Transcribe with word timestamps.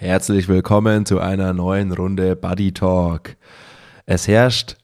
Herzlich 0.00 0.46
willkommen 0.46 1.06
zu 1.06 1.18
einer 1.18 1.52
neuen 1.52 1.90
Runde 1.90 2.36
Buddy 2.36 2.70
Talk. 2.70 3.36
Es 4.06 4.28
herrscht 4.28 4.76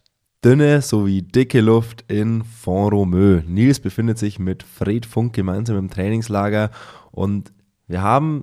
dünne 0.45 0.83
sowie 0.83 1.23
dicke 1.23 1.61
Luft 1.61 2.05
in 2.09 2.43
Font-Romeu. 2.43 3.43
Nils 3.47 3.79
befindet 3.79 4.19
sich 4.19 4.41
mit 4.41 4.65
Fred 4.65 5.07
Funk 5.07 5.33
gemeinsam 5.33 5.77
im 5.77 5.89
Trainingslager 5.89 6.73
und 7.13 7.53
wir 7.87 8.03
haben 8.03 8.43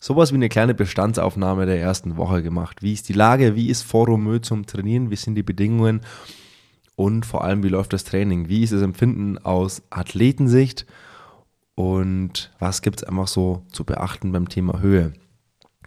sowas 0.00 0.32
wie 0.32 0.36
eine 0.36 0.48
kleine 0.48 0.72
Bestandsaufnahme 0.72 1.66
der 1.66 1.78
ersten 1.78 2.16
Woche 2.16 2.42
gemacht. 2.42 2.82
Wie 2.82 2.94
ist 2.94 3.10
die 3.10 3.12
Lage? 3.12 3.54
Wie 3.54 3.68
ist 3.68 3.82
Font-Romeu 3.82 4.38
zum 4.38 4.64
Trainieren? 4.64 5.10
Wie 5.10 5.16
sind 5.16 5.34
die 5.34 5.42
Bedingungen? 5.42 6.00
Und 6.94 7.26
vor 7.26 7.44
allem, 7.44 7.62
wie 7.62 7.68
läuft 7.68 7.92
das 7.92 8.04
Training? 8.04 8.48
Wie 8.48 8.62
ist 8.62 8.72
das 8.72 8.80
Empfinden 8.80 9.36
aus 9.36 9.82
Athletensicht? 9.90 10.86
Und 11.74 12.50
was 12.60 12.80
gibt 12.80 13.02
es 13.02 13.04
einfach 13.06 13.28
so 13.28 13.66
zu 13.70 13.84
beachten 13.84 14.32
beim 14.32 14.48
Thema 14.48 14.80
Höhe? 14.80 15.12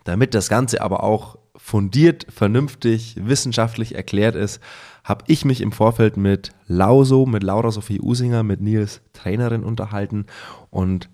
Damit 0.03 0.33
das 0.33 0.49
Ganze 0.49 0.81
aber 0.81 1.03
auch 1.03 1.37
fundiert, 1.55 2.25
vernünftig, 2.29 3.15
wissenschaftlich 3.19 3.95
erklärt 3.95 4.35
ist, 4.35 4.61
habe 5.03 5.25
ich 5.27 5.45
mich 5.45 5.61
im 5.61 5.71
Vorfeld 5.71 6.17
mit 6.17 6.51
Lauso, 6.67 7.25
mit 7.25 7.43
Laura 7.43 7.71
Sophie 7.71 7.99
Usinger, 7.99 8.43
mit 8.43 8.61
Nils 8.61 9.01
Trainerin 9.13 9.63
unterhalten. 9.63 10.25
Und 10.69 11.09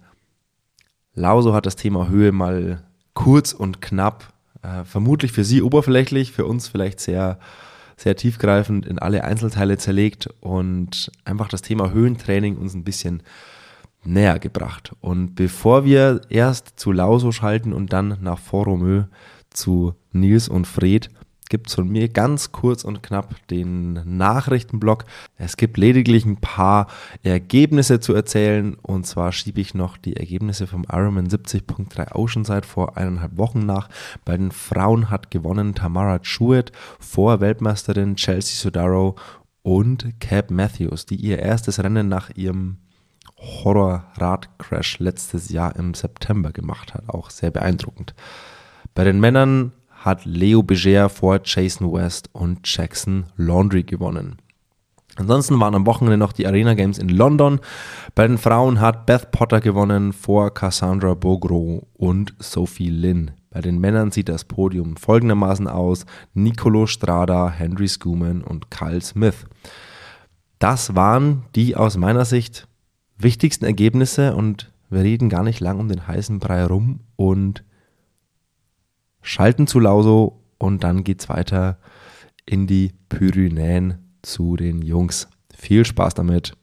Lauso 1.13 1.53
hat 1.53 1.65
das 1.65 1.75
Thema 1.75 2.09
Höhe 2.09 2.31
mal 2.31 2.83
kurz 3.13 3.53
und 3.53 3.81
knapp, 3.81 4.33
äh, 4.61 4.83
vermutlich 4.83 5.31
für 5.31 5.43
sie 5.43 5.61
oberflächlich, 5.61 6.31
für 6.31 6.45
uns 6.45 6.67
vielleicht 6.67 6.99
sehr, 6.99 7.39
sehr 7.97 8.15
tiefgreifend 8.15 8.85
in 8.85 8.99
alle 8.99 9.23
Einzelteile 9.23 9.77
zerlegt 9.77 10.29
und 10.41 11.11
einfach 11.23 11.47
das 11.47 11.61
Thema 11.61 11.91
Höhentraining 11.91 12.57
uns 12.57 12.73
ein 12.73 12.83
bisschen 12.83 13.23
näher 14.05 14.39
gebracht. 14.39 14.93
Und 15.01 15.35
bevor 15.35 15.85
wir 15.85 16.21
erst 16.29 16.79
zu 16.79 16.91
Lauso 16.91 17.31
schalten 17.31 17.73
und 17.73 17.93
dann 17.93 18.17
nach 18.21 18.39
Foromö 18.39 19.03
zu 19.49 19.93
Nils 20.11 20.47
und 20.47 20.67
Fred, 20.67 21.09
gibt 21.49 21.67
es 21.67 21.75
von 21.75 21.87
mir 21.87 22.09
ganz 22.09 22.51
kurz 22.51 22.83
und 22.83 23.03
knapp 23.03 23.35
den 23.47 24.17
Nachrichtenblock. 24.17 25.05
Es 25.37 25.57
gibt 25.57 25.77
lediglich 25.77 26.25
ein 26.25 26.37
paar 26.37 26.87
Ergebnisse 27.23 27.99
zu 27.99 28.13
erzählen 28.13 28.75
und 28.81 29.05
zwar 29.05 29.31
schiebe 29.31 29.61
ich 29.61 29.73
noch 29.73 29.97
die 29.97 30.15
Ergebnisse 30.15 30.67
vom 30.67 30.85
Ironman 30.91 31.27
70.3 31.27 32.15
Oceanside 32.15 32.67
vor 32.67 32.97
eineinhalb 32.97 33.37
Wochen 33.37 33.65
nach. 33.65 33.89
Bei 34.25 34.37
den 34.37 34.51
Frauen 34.51 35.09
hat 35.09 35.31
gewonnen 35.31 35.75
Tamara 35.75 36.19
Jewett 36.23 36.71
vor 36.99 37.39
Weltmeisterin 37.41 38.15
Chelsea 38.15 38.55
Sodaro 38.55 39.15
und 39.61 40.19
Cap 40.19 40.51
Matthews, 40.51 41.05
die 41.05 41.15
ihr 41.15 41.39
erstes 41.39 41.83
Rennen 41.83 42.07
nach 42.07 42.29
ihrem 42.35 42.77
Horror-Radcrash 43.39 44.99
letztes 44.99 45.49
Jahr 45.49 45.75
im 45.75 45.93
September 45.93 46.51
gemacht 46.51 46.93
hat. 46.93 47.09
Auch 47.09 47.29
sehr 47.29 47.51
beeindruckend. 47.51 48.13
Bei 48.93 49.03
den 49.03 49.19
Männern 49.19 49.73
hat 49.89 50.25
Leo 50.25 50.61
Beger 50.63 51.09
vor 51.09 51.41
Jason 51.43 51.91
West 51.91 52.29
und 52.31 52.59
Jackson 52.63 53.25
Laundry 53.37 53.83
gewonnen. 53.83 54.37
Ansonsten 55.17 55.59
waren 55.59 55.75
am 55.75 55.85
Wochenende 55.85 56.17
noch 56.17 56.33
die 56.33 56.45
Arena 56.45 56.73
Games 56.73 56.97
in 56.97 57.09
London. 57.09 57.59
Bei 58.15 58.27
den 58.27 58.37
Frauen 58.37 58.81
hat 58.81 59.05
Beth 59.05 59.31
Potter 59.31 59.61
gewonnen 59.61 60.11
vor 60.11 60.53
Cassandra 60.53 61.13
Bogro 61.13 61.87
und 61.93 62.33
Sophie 62.39 62.89
Lynn. 62.89 63.31
Bei 63.49 63.61
den 63.61 63.79
Männern 63.79 64.11
sieht 64.11 64.27
das 64.27 64.43
Podium 64.43 64.97
folgendermaßen 64.97 65.69
aus: 65.69 66.05
Nicolo 66.33 66.85
Strada, 66.85 67.49
Henry 67.49 67.87
Schumann 67.87 68.43
und 68.43 68.69
Kyle 68.69 68.99
Smith. 68.99 69.45
Das 70.59 70.95
waren 70.95 71.43
die 71.55 71.77
aus 71.77 71.95
meiner 71.95 72.25
Sicht 72.25 72.67
wichtigsten 73.17 73.65
Ergebnisse 73.65 74.35
und 74.35 74.71
wir 74.89 75.01
reden 75.01 75.29
gar 75.29 75.43
nicht 75.43 75.59
lang 75.59 75.79
um 75.79 75.87
den 75.87 76.07
heißen 76.07 76.39
Brei 76.39 76.65
rum 76.65 77.01
und 77.15 77.63
schalten 79.21 79.67
zu 79.67 79.79
Lauso 79.79 80.41
und 80.57 80.83
dann 80.83 81.03
geht's 81.03 81.29
weiter 81.29 81.77
in 82.45 82.67
die 82.67 82.93
Pyrenäen 83.09 83.97
zu 84.21 84.55
den 84.55 84.81
Jungs. 84.81 85.27
Viel 85.55 85.85
Spaß 85.85 86.13
damit. 86.13 86.53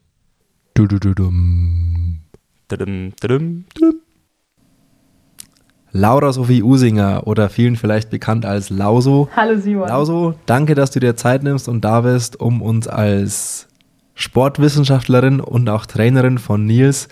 Du, 0.73 0.87
du, 0.87 0.99
du, 0.99 1.13
dum. 1.13 2.21
Dum, 2.69 3.13
dum, 3.19 3.65
dum. 3.75 3.93
Laura 5.91 6.33
Sophie 6.33 6.63
Usinger 6.63 7.27
oder 7.27 7.49
vielen 7.49 7.75
vielleicht 7.75 8.09
bekannt 8.09 8.45
als 8.45 8.71
Lauso. 8.71 9.29
Hallo 9.35 9.59
Simon. 9.59 9.87
Lauso, 9.87 10.33
danke, 10.47 10.73
dass 10.73 10.89
du 10.89 10.99
dir 10.99 11.15
Zeit 11.15 11.43
nimmst 11.43 11.67
und 11.67 11.81
da 11.81 12.01
bist, 12.01 12.39
um 12.39 12.63
uns 12.63 12.87
als 12.87 13.67
Sportwissenschaftlerin 14.15 15.39
und 15.39 15.69
auch 15.69 15.85
Trainerin 15.85 16.37
von 16.37 16.65
Nils, 16.65 17.07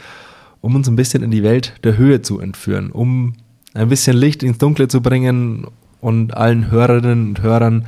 um 0.61 0.75
uns 0.75 0.87
ein 0.87 0.95
bisschen 0.95 1.23
in 1.23 1.31
die 1.31 1.43
Welt 1.43 1.73
der 1.83 1.97
Höhe 1.97 2.21
zu 2.21 2.39
entführen, 2.39 2.91
um 2.91 3.33
ein 3.73 3.89
bisschen 3.89 4.15
Licht 4.15 4.43
ins 4.43 4.57
Dunkle 4.57 4.87
zu 4.87 5.01
bringen 5.01 5.67
und 5.99 6.35
allen 6.35 6.69
Hörerinnen 6.69 7.29
und 7.29 7.41
Hörern 7.41 7.87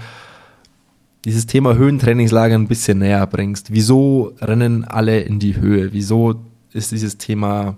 dieses 1.26 1.46
Thema 1.46 1.76
Höhentrainingslager 1.76 2.56
ein 2.56 2.68
bisschen 2.68 3.00
näher 3.00 3.26
bringst. 3.28 3.72
Wieso 3.72 4.34
rennen 4.42 4.84
alle 4.84 5.22
in 5.22 5.40
die 5.40 5.56
Höhe? 5.56 5.94
Wieso 5.94 6.42
ist 6.74 6.92
dieses 6.92 7.18
Thema 7.18 7.78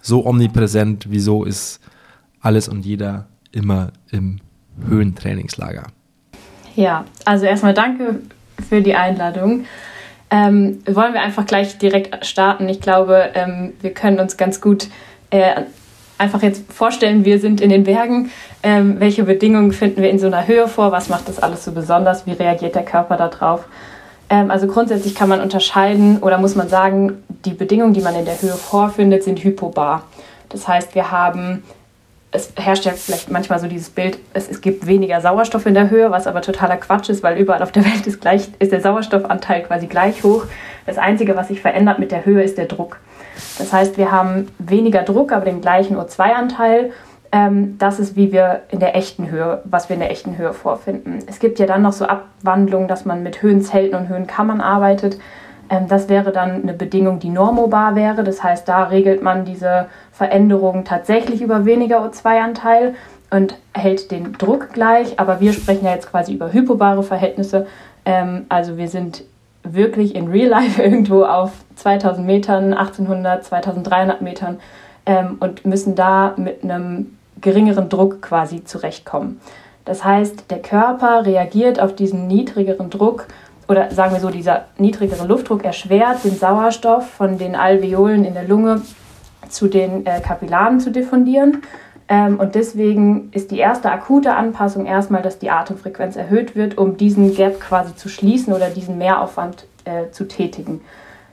so 0.00 0.24
omnipräsent? 0.24 1.06
Wieso 1.10 1.44
ist 1.44 1.80
alles 2.40 2.68
und 2.68 2.84
jeder 2.84 3.26
immer 3.50 3.92
im 4.10 4.38
Höhentrainingslager? 4.86 5.84
Ja, 6.76 7.04
also 7.24 7.46
erstmal 7.46 7.74
danke 7.74 8.20
für 8.68 8.80
die 8.80 8.94
Einladung. 8.94 9.64
Ähm, 10.32 10.82
wollen 10.86 11.12
wir 11.12 11.20
einfach 11.20 11.44
gleich 11.44 11.76
direkt 11.76 12.24
starten. 12.24 12.66
Ich 12.70 12.80
glaube, 12.80 13.30
ähm, 13.34 13.74
wir 13.82 13.92
können 13.92 14.18
uns 14.18 14.38
ganz 14.38 14.62
gut 14.62 14.88
äh, 15.28 15.60
einfach 16.16 16.42
jetzt 16.42 16.72
vorstellen, 16.72 17.26
wir 17.26 17.38
sind 17.38 17.60
in 17.60 17.68
den 17.68 17.84
Bergen. 17.84 18.30
Ähm, 18.62 18.98
welche 18.98 19.24
Bedingungen 19.24 19.72
finden 19.72 20.00
wir 20.00 20.08
in 20.08 20.18
so 20.18 20.28
einer 20.28 20.46
Höhe 20.46 20.68
vor? 20.68 20.90
Was 20.90 21.10
macht 21.10 21.28
das 21.28 21.38
alles 21.38 21.64
so 21.64 21.72
besonders? 21.72 22.26
Wie 22.26 22.32
reagiert 22.32 22.74
der 22.74 22.84
Körper 22.84 23.18
darauf? 23.18 23.66
Ähm, 24.30 24.50
also 24.50 24.66
grundsätzlich 24.68 25.14
kann 25.14 25.28
man 25.28 25.42
unterscheiden 25.42 26.18
oder 26.22 26.38
muss 26.38 26.54
man 26.54 26.70
sagen, 26.70 27.22
die 27.44 27.52
Bedingungen, 27.52 27.92
die 27.92 28.00
man 28.00 28.14
in 28.14 28.24
der 28.24 28.40
Höhe 28.40 28.54
vorfindet, 28.54 29.24
sind 29.24 29.44
hypobar. 29.44 30.04
Das 30.48 30.66
heißt, 30.66 30.94
wir 30.94 31.10
haben 31.10 31.62
es 32.32 32.52
herrscht 32.56 32.86
ja 32.86 32.92
vielleicht 32.92 33.30
manchmal 33.30 33.58
so 33.58 33.68
dieses 33.68 33.90
Bild, 33.90 34.18
es, 34.32 34.48
es, 34.48 34.62
gibt 34.62 34.86
weniger 34.86 35.20
Sauerstoff 35.20 35.66
in 35.66 35.74
der 35.74 35.90
Höhe, 35.90 36.10
was 36.10 36.26
aber 36.26 36.40
totaler 36.40 36.78
Quatsch 36.78 37.10
ist, 37.10 37.22
weil 37.22 37.38
überall 37.38 37.62
auf 37.62 37.72
der 37.72 37.84
Welt 37.84 38.06
ist, 38.06 38.20
gleich, 38.20 38.48
ist 38.58 38.72
der 38.72 38.80
Sauerstoffanteil 38.80 39.62
quasi 39.62 39.86
gleich 39.86 40.24
hoch. 40.24 40.46
Das 40.86 40.98
Einzige, 40.98 41.36
was 41.36 41.48
sich 41.48 41.60
verändert 41.60 41.98
mit 41.98 42.10
der 42.10 42.24
Höhe, 42.24 42.42
ist 42.42 42.56
der 42.56 42.66
Druck. 42.66 42.98
Das 43.58 43.72
heißt, 43.72 43.98
wir 43.98 44.10
haben 44.10 44.48
weniger 44.58 45.02
Druck, 45.02 45.30
aber 45.30 45.44
den 45.44 45.60
gleichen 45.60 45.96
O2-Anteil. 45.96 46.92
Ähm, 47.32 47.76
das 47.78 47.98
ist, 48.00 48.16
wie 48.16 48.32
wir 48.32 48.62
in 48.70 48.80
der 48.80 48.96
echten 48.96 49.30
Höhe, 49.30 49.60
was 49.64 49.90
wir 49.90 49.94
in 49.94 50.00
der 50.00 50.10
echten 50.10 50.38
Höhe 50.38 50.54
vorfinden. 50.54 51.18
Es 51.26 51.38
gibt 51.38 51.58
ja 51.58 51.66
dann 51.66 51.82
noch 51.82 51.92
so 51.92 52.06
Abwandlungen, 52.06 52.88
dass 52.88 53.04
man 53.04 53.22
mit 53.22 53.42
Höhenzelten 53.42 53.96
und 53.98 54.08
Höhenkammern 54.08 54.60
arbeitet. 54.60 55.18
Ähm, 55.72 55.88
das 55.88 56.08
wäre 56.08 56.30
dann 56.30 56.62
eine 56.62 56.74
Bedingung, 56.74 57.18
die 57.18 57.30
normobar 57.30 57.96
wäre. 57.96 58.22
Das 58.22 58.42
heißt, 58.44 58.68
da 58.68 58.84
regelt 58.84 59.22
man 59.22 59.44
diese 59.44 59.86
Veränderung 60.12 60.84
tatsächlich 60.84 61.40
über 61.40 61.64
weniger 61.64 62.06
O2-Anteil 62.06 62.94
und 63.30 63.56
hält 63.72 64.10
den 64.10 64.34
Druck 64.34 64.72
gleich. 64.74 65.18
Aber 65.18 65.40
wir 65.40 65.52
sprechen 65.54 65.86
ja 65.86 65.94
jetzt 65.94 66.10
quasi 66.10 66.34
über 66.34 66.52
hypobare 66.52 67.02
Verhältnisse. 67.02 67.66
Ähm, 68.04 68.44
also 68.50 68.76
wir 68.76 68.88
sind 68.88 69.24
wirklich 69.64 70.14
in 70.14 70.28
Real 70.28 70.48
Life 70.48 70.80
irgendwo 70.84 71.24
auf 71.24 71.52
2000 71.76 72.26
Metern, 72.26 72.74
1800, 72.74 73.44
2300 73.44 74.20
Metern 74.20 74.60
ähm, 75.06 75.36
und 75.40 75.64
müssen 75.64 75.94
da 75.94 76.34
mit 76.36 76.62
einem 76.62 77.16
geringeren 77.40 77.88
Druck 77.88 78.20
quasi 78.20 78.62
zurechtkommen. 78.64 79.40
Das 79.84 80.04
heißt, 80.04 80.50
der 80.50 80.60
Körper 80.60 81.26
reagiert 81.26 81.80
auf 81.80 81.94
diesen 81.94 82.28
niedrigeren 82.28 82.90
Druck 82.90 83.26
oder 83.72 83.90
sagen 83.90 84.12
wir 84.12 84.20
so, 84.20 84.30
dieser 84.30 84.66
niedrigere 84.78 85.26
Luftdruck 85.26 85.64
erschwert 85.64 86.24
den 86.24 86.36
Sauerstoff 86.36 87.10
von 87.10 87.38
den 87.38 87.56
Alveolen 87.56 88.24
in 88.24 88.34
der 88.34 88.46
Lunge 88.46 88.82
zu 89.48 89.66
den 89.66 90.06
äh, 90.06 90.20
Kapillaren 90.20 90.78
zu 90.78 90.90
diffundieren. 90.90 91.62
Ähm, 92.08 92.38
und 92.38 92.54
deswegen 92.54 93.30
ist 93.32 93.50
die 93.50 93.58
erste 93.58 93.90
akute 93.90 94.34
Anpassung 94.34 94.86
erstmal, 94.86 95.22
dass 95.22 95.38
die 95.38 95.50
Atemfrequenz 95.50 96.16
erhöht 96.16 96.54
wird, 96.54 96.78
um 96.78 96.96
diesen 96.96 97.34
Gap 97.34 97.60
quasi 97.60 97.96
zu 97.96 98.08
schließen 98.08 98.52
oder 98.52 98.68
diesen 98.68 98.98
Mehraufwand 98.98 99.66
äh, 99.84 100.10
zu 100.10 100.28
tätigen. 100.28 100.82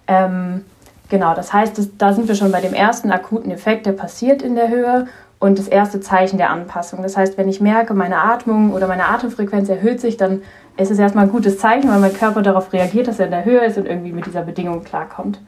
Ähm, 0.08 0.64
genau, 1.10 1.36
das 1.36 1.52
heißt, 1.52 1.78
das, 1.78 1.90
da 1.98 2.14
sind 2.14 2.28
wir 2.28 2.36
schon 2.36 2.52
bei 2.52 2.62
dem 2.62 2.74
ersten 2.74 3.12
akuten 3.12 3.52
Effekt, 3.52 3.86
der 3.86 3.92
passiert 3.92 4.42
in 4.42 4.56
der 4.56 4.70
Höhe 4.70 5.08
und 5.40 5.60
das 5.60 5.68
erste 5.68 6.00
Zeichen 6.00 6.38
der 6.38 6.50
Anpassung. 6.50 7.02
Das 7.02 7.18
heißt, 7.18 7.38
wenn 7.38 7.50
ich 7.50 7.62
merke, 7.62 7.94
meine 7.94 8.22
Atmung 8.22 8.72
oder 8.72 8.88
meine 8.88 9.08
Atemfrequenz 9.08 9.70
erhöht 9.70 10.00
sich, 10.00 10.18
dann 10.18 10.42
ist 10.80 10.92
es 10.92 11.00
erstmal 11.00 11.26
ein 11.26 11.32
gutes 11.32 11.58
Zeichen, 11.58 11.90
weil 11.90 12.00
mein 12.00 12.14
Körper 12.14 12.42
darauf 12.42 12.72
reagiert, 12.74 13.08
dass 13.08 13.20
er 13.20 13.26
in 13.26 13.32
der 13.32 13.46
Höhe 13.46 13.66
ist 13.66 13.78
und 13.78 13.86
irgendwie 13.86 14.12
mit 14.12 14.26
dieser 14.26 14.42
Bedingung 14.42 14.84
klarkommt. 14.84 15.40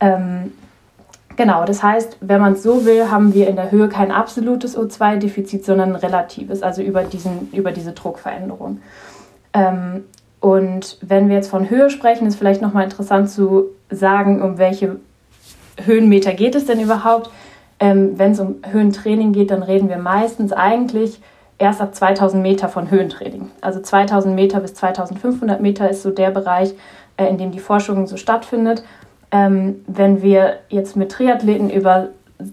Ähm, 0.00 0.52
genau, 1.36 1.64
das 1.64 1.82
heißt, 1.82 2.18
wenn 2.20 2.40
man 2.40 2.52
es 2.54 2.62
so 2.62 2.84
will, 2.84 3.10
haben 3.10 3.34
wir 3.34 3.48
in 3.48 3.56
der 3.56 3.70
Höhe 3.70 3.88
kein 3.88 4.10
absolutes 4.10 4.76
O2-Defizit, 4.78 5.64
sondern 5.64 5.90
ein 5.90 5.96
relatives, 5.96 6.62
also 6.62 6.82
über, 6.82 7.04
diesen, 7.04 7.50
über 7.52 7.72
diese 7.72 7.92
Druckveränderung. 7.92 8.80
Ähm, 9.52 10.04
und 10.40 10.98
wenn 11.02 11.28
wir 11.28 11.36
jetzt 11.36 11.50
von 11.50 11.70
Höhe 11.70 11.90
sprechen, 11.90 12.26
ist 12.26 12.36
vielleicht 12.36 12.62
nochmal 12.62 12.84
interessant 12.84 13.30
zu 13.30 13.66
sagen, 13.90 14.42
um 14.42 14.58
welche 14.58 14.96
Höhenmeter 15.84 16.34
geht 16.34 16.54
es 16.54 16.66
denn 16.66 16.80
überhaupt. 16.80 17.30
ähm, 17.80 18.16
wenn 18.16 18.30
es 18.30 18.38
um 18.38 18.56
Höhentraining 18.64 19.32
geht, 19.32 19.50
dann 19.50 19.64
reden 19.64 19.88
wir 19.88 19.98
meistens 19.98 20.52
eigentlich 20.52 21.20
erst 21.62 21.80
ab 21.80 21.94
2000 21.94 22.42
Meter 22.42 22.68
von 22.68 22.90
Höhentraining. 22.90 23.50
Also 23.60 23.80
2000 23.80 24.34
Meter 24.34 24.60
bis 24.60 24.74
2500 24.74 25.60
Meter 25.60 25.88
ist 25.88 26.02
so 26.02 26.10
der 26.10 26.32
Bereich, 26.32 26.74
äh, 27.16 27.26
in 27.26 27.38
dem 27.38 27.52
die 27.52 27.60
Forschung 27.60 28.06
so 28.08 28.16
stattfindet. 28.16 28.82
Ähm, 29.30 29.76
wenn 29.86 30.22
wir 30.22 30.58
jetzt 30.68 30.96
mit 30.96 31.12
Triathleten 31.12 31.70
über 31.70 32.08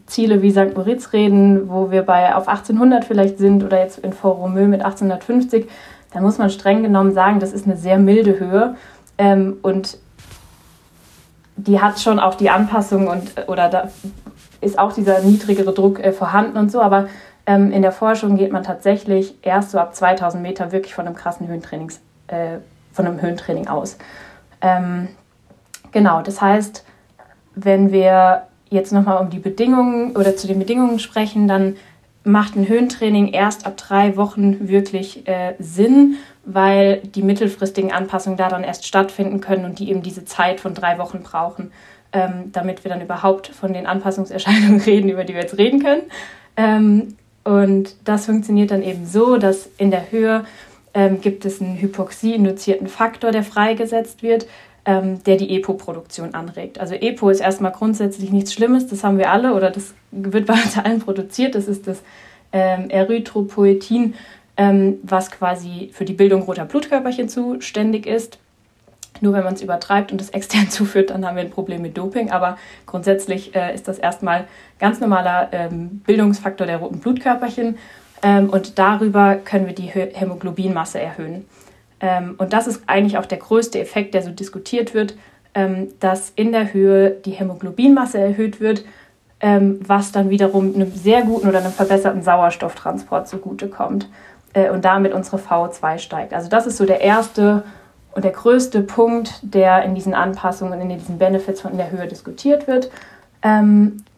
Ziele 0.05 0.43
wie 0.43 0.51
St. 0.51 0.75
Moritz 0.75 1.11
reden, 1.11 1.69
wo 1.69 1.89
wir 1.89 2.03
bei 2.03 2.35
auf 2.35 2.47
1800 2.47 3.03
vielleicht 3.03 3.39
sind 3.39 3.63
oder 3.63 3.79
jetzt 3.79 3.97
in 3.97 4.13
Fort-Romeu 4.13 4.67
mit 4.67 4.81
1850, 4.81 5.67
dann 6.13 6.23
muss 6.23 6.37
man 6.37 6.51
streng 6.51 6.83
genommen 6.83 7.13
sagen, 7.13 7.39
das 7.39 7.51
ist 7.51 7.65
eine 7.65 7.77
sehr 7.77 7.97
milde 7.97 8.39
Höhe 8.39 8.75
ähm, 9.17 9.57
und 9.63 9.97
die 11.55 11.81
hat 11.81 11.99
schon 11.99 12.19
auch 12.19 12.35
die 12.35 12.51
Anpassung 12.51 13.07
und 13.07 13.47
oder 13.47 13.69
da 13.69 13.89
ist 14.61 14.77
auch 14.77 14.93
dieser 14.93 15.21
niedrigere 15.21 15.73
Druck 15.73 15.99
äh, 15.99 16.11
vorhanden 16.11 16.57
und 16.57 16.71
so, 16.71 16.81
aber 16.81 17.07
ähm, 17.49 17.71
in 17.71 17.81
der 17.81 17.91
Forschung 17.91 18.37
geht 18.37 18.51
man 18.51 18.61
tatsächlich 18.61 19.33
erst 19.41 19.71
so 19.71 19.79
ab 19.79 19.95
2000 19.95 20.43
Meter 20.43 20.71
wirklich 20.71 20.93
von 20.93 21.07
einem 21.07 21.15
krassen 21.15 21.47
Höhentrainings, 21.47 21.99
äh, 22.27 22.59
von 22.93 23.07
einem 23.07 23.19
Höhentraining 23.19 23.67
aus. 23.67 23.97
Ähm, 24.61 25.07
genau, 25.91 26.21
das 26.21 26.39
heißt, 26.41 26.85
wenn 27.55 27.91
wir 27.91 28.43
jetzt 28.69 28.93
nochmal 28.93 29.17
um 29.17 29.31
die 29.31 29.39
Bedingungen 29.39 30.15
oder 30.15 30.35
zu 30.35 30.45
den 30.45 30.59
Bedingungen 30.59 30.99
sprechen, 30.99 31.47
dann 31.47 31.75
macht 32.23 32.55
ein 32.55 32.67
Höhentraining 32.67 33.29
erst 33.29 33.65
ab 33.65 33.77
drei 33.77 34.15
Wochen 34.15 34.69
wirklich 34.69 35.27
äh, 35.27 35.55
Sinn, 35.57 36.17
weil 36.45 36.99
die 36.99 37.23
mittelfristigen 37.23 37.91
Anpassungen 37.91 38.37
da 38.37 38.49
dann 38.49 38.63
erst 38.63 38.85
stattfinden 38.85 39.41
können 39.41 39.65
und 39.65 39.79
die 39.79 39.89
eben 39.89 40.03
diese 40.03 40.23
Zeit 40.23 40.59
von 40.59 40.75
drei 40.75 40.99
Wochen 40.99 41.23
brauchen, 41.23 41.71
ähm, 42.13 42.51
damit 42.51 42.83
wir 42.83 42.89
dann 42.89 43.01
überhaupt 43.01 43.47
von 43.47 43.73
den 43.73 43.87
Anpassungserscheinungen 43.87 44.81
reden, 44.85 45.09
über 45.09 45.23
die 45.23 45.33
wir 45.33 45.41
jetzt 45.41 45.57
reden 45.57 45.81
können. 45.81 46.03
Ähm, 46.55 47.15
und 47.43 47.95
das 48.03 48.25
funktioniert 48.25 48.71
dann 48.71 48.83
eben 48.83 49.05
so, 49.05 49.37
dass 49.37 49.69
in 49.77 49.91
der 49.91 50.11
Höhe 50.11 50.45
ähm, 50.93 51.21
gibt 51.21 51.45
es 51.45 51.61
einen 51.61 51.79
hypoxie-induzierten 51.79 52.87
Faktor, 52.87 53.31
der 53.31 53.43
freigesetzt 53.43 54.23
wird, 54.23 54.47
ähm, 54.85 55.23
der 55.23 55.37
die 55.37 55.55
EPO-Produktion 55.55 56.33
anregt. 56.33 56.79
Also 56.79 56.95
EPO 56.95 57.29
ist 57.29 57.41
erstmal 57.41 57.71
grundsätzlich 57.71 58.31
nichts 58.31 58.53
Schlimmes, 58.53 58.87
das 58.87 59.03
haben 59.03 59.17
wir 59.17 59.31
alle 59.31 59.53
oder 59.53 59.71
das 59.71 59.93
wird 60.11 60.45
bei 60.45 60.53
uns 60.53 60.77
allen 60.83 60.99
produziert. 60.99 61.55
Das 61.55 61.67
ist 61.67 61.87
das 61.87 62.01
ähm, 62.51 62.89
Erythropoetin, 62.89 64.15
ähm, 64.57 64.97
was 65.03 65.31
quasi 65.31 65.89
für 65.93 66.05
die 66.05 66.13
Bildung 66.13 66.41
roter 66.43 66.65
Blutkörperchen 66.65 67.29
zuständig 67.29 68.05
ist. 68.05 68.39
Nur 69.21 69.33
wenn 69.33 69.43
man 69.43 69.53
es 69.53 69.61
übertreibt 69.61 70.11
und 70.11 70.21
es 70.21 70.29
extern 70.31 70.69
zuführt, 70.69 71.09
dann 71.09 71.25
haben 71.25 71.35
wir 71.35 71.43
ein 71.43 71.49
Problem 71.49 71.81
mit 71.81 71.97
Doping. 71.97 72.31
Aber 72.31 72.57
grundsätzlich 72.85 73.55
äh, 73.55 73.73
ist 73.73 73.87
das 73.87 73.99
erstmal 73.99 74.45
ganz 74.79 74.99
normaler 74.99 75.49
ähm, 75.51 76.01
Bildungsfaktor 76.05 76.67
der 76.67 76.77
roten 76.77 76.99
Blutkörperchen. 76.99 77.77
Ähm, 78.21 78.49
und 78.49 78.79
darüber 78.79 79.35
können 79.35 79.65
wir 79.65 79.73
die 79.73 79.87
Hämoglobinmasse 79.87 80.99
erhöhen. 80.99 81.45
Ähm, 81.99 82.35
und 82.37 82.53
das 82.53 82.67
ist 82.67 82.83
eigentlich 82.87 83.17
auch 83.17 83.25
der 83.25 83.37
größte 83.37 83.79
Effekt, 83.79 84.13
der 84.13 84.21
so 84.21 84.31
diskutiert 84.31 84.93
wird, 84.93 85.15
ähm, 85.53 85.89
dass 85.99 86.31
in 86.35 86.51
der 86.51 86.73
Höhe 86.73 87.11
die 87.11 87.31
Hämoglobinmasse 87.31 88.19
erhöht 88.19 88.59
wird, 88.59 88.83
ähm, 89.41 89.79
was 89.85 90.11
dann 90.11 90.29
wiederum 90.29 90.73
einem 90.75 90.91
sehr 90.91 91.21
guten 91.21 91.47
oder 91.47 91.59
einem 91.59 91.71
verbesserten 91.71 92.21
Sauerstofftransport 92.21 93.27
zugutekommt 93.27 94.09
äh, 94.53 94.69
und 94.69 94.85
damit 94.85 95.13
unsere 95.13 95.37
VO2 95.37 95.97
steigt. 95.99 96.33
Also 96.33 96.49
das 96.49 96.67
ist 96.67 96.77
so 96.77 96.85
der 96.85 97.01
erste 97.01 97.63
und 98.13 98.25
der 98.25 98.31
größte 98.31 98.81
Punkt, 98.81 99.39
der 99.41 99.83
in 99.83 99.95
diesen 99.95 100.13
Anpassungen, 100.13 100.81
in 100.81 100.89
diesen 100.89 101.17
Benefits 101.17 101.61
von 101.61 101.77
der 101.77 101.91
Höhe 101.91 102.07
diskutiert 102.07 102.67
wird. 102.67 102.89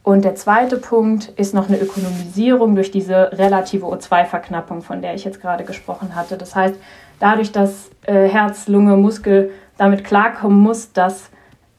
Und 0.04 0.26
der 0.26 0.36
zweite 0.36 0.78
Punkt 0.78 1.30
ist 1.36 1.54
noch 1.54 1.68
eine 1.68 1.80
Ökonomisierung 1.80 2.76
durch 2.76 2.90
diese 2.90 3.32
relative 3.34 3.86
O2-Verknappung, 3.86 4.82
von 4.82 5.02
der 5.02 5.14
ich 5.14 5.24
jetzt 5.24 5.42
gerade 5.42 5.64
gesprochen 5.64 6.16
hatte. 6.16 6.38
Das 6.38 6.56
heißt, 6.56 6.76
dadurch, 7.20 7.52
dass 7.52 7.92
äh, 8.04 8.28
Herz, 8.28 8.68
Lunge, 8.68 8.98
Muskel 8.98 9.52
damit 9.78 10.04
klarkommen 10.04 10.58
muss, 10.58 10.92
dass 10.92 11.30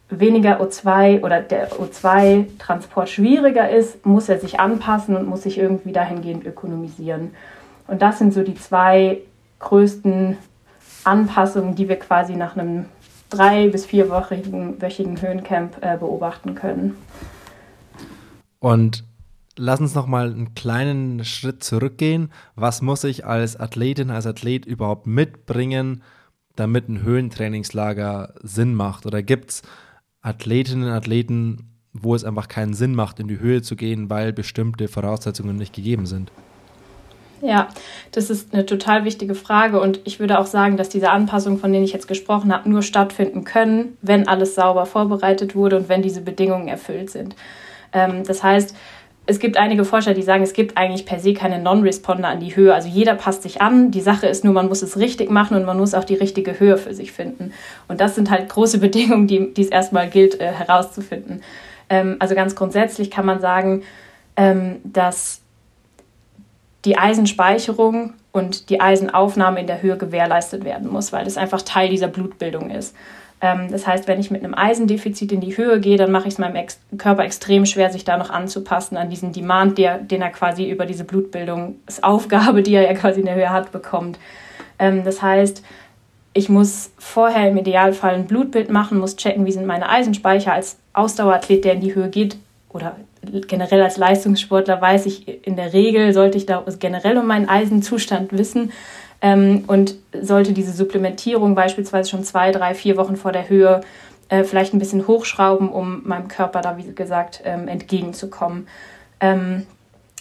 weniger 0.08 0.60
O2 0.60 1.22
oder 1.24 1.40
der 1.40 1.72
O2-Transport 1.72 3.08
schwieriger 3.08 3.70
ist, 3.70 4.06
muss 4.06 4.28
er 4.28 4.38
sich 4.38 4.60
anpassen 4.60 5.16
und 5.16 5.26
muss 5.26 5.42
sich 5.42 5.58
irgendwie 5.58 5.92
dahingehend 5.92 6.46
ökonomisieren. 6.46 7.34
Und 7.88 8.02
das 8.02 8.18
sind 8.18 8.32
so 8.32 8.42
die 8.42 8.54
zwei 8.54 9.18
größten 9.58 10.36
Anpassungen, 11.04 11.74
die 11.74 11.88
wir 11.88 11.96
quasi 11.96 12.36
nach 12.36 12.56
einem 12.56 12.86
drei- 13.30 13.68
bis 13.68 13.86
vierwöchigen 13.86 14.80
wöchigen 14.80 15.20
Höhencamp 15.20 15.78
äh, 15.80 15.96
beobachten 15.96 16.54
können. 16.54 16.96
Und 18.58 19.04
lass 19.56 19.80
uns 19.80 19.94
noch 19.94 20.06
mal 20.06 20.30
einen 20.30 20.54
kleinen 20.54 21.24
Schritt 21.24 21.64
zurückgehen. 21.64 22.30
Was 22.54 22.82
muss 22.82 23.04
ich 23.04 23.26
als 23.26 23.58
Athletin, 23.58 24.10
als 24.10 24.26
Athlet 24.26 24.66
überhaupt 24.66 25.06
mitbringen, 25.06 26.02
damit 26.56 26.88
ein 26.88 27.02
Höhentrainingslager 27.02 28.34
Sinn 28.42 28.74
macht? 28.74 29.06
Oder 29.06 29.22
gibt 29.22 29.50
es 29.50 29.62
Athletinnen 30.20 30.88
und 30.88 30.94
Athleten, 30.94 31.72
wo 31.92 32.14
es 32.14 32.24
einfach 32.24 32.48
keinen 32.48 32.74
Sinn 32.74 32.94
macht, 32.94 33.20
in 33.20 33.28
die 33.28 33.40
Höhe 33.40 33.62
zu 33.62 33.76
gehen, 33.76 34.08
weil 34.08 34.32
bestimmte 34.32 34.88
Voraussetzungen 34.88 35.56
nicht 35.56 35.74
gegeben 35.74 36.06
sind? 36.06 36.30
Ja, 37.42 37.68
das 38.12 38.30
ist 38.30 38.54
eine 38.54 38.64
total 38.66 39.04
wichtige 39.04 39.34
Frage 39.34 39.80
und 39.80 40.00
ich 40.04 40.20
würde 40.20 40.38
auch 40.38 40.46
sagen, 40.46 40.76
dass 40.76 40.88
diese 40.88 41.10
Anpassungen, 41.10 41.58
von 41.58 41.72
denen 41.72 41.84
ich 41.84 41.92
jetzt 41.92 42.06
gesprochen 42.06 42.52
habe, 42.52 42.70
nur 42.70 42.82
stattfinden 42.82 43.42
können, 43.42 43.98
wenn 44.00 44.28
alles 44.28 44.54
sauber 44.54 44.86
vorbereitet 44.86 45.56
wurde 45.56 45.76
und 45.76 45.88
wenn 45.88 46.02
diese 46.02 46.20
Bedingungen 46.20 46.68
erfüllt 46.68 47.10
sind. 47.10 47.34
Ähm, 47.92 48.22
das 48.24 48.44
heißt, 48.44 48.76
es 49.26 49.40
gibt 49.40 49.56
einige 49.56 49.84
Forscher, 49.84 50.14
die 50.14 50.22
sagen, 50.22 50.44
es 50.44 50.52
gibt 50.52 50.76
eigentlich 50.76 51.04
per 51.04 51.18
se 51.18 51.34
keine 51.34 51.60
Non-Responder 51.60 52.28
an 52.28 52.38
die 52.38 52.54
Höhe. 52.54 52.74
Also 52.74 52.88
jeder 52.88 53.16
passt 53.16 53.42
sich 53.42 53.60
an. 53.60 53.90
Die 53.90 54.00
Sache 54.00 54.28
ist 54.28 54.44
nur, 54.44 54.52
man 54.52 54.68
muss 54.68 54.82
es 54.82 54.96
richtig 54.96 55.30
machen 55.30 55.56
und 55.56 55.64
man 55.64 55.78
muss 55.78 55.94
auch 55.94 56.04
die 56.04 56.14
richtige 56.14 56.60
Höhe 56.60 56.76
für 56.76 56.94
sich 56.94 57.10
finden. 57.10 57.52
Und 57.88 58.00
das 58.00 58.14
sind 58.14 58.30
halt 58.30 58.48
große 58.48 58.78
Bedingungen, 58.80 59.26
die, 59.26 59.52
die 59.52 59.62
es 59.62 59.68
erstmal 59.68 60.08
gilt 60.08 60.40
äh, 60.40 60.52
herauszufinden. 60.52 61.42
Ähm, 61.88 62.16
also 62.20 62.36
ganz 62.36 62.54
grundsätzlich 62.54 63.10
kann 63.10 63.26
man 63.26 63.40
sagen, 63.40 63.82
ähm, 64.36 64.76
dass 64.84 65.41
die 66.84 66.98
Eisenspeicherung 66.98 68.14
und 68.32 68.70
die 68.70 68.80
Eisenaufnahme 68.80 69.60
in 69.60 69.66
der 69.66 69.82
Höhe 69.82 69.96
gewährleistet 69.96 70.64
werden 70.64 70.90
muss, 70.90 71.12
weil 71.12 71.24
das 71.24 71.36
einfach 71.36 71.62
Teil 71.62 71.88
dieser 71.88 72.08
Blutbildung 72.08 72.70
ist. 72.70 72.94
Ähm, 73.40 73.70
das 73.70 73.86
heißt, 73.86 74.08
wenn 74.08 74.20
ich 74.20 74.30
mit 74.30 74.42
einem 74.42 74.54
Eisendefizit 74.54 75.32
in 75.32 75.40
die 75.40 75.56
Höhe 75.56 75.80
gehe, 75.80 75.96
dann 75.96 76.12
mache 76.12 76.28
ich 76.28 76.34
es 76.34 76.38
meinem 76.38 76.66
Körper 76.96 77.24
extrem 77.24 77.66
schwer, 77.66 77.90
sich 77.90 78.04
da 78.04 78.16
noch 78.16 78.30
anzupassen 78.30 78.96
an 78.96 79.10
diesen 79.10 79.32
Demand, 79.32 79.78
der, 79.78 79.98
den 79.98 80.22
er 80.22 80.30
quasi 80.30 80.68
über 80.70 80.86
diese 80.86 81.04
Blutbildungsaufgabe, 81.04 82.62
die 82.62 82.74
er 82.74 82.82
ja 82.82 82.94
quasi 82.94 83.20
in 83.20 83.26
der 83.26 83.34
Höhe 83.34 83.50
hat, 83.50 83.72
bekommt. 83.72 84.18
Ähm, 84.78 85.04
das 85.04 85.20
heißt, 85.20 85.62
ich 86.34 86.48
muss 86.48 86.92
vorher 86.98 87.50
im 87.50 87.58
Idealfall 87.58 88.14
ein 88.14 88.26
Blutbild 88.26 88.70
machen, 88.70 88.98
muss 88.98 89.16
checken, 89.16 89.44
wie 89.44 89.52
sind 89.52 89.66
meine 89.66 89.88
Eisenspeicher. 89.88 90.52
Als 90.52 90.78
Ausdauerathlet, 90.94 91.64
der 91.64 91.74
in 91.74 91.80
die 91.80 91.94
Höhe 91.94 92.08
geht 92.08 92.36
oder 92.70 92.96
generell 93.46 93.82
als 93.82 93.96
Leistungssportler 93.96 94.80
weiß 94.80 95.06
ich, 95.06 95.46
in 95.46 95.56
der 95.56 95.72
Regel 95.72 96.12
sollte 96.12 96.38
ich 96.38 96.46
da 96.46 96.64
generell 96.78 97.18
um 97.18 97.26
meinen 97.26 97.48
Eisenzustand 97.48 98.32
wissen 98.32 98.72
ähm, 99.20 99.64
und 99.66 99.94
sollte 100.20 100.52
diese 100.52 100.72
Supplementierung 100.72 101.54
beispielsweise 101.54 102.10
schon 102.10 102.24
zwei, 102.24 102.50
drei, 102.50 102.74
vier 102.74 102.96
Wochen 102.96 103.16
vor 103.16 103.32
der 103.32 103.48
Höhe 103.48 103.82
äh, 104.28 104.44
vielleicht 104.44 104.74
ein 104.74 104.78
bisschen 104.78 105.06
hochschrauben, 105.06 105.68
um 105.68 106.02
meinem 106.04 106.28
Körper 106.28 106.60
da, 106.60 106.76
wie 106.76 106.92
gesagt, 106.94 107.42
ähm, 107.44 107.68
entgegenzukommen. 107.68 108.66
Ähm, 109.20 109.66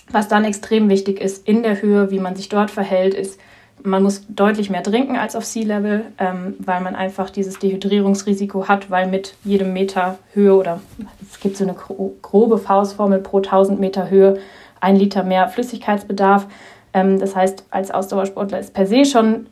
was 0.10 0.28
dann 0.28 0.46
extrem 0.46 0.90
wichtig 0.90 1.20
ist 1.22 1.48
in 1.48 1.64
der 1.64 1.82
Höhe, 1.82 2.12
wie 2.12 2.20
man 2.20 2.36
sich 2.36 2.50
dort 2.50 2.70
verhält, 2.70 3.14
ist, 3.14 3.40
man 3.84 4.04
muss 4.04 4.26
deutlich 4.30 4.70
mehr 4.70 4.84
trinken 4.84 5.16
als 5.16 5.36
auf 5.36 5.46
Sea-Level, 5.46 6.06
ähm, 6.18 6.56
weil 6.60 6.82
man 6.82 6.96
einfach 6.96 7.30
dieses 7.30 7.60
Dehydrierungsrisiko 7.60 8.68
hat, 8.68 8.90
weil 8.90 9.08
mit 9.08 9.36
jedem 9.44 9.74
Meter 9.74 10.18
Höhe 10.34 10.56
oder 10.56 10.82
es 11.22 11.40
gibt 11.40 11.58
so 11.58 11.64
eine 11.64 11.76
grobe 12.22 12.58
Faustformel 12.58 13.20
pro 13.20 13.38
1000 13.38 13.80
Meter 13.80 14.10
Höhe 14.10 14.40
ein 14.80 14.96
Liter 14.96 15.24
mehr 15.24 15.48
Flüssigkeitsbedarf. 15.48 16.48
Ähm, 16.94 17.20
das 17.20 17.36
heißt, 17.36 17.66
als 17.70 17.92
Ausdauersportler 17.92 18.60
ist 18.60 18.74
per 18.74 18.86
se 18.86 19.06
schon, 19.06 19.48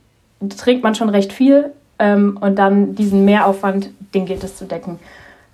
trinkt 0.57 0.83
man 0.83 0.95
schon 0.95 1.09
recht 1.09 1.31
viel 1.31 1.71
ähm, 1.99 2.37
und 2.41 2.57
dann 2.57 2.95
diesen 2.95 3.25
Mehraufwand, 3.25 3.91
den 4.13 4.25
gilt 4.25 4.43
es 4.43 4.57
zu 4.57 4.65
decken. 4.65 4.99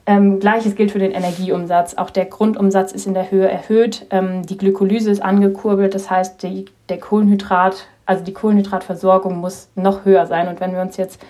Ähm, 0.07 0.39
Gleiches 0.39 0.75
gilt 0.75 0.91
für 0.91 0.99
den 0.99 1.11
Energieumsatz. 1.11 1.95
Auch 1.95 2.11
der 2.11 2.25
Grundumsatz 2.25 2.91
ist 2.91 3.07
in 3.07 3.15
der 3.15 3.31
Höhe 3.31 3.49
erhöht. 3.49 4.05
Ähm, 4.11 4.45
die 4.45 4.57
Glykolyse 4.57 5.09
ist 5.09 5.21
angekurbelt. 5.21 5.95
Das 5.95 6.09
heißt, 6.09 6.43
die, 6.43 6.65
der 6.89 6.99
Kohlenhydrat, 6.99 7.87
also 8.05 8.23
die 8.23 8.33
Kohlenhydratversorgung 8.33 9.37
muss 9.37 9.69
noch 9.75 10.05
höher 10.05 10.25
sein. 10.27 10.47
Und 10.47 10.59
wenn 10.59 10.73
wir 10.73 10.81
uns 10.81 10.97
jetzt 10.97 11.21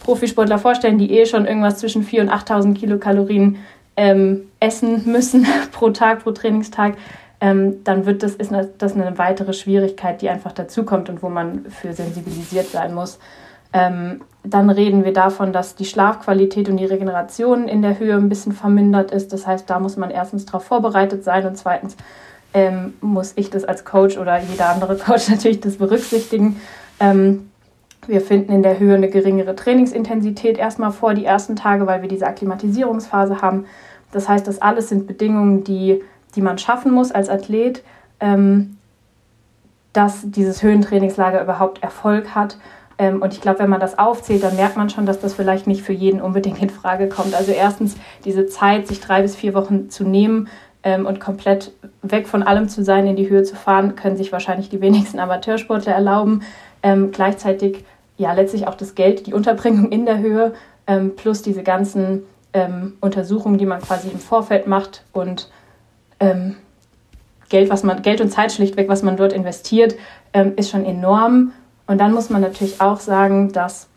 Profisportler 0.00 0.58
vorstellen, 0.58 0.98
die 0.98 1.18
eh 1.18 1.26
schon 1.26 1.46
irgendwas 1.46 1.78
zwischen 1.78 2.04
4.000 2.04 2.20
und 2.20 2.30
8.000 2.30 2.74
Kilokalorien 2.74 3.58
ähm, 3.96 4.48
essen 4.60 5.10
müssen 5.10 5.46
pro 5.72 5.90
Tag, 5.90 6.22
pro 6.22 6.32
Trainingstag, 6.32 6.94
ähm, 7.40 7.82
dann 7.84 8.06
wird 8.06 8.22
das, 8.22 8.34
ist 8.34 8.52
das 8.78 8.94
eine 8.94 9.16
weitere 9.18 9.52
Schwierigkeit, 9.52 10.20
die 10.20 10.28
einfach 10.28 10.52
dazukommt 10.52 11.08
und 11.08 11.22
wo 11.22 11.28
man 11.28 11.66
für 11.66 11.92
sensibilisiert 11.92 12.66
sein 12.66 12.94
muss. 12.94 13.18
Ähm, 13.72 14.22
dann 14.42 14.68
reden 14.68 15.04
wir 15.04 15.12
davon, 15.12 15.52
dass 15.52 15.74
die 15.74 15.84
Schlafqualität 15.84 16.68
und 16.68 16.76
die 16.76 16.86
Regeneration 16.86 17.68
in 17.68 17.82
der 17.82 17.98
Höhe 17.98 18.16
ein 18.16 18.28
bisschen 18.28 18.52
vermindert 18.52 19.10
ist. 19.10 19.32
Das 19.32 19.46
heißt, 19.46 19.68
da 19.70 19.78
muss 19.78 19.96
man 19.96 20.10
erstens 20.10 20.46
darauf 20.46 20.64
vorbereitet 20.64 21.24
sein 21.24 21.46
und 21.46 21.56
zweitens 21.56 21.96
ähm, 22.54 22.94
muss 23.00 23.32
ich 23.36 23.50
das 23.50 23.64
als 23.64 23.84
Coach 23.84 24.18
oder 24.18 24.40
jeder 24.40 24.70
andere 24.70 24.96
Coach 24.98 25.28
natürlich 25.28 25.60
das 25.60 25.76
berücksichtigen. 25.76 26.60
Ähm, 26.98 27.50
wir 28.06 28.20
finden 28.20 28.52
in 28.52 28.62
der 28.62 28.78
Höhe 28.78 28.94
eine 28.94 29.08
geringere 29.08 29.54
Trainingsintensität 29.54 30.58
erstmal 30.58 30.90
vor 30.90 31.14
die 31.14 31.24
ersten 31.24 31.54
Tage, 31.54 31.86
weil 31.86 32.02
wir 32.02 32.08
diese 32.08 32.26
Akklimatisierungsphase 32.26 33.42
haben. 33.42 33.66
Das 34.12 34.28
heißt, 34.28 34.46
das 34.46 34.60
alles 34.60 34.88
sind 34.88 35.06
Bedingungen, 35.06 35.64
die, 35.64 36.02
die 36.34 36.42
man 36.42 36.58
schaffen 36.58 36.92
muss 36.92 37.12
als 37.12 37.28
Athlet, 37.28 37.84
ähm, 38.18 38.78
dass 39.92 40.22
dieses 40.24 40.62
Höhentrainingslager 40.62 41.42
überhaupt 41.42 41.82
Erfolg 41.82 42.34
hat. 42.34 42.56
Ähm, 42.98 43.22
und 43.22 43.32
ich 43.32 43.40
glaube, 43.40 43.60
wenn 43.60 43.70
man 43.70 43.80
das 43.80 43.98
aufzählt, 43.98 44.42
dann 44.42 44.56
merkt 44.56 44.76
man 44.76 44.90
schon, 44.90 45.06
dass 45.06 45.20
das 45.20 45.34
vielleicht 45.34 45.66
nicht 45.66 45.82
für 45.82 45.92
jeden 45.92 46.20
unbedingt 46.20 46.60
in 46.60 46.70
Frage 46.70 47.08
kommt. 47.08 47.34
Also 47.34 47.52
erstens 47.52 47.96
diese 48.24 48.46
Zeit, 48.46 48.88
sich 48.88 49.00
drei 49.00 49.22
bis 49.22 49.36
vier 49.36 49.54
Wochen 49.54 49.90
zu 49.90 50.04
nehmen 50.04 50.48
ähm, 50.82 51.06
und 51.06 51.20
komplett 51.20 51.72
weg 52.02 52.26
von 52.26 52.42
allem 52.42 52.68
zu 52.68 52.82
sein, 52.82 53.06
in 53.06 53.16
die 53.16 53.28
Höhe 53.28 53.42
zu 53.42 53.56
fahren, 53.56 53.96
können 53.96 54.16
sich 54.16 54.32
wahrscheinlich 54.32 54.68
die 54.68 54.80
wenigsten 54.80 55.18
Amateursportler 55.18 55.92
erlauben. 55.92 56.42
Ähm, 56.82 57.10
gleichzeitig 57.12 57.84
ja 58.16 58.32
letztlich 58.32 58.66
auch 58.66 58.74
das 58.74 58.94
Geld, 58.94 59.26
die 59.26 59.34
Unterbringung 59.34 59.90
in 59.92 60.06
der 60.06 60.18
Höhe, 60.18 60.54
ähm, 60.86 61.16
plus 61.16 61.42
diese 61.42 61.62
ganzen 61.62 62.22
ähm, 62.52 62.94
Untersuchungen, 63.00 63.58
die 63.58 63.66
man 63.66 63.80
quasi 63.80 64.08
im 64.08 64.18
Vorfeld 64.18 64.66
macht 64.66 65.04
und 65.12 65.50
ähm, 66.18 66.56
Geld, 67.48 67.68
was 67.68 67.82
man, 67.82 68.02
Geld 68.02 68.20
und 68.20 68.30
Zeit 68.30 68.52
schlichtweg, 68.52 68.88
was 68.88 69.02
man 69.02 69.16
dort 69.16 69.32
investiert, 69.32 69.96
ist 70.54 70.70
schon 70.70 70.84
enorm. 70.84 71.50
Und 71.88 71.98
dann 71.98 72.12
muss 72.12 72.30
man 72.30 72.42
natürlich 72.42 72.80
auch 72.80 73.00
sagen, 73.00 73.50
dass 73.50 73.88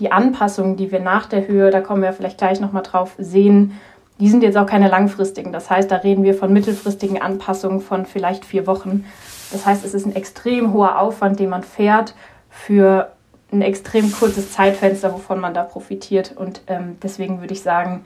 die 0.00 0.12
Anpassungen, 0.12 0.76
die 0.76 0.90
wir 0.90 1.00
nach 1.00 1.26
der 1.26 1.46
Höhe, 1.48 1.70
da 1.70 1.80
kommen 1.80 2.02
wir 2.02 2.12
vielleicht 2.12 2.36
gleich 2.36 2.60
nochmal 2.60 2.82
drauf, 2.82 3.14
sehen, 3.18 3.80
die 4.20 4.28
sind 4.28 4.42
jetzt 4.42 4.56
auch 4.56 4.66
keine 4.66 4.88
langfristigen. 4.88 5.52
Das 5.52 5.70
heißt, 5.70 5.90
da 5.90 5.96
reden 5.96 6.22
wir 6.22 6.34
von 6.34 6.52
mittelfristigen 6.52 7.20
Anpassungen 7.20 7.80
von 7.80 8.06
vielleicht 8.06 8.44
vier 8.44 8.66
Wochen. 8.66 9.04
Das 9.50 9.66
heißt, 9.66 9.84
es 9.84 9.94
ist 9.94 10.06
ein 10.06 10.14
extrem 10.14 10.72
hoher 10.72 11.00
Aufwand, 11.00 11.40
den 11.40 11.48
man 11.48 11.62
fährt 11.62 12.14
für 12.50 13.12
ein 13.50 13.62
extrem 13.62 14.12
kurzes 14.12 14.52
Zeitfenster, 14.52 15.12
wovon 15.12 15.40
man 15.40 15.54
da 15.54 15.64
profitiert. 15.64 16.34
Und 16.36 16.60
ähm, 16.66 16.96
deswegen 17.02 17.40
würde 17.40 17.54
ich 17.54 17.62
sagen, 17.62 18.04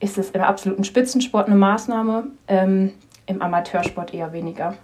ist 0.00 0.16
es 0.16 0.30
im 0.30 0.42
absoluten 0.42 0.84
Spitzensport 0.84 1.46
eine 1.46 1.56
Maßnahme, 1.56 2.28
ähm, 2.46 2.92
im 3.26 3.42
Amateursport 3.42 4.14
eher 4.14 4.32
weniger. 4.32 4.74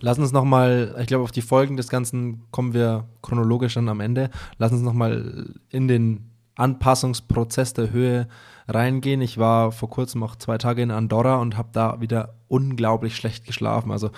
Lass 0.00 0.18
uns 0.18 0.32
nochmal, 0.32 0.94
ich 1.00 1.06
glaube, 1.06 1.24
auf 1.24 1.32
die 1.32 1.42
Folgen 1.42 1.76
des 1.76 1.88
Ganzen 1.88 2.42
kommen 2.50 2.74
wir 2.74 3.04
chronologisch 3.22 3.74
dann 3.74 3.88
am 3.88 4.00
Ende. 4.00 4.30
Lass 4.58 4.72
uns 4.72 4.82
nochmal 4.82 5.46
in 5.70 5.88
den 5.88 6.30
Anpassungsprozess 6.56 7.74
der 7.74 7.90
Höhe 7.90 8.28
reingehen. 8.68 9.20
Ich 9.20 9.38
war 9.38 9.72
vor 9.72 9.90
kurzem 9.90 10.22
auch 10.22 10.36
zwei 10.36 10.58
Tage 10.58 10.82
in 10.82 10.90
Andorra 10.90 11.36
und 11.36 11.56
habe 11.56 11.68
da 11.72 12.00
wieder 12.00 12.34
unglaublich 12.48 13.16
schlecht 13.16 13.44
geschlafen. 13.44 13.92
Also 13.92 14.10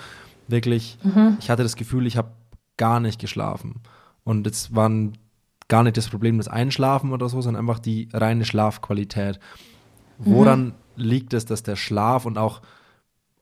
wirklich, 0.47 0.97
mhm. 1.03 1.37
ich 1.39 1.49
hatte 1.49 1.63
das 1.63 1.75
Gefühl, 1.75 2.07
ich 2.07 2.17
habe 2.17 2.31
gar 2.77 2.99
nicht 2.99 3.19
geschlafen. 3.19 3.81
Und 4.23 4.47
es 4.47 4.75
war 4.75 4.91
gar 5.67 5.83
nicht 5.83 5.97
das 5.97 6.09
Problem 6.09 6.37
das 6.37 6.47
Einschlafen 6.47 7.11
oder 7.11 7.29
so, 7.29 7.41
sondern 7.41 7.61
einfach 7.67 7.79
die 7.79 8.09
reine 8.13 8.45
Schlafqualität. 8.45 9.39
Woran 10.17 10.65
mhm. 10.65 10.73
liegt 10.95 11.33
es, 11.33 11.45
dass 11.45 11.63
der 11.63 11.75
Schlaf 11.75 12.25
und 12.25 12.37
auch 12.37 12.61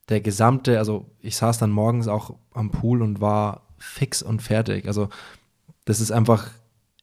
der 0.10 0.22
gesamte, 0.22 0.78
also 0.78 1.06
ich 1.20 1.36
saß 1.36 1.58
dann 1.58 1.72
morgens 1.72 2.08
auch 2.08 2.36
am 2.54 2.72
Pool 2.72 3.02
und 3.02 3.20
war 3.20 3.64
fix 3.78 4.22
und 4.22 4.42
fertig. 4.42 4.88
Also 4.88 5.10
das 5.86 6.00
ist 6.00 6.12
einfach, 6.12 6.50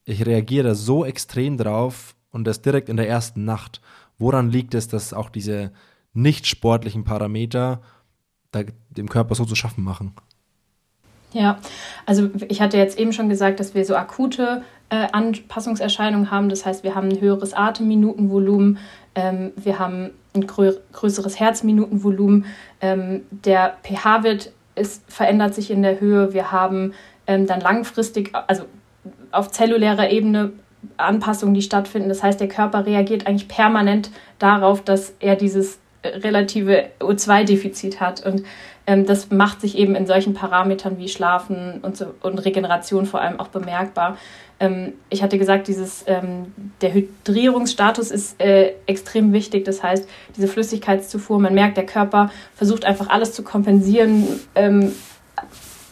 ich 0.04 0.24
reagiere 0.24 0.68
da 0.68 0.74
so 0.74 1.04
extrem 1.04 1.56
drauf 1.56 2.13
und 2.34 2.44
das 2.44 2.62
direkt 2.62 2.88
in 2.88 2.96
der 2.96 3.08
ersten 3.08 3.44
Nacht. 3.44 3.80
Woran 4.18 4.50
liegt 4.50 4.74
es, 4.74 4.88
dass 4.88 5.14
auch 5.14 5.30
diese 5.30 5.72
nicht 6.12 6.46
sportlichen 6.46 7.04
Parameter 7.04 7.80
dem 8.90 9.08
Körper 9.08 9.34
so 9.34 9.44
zu 9.44 9.54
schaffen 9.54 9.82
machen? 9.82 10.14
Ja, 11.32 11.58
also 12.06 12.30
ich 12.48 12.60
hatte 12.60 12.76
jetzt 12.76 12.98
eben 12.98 13.12
schon 13.12 13.28
gesagt, 13.28 13.58
dass 13.58 13.74
wir 13.74 13.84
so 13.84 13.96
akute 13.96 14.62
äh, 14.88 15.08
Anpassungserscheinungen 15.10 16.30
haben. 16.30 16.48
Das 16.48 16.64
heißt, 16.64 16.84
wir 16.84 16.94
haben 16.94 17.08
ein 17.08 17.20
höheres 17.20 17.54
Atemminutenvolumen, 17.54 18.78
ähm, 19.16 19.52
wir 19.56 19.78
haben 19.80 20.10
ein 20.34 20.46
grö 20.46 20.74
größeres 20.92 21.40
Herzminutenvolumen. 21.40 22.46
Ähm, 22.80 23.22
der 23.30 23.76
pH-Wert 23.82 24.52
verändert 25.08 25.54
sich 25.54 25.70
in 25.70 25.82
der 25.82 26.00
Höhe. 26.00 26.32
Wir 26.32 26.52
haben 26.52 26.94
ähm, 27.26 27.46
dann 27.46 27.60
langfristig, 27.60 28.32
also 28.46 28.64
auf 29.32 29.50
zellulärer 29.50 30.10
Ebene 30.10 30.52
Anpassungen, 30.96 31.54
die 31.54 31.62
stattfinden. 31.62 32.08
Das 32.08 32.22
heißt, 32.22 32.40
der 32.40 32.48
Körper 32.48 32.86
reagiert 32.86 33.26
eigentlich 33.26 33.48
permanent 33.48 34.10
darauf, 34.38 34.82
dass 34.82 35.14
er 35.20 35.36
dieses 35.36 35.78
relative 36.04 36.86
O2-Defizit 37.00 38.00
hat. 38.00 38.24
Und 38.24 38.44
ähm, 38.86 39.06
das 39.06 39.30
macht 39.30 39.60
sich 39.60 39.78
eben 39.78 39.94
in 39.94 40.06
solchen 40.06 40.34
Parametern 40.34 40.98
wie 40.98 41.08
Schlafen 41.08 41.80
und, 41.82 41.96
so, 41.96 42.14
und 42.20 42.38
Regeneration 42.44 43.06
vor 43.06 43.20
allem 43.20 43.40
auch 43.40 43.48
bemerkbar. 43.48 44.18
Ähm, 44.60 44.92
ich 45.08 45.22
hatte 45.22 45.38
gesagt, 45.38 45.68
dieses, 45.68 46.04
ähm, 46.06 46.52
der 46.80 46.92
Hydrierungsstatus 46.92 48.10
ist 48.10 48.40
äh, 48.40 48.74
extrem 48.86 49.32
wichtig. 49.32 49.64
Das 49.64 49.82
heißt, 49.82 50.08
diese 50.36 50.48
Flüssigkeitszufuhr, 50.48 51.38
man 51.38 51.54
merkt, 51.54 51.76
der 51.76 51.86
Körper 51.86 52.30
versucht 52.54 52.84
einfach 52.84 53.08
alles 53.08 53.32
zu 53.32 53.42
kompensieren 53.42 54.40
ähm, 54.54 54.92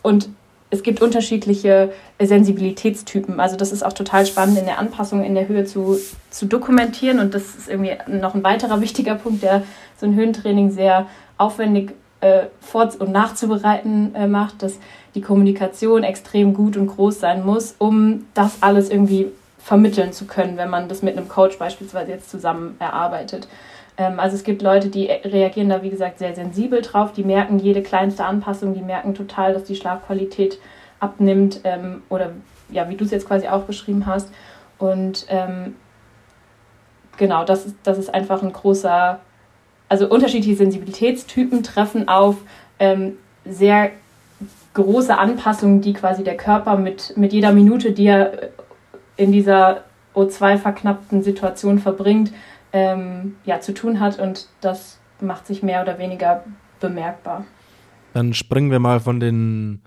und 0.02 0.28
es 0.72 0.82
gibt 0.82 1.02
unterschiedliche 1.02 1.92
Sensibilitätstypen. 2.18 3.40
Also 3.40 3.56
das 3.56 3.72
ist 3.72 3.84
auch 3.84 3.92
total 3.92 4.24
spannend 4.24 4.58
in 4.58 4.64
der 4.64 4.78
Anpassung 4.78 5.22
in 5.22 5.34
der 5.34 5.46
Höhe 5.46 5.66
zu, 5.66 5.98
zu 6.30 6.46
dokumentieren. 6.46 7.18
Und 7.18 7.34
das 7.34 7.42
ist 7.54 7.68
irgendwie 7.68 7.92
noch 8.06 8.34
ein 8.34 8.42
weiterer 8.42 8.80
wichtiger 8.80 9.16
Punkt, 9.16 9.42
der 9.42 9.64
so 10.00 10.06
ein 10.06 10.14
Höhentraining 10.14 10.70
sehr 10.70 11.06
aufwendig 11.36 11.92
äh, 12.22 12.44
vor- 12.62 12.88
und 12.98 13.12
nachzubereiten 13.12 14.14
äh, 14.14 14.26
macht, 14.26 14.62
dass 14.62 14.78
die 15.14 15.20
Kommunikation 15.20 16.04
extrem 16.04 16.54
gut 16.54 16.78
und 16.78 16.86
groß 16.86 17.20
sein 17.20 17.44
muss, 17.44 17.74
um 17.76 18.24
das 18.32 18.62
alles 18.62 18.88
irgendwie 18.88 19.26
vermitteln 19.58 20.14
zu 20.14 20.24
können, 20.24 20.56
wenn 20.56 20.70
man 20.70 20.88
das 20.88 21.02
mit 21.02 21.18
einem 21.18 21.28
Coach 21.28 21.58
beispielsweise 21.58 22.12
jetzt 22.12 22.30
zusammen 22.30 22.76
erarbeitet. 22.78 23.46
Ähm, 23.96 24.18
also 24.18 24.36
es 24.36 24.44
gibt 24.44 24.62
Leute, 24.62 24.88
die 24.88 25.06
reagieren 25.06 25.68
da, 25.68 25.82
wie 25.82 25.90
gesagt, 25.90 26.18
sehr 26.18 26.34
sensibel 26.34 26.82
drauf, 26.82 27.12
die 27.12 27.24
merken 27.24 27.58
jede 27.58 27.82
kleinste 27.82 28.24
Anpassung, 28.24 28.74
die 28.74 28.82
merken 28.82 29.14
total, 29.14 29.52
dass 29.52 29.64
die 29.64 29.76
Schlafqualität 29.76 30.58
abnimmt 31.00 31.60
ähm, 31.64 32.02
oder 32.08 32.30
ja, 32.70 32.88
wie 32.88 32.96
du 32.96 33.04
es 33.04 33.10
jetzt 33.10 33.26
quasi 33.26 33.48
auch 33.48 33.62
beschrieben 33.62 34.06
hast. 34.06 34.32
Und 34.78 35.26
ähm, 35.28 35.74
genau, 37.16 37.44
das 37.44 37.66
ist, 37.66 37.76
das 37.82 37.98
ist 37.98 38.12
einfach 38.12 38.42
ein 38.42 38.52
großer 38.52 39.20
also 39.88 40.08
unterschiedliche 40.08 40.56
Sensibilitätstypen 40.56 41.62
treffen 41.62 42.08
auf 42.08 42.36
ähm, 42.78 43.18
sehr 43.44 43.90
große 44.72 45.18
Anpassungen, 45.18 45.82
die 45.82 45.92
quasi 45.92 46.24
der 46.24 46.38
Körper 46.38 46.78
mit, 46.78 47.14
mit 47.18 47.34
jeder 47.34 47.52
Minute, 47.52 47.92
die 47.92 48.06
er 48.06 48.48
in 49.18 49.32
dieser 49.32 49.82
O2-verknappten 50.14 51.22
Situation 51.22 51.78
verbringt, 51.78 52.32
ähm, 52.72 53.36
ja, 53.44 53.60
zu 53.60 53.74
tun 53.74 54.00
hat 54.00 54.18
und 54.18 54.48
das 54.60 54.98
macht 55.20 55.46
sich 55.46 55.62
mehr 55.62 55.82
oder 55.82 55.98
weniger 55.98 56.44
bemerkbar. 56.80 57.44
Dann 58.12 58.34
springen 58.34 58.70
wir 58.70 58.78
mal 58.78 59.00
von 59.00 59.20
den, 59.20 59.82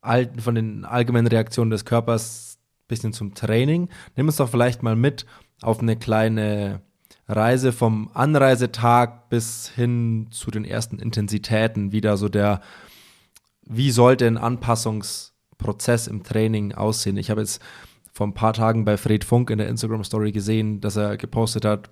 alten, 0.00 0.40
von 0.40 0.54
den 0.54 0.84
allgemeinen 0.84 1.26
Reaktionen 1.26 1.70
des 1.70 1.84
Körpers 1.84 2.58
ein 2.58 2.88
bisschen 2.88 3.12
zum 3.12 3.34
Training. 3.34 3.88
Nimm 4.16 4.26
uns 4.26 4.36
doch 4.36 4.48
vielleicht 4.48 4.82
mal 4.82 4.96
mit 4.96 5.26
auf 5.62 5.80
eine 5.80 5.96
kleine 5.96 6.80
Reise 7.28 7.72
vom 7.72 8.10
Anreisetag 8.12 9.28
bis 9.28 9.68
hin 9.68 10.28
zu 10.30 10.50
den 10.50 10.64
ersten 10.64 10.98
Intensitäten 10.98 11.92
wieder 11.92 12.16
so 12.16 12.28
der, 12.28 12.60
wie 13.62 13.92
sollte 13.92 14.26
ein 14.26 14.38
Anpassungsprozess 14.38 16.08
im 16.08 16.24
Training 16.24 16.72
aussehen? 16.72 17.16
Ich 17.16 17.30
habe 17.30 17.42
jetzt 17.42 17.62
vor 18.12 18.26
ein 18.26 18.34
paar 18.34 18.52
Tagen 18.52 18.84
bei 18.84 18.96
Fred 18.96 19.22
Funk 19.22 19.50
in 19.50 19.58
der 19.58 19.68
Instagram 19.68 20.02
Story 20.02 20.32
gesehen, 20.32 20.80
dass 20.80 20.96
er 20.96 21.16
gepostet 21.16 21.64
hat, 21.64 21.90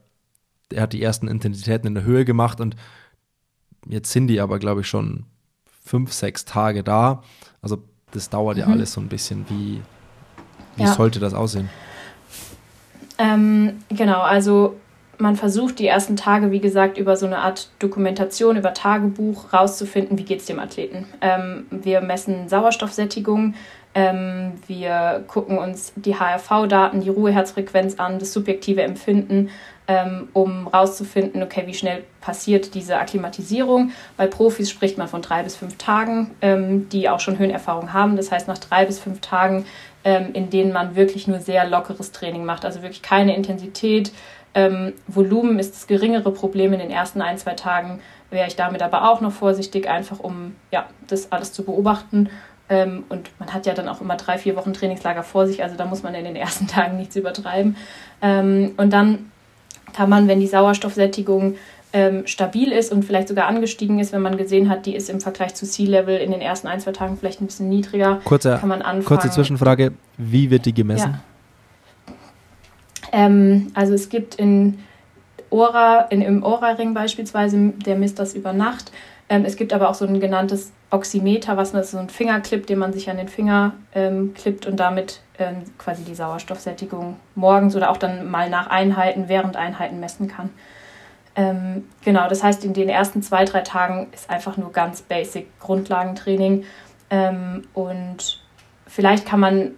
er 0.73 0.83
hat 0.83 0.93
die 0.93 1.03
ersten 1.03 1.29
Intensitäten 1.29 1.87
in 1.87 1.95
der 1.95 2.05
Höhe 2.05 2.25
gemacht 2.25 2.61
und 2.61 2.77
jetzt 3.87 4.13
sind 4.13 4.27
die 4.27 4.41
aber, 4.41 4.59
glaube 4.59 4.83
ich, 4.83 4.89
schon 4.89 5.25
fünf, 5.85 6.13
sechs 6.13 6.45
Tage 6.45 6.83
da. 6.83 7.23
Also 7.63 7.83
das 8.13 8.31
dauert 8.31 8.57
mhm. 8.57 8.63
ja 8.63 8.69
alles 8.69 8.93
so 8.93 9.01
ein 9.01 9.09
bisschen. 9.09 9.47
Wie, 9.49 9.81
wie 10.77 10.83
ja. 10.83 10.93
sollte 10.93 11.21
das 11.21 11.35
aussehen? 11.35 11.69
Ähm, 13.19 13.79
genau, 13.89 14.21
also 14.21 14.77
man 15.19 15.35
versucht 15.35 15.81
die 15.81 15.87
ersten 15.87 16.17
Tage, 16.17 16.53
wie 16.53 16.61
gesagt, 16.61 16.97
über 16.97 17.17
so 17.17 17.27
eine 17.27 17.39
Art 17.39 17.71
Dokumentation, 17.81 18.57
über 18.57 18.73
Tagebuch 18.73 19.53
rauszufinden, 19.53 20.17
wie 20.17 20.23
geht 20.23 20.41
es 20.41 20.47
dem 20.47 20.61
Athleten. 20.61 21.07
Ähm, 21.21 21.67
wir 21.71 22.01
messen 22.01 22.49
Sauerstoffsättigung, 22.49 23.55
ähm, 23.95 24.53
wir 24.69 25.25
gucken 25.27 25.59
uns 25.59 25.93
die 25.97 26.15
HRV-Daten, 26.15 27.01
die 27.01 27.09
Ruheherzfrequenz 27.09 27.99
an, 27.99 28.21
das 28.21 28.33
subjektive 28.33 28.83
Empfinden. 28.83 29.51
Ähm, 29.89 30.29
um 30.35 30.69
rauszufinden, 30.69 31.43
okay, 31.43 31.65
wie 31.67 31.73
schnell 31.73 32.05
passiert 32.21 32.75
diese 32.75 32.99
Akklimatisierung. 32.99 33.93
Bei 34.19 34.27
Profis 34.27 34.71
spricht 34.71 34.99
man 34.99 35.09
von 35.09 35.23
drei 35.23 35.43
bis 35.43 35.57
fünf 35.57 35.79
Tagen, 35.79 36.31
ähm, 36.43 36.91
die 36.91 37.09
auch 37.09 37.21
schon 37.21 37.39
Höhenerfahrung 37.39 37.95
haben. 37.95 38.17
Das 38.17 38.31
heißt, 38.31 38.47
nach 38.49 38.59
drei 38.59 38.85
bis 38.85 38.99
fünf 38.99 39.21
Tagen, 39.21 39.65
ähm, 40.05 40.29
in 40.35 40.51
denen 40.51 40.73
man 40.73 40.95
wirklich 40.95 41.27
nur 41.27 41.41
sehr 41.41 41.67
lockeres 41.67 42.13
Training 42.13 42.45
macht, 42.45 42.67
also 42.67 42.83
wirklich 42.83 43.01
keine 43.01 43.35
Intensität. 43.35 44.13
Ähm, 44.55 44.93
Volumen 45.07 45.59
ist 45.59 45.75
das 45.75 45.87
geringere 45.87 46.33
Problem 46.33 46.75
in 46.75 46.81
den 46.81 46.91
ersten 46.91 47.23
ein, 47.23 47.39
zwei 47.39 47.55
Tagen, 47.55 48.01
wäre 48.31 48.47
ich 48.47 48.57
damit 48.57 48.83
aber 48.83 49.11
auch 49.11 49.23
noch 49.23 49.33
vorsichtig, 49.33 49.89
einfach 49.89 50.21
um 50.21 50.55
ja, 50.71 50.87
das 51.07 51.33
alles 51.33 51.55
zu 51.55 51.65
beobachten. 51.65 52.29
Ähm, 52.69 53.05
und 53.09 53.31
man 53.39 53.55
hat 53.55 53.65
ja 53.65 53.73
dann 53.73 53.89
auch 53.89 54.03
immer 54.03 54.17
drei, 54.17 54.37
vier 54.37 54.55
Wochen 54.55 54.75
Trainingslager 54.75 55.23
vor 55.23 55.47
sich, 55.47 55.63
also 55.63 55.77
da 55.77 55.87
muss 55.87 56.03
man 56.03 56.15
in 56.15 56.25
den 56.25 56.37
ersten 56.37 56.67
Tagen 56.69 56.99
nichts 56.99 57.17
übertreiben. 57.17 57.77
Ähm, 58.21 58.75
und 58.77 58.93
dann 58.93 59.31
kann 59.95 60.11
man, 60.11 60.29
wenn 60.29 60.41
die 60.41 60.47
Sauerstoffsättigung 60.47 61.57
ähm, 61.93 62.27
stabil 62.27 62.73
ist 62.73 62.93
und 62.93 63.05
vielleicht 63.05 63.29
sogar 63.29 63.47
angestiegen 63.47 63.99
ist, 63.99 64.13
wenn 64.13 64.21
man 64.21 64.37
gesehen 64.37 64.69
hat, 64.69 64.87
die 64.87 64.95
ist 64.95 65.09
im 65.09 65.21
Vergleich 65.21 65.55
zu 65.55 65.65
Sea-Level 65.65 66.19
in 66.19 66.31
den 66.33 66.41
ersten 66.41 66.67
ein, 66.69 66.81
zwei 66.81 66.93
Tagen 66.93 67.17
vielleicht 67.17 67.41
ein 67.41 67.47
bisschen 67.47 67.69
niedriger, 67.69 68.21
kurze, 68.25 68.59
kann 68.61 68.69
man 68.69 68.83
anfangen. 68.83 69.05
Kurze 69.05 69.31
Zwischenfrage, 69.31 69.93
wie 70.19 70.51
wird 70.51 70.67
die 70.67 70.75
gemessen? 70.75 71.21
Ja. 72.07 72.15
Ähm, 73.13 73.69
also 73.75 73.95
es 73.95 74.11
gibt 74.11 74.35
in 74.35 74.81
Ora, 75.51 76.03
in, 76.11 76.21
im 76.21 76.43
Ora-Ring 76.43 76.93
beispielsweise, 76.93 77.73
der 77.85 77.97
misst 77.97 78.19
das 78.19 78.35
über 78.35 78.53
Nacht. 78.53 78.93
Ähm, 79.29 79.45
es 79.45 79.57
gibt 79.57 79.73
aber 79.73 79.91
auch 79.91 79.95
so 79.95 80.07
ein 80.07 80.21
genanntes 80.21 80.73
Oximeter, 80.91 81.57
was 81.57 81.75
ist 81.75 81.91
so 81.91 81.99
ein 81.99 82.09
Fingerclip, 82.09 82.67
den 82.67 82.79
man 82.79 82.93
sich 82.93 83.11
an 83.11 83.19
den 83.19 83.29
Finger 83.29 83.75
ähm, 83.95 84.33
klippt 84.35 84.67
und 84.67 84.77
damit 84.77 85.21
ähm, 85.39 85.65
quasi 85.77 86.03
die 86.03 86.15
Sauerstoffsättigung 86.15 87.17
morgens 87.35 87.77
oder 87.77 87.91
auch 87.91 87.99
dann 87.99 88.31
mal 88.31 88.49
nach 88.49 88.69
Einheiten, 88.69 89.29
während 89.29 89.57
Einheiten 89.57 90.01
messen 90.01 90.29
kann. 90.29 90.51
Ähm, 91.37 91.85
genau, 92.05 92.29
das 92.29 92.43
heißt, 92.43 92.65
in 92.65 92.73
den 92.73 92.89
ersten 92.89 93.23
zwei, 93.23 93.45
drei 93.45 93.61
Tagen 93.61 94.09
ist 94.13 94.31
einfach 94.31 94.57
nur 94.57 94.73
ganz 94.73 95.03
basic 95.03 95.47
Grundlagentraining 95.61 96.65
ähm, 97.11 97.63
und 97.75 98.41
vielleicht 98.87 99.27
kann 99.27 99.39
man 99.39 99.73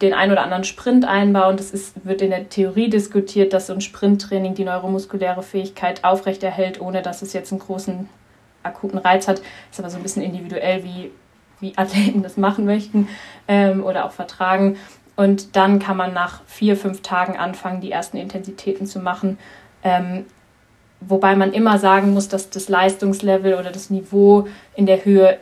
den 0.00 0.14
einen 0.14 0.32
oder 0.32 0.42
anderen 0.42 0.64
Sprint 0.64 1.04
einbauen. 1.04 1.56
Das 1.56 1.70
ist, 1.70 2.04
wird 2.06 2.22
in 2.22 2.30
der 2.30 2.48
Theorie 2.48 2.88
diskutiert, 2.88 3.52
dass 3.52 3.66
so 3.68 3.74
ein 3.74 3.82
Sprinttraining 3.82 4.54
die 4.54 4.64
neuromuskuläre 4.64 5.42
Fähigkeit 5.42 6.02
aufrechterhält, 6.02 6.80
ohne 6.80 7.02
dass 7.02 7.22
es 7.22 7.34
jetzt 7.34 7.52
einen 7.52 7.60
großen 7.60 8.08
akuten 8.64 8.98
Reiz 8.98 9.28
hat. 9.28 9.40
Ist 9.70 9.78
aber 9.78 9.90
so 9.90 9.96
ein 9.96 10.02
bisschen 10.02 10.22
individuell, 10.22 10.84
wie, 10.84 11.10
wie 11.60 11.76
Athleten 11.76 12.22
das 12.22 12.36
machen 12.36 12.64
möchten 12.64 13.08
ähm, 13.48 13.84
oder 13.84 14.04
auch 14.04 14.12
vertragen. 14.12 14.76
Und 15.16 15.56
dann 15.56 15.78
kann 15.78 15.96
man 15.96 16.12
nach 16.12 16.42
vier, 16.46 16.76
fünf 16.76 17.02
Tagen 17.02 17.36
anfangen, 17.36 17.80
die 17.80 17.92
ersten 17.92 18.16
Intensitäten 18.16 18.86
zu 18.86 18.98
machen. 18.98 19.38
Ähm, 19.84 20.24
wobei 21.00 21.36
man 21.36 21.52
immer 21.52 21.78
sagen 21.78 22.12
muss, 22.12 22.28
dass 22.28 22.50
das 22.50 22.68
Leistungslevel 22.68 23.54
oder 23.54 23.70
das 23.70 23.90
Niveau 23.90 24.48
in 24.74 24.86
der 24.86 25.04
Höhe 25.04 25.38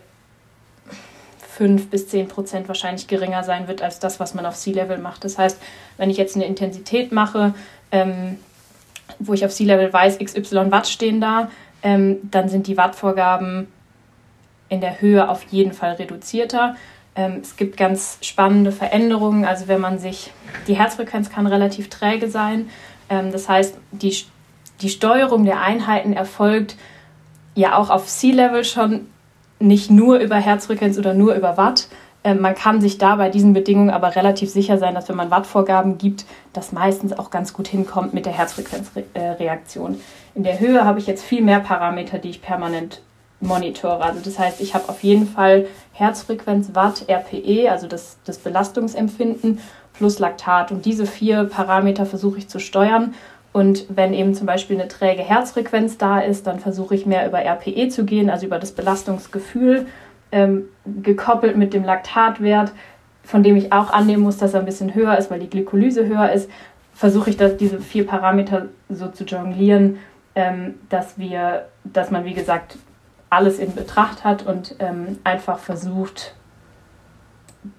fünf 1.52 1.90
bis 1.90 2.08
zehn 2.08 2.28
Prozent 2.28 2.66
wahrscheinlich 2.68 3.06
geringer 3.06 3.44
sein 3.44 3.68
wird 3.68 3.82
als 3.82 3.98
das, 3.98 4.18
was 4.18 4.34
man 4.34 4.46
auf 4.46 4.56
Sea-Level 4.56 4.98
macht. 4.98 5.24
Das 5.24 5.38
heißt, 5.38 5.60
wenn 5.96 6.10
ich 6.10 6.16
jetzt 6.16 6.34
eine 6.34 6.46
Intensität 6.46 7.12
mache, 7.12 7.54
ähm, 7.90 8.38
wo 9.18 9.34
ich 9.34 9.44
auf 9.44 9.52
Sea-Level 9.52 9.92
weiß, 9.92 10.18
XY 10.18 10.70
Watt 10.70 10.88
stehen 10.88 11.20
da, 11.20 11.50
ähm, 11.82 12.18
dann 12.30 12.48
sind 12.48 12.66
die 12.66 12.76
Wattvorgaben 12.76 13.68
in 14.68 14.80
der 14.80 15.00
Höhe 15.00 15.28
auf 15.28 15.44
jeden 15.44 15.72
Fall 15.72 15.92
reduzierter. 15.92 16.76
Ähm, 17.14 17.38
es 17.42 17.56
gibt 17.56 17.76
ganz 17.76 18.18
spannende 18.22 18.72
Veränderungen. 18.72 19.44
Also 19.44 19.68
wenn 19.68 19.80
man 19.80 19.98
sich, 19.98 20.32
die 20.66 20.74
Herzfrequenz 20.74 21.30
kann 21.30 21.46
relativ 21.46 21.90
träge 21.90 22.30
sein. 22.30 22.70
Ähm, 23.10 23.32
das 23.32 23.48
heißt, 23.48 23.76
die, 23.90 24.16
die 24.80 24.88
Steuerung 24.88 25.44
der 25.44 25.60
Einheiten 25.60 26.14
erfolgt 26.14 26.76
ja 27.54 27.76
auch 27.76 27.90
auf 27.90 28.08
Sea-Level 28.08 28.64
schon 28.64 29.08
nicht 29.58 29.90
nur 29.90 30.18
über 30.18 30.36
Herzfrequenz 30.36 30.98
oder 30.98 31.14
nur 31.14 31.34
über 31.34 31.56
Watt. 31.56 31.88
Ähm, 32.24 32.40
man 32.40 32.54
kann 32.54 32.80
sich 32.80 32.98
da 32.98 33.16
bei 33.16 33.28
diesen 33.28 33.52
Bedingungen 33.52 33.90
aber 33.90 34.16
relativ 34.16 34.50
sicher 34.50 34.78
sein, 34.78 34.94
dass 34.94 35.08
wenn 35.08 35.16
man 35.16 35.30
Wattvorgaben 35.30 35.98
gibt, 35.98 36.24
das 36.52 36.72
meistens 36.72 37.12
auch 37.12 37.30
ganz 37.30 37.52
gut 37.52 37.68
hinkommt 37.68 38.14
mit 38.14 38.26
der 38.26 38.32
Herzfrequenzreaktion. 38.32 40.00
In 40.34 40.44
der 40.44 40.60
Höhe 40.60 40.84
habe 40.84 40.98
ich 40.98 41.06
jetzt 41.06 41.24
viel 41.24 41.42
mehr 41.42 41.60
Parameter, 41.60 42.18
die 42.18 42.30
ich 42.30 42.42
permanent 42.42 43.02
monitore. 43.40 44.02
Also 44.02 44.20
das 44.24 44.38
heißt, 44.38 44.60
ich 44.60 44.74
habe 44.74 44.88
auf 44.88 45.02
jeden 45.02 45.26
Fall 45.26 45.66
Herzfrequenz, 45.92 46.70
Watt, 46.74 47.04
RPE, 47.08 47.70
also 47.70 47.86
das, 47.86 48.18
das 48.24 48.38
Belastungsempfinden 48.38 49.58
plus 49.92 50.18
Laktat. 50.18 50.72
Und 50.72 50.86
diese 50.86 51.06
vier 51.06 51.44
Parameter 51.44 52.06
versuche 52.06 52.38
ich 52.38 52.48
zu 52.48 52.60
steuern. 52.60 53.14
Und 53.52 53.84
wenn 53.90 54.14
eben 54.14 54.34
zum 54.34 54.46
Beispiel 54.46 54.80
eine 54.80 54.88
träge 54.88 55.22
Herzfrequenz 55.22 55.98
da 55.98 56.20
ist, 56.20 56.46
dann 56.46 56.60
versuche 56.60 56.94
ich 56.94 57.04
mehr 57.04 57.26
über 57.26 57.44
RPE 57.44 57.88
zu 57.88 58.04
gehen, 58.04 58.30
also 58.30 58.46
über 58.46 58.58
das 58.58 58.72
Belastungsgefühl, 58.72 59.86
ähm, 60.30 60.64
gekoppelt 61.02 61.58
mit 61.58 61.74
dem 61.74 61.84
Laktatwert, 61.84 62.72
von 63.22 63.42
dem 63.42 63.56
ich 63.56 63.72
auch 63.72 63.92
annehmen 63.92 64.22
muss, 64.22 64.38
dass 64.38 64.54
er 64.54 64.60
ein 64.60 64.66
bisschen 64.66 64.94
höher 64.94 65.18
ist, 65.18 65.30
weil 65.30 65.40
die 65.40 65.50
Glykolyse 65.50 66.06
höher 66.06 66.32
ist, 66.32 66.48
versuche 66.94 67.28
ich, 67.28 67.36
dass 67.36 67.56
diese 67.58 67.80
vier 67.80 68.06
Parameter 68.06 68.68
so 68.88 69.08
zu 69.08 69.24
jonglieren, 69.24 69.98
ähm, 70.34 70.74
dass 70.88 71.18
wir, 71.18 71.68
dass 71.84 72.10
man 72.10 72.24
wie 72.24 72.34
gesagt 72.34 72.78
alles 73.30 73.58
in 73.58 73.74
Betracht 73.74 74.24
hat 74.24 74.46
und 74.46 74.76
ähm, 74.78 75.18
einfach 75.24 75.58
versucht, 75.58 76.34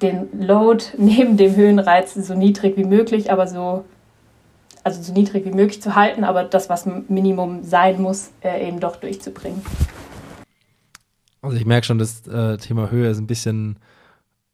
den 0.02 0.28
Load 0.40 0.84
neben 0.98 1.38
dem 1.38 1.56
Höhenreiz 1.56 2.14
so 2.14 2.34
niedrig 2.34 2.78
wie 2.78 2.86
möglich, 2.86 3.32
aber 3.32 3.48
so, 3.48 3.86
also 4.84 5.02
so 5.02 5.14
niedrig 5.14 5.46
wie 5.46 5.52
möglich 5.52 5.82
zu 5.82 5.96
halten, 5.96 6.24
aber 6.24 6.44
das, 6.44 6.70
was 6.70 6.86
Minimum 7.08 7.64
sein 7.64 8.02
muss, 8.02 8.32
äh, 8.44 8.68
eben 8.68 8.80
doch 8.80 8.96
durchzubringen. 8.96 9.62
Also 11.42 11.58
ich 11.58 11.66
merke 11.66 11.86
schon, 11.86 12.00
das 12.00 12.26
äh, 12.28 12.58
Thema 12.58 12.90
Höhe 12.90 13.10
ist 13.10 13.20
ein 13.20 13.28
bisschen 13.28 13.78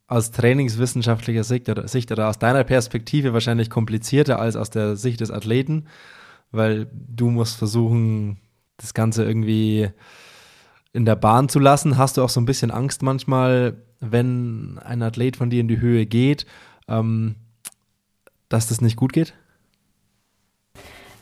aus 0.08 0.32
trainingswissenschaftlicher 0.32 1.44
Sicht 1.44 1.70
oder, 1.70 1.88
Sicht 1.88 2.12
oder 2.12 2.30
aus 2.30 2.40
deiner 2.40 2.64
Perspektive 2.64 3.32
wahrscheinlich 3.32 3.70
komplizierter 3.70 4.40
als 4.40 4.56
aus 4.56 4.72
der 4.72 4.96
Sicht 4.96 5.22
des 5.22 5.30
Athleten, 5.30 5.86
weil 6.52 6.88
du 6.92 7.30
musst 7.30 7.58
versuchen, 7.58 8.40
das 8.78 8.94
Ganze 8.94 9.24
irgendwie 9.24 9.90
in 10.94 11.06
der 11.06 11.16
Bahn 11.16 11.50
zu 11.50 11.60
lassen? 11.60 11.98
Hast 11.98 12.18
du 12.18 12.24
auch 12.24 12.30
so 12.30 12.40
ein 12.40 12.46
bisschen 12.46 12.72
Angst 12.72 13.02
manchmal, 13.02 13.78
wenn 14.00 14.80
ein 14.80 15.02
Athlet 15.02 15.38
von 15.38 15.50
dir 15.50 15.62
in 15.62 15.68
die 15.68 15.82
Höhe 15.82 16.06
geht, 16.06 16.46
ähm, 16.88 17.36
dass 18.48 18.68
das 18.68 18.82
nicht 18.82 18.96
gut 18.96 19.14
geht? 19.14 19.34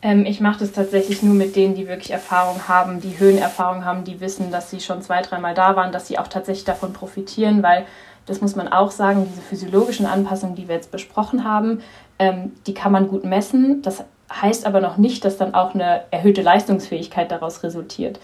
Ähm, 0.01 0.25
ich 0.25 0.39
mache 0.39 0.59
das 0.59 0.71
tatsächlich 0.71 1.23
nur 1.23 1.33
mit 1.33 1.55
denen, 1.55 1.75
die 1.75 1.87
wirklich 1.87 2.11
Erfahrung 2.11 2.67
haben, 2.67 3.01
die 3.01 3.19
Höhenerfahrung 3.19 3.83
haben, 3.83 4.03
die 4.03 4.21
wissen, 4.21 4.51
dass 4.51 4.69
sie 4.69 4.79
schon 4.79 5.01
zwei, 5.01 5.21
dreimal 5.21 5.55
da 5.55 5.75
waren, 5.75 5.91
dass 5.91 6.07
sie 6.07 6.19
auch 6.19 6.27
tatsächlich 6.27 6.65
davon 6.65 6.93
profitieren, 6.93 7.63
weil 7.63 7.85
das 8.27 8.41
muss 8.41 8.55
man 8.55 8.67
auch 8.67 8.91
sagen, 8.91 9.25
diese 9.27 9.41
physiologischen 9.41 10.05
Anpassungen, 10.05 10.55
die 10.55 10.67
wir 10.67 10.75
jetzt 10.75 10.91
besprochen 10.91 11.43
haben, 11.43 11.81
ähm, 12.19 12.51
die 12.67 12.73
kann 12.73 12.91
man 12.91 13.07
gut 13.07 13.23
messen. 13.23 13.81
Das 13.81 14.03
heißt 14.29 14.65
aber 14.65 14.81
noch 14.81 14.97
nicht, 14.97 15.23
dass 15.25 15.37
dann 15.37 15.53
auch 15.53 15.73
eine 15.73 16.01
erhöhte 16.11 16.41
Leistungsfähigkeit 16.41 17.31
daraus 17.31 17.63
resultiert. 17.63 18.19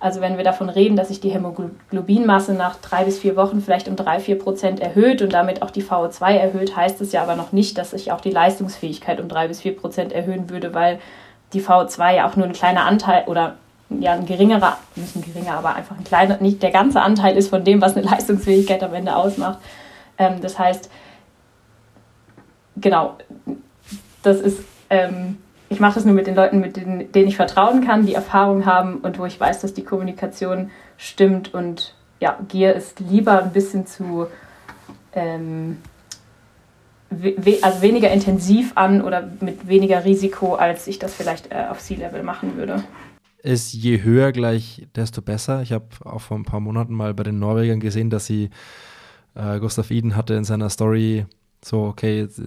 Also 0.00 0.20
wenn 0.20 0.36
wir 0.36 0.42
davon 0.42 0.68
reden, 0.68 0.96
dass 0.96 1.08
sich 1.08 1.20
die 1.20 1.30
Hämoglobinmasse 1.30 2.54
nach 2.54 2.74
drei 2.76 3.04
bis 3.04 3.20
vier 3.20 3.36
Wochen 3.36 3.60
vielleicht 3.60 3.86
um 3.86 3.94
drei, 3.94 4.18
vier 4.18 4.36
Prozent 4.36 4.80
erhöht 4.80 5.22
und 5.22 5.32
damit 5.32 5.62
auch 5.62 5.70
die 5.70 5.84
VO2 5.84 6.32
erhöht, 6.32 6.74
heißt 6.74 7.00
es 7.00 7.12
ja 7.12 7.22
aber 7.22 7.36
noch 7.36 7.52
nicht, 7.52 7.78
dass 7.78 7.92
sich 7.92 8.10
auch 8.10 8.20
die 8.20 8.32
Leistungsfähigkeit 8.32 9.20
um 9.20 9.28
drei 9.28 9.46
bis 9.46 9.60
vier 9.60 9.76
Prozent 9.76 10.12
erhöhen 10.12 10.50
würde, 10.50 10.74
weil 10.74 10.98
die 11.52 11.62
VO2 11.62 12.16
ja 12.16 12.28
auch 12.28 12.34
nur 12.34 12.46
ein 12.46 12.52
kleiner 12.52 12.84
Anteil 12.84 13.24
oder 13.28 13.54
ja 13.90 14.14
ein 14.14 14.26
geringerer, 14.26 14.76
nicht 14.96 15.14
ein 15.14 15.22
geringer, 15.22 15.54
aber 15.54 15.76
einfach 15.76 15.96
ein 15.96 16.02
kleiner, 16.02 16.38
nicht 16.38 16.62
der 16.64 16.72
ganze 16.72 17.00
Anteil 17.00 17.36
ist 17.36 17.50
von 17.50 17.62
dem, 17.62 17.80
was 17.80 17.96
eine 17.96 18.04
Leistungsfähigkeit 18.04 18.82
am 18.82 18.94
Ende 18.94 19.14
ausmacht. 19.14 19.58
Ähm, 20.18 20.40
das 20.40 20.58
heißt, 20.58 20.90
genau, 22.76 23.14
das 24.24 24.40
ist 24.40 24.64
ähm, 24.92 25.38
ich 25.70 25.80
mache 25.80 25.94
das 25.94 26.04
nur 26.04 26.14
mit 26.14 26.26
den 26.26 26.34
Leuten, 26.34 26.60
mit 26.60 26.76
denen, 26.76 27.10
denen 27.12 27.28
ich 27.28 27.36
vertrauen 27.36 27.82
kann, 27.82 28.04
die 28.04 28.12
Erfahrung 28.12 28.66
haben 28.66 28.98
und 28.98 29.18
wo 29.18 29.24
ich 29.24 29.40
weiß, 29.40 29.60
dass 29.60 29.72
die 29.72 29.84
Kommunikation 29.84 30.70
stimmt. 30.98 31.54
Und 31.54 31.94
ja, 32.20 32.38
gehe 32.48 32.74
es 32.74 32.94
lieber 32.98 33.42
ein 33.42 33.52
bisschen 33.52 33.86
zu, 33.86 34.26
ähm, 35.14 35.78
we 37.08 37.58
also 37.62 37.80
weniger 37.80 38.10
intensiv 38.10 38.72
an 38.74 39.00
oder 39.00 39.28
mit 39.40 39.66
weniger 39.66 40.04
Risiko, 40.04 40.56
als 40.56 40.86
ich 40.86 40.98
das 40.98 41.14
vielleicht 41.14 41.50
äh, 41.50 41.66
auf 41.70 41.80
Sea-Level 41.80 42.22
machen 42.22 42.56
würde. 42.58 42.84
Ist 43.42 43.72
je 43.72 44.02
höher 44.02 44.30
gleich, 44.30 44.86
desto 44.94 45.22
besser. 45.22 45.62
Ich 45.62 45.72
habe 45.72 45.86
auch 46.04 46.20
vor 46.20 46.36
ein 46.36 46.44
paar 46.44 46.60
Monaten 46.60 46.92
mal 46.92 47.14
bei 47.14 47.22
den 47.22 47.38
Norwegern 47.38 47.80
gesehen, 47.80 48.10
dass 48.10 48.26
sie 48.26 48.50
äh, 49.34 49.58
Gustav 49.58 49.90
Iden 49.90 50.16
hatte 50.16 50.34
in 50.34 50.44
seiner 50.44 50.68
Story 50.68 51.24
so, 51.64 51.84
okay, 51.84 52.18
jetzt, 52.18 52.42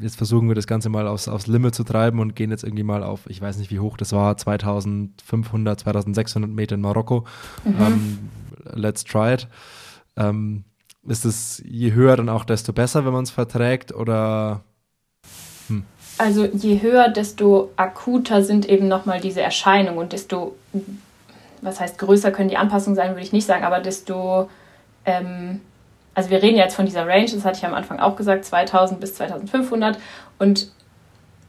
jetzt, 0.00 0.16
versuchen 0.16 0.48
wir 0.48 0.54
das 0.54 0.68
Ganze 0.68 0.88
mal 0.88 1.08
aufs, 1.08 1.26
aufs 1.26 1.48
Limit 1.48 1.74
zu 1.74 1.82
treiben 1.82 2.20
und 2.20 2.36
gehen 2.36 2.50
jetzt 2.50 2.62
irgendwie 2.62 2.84
mal 2.84 3.02
auf, 3.02 3.28
ich 3.28 3.40
weiß 3.40 3.58
nicht, 3.58 3.72
wie 3.72 3.80
hoch 3.80 3.96
das 3.96 4.12
war, 4.12 4.36
2500, 4.36 5.80
2600 5.80 6.50
Meter 6.50 6.76
in 6.76 6.80
Marokko. 6.80 7.24
Mhm. 7.64 7.76
Ähm, 7.80 8.18
let's 8.74 9.02
try 9.02 9.34
it. 9.34 9.48
Ähm, 10.16 10.64
ist 11.06 11.24
es 11.24 11.60
je 11.66 11.92
höher 11.92 12.16
dann 12.16 12.28
auch, 12.28 12.44
desto 12.44 12.72
besser, 12.72 13.04
wenn 13.04 13.12
man 13.12 13.24
es 13.24 13.30
verträgt 13.30 13.92
oder? 13.92 14.60
Hm. 15.66 15.84
also 16.18 16.44
je 16.44 16.80
höher, 16.80 17.08
desto 17.08 17.70
akuter 17.76 18.42
sind 18.42 18.68
eben 18.68 18.86
nochmal 18.86 19.20
diese 19.20 19.42
Erscheinungen 19.42 19.98
und 19.98 20.12
desto, 20.12 20.54
was 21.62 21.80
heißt 21.80 21.98
größer 21.98 22.30
können 22.30 22.48
die 22.48 22.56
Anpassungen 22.56 22.94
sein, 22.94 23.10
würde 23.10 23.22
ich 23.22 23.32
nicht 23.32 23.46
sagen, 23.46 23.64
aber 23.64 23.80
desto, 23.80 24.48
ähm, 25.04 25.60
also 26.14 26.30
wir 26.30 26.42
reden 26.42 26.56
jetzt 26.56 26.74
von 26.74 26.86
dieser 26.86 27.06
Range, 27.06 27.30
das 27.30 27.44
hatte 27.44 27.58
ich 27.58 27.64
am 27.64 27.74
Anfang 27.74 27.98
auch 27.98 28.16
gesagt, 28.16 28.44
2000 28.44 29.00
bis 29.00 29.14
2500 29.14 29.98
und 30.38 30.68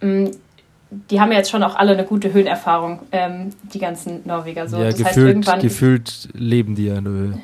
ähm, 0.02 0.32
die 1.10 1.20
haben 1.20 1.32
ja 1.32 1.40
jetzt 1.40 1.50
schon 1.50 1.64
auch 1.64 1.76
alle 1.76 1.94
eine 1.94 2.06
gute 2.06 2.34
Höhenerfahrung, 2.34 3.00
ähm, 3.12 3.50
die 3.64 3.80
ganzen 3.80 4.22
Norweger. 4.26 4.68
So. 4.68 4.78
Ja, 4.78 4.86
das 4.86 4.98
gefühlt, 4.98 5.08
heißt, 5.08 5.18
irgendwann 5.18 5.60
gefühlt 5.60 6.30
leben 6.34 6.76
die 6.76 6.86
ja 6.86 6.98
in 6.98 7.04
der 7.04 7.14
Höhe. 7.14 7.40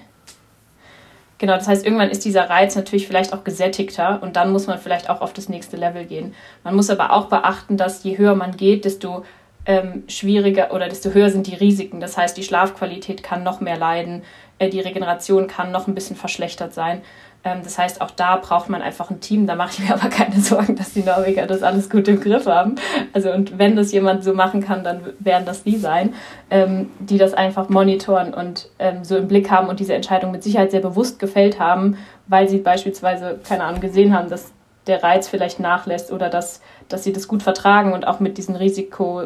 Genau, 1.39 1.53
das 1.53 1.69
heißt, 1.69 1.85
irgendwann 1.85 2.09
ist 2.09 2.25
dieser 2.25 2.49
Reiz 2.49 2.75
natürlich 2.75 3.07
vielleicht 3.07 3.33
auch 3.33 3.45
gesättigter 3.45 4.21
und 4.21 4.35
dann 4.35 4.51
muss 4.51 4.67
man 4.67 4.77
vielleicht 4.77 5.09
auch 5.09 5.21
auf 5.21 5.31
das 5.31 5.47
nächste 5.47 5.77
Level 5.77 6.05
gehen. 6.05 6.33
Man 6.63 6.75
muss 6.75 6.89
aber 6.89 7.13
auch 7.13 7.27
beachten, 7.27 7.77
dass 7.77 8.03
je 8.03 8.17
höher 8.17 8.35
man 8.35 8.57
geht, 8.57 8.83
desto 8.83 9.23
ähm, 9.65 10.03
schwieriger 10.07 10.73
oder 10.73 10.89
desto 10.89 11.11
höher 11.11 11.29
sind 11.29 11.47
die 11.47 11.55
Risiken. 11.55 12.01
Das 12.01 12.17
heißt, 12.17 12.35
die 12.35 12.43
Schlafqualität 12.43 13.23
kann 13.23 13.43
noch 13.43 13.61
mehr 13.61 13.77
leiden, 13.77 14.23
die 14.67 14.81
Regeneration 14.81 15.47
kann 15.47 15.71
noch 15.71 15.87
ein 15.87 15.95
bisschen 15.95 16.17
verschlechtert 16.17 16.73
sein. 16.73 17.01
Ähm, 17.43 17.59
das 17.63 17.77
heißt, 17.77 18.01
auch 18.01 18.11
da 18.11 18.35
braucht 18.35 18.69
man 18.69 18.81
einfach 18.81 19.09
ein 19.09 19.21
Team. 19.21 19.47
Da 19.47 19.55
mache 19.55 19.71
ich 19.73 19.79
mir 19.79 19.93
aber 19.93 20.09
keine 20.09 20.41
Sorgen, 20.41 20.75
dass 20.75 20.93
die 20.93 21.03
Norweger 21.03 21.47
das 21.47 21.63
alles 21.63 21.89
gut 21.89 22.07
im 22.07 22.19
Griff 22.19 22.45
haben. 22.45 22.75
Also 23.13 23.31
und 23.31 23.57
wenn 23.57 23.75
das 23.75 23.91
jemand 23.91 24.23
so 24.23 24.33
machen 24.33 24.61
kann, 24.61 24.83
dann 24.83 25.01
werden 25.19 25.45
das 25.45 25.63
die 25.63 25.77
sein, 25.77 26.13
ähm, 26.49 26.89
die 26.99 27.17
das 27.17 27.33
einfach 27.33 27.69
monitoren 27.69 28.33
und 28.33 28.69
ähm, 28.79 29.03
so 29.03 29.17
im 29.17 29.27
Blick 29.27 29.49
haben 29.49 29.69
und 29.69 29.79
diese 29.79 29.93
Entscheidung 29.93 30.31
mit 30.31 30.43
Sicherheit 30.43 30.71
sehr 30.71 30.81
bewusst 30.81 31.19
gefällt 31.19 31.59
haben, 31.59 31.97
weil 32.27 32.49
sie 32.49 32.57
beispielsweise, 32.57 33.39
keine 33.47 33.63
Ahnung, 33.63 33.79
gesehen 33.79 34.13
haben, 34.13 34.29
dass 34.29 34.51
der 34.87 35.03
Reiz 35.03 35.27
vielleicht 35.27 35.59
nachlässt 35.59 36.11
oder 36.11 36.29
dass, 36.29 36.61
dass 36.87 37.03
sie 37.03 37.13
das 37.13 37.27
gut 37.27 37.43
vertragen 37.43 37.93
und 37.93 38.07
auch 38.07 38.19
mit 38.19 38.37
diesen 38.39 38.55
Risiko, 38.55 39.23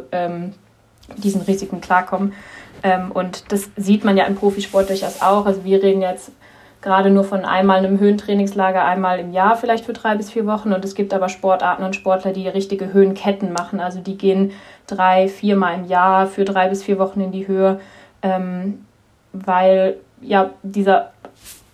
diesen 1.18 1.42
Risiken 1.42 1.80
klarkommen. 1.80 2.34
Ähm, 2.84 3.12
und 3.12 3.52
das 3.52 3.72
sieht 3.78 4.04
man 4.04 4.18
ja 4.18 4.26
im 4.26 4.36
Profisport 4.36 4.90
durchaus 4.90 5.22
auch. 5.22 5.46
Also 5.46 5.64
wir 5.64 5.82
reden 5.82 6.02
jetzt 6.02 6.32
gerade 6.82 7.10
nur 7.10 7.24
von 7.24 7.46
einmal 7.46 7.80
einem 7.80 8.00
Höhentrainingslager, 8.00 8.84
einmal 8.84 9.20
im 9.20 9.32
Jahr 9.32 9.56
vielleicht 9.56 9.86
für 9.86 9.94
drei 9.94 10.16
bis 10.16 10.30
vier 10.30 10.46
Wochen. 10.46 10.74
Und 10.74 10.84
es 10.84 10.96
gibt 10.96 11.14
aber 11.14 11.30
Sportarten 11.30 11.84
und 11.84 11.96
Sportler, 11.96 12.34
die 12.34 12.48
richtige 12.48 12.94
Höhenketten 12.94 13.54
machen. 13.54 13.80
Also 13.80 14.02
die 14.02 14.18
gehen 14.18 14.52
drei, 14.86 15.30
viermal 15.30 15.76
im 15.76 15.86
Jahr 15.86 16.28
für 16.28 16.44
drei 16.44 16.68
bis 16.68 16.84
vier 16.84 17.00
Wochen 17.00 17.22
in 17.22 17.32
die 17.32 17.48
Höhe, 17.48 17.80
ähm, 18.22 18.86
weil 19.32 19.98
ja 20.22 20.52
dieser 20.62 21.12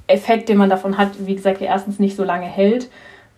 Effekt, 0.07 0.47
den 0.47 0.57
man 0.57 0.69
davon 0.69 0.97
hat, 0.97 1.09
wie 1.25 1.35
gesagt, 1.35 1.61
erstens 1.61 1.99
nicht 1.99 2.15
so 2.15 2.23
lange 2.23 2.45
hält. 2.45 2.89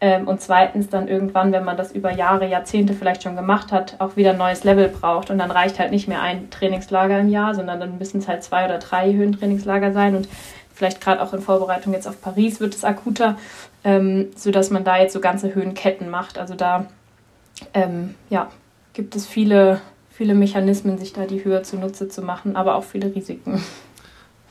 Ähm, 0.04 0.28
und 0.28 0.42
zweitens 0.42 0.90
dann 0.90 1.08
irgendwann, 1.08 1.52
wenn 1.52 1.64
man 1.64 1.78
das 1.78 1.92
über 1.92 2.12
Jahre, 2.12 2.48
Jahrzehnte 2.48 2.94
vielleicht 2.94 3.22
schon 3.22 3.36
gemacht 3.36 3.72
hat, 3.72 3.96
auch 4.00 4.16
wieder 4.16 4.32
ein 4.32 4.38
neues 4.38 4.64
Level 4.64 4.88
braucht. 4.88 5.30
Und 5.30 5.38
dann 5.38 5.52
reicht 5.52 5.78
halt 5.78 5.92
nicht 5.92 6.08
mehr 6.08 6.22
ein 6.24 6.50
Trainingslager 6.50 7.20
im 7.20 7.30
Jahr, 7.30 7.54
sondern 7.54 7.80
dann 7.80 8.00
müssen 8.00 8.18
es 8.18 8.28
halt 8.28 8.44
zwei 8.44 8.66
oder 8.66 8.80
drei 8.80 9.14
Höhentrainingslager 9.14 9.94
sein. 9.94 10.16
Und 10.16 10.28
vielleicht 10.74 11.02
gerade 11.02 11.22
auch 11.22 11.34
in 11.34 11.42
Vorbereitung 11.42 11.94
jetzt 11.94 12.08
auf 12.08 12.20
Paris 12.20 12.60
wird 12.60 12.74
es 12.74 12.84
akuter, 12.84 13.38
ähm, 13.84 14.30
sodass 14.36 14.72
man 14.72 14.84
da 14.84 14.98
jetzt 14.98 15.14
so 15.14 15.20
ganze 15.20 15.54
Höhenketten 15.54 16.10
macht. 16.10 16.40
Also 16.40 16.56
da 16.56 16.88
ähm, 17.76 18.16
ja, 18.32 18.50
gibt 18.94 19.16
es 19.16 19.28
viele, 19.28 19.82
viele 20.10 20.34
Mechanismen, 20.34 20.98
sich 20.98 21.14
da 21.14 21.26
die 21.26 21.44
Höhe 21.46 21.62
zunutze 21.62 22.10
zu 22.10 22.24
machen, 22.24 22.56
aber 22.56 22.74
auch 22.74 22.84
viele 22.84 23.14
Risiken. 23.14 23.64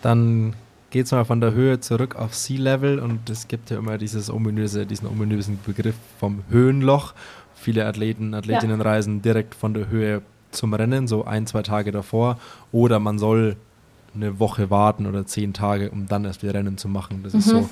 Dann 0.00 0.54
geht 0.90 1.06
es 1.06 1.12
mal 1.12 1.24
von 1.24 1.40
der 1.40 1.52
Höhe 1.52 1.80
zurück 1.80 2.16
auf 2.16 2.34
Sea 2.34 2.60
Level 2.60 2.98
und 2.98 3.30
es 3.30 3.48
gibt 3.48 3.70
ja 3.70 3.78
immer 3.78 3.98
dieses 3.98 4.30
ominöse, 4.30 4.86
diesen 4.86 5.08
ominösen 5.08 5.58
Begriff 5.64 5.94
vom 6.18 6.42
Höhenloch. 6.50 7.14
Viele 7.54 7.86
Athleten, 7.86 8.34
Athletinnen 8.34 8.80
ja. 8.80 8.84
reisen 8.84 9.22
direkt 9.22 9.54
von 9.54 9.74
der 9.74 9.88
Höhe 9.88 10.22
zum 10.50 10.74
Rennen, 10.74 11.06
so 11.06 11.24
ein, 11.24 11.46
zwei 11.46 11.62
Tage 11.62 11.92
davor. 11.92 12.38
Oder 12.72 12.98
man 12.98 13.18
soll 13.18 13.56
eine 14.14 14.40
Woche 14.40 14.70
warten 14.70 15.06
oder 15.06 15.26
zehn 15.26 15.52
Tage, 15.52 15.90
um 15.90 16.08
dann 16.08 16.24
erst 16.24 16.42
wieder 16.42 16.54
Rennen 16.54 16.78
zu 16.78 16.88
machen. 16.88 17.20
Das 17.22 17.32
mhm. 17.32 17.38
ist 17.38 17.46
so 17.46 17.70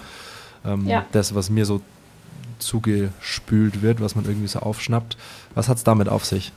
ähm, 0.64 0.86
ja. 0.86 1.04
das, 1.12 1.34
was 1.34 1.50
mir 1.50 1.66
so 1.66 1.80
zugespült 2.58 3.82
wird, 3.82 4.00
was 4.00 4.14
man 4.14 4.24
irgendwie 4.24 4.48
so 4.48 4.60
aufschnappt. 4.60 5.16
Was 5.54 5.68
hat 5.68 5.78
es 5.78 5.84
damit 5.84 6.08
auf 6.08 6.24
sich? 6.24 6.52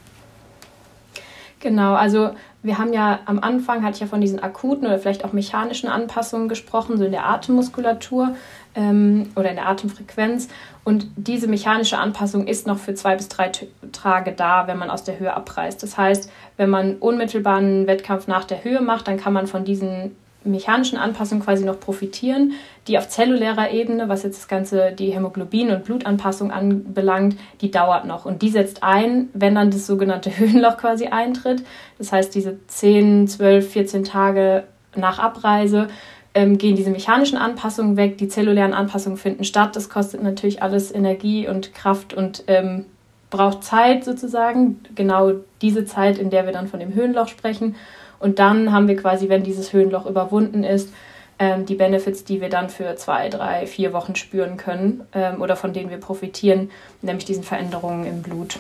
Genau, 1.62 1.94
also 1.94 2.32
wir 2.64 2.80
haben 2.80 2.92
ja 2.92 3.20
am 3.26 3.40
Anfang, 3.40 3.84
hatte 3.84 3.96
ich 3.96 4.02
ja 4.02 4.08
von 4.08 4.20
diesen 4.20 4.42
akuten 4.42 4.88
oder 4.88 4.98
vielleicht 4.98 5.24
auch 5.24 5.32
mechanischen 5.32 5.90
Anpassungen 5.90 6.50
gesprochen, 6.50 6.98
so 6.98 7.06
in 7.06 7.12
der 7.12 7.28
Atemmuskulatur 7.28 8.36
ähm, 8.74 9.30
oder 9.36 9.52
in 9.52 9.56
der 9.56 9.70
Atemfrequenz. 9.70 10.50
Und 10.84 11.08
diese 11.16 11.48
mechanische 11.48 12.00
Anpassung 12.00 12.48
ist 12.48 12.66
noch 12.66 12.80
für 12.80 12.96
zwei 12.96 13.16
bis 13.16 13.30
drei 13.30 13.52
Tage 13.92 14.32
da, 14.32 14.66
wenn 14.66 14.80
man 14.80 14.90
aus 14.90 15.04
der 15.04 15.20
Höhe 15.20 15.34
abreißt. 15.34 15.82
Das 15.84 15.98
heißt, 15.98 16.32
wenn 16.58 16.72
man 16.72 16.96
unmittelbar 16.96 17.58
einen 17.58 17.86
Wettkampf 17.86 18.28
nach 18.28 18.44
der 18.44 18.64
Höhe 18.64 18.82
macht, 18.82 19.08
dann 19.08 19.18
kann 19.18 19.34
man 19.34 19.46
von 19.46 19.64
diesen 19.64 20.16
mechanischen 20.44 20.98
Anpassungen 20.98 21.44
quasi 21.44 21.66
noch 21.66 21.80
profitieren, 21.80 22.54
die 22.88 22.98
auf 22.98 23.08
zellulärer 23.08 23.72
Ebene, 23.72 24.10
was 24.10 24.24
jetzt 24.24 24.40
das 24.40 24.48
Ganze 24.48 24.92
die 24.92 25.12
Hämoglobin- 25.12 25.72
und 25.72 25.84
Blutanpassung 25.84 26.52
anbelangt, 26.52 27.38
die 27.62 27.72
dauert 27.72 28.06
noch. 28.06 28.26
Und 28.26 28.42
die 28.42 28.50
setzt 28.50 28.84
ein, 28.84 29.30
wenn 29.34 29.56
dann 29.56 29.72
das 29.72 29.86
sogenannte 29.86 30.30
Höhenloch 30.38 30.78
quasi 30.78 31.08
eintritt. 31.08 31.64
Das 31.98 32.12
heißt, 32.12 32.34
diese 32.34 32.66
10, 32.68 33.28
12, 33.28 33.72
14 33.72 34.04
Tage 34.04 34.64
nach 34.96 35.20
Abreise 35.20 35.88
ähm, 36.34 36.58
gehen 36.58 36.76
diese 36.76 36.90
mechanischen 36.90 37.38
Anpassungen 37.38 37.98
weg, 37.98 38.18
die 38.18 38.28
zellulären 38.28 38.74
Anpassungen 38.74 39.18
finden 39.18 39.44
statt. 39.44 39.76
Das 39.76 39.90
kostet 39.90 40.24
natürlich 40.24 40.64
alles 40.64 40.94
Energie 40.94 41.48
und 41.48 41.74
Kraft 41.74 42.14
und 42.14 42.44
ähm, 42.48 42.86
braucht 43.30 43.64
Zeit 43.64 44.06
sozusagen. 44.06 44.80
Genau 44.96 45.34
diese 45.62 45.86
Zeit, 45.86 46.18
in 46.18 46.30
der 46.30 46.46
wir 46.46 46.54
dann 46.54 46.68
von 46.68 46.80
dem 46.80 46.94
Höhenloch 46.94 47.28
sprechen. 47.28 47.76
Und 48.22 48.40
dann 48.40 48.72
haben 48.72 48.88
wir 48.88 48.96
quasi, 48.96 49.30
wenn 49.30 49.44
dieses 49.44 49.74
Höhenloch 49.74 50.06
überwunden 50.06 50.64
ist, 50.64 50.94
ähm, 51.40 51.66
die 51.66 51.76
Benefits, 51.76 52.24
die 52.24 52.40
wir 52.40 52.50
dann 52.50 52.70
für 52.70 52.96
zwei, 52.96 53.30
drei, 53.30 53.66
vier 53.66 53.94
Wochen 53.94 54.16
spüren 54.16 54.58
können 54.58 55.02
ähm, 55.14 55.42
oder 55.42 55.56
von 55.56 55.74
denen 55.74 55.90
wir 55.90 55.98
profitieren, 55.98 56.70
nämlich 57.02 57.26
diesen 57.26 57.44
Veränderungen 57.44 58.06
im 58.06 58.22
Blut 58.22 58.60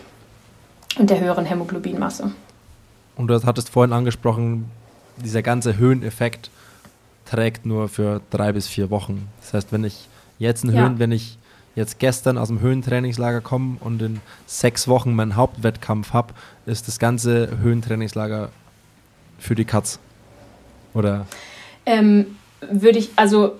und 0.97 1.11
der 1.11 1.19
höheren 1.19 1.45
Hämoglobinmasse. 1.45 2.31
Und 3.15 3.27
du 3.27 3.39
hattest 3.43 3.69
vorhin 3.69 3.93
angesprochen, 3.93 4.71
dieser 5.23 5.43
ganze 5.43 5.77
Höheneffekt 5.77 6.49
trägt 7.25 7.65
nur 7.67 7.87
für 7.87 8.21
drei 8.31 8.51
bis 8.51 8.67
vier 8.67 8.89
Wochen. 8.89 9.27
Das 9.41 9.53
heißt, 9.53 9.71
wenn 9.71 9.83
ich 9.83 10.07
jetzt 10.39 10.63
einen 10.63 10.75
ja. 10.75 10.81
Höhen, 10.81 10.97
wenn 10.97 11.11
ich 11.11 11.37
jetzt 11.75 11.99
gestern 11.99 12.39
aus 12.39 12.47
dem 12.47 12.61
Höhentrainingslager 12.61 13.41
komme 13.41 13.77
und 13.79 14.01
in 14.01 14.21
sechs 14.47 14.87
Wochen 14.87 15.13
meinen 15.13 15.35
Hauptwettkampf 15.35 16.13
habe, 16.13 16.33
ist 16.65 16.87
das 16.87 16.97
ganze 16.97 17.59
Höhentrainingslager 17.61 18.49
für 19.41 19.55
die 19.55 19.65
Katz. 19.65 19.99
Oder? 20.93 21.25
Ähm, 21.85 22.37
würde 22.61 22.99
ich, 22.99 23.09
also 23.15 23.53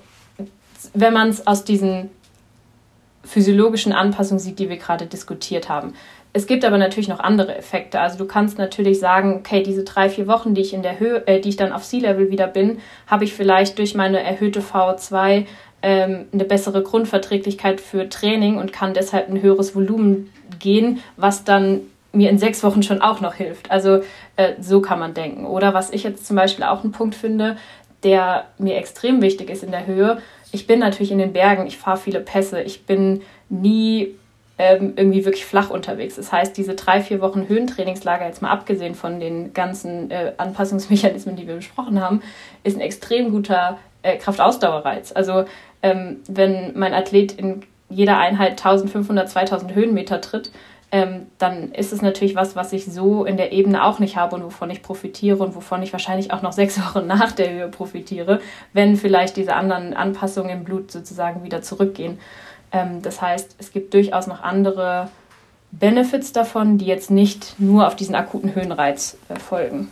wenn 0.94 1.14
man 1.14 1.30
es 1.30 1.46
aus 1.48 1.64
diesen 1.64 2.10
physiologischen 3.24 3.92
Anpassungen 3.92 4.40
sieht, 4.40 4.60
die 4.60 4.70
wir 4.70 4.78
gerade 4.78 5.06
diskutiert 5.06 5.70
haben, 5.70 5.94
es 6.34 6.48
gibt 6.48 6.64
aber 6.64 6.78
natürlich 6.78 7.10
noch 7.10 7.20
andere 7.20 7.58
Effekte. 7.58 8.00
Also 8.00 8.18
du 8.18 8.26
kannst 8.26 8.58
natürlich 8.58 9.00
sagen, 9.00 9.36
okay, 9.36 9.64
diese 9.64 9.84
drei, 9.84 10.10
vier 10.10 10.28
Wochen, 10.28 10.54
die 10.54 10.62
ich 10.62 10.74
in 10.74 10.82
der 10.82 11.00
Höhe, 11.00 11.28
äh, 11.28 11.42
die 11.42 11.50
ich 11.50 11.58
dann 11.58 11.74
auf 11.74 11.84
Sea-Level 11.84 12.32
wieder 12.32 12.48
bin, 12.48 12.80
habe 13.08 13.26
ich 13.26 13.34
vielleicht 13.34 13.78
durch 13.78 13.96
meine 13.96 14.24
erhöhte 14.24 14.62
VO2 14.62 15.46
ähm, 15.82 16.26
eine 16.32 16.46
bessere 16.46 16.84
Grundverträglichkeit 16.84 17.82
für 17.82 18.08
Training 18.08 18.58
und 18.58 18.72
kann 18.72 18.94
deshalb 18.94 19.30
ein 19.30 19.42
höheres 19.42 19.76
Volumen 19.76 20.32
gehen, 20.60 21.00
was 21.18 21.44
dann 21.44 21.82
mir 22.14 22.30
in 22.30 22.38
sechs 22.38 22.64
Wochen 22.64 22.84
schon 22.84 23.02
auch 23.02 23.22
noch 23.22 23.36
hilft. 23.36 23.72
Also 23.72 24.02
äh, 24.36 24.54
so 24.60 24.82
kann 24.82 25.00
man 25.00 25.14
denken. 25.14 25.46
Oder 25.46 25.74
was 25.74 25.92
ich 25.92 26.04
jetzt 26.04 26.26
zum 26.26 26.36
Beispiel 26.36 26.66
auch 26.66 26.84
einen 26.84 26.92
Punkt 26.92 27.16
finde, 27.16 27.58
der 28.04 28.46
mir 28.58 28.78
extrem 28.78 29.22
wichtig 29.22 29.50
ist 29.50 29.64
in 29.64 29.72
der 29.72 29.86
Höhe. 29.86 30.22
Ich 30.52 30.68
bin 30.68 30.80
natürlich 30.80 31.12
in 31.12 31.20
den 31.20 31.34
Bergen, 31.34 31.68
ich 31.68 31.78
fahre 31.78 31.98
viele 31.98 32.20
Pässe, 32.20 32.62
ich 32.62 32.86
bin 32.86 33.22
nie 33.50 34.16
ähm, 34.58 34.94
irgendwie 34.96 35.24
wirklich 35.26 35.46
flach 35.46 35.70
unterwegs. 35.70 36.16
Das 36.16 36.32
heißt, 36.32 36.58
diese 36.58 36.76
drei, 36.76 37.02
vier 37.02 37.22
Wochen 37.22 37.48
Höhentrainingslager, 37.48 38.26
jetzt 38.26 38.42
mal 38.42 38.52
abgesehen 38.52 38.96
von 38.96 39.20
den 39.20 39.54
ganzen 39.54 40.12
äh, 40.12 40.34
Anpassungsmechanismen, 40.38 41.36
die 41.36 41.48
wir 41.48 41.56
besprochen 41.56 42.02
haben, 42.02 42.22
ist 42.64 42.78
ein 42.78 42.82
extrem 42.82 43.32
guter 43.32 43.78
äh, 44.04 44.18
Kraftausdauerreiz. 44.18 45.14
Also 45.14 45.46
ähm, 45.82 46.18
wenn 46.28 46.78
mein 46.78 46.94
Athlet 46.94 47.32
in 47.32 47.62
jeder 47.90 48.18
Einheit 48.18 48.52
1500, 48.52 49.30
2000 49.30 49.74
Höhenmeter 49.76 50.22
tritt, 50.22 50.52
ähm, 50.92 51.28
dann 51.38 51.72
ist 51.72 51.94
es 51.94 52.02
natürlich 52.02 52.36
was, 52.36 52.56
was 52.56 52.74
ich 52.74 52.86
so 52.86 53.24
in 53.24 53.38
der 53.38 53.54
Ebene 53.54 53.84
auch 53.86 54.00
nicht 54.00 54.18
habe 54.18 54.36
und 54.36 54.44
wovon 54.44 54.70
ich 54.70 54.82
profitiere 54.82 55.38
und 55.38 55.56
wovon 55.56 55.82
ich 55.84 55.94
wahrscheinlich 55.94 56.34
auch 56.34 56.42
noch 56.42 56.52
sechs 56.62 56.80
Wochen 56.80 57.08
nach 57.08 57.32
der 57.32 57.52
Höhe 57.52 57.68
profitiere, 57.70 58.42
wenn 58.74 58.98
vielleicht 58.98 59.38
diese 59.38 59.56
anderen 59.56 59.94
Anpassungen 59.94 60.52
im 60.52 60.64
Blut 60.64 60.92
sozusagen 60.92 61.44
wieder 61.44 61.62
zurückgehen. 61.62 62.20
Ähm, 62.72 63.02
das 63.02 63.22
heißt, 63.22 63.56
es 63.58 63.72
gibt 63.72 63.94
durchaus 63.94 64.28
noch 64.28 64.44
andere 64.44 65.10
Benefits 65.72 66.34
davon, 66.34 66.78
die 66.78 66.86
jetzt 66.86 67.10
nicht 67.10 67.60
nur 67.60 67.88
auf 67.88 67.96
diesen 67.96 68.16
akuten 68.16 68.54
Höhenreiz 68.54 69.18
äh, 69.30 69.40
folgen. 69.40 69.90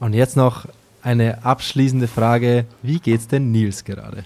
Und 0.00 0.14
jetzt 0.14 0.36
noch 0.36 0.66
eine 1.02 1.44
abschließende 1.44 2.08
Frage. 2.08 2.64
Wie 2.82 2.98
geht's 2.98 3.28
denn 3.28 3.52
Nils 3.52 3.84
gerade? 3.84 4.24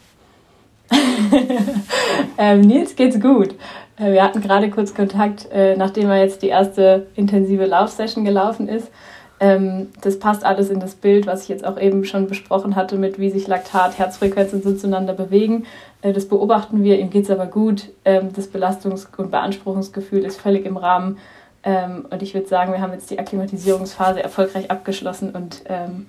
ähm, 2.38 2.60
Nils 2.60 2.94
geht's 2.94 3.18
gut. 3.18 3.54
Äh, 4.02 4.12
wir 4.12 4.22
hatten 4.22 4.40
gerade 4.40 4.70
kurz 4.70 4.94
Kontakt, 4.94 5.48
äh, 5.52 5.76
nachdem 5.76 6.10
er 6.10 6.18
jetzt 6.18 6.42
die 6.42 6.48
erste 6.48 7.06
intensive 7.14 7.66
Laufsession 7.66 8.24
gelaufen 8.24 8.68
ist. 8.68 8.90
Ähm, 9.40 9.88
das 10.00 10.18
passt 10.18 10.44
alles 10.44 10.70
in 10.70 10.80
das 10.80 10.94
Bild, 10.94 11.26
was 11.26 11.42
ich 11.42 11.48
jetzt 11.48 11.64
auch 11.64 11.80
eben 11.80 12.04
schon 12.04 12.28
besprochen 12.28 12.76
hatte, 12.76 12.96
mit 12.96 13.18
wie 13.18 13.30
sich 13.30 13.48
Laktat, 13.48 13.98
Herzfrequenz 13.98 14.52
und 14.52 14.62
so 14.62 14.74
zueinander 14.74 15.14
bewegen. 15.14 15.66
Äh, 16.02 16.12
das 16.12 16.26
beobachten 16.26 16.84
wir, 16.84 16.98
ihm 16.98 17.10
geht 17.10 17.24
es 17.24 17.30
aber 17.30 17.46
gut. 17.46 17.90
Ähm, 18.04 18.30
das 18.34 18.52
Belastungs- 18.52 19.08
und 19.16 19.30
Beanspruchungsgefühl 19.30 20.24
ist 20.24 20.40
völlig 20.40 20.64
im 20.64 20.76
Rahmen. 20.76 21.18
Ähm, 21.64 22.06
und 22.10 22.22
ich 22.22 22.34
würde 22.34 22.48
sagen, 22.48 22.72
wir 22.72 22.80
haben 22.80 22.92
jetzt 22.92 23.10
die 23.10 23.18
Akklimatisierungsphase 23.18 24.22
erfolgreich 24.22 24.70
abgeschlossen 24.70 25.30
und 25.30 25.62
ähm, 25.68 26.06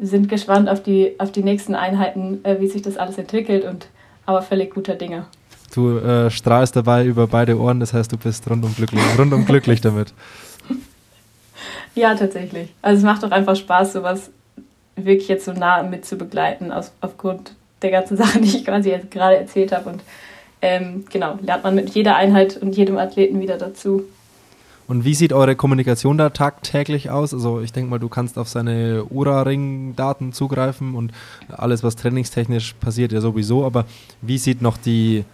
sind 0.00 0.28
gespannt 0.28 0.68
auf 0.68 0.82
die, 0.82 1.18
auf 1.18 1.32
die 1.32 1.42
nächsten 1.42 1.74
Einheiten, 1.74 2.44
äh, 2.44 2.60
wie 2.60 2.68
sich 2.68 2.82
das 2.82 2.96
alles 2.96 3.18
entwickelt 3.18 3.64
und 3.64 3.88
aber 4.26 4.42
völlig 4.42 4.74
guter 4.74 4.94
Dinge. 4.94 5.26
Du 5.76 5.98
äh, 5.98 6.30
strahlst 6.30 6.74
dabei 6.74 7.04
über 7.04 7.26
beide 7.26 7.60
Ohren, 7.60 7.80
das 7.80 7.92
heißt, 7.92 8.10
du 8.10 8.16
bist 8.16 8.48
rundum 8.48 8.74
glücklich, 8.74 9.02
rundum 9.18 9.44
glücklich 9.44 9.80
damit. 9.80 10.12
Ja, 11.94 12.14
tatsächlich. 12.14 12.68
Also 12.82 12.98
es 12.98 13.04
macht 13.04 13.22
doch 13.22 13.30
einfach 13.30 13.56
Spaß, 13.56 13.94
sowas 13.94 14.30
wirklich 14.96 15.28
jetzt 15.28 15.46
so 15.46 15.54
nah 15.54 15.82
mit 15.82 16.04
zu 16.04 16.16
begleiten, 16.16 16.70
aus, 16.70 16.92
aufgrund 17.00 17.54
der 17.80 17.90
ganzen 17.90 18.16
Sachen, 18.18 18.42
die 18.42 18.48
ich 18.48 18.64
quasi 18.66 18.90
jetzt 18.90 19.10
gerade 19.10 19.36
erzählt 19.38 19.72
habe. 19.72 19.88
Und 19.88 20.02
ähm, 20.60 21.06
genau, 21.10 21.38
lernt 21.40 21.64
man 21.64 21.74
mit 21.74 21.90
jeder 21.90 22.16
Einheit 22.16 22.58
und 22.58 22.76
jedem 22.76 22.98
Athleten 22.98 23.40
wieder 23.40 23.56
dazu. 23.56 24.04
Und 24.88 25.06
wie 25.06 25.14
sieht 25.14 25.32
eure 25.32 25.56
Kommunikation 25.56 26.18
da 26.18 26.28
tagtäglich 26.28 27.08
aus? 27.08 27.32
Also 27.32 27.60
ich 27.60 27.72
denke 27.72 27.90
mal, 27.90 27.98
du 27.98 28.10
kannst 28.10 28.38
auf 28.38 28.48
seine 28.48 29.04
Ura-Ring-Daten 29.08 30.34
zugreifen 30.34 30.94
und 30.94 31.12
alles, 31.48 31.82
was 31.82 31.96
trainingstechnisch 31.96 32.74
passiert, 32.74 33.12
ja 33.12 33.22
sowieso. 33.22 33.64
Aber 33.64 33.86
wie 34.20 34.36
sieht 34.36 34.60
noch 34.60 34.76
die 34.76 35.24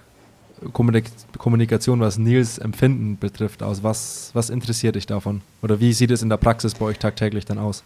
Kommunik 0.72 1.06
Kommunikation, 1.38 2.00
was 2.00 2.18
Nils 2.18 2.58
Empfinden 2.58 3.18
betrifft, 3.18 3.62
aus? 3.62 3.82
Was, 3.82 4.30
was 4.34 4.50
interessiert 4.50 4.96
dich 4.96 5.06
davon? 5.06 5.40
Oder 5.62 5.80
wie 5.80 5.92
sieht 5.92 6.10
es 6.10 6.22
in 6.22 6.28
der 6.28 6.36
Praxis 6.36 6.74
bei 6.74 6.86
euch 6.86 6.98
tagtäglich 6.98 7.44
dann 7.44 7.58
aus? 7.58 7.82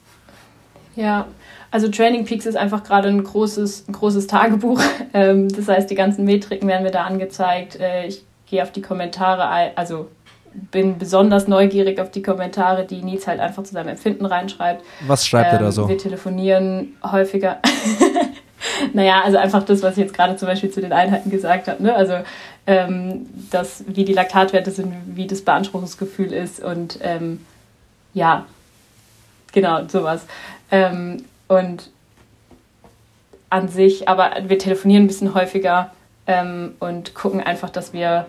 Ja, 0.94 1.26
also 1.70 1.88
Training 1.88 2.24
Peaks 2.24 2.46
ist 2.46 2.56
einfach 2.56 2.82
gerade 2.82 3.08
ein 3.08 3.22
großes, 3.22 3.88
ein 3.88 3.92
großes 3.92 4.26
Tagebuch. 4.26 4.80
Ähm, 5.14 5.48
das 5.48 5.66
heißt, 5.66 5.88
die 5.88 5.94
ganzen 5.94 6.26
Metriken 6.26 6.68
werden 6.68 6.82
mir 6.82 6.90
da 6.90 7.04
angezeigt. 7.04 7.80
Äh, 7.80 8.06
ich 8.06 8.22
gehe 8.44 8.62
auf 8.62 8.70
die 8.70 8.82
Kommentare 8.82 9.48
also 9.74 10.08
bin 10.70 10.98
besonders 10.98 11.48
neugierig 11.48 12.00
auf 12.00 12.10
die 12.10 12.22
Kommentare, 12.22 12.84
die 12.84 13.02
Nils 13.02 13.26
halt 13.26 13.40
einfach 13.40 13.62
zu 13.62 13.72
seinem 13.72 13.88
Empfinden 13.88 14.26
reinschreibt. 14.26 14.84
Was 15.06 15.26
schreibt 15.26 15.52
ähm, 15.52 15.58
er 15.58 15.64
da 15.64 15.72
so? 15.72 15.88
Wir 15.88 15.98
telefonieren 15.98 16.96
häufiger. 17.02 17.60
naja, 18.92 19.22
also 19.22 19.38
einfach 19.38 19.62
das, 19.64 19.82
was 19.82 19.92
ich 19.92 20.04
jetzt 20.04 20.14
gerade 20.14 20.36
zum 20.36 20.48
Beispiel 20.48 20.70
zu 20.70 20.80
den 20.80 20.92
Einheiten 20.92 21.30
gesagt 21.30 21.68
habe. 21.68 21.82
Ne? 21.82 21.94
Also, 21.94 22.14
ähm, 22.66 23.26
das, 23.50 23.84
wie 23.86 24.04
die 24.04 24.12
Laktatwerte 24.12 24.70
sind, 24.70 24.92
wie 25.06 25.26
das 25.26 25.42
Beanspruchungsgefühl 25.42 26.32
ist 26.32 26.62
und 26.62 26.98
ähm, 27.02 27.44
ja, 28.12 28.46
genau, 29.52 29.86
sowas. 29.88 30.26
Ähm, 30.70 31.24
und 31.48 31.90
an 33.50 33.68
sich, 33.68 34.08
aber 34.08 34.32
wir 34.46 34.58
telefonieren 34.58 35.04
ein 35.04 35.06
bisschen 35.06 35.34
häufiger 35.34 35.92
ähm, 36.26 36.74
und 36.80 37.14
gucken 37.14 37.40
einfach, 37.40 37.70
dass 37.70 37.92
wir, 37.92 38.26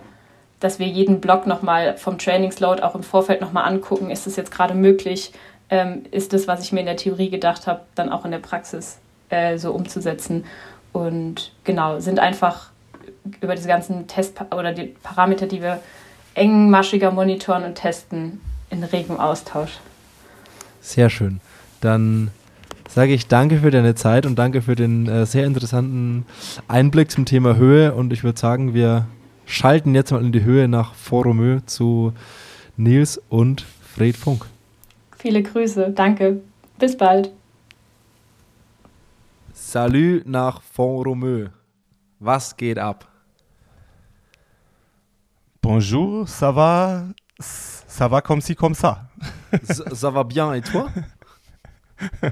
dass 0.60 0.78
wir 0.78 0.88
jeden 0.88 1.20
Block 1.20 1.48
nochmal 1.48 1.98
vom 1.98 2.20
Trainingsload 2.20 2.84
auch 2.84 2.94
im 2.94 3.04
Vorfeld 3.04 3.42
nochmal 3.42 3.66
angucken. 3.66 4.12
Ist 4.12 4.28
das 4.28 4.36
jetzt 4.36 4.52
gerade 4.52 4.76
möglich? 4.76 5.34
Ähm, 5.70 6.04
ist 6.12 6.34
das, 6.34 6.48
was 6.48 6.62
ich 6.64 6.72
mir 6.72 6.82
in 6.82 6.86
der 6.86 6.96
Theorie 6.96 7.30
gedacht 7.30 7.66
habe, 7.66 7.82
dann 7.96 8.12
auch 8.12 8.24
in 8.24 8.32
der 8.32 8.38
Praxis 8.38 9.00
äh, 9.30 9.58
so 9.58 9.72
umzusetzen? 9.72 10.46
Und 10.94 11.52
genau, 11.64 12.00
sind 12.00 12.20
einfach 12.20 12.72
über 13.42 13.56
diese 13.56 13.68
ganzen 13.68 14.08
Test- 14.08 14.42
oder 14.52 14.74
die 14.74 14.96
Parameter, 15.04 15.48
die 15.48 15.62
wir 15.62 15.80
engmaschiger 16.34 17.12
monitoren 17.12 17.64
und 17.64 17.76
testen, 17.76 18.42
in 18.70 18.84
regem 18.84 19.20
Austausch. 19.20 19.80
Sehr 20.82 21.10
schön. 21.10 21.40
Dann 21.82 22.32
sage 22.88 23.14
ich 23.14 23.28
danke 23.28 23.60
für 23.60 23.72
deine 23.72 23.96
Zeit 23.96 24.26
und 24.26 24.38
danke 24.38 24.62
für 24.62 24.76
den 24.76 25.08
äh, 25.08 25.26
sehr 25.26 25.46
interessanten 25.46 26.26
Einblick 26.68 27.12
zum 27.12 27.26
Thema 27.26 27.56
Höhe. 27.56 27.94
Und 27.94 28.14
ich 28.14 28.24
würde 28.24 28.40
sagen, 28.40 28.74
wir 28.74 29.06
schalten 29.46 29.96
jetzt 29.96 30.12
mal 30.12 30.24
in 30.24 30.32
die 30.32 30.44
Höhe 30.44 30.68
nach 30.68 30.94
Foromö 30.94 31.60
zu 31.66 32.14
Nils 32.76 33.22
und 33.30 33.66
Fred 33.82 34.16
Funk. 34.16 34.46
Viele 35.18 35.42
Grüße, 35.42 35.92
danke. 35.92 36.42
Bis 36.80 36.96
bald. 36.96 37.32
Salut 39.70 40.26
nach 40.26 40.62
Font-Romeu. 40.62 41.50
Was 42.22 42.56
geht 42.56 42.80
ab? 42.80 43.06
Bonjour, 45.62 46.26
ça 46.26 46.54
va? 46.56 47.04
Ça 47.38 48.08
va 48.08 48.22
comme 48.22 48.40
si 48.40 48.56
comme 48.56 48.74
ça. 48.74 49.10
ça 49.92 50.10
va 50.10 50.24
bien 50.24 50.54
et 50.54 50.62
toi? 50.62 50.88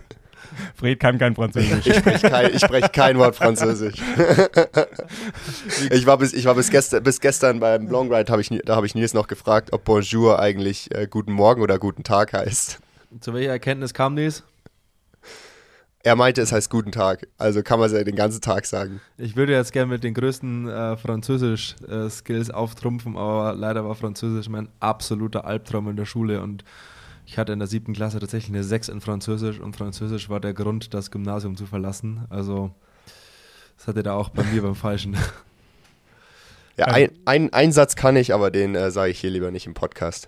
Fred 0.76 0.98
kann 0.98 1.18
kein 1.18 1.36
Französisch. 1.36 1.88
Ich 1.88 1.98
spreche 1.98 2.30
kein, 2.30 2.58
sprech 2.58 2.92
kein 2.94 3.18
Wort 3.18 3.36
Französisch. 3.36 4.00
ich 5.92 6.06
war 6.06 6.18
bis, 6.18 6.32
ich 6.32 6.46
war 6.46 6.56
bis, 6.56 6.70
gestern, 6.72 7.04
bis 7.04 7.20
gestern 7.20 7.60
beim 7.60 7.90
Long 7.90 8.10
Ride, 8.14 8.32
hab 8.32 8.40
ich, 8.40 8.48
da 8.64 8.78
habe 8.78 8.86
ich 8.86 8.96
Nils 8.96 9.14
noch 9.14 9.28
gefragt, 9.28 9.74
ob 9.74 9.84
Bonjour 9.84 10.40
eigentlich 10.40 10.90
äh, 10.96 11.06
Guten 11.06 11.34
Morgen 11.34 11.62
oder 11.62 11.80
Guten 11.80 12.06
Tag 12.06 12.32
heißt. 12.32 12.80
Zu 13.20 13.34
welcher 13.34 13.52
Erkenntnis 13.52 13.94
kam 13.94 14.14
Nils? 14.14 14.46
Er 16.06 16.16
meinte, 16.16 16.40
es 16.40 16.52
heißt 16.52 16.70
Guten 16.70 16.92
Tag. 16.92 17.28
Also 17.40 17.64
kann 17.64 17.80
man 17.80 17.88
es 17.88 17.94
ja 17.94 18.04
den 18.04 18.16
ganzen 18.16 18.40
Tag 18.40 18.68
sagen. 18.68 19.02
Ich 19.18 19.36
würde 19.36 19.54
jetzt 19.54 19.74
gerne 19.74 19.92
mit 19.92 20.04
den 20.04 20.14
größten 20.14 20.70
äh, 20.70 20.98
Französisch-Skills 20.98 22.50
äh, 22.50 22.54
auftrumpfen, 22.54 23.18
aber 23.18 23.56
leider 23.56 23.84
war 23.84 23.96
Französisch 23.96 24.48
mein 24.48 24.70
absoluter 24.80 25.46
Albtraum 25.46 25.90
in 25.90 25.96
der 25.96 26.06
Schule 26.06 26.44
und 26.44 26.64
ich 27.26 27.40
hatte 27.40 27.54
in 27.54 27.60
der 27.60 27.68
siebten 27.68 27.94
Klasse 27.94 28.20
tatsächlich 28.20 28.56
eine 28.56 28.64
6 28.64 28.90
in 28.90 29.02
Französisch 29.02 29.60
und 29.60 29.76
Französisch 29.76 30.30
war 30.30 30.40
der 30.40 30.54
Grund, 30.54 30.94
das 30.94 31.10
Gymnasium 31.10 31.58
zu 31.58 31.66
verlassen. 31.66 32.26
Also 32.30 32.70
das 33.76 33.88
hatte 33.88 34.04
da 34.04 34.14
auch 34.14 34.30
bei 34.30 34.44
mir 34.44 34.62
beim 34.62 34.76
Falschen. 34.76 35.18
Ja, 36.78 36.88
ein, 36.88 37.10
ein, 37.24 37.54
ein 37.54 37.72
Satz 37.72 37.96
kann 37.96 38.18
ich, 38.18 38.34
aber 38.34 38.52
den 38.52 38.76
äh, 38.76 38.92
sage 38.92 39.10
ich 39.10 39.22
hier 39.22 39.30
lieber 39.30 39.50
nicht 39.50 39.66
im 39.66 39.74
Podcast. 39.74 40.28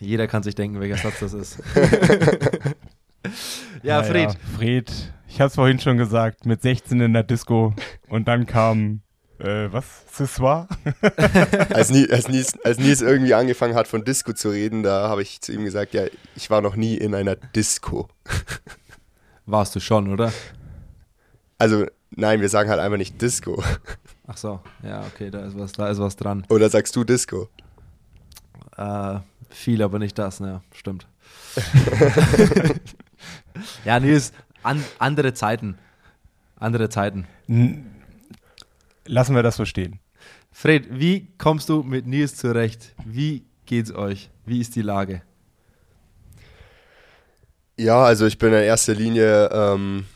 Jeder 0.00 0.26
kann 0.26 0.42
sich 0.42 0.56
denken, 0.56 0.80
welcher 0.80 0.96
Satz 0.96 1.20
das 1.20 1.32
ist. 1.32 1.62
ja, 3.82 4.00
naja, 4.00 4.10
Fred. 4.10 4.36
Fred, 4.56 4.92
ich 5.28 5.40
habe 5.40 5.48
es 5.48 5.54
vorhin 5.54 5.78
schon 5.78 5.96
gesagt, 5.96 6.46
mit 6.46 6.62
16 6.62 7.00
in 7.00 7.12
der 7.12 7.22
Disco 7.22 7.74
und 8.08 8.28
dann 8.28 8.46
kam 8.46 9.02
äh, 9.38 9.70
was? 9.70 10.06
Ce 10.10 10.26
soir? 10.26 10.66
als, 11.74 11.90
Nie, 11.90 12.10
als, 12.10 12.28
Nies, 12.28 12.58
als 12.64 12.78
Nies 12.78 13.02
irgendwie 13.02 13.34
angefangen 13.34 13.74
hat, 13.74 13.86
von 13.86 14.04
Disco 14.04 14.32
zu 14.32 14.48
reden, 14.48 14.82
da 14.82 15.08
habe 15.08 15.22
ich 15.22 15.40
zu 15.40 15.52
ihm 15.52 15.64
gesagt, 15.64 15.94
ja, 15.94 16.04
ich 16.34 16.48
war 16.48 16.62
noch 16.62 16.76
nie 16.76 16.96
in 16.96 17.14
einer 17.14 17.36
Disco. 17.36 18.08
Warst 19.46 19.76
du 19.76 19.80
schon, 19.80 20.12
oder? 20.12 20.32
Also, 21.58 21.86
nein, 22.10 22.40
wir 22.40 22.48
sagen 22.48 22.70
halt 22.70 22.80
einfach 22.80 22.98
nicht 22.98 23.20
Disco. 23.20 23.62
Ach 24.26 24.36
so, 24.36 24.60
ja, 24.82 25.04
okay, 25.06 25.30
da 25.30 25.46
ist 25.46 25.58
was, 25.58 25.72
da 25.72 25.88
ist 25.88 25.98
was 25.98 26.16
dran. 26.16 26.46
Oder 26.48 26.70
sagst 26.70 26.96
du 26.96 27.04
Disco? 27.04 27.48
Äh, 28.76 29.20
viel, 29.50 29.82
aber 29.82 29.98
nicht 29.98 30.18
das, 30.18 30.40
ne, 30.40 30.62
stimmt. 30.72 31.06
Ja, 33.84 34.00
Nils, 34.00 34.32
an, 34.62 34.82
andere 34.98 35.34
Zeiten. 35.34 35.78
Andere 36.58 36.88
Zeiten. 36.88 37.26
Lassen 39.04 39.34
wir 39.34 39.42
das 39.42 39.56
so 39.56 39.64
stehen. 39.64 40.00
Fred, 40.52 40.86
wie 40.90 41.28
kommst 41.38 41.68
du 41.68 41.82
mit 41.82 42.06
Nils 42.06 42.36
zurecht? 42.36 42.94
Wie 43.04 43.44
geht's 43.66 43.94
euch? 43.94 44.30
Wie 44.46 44.60
ist 44.60 44.74
die 44.74 44.82
Lage? 44.82 45.22
Ja, 47.76 48.04
also 48.04 48.26
ich 48.26 48.38
bin 48.38 48.54
in 48.54 48.62
erster 48.62 48.94
Linie, 48.94 49.50
ähm, 49.52 50.06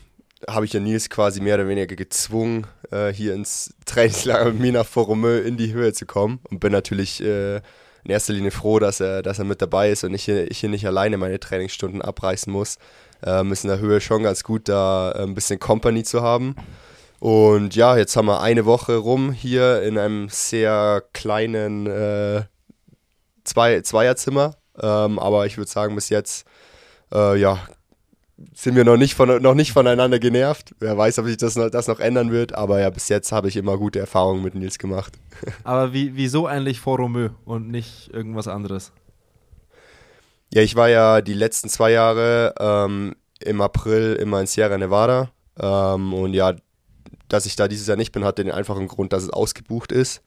habe 0.49 0.65
ich 0.65 0.73
ja 0.73 0.79
Nils 0.79 1.11
quasi 1.11 1.41
mehr 1.41 1.55
oder 1.55 1.67
weniger 1.67 1.95
gezwungen, 1.95 2.65
äh, 2.89 3.13
hier 3.13 3.35
ins 3.35 3.75
Trainingslager 3.85 4.45
mit 4.45 4.59
mir 4.59 4.71
nach 4.71 4.85
Foromö 4.85 5.37
in 5.39 5.57
die 5.57 5.73
Höhe 5.73 5.93
zu 5.93 6.07
kommen 6.07 6.39
und 6.49 6.59
bin 6.59 6.71
natürlich 6.71 7.21
äh, 7.21 7.57
in 8.03 8.09
erster 8.09 8.33
Linie 8.33 8.49
froh, 8.49 8.79
dass 8.79 8.99
er, 8.99 9.21
dass 9.21 9.37
er 9.37 9.45
mit 9.45 9.61
dabei 9.61 9.91
ist 9.91 10.03
und 10.03 10.13
ich 10.15 10.23
hier, 10.23 10.49
ich 10.49 10.59
hier 10.59 10.69
nicht 10.69 10.87
alleine 10.87 11.17
meine 11.17 11.39
Trainingsstunden 11.39 12.01
abreißen 12.01 12.51
muss. 12.51 12.77
Ähm, 13.23 13.51
ist 13.51 13.63
in 13.63 13.69
der 13.69 13.79
Höhe 13.79 14.01
schon 14.01 14.23
ganz 14.23 14.43
gut, 14.43 14.67
da 14.69 15.11
äh, 15.11 15.23
ein 15.23 15.33
bisschen 15.33 15.59
Company 15.59 16.03
zu 16.03 16.21
haben. 16.21 16.55
Und 17.19 17.75
ja, 17.75 17.97
jetzt 17.97 18.15
haben 18.15 18.25
wir 18.25 18.41
eine 18.41 18.65
Woche 18.65 18.95
rum 18.95 19.31
hier 19.31 19.83
in 19.83 19.97
einem 19.97 20.27
sehr 20.29 21.03
kleinen 21.13 21.85
äh, 21.85 22.43
Zwei 23.43 23.81
Zweierzimmer. 23.81 24.55
Ähm, 24.81 25.19
aber 25.19 25.45
ich 25.45 25.57
würde 25.57 25.69
sagen, 25.69 25.95
bis 25.95 26.09
jetzt 26.09 26.45
äh, 27.11 27.37
ja, 27.39 27.59
sind 28.53 28.75
wir 28.75 28.85
noch 28.85 28.97
nicht, 28.97 29.15
von, 29.15 29.41
noch 29.41 29.53
nicht 29.53 29.73
voneinander 29.73 30.19
genervt. 30.19 30.75
Wer 30.79 30.97
weiß, 30.97 31.19
ob 31.19 31.25
sich 31.25 31.37
das 31.37 31.55
noch, 31.55 31.69
das 31.69 31.87
noch 31.87 31.99
ändern 31.99 32.31
wird. 32.31 32.53
Aber 32.53 32.79
ja, 32.79 32.89
bis 32.89 33.09
jetzt 33.09 33.31
habe 33.31 33.47
ich 33.47 33.57
immer 33.57 33.77
gute 33.77 33.99
Erfahrungen 33.99 34.43
mit 34.43 34.55
Nils 34.55 34.79
gemacht. 34.79 35.13
Aber 35.63 35.93
wie, 35.93 36.15
wieso 36.15 36.47
eigentlich 36.47 36.79
Foromö 36.79 37.29
und 37.45 37.69
nicht 37.69 38.09
irgendwas 38.13 38.47
anderes? 38.47 38.91
Ja, 40.53 40.61
ich 40.61 40.75
war 40.75 40.89
ja 40.89 41.21
die 41.21 41.33
letzten 41.33 41.69
zwei 41.69 41.91
Jahre 41.91 42.53
ähm, 42.59 43.15
im 43.39 43.61
April 43.61 44.15
immer 44.15 44.41
in 44.41 44.47
Sierra 44.47 44.77
Nevada. 44.77 45.31
Ähm, 45.57 46.13
und 46.13 46.33
ja, 46.33 46.55
dass 47.29 47.45
ich 47.45 47.55
da 47.55 47.69
dieses 47.69 47.87
Jahr 47.87 47.95
nicht 47.95 48.11
bin, 48.11 48.25
hatte 48.25 48.43
den 48.43 48.51
einfachen 48.51 48.89
Grund, 48.89 49.13
dass 49.13 49.23
es 49.23 49.29
ausgebucht 49.29 49.93
ist. 49.93 50.21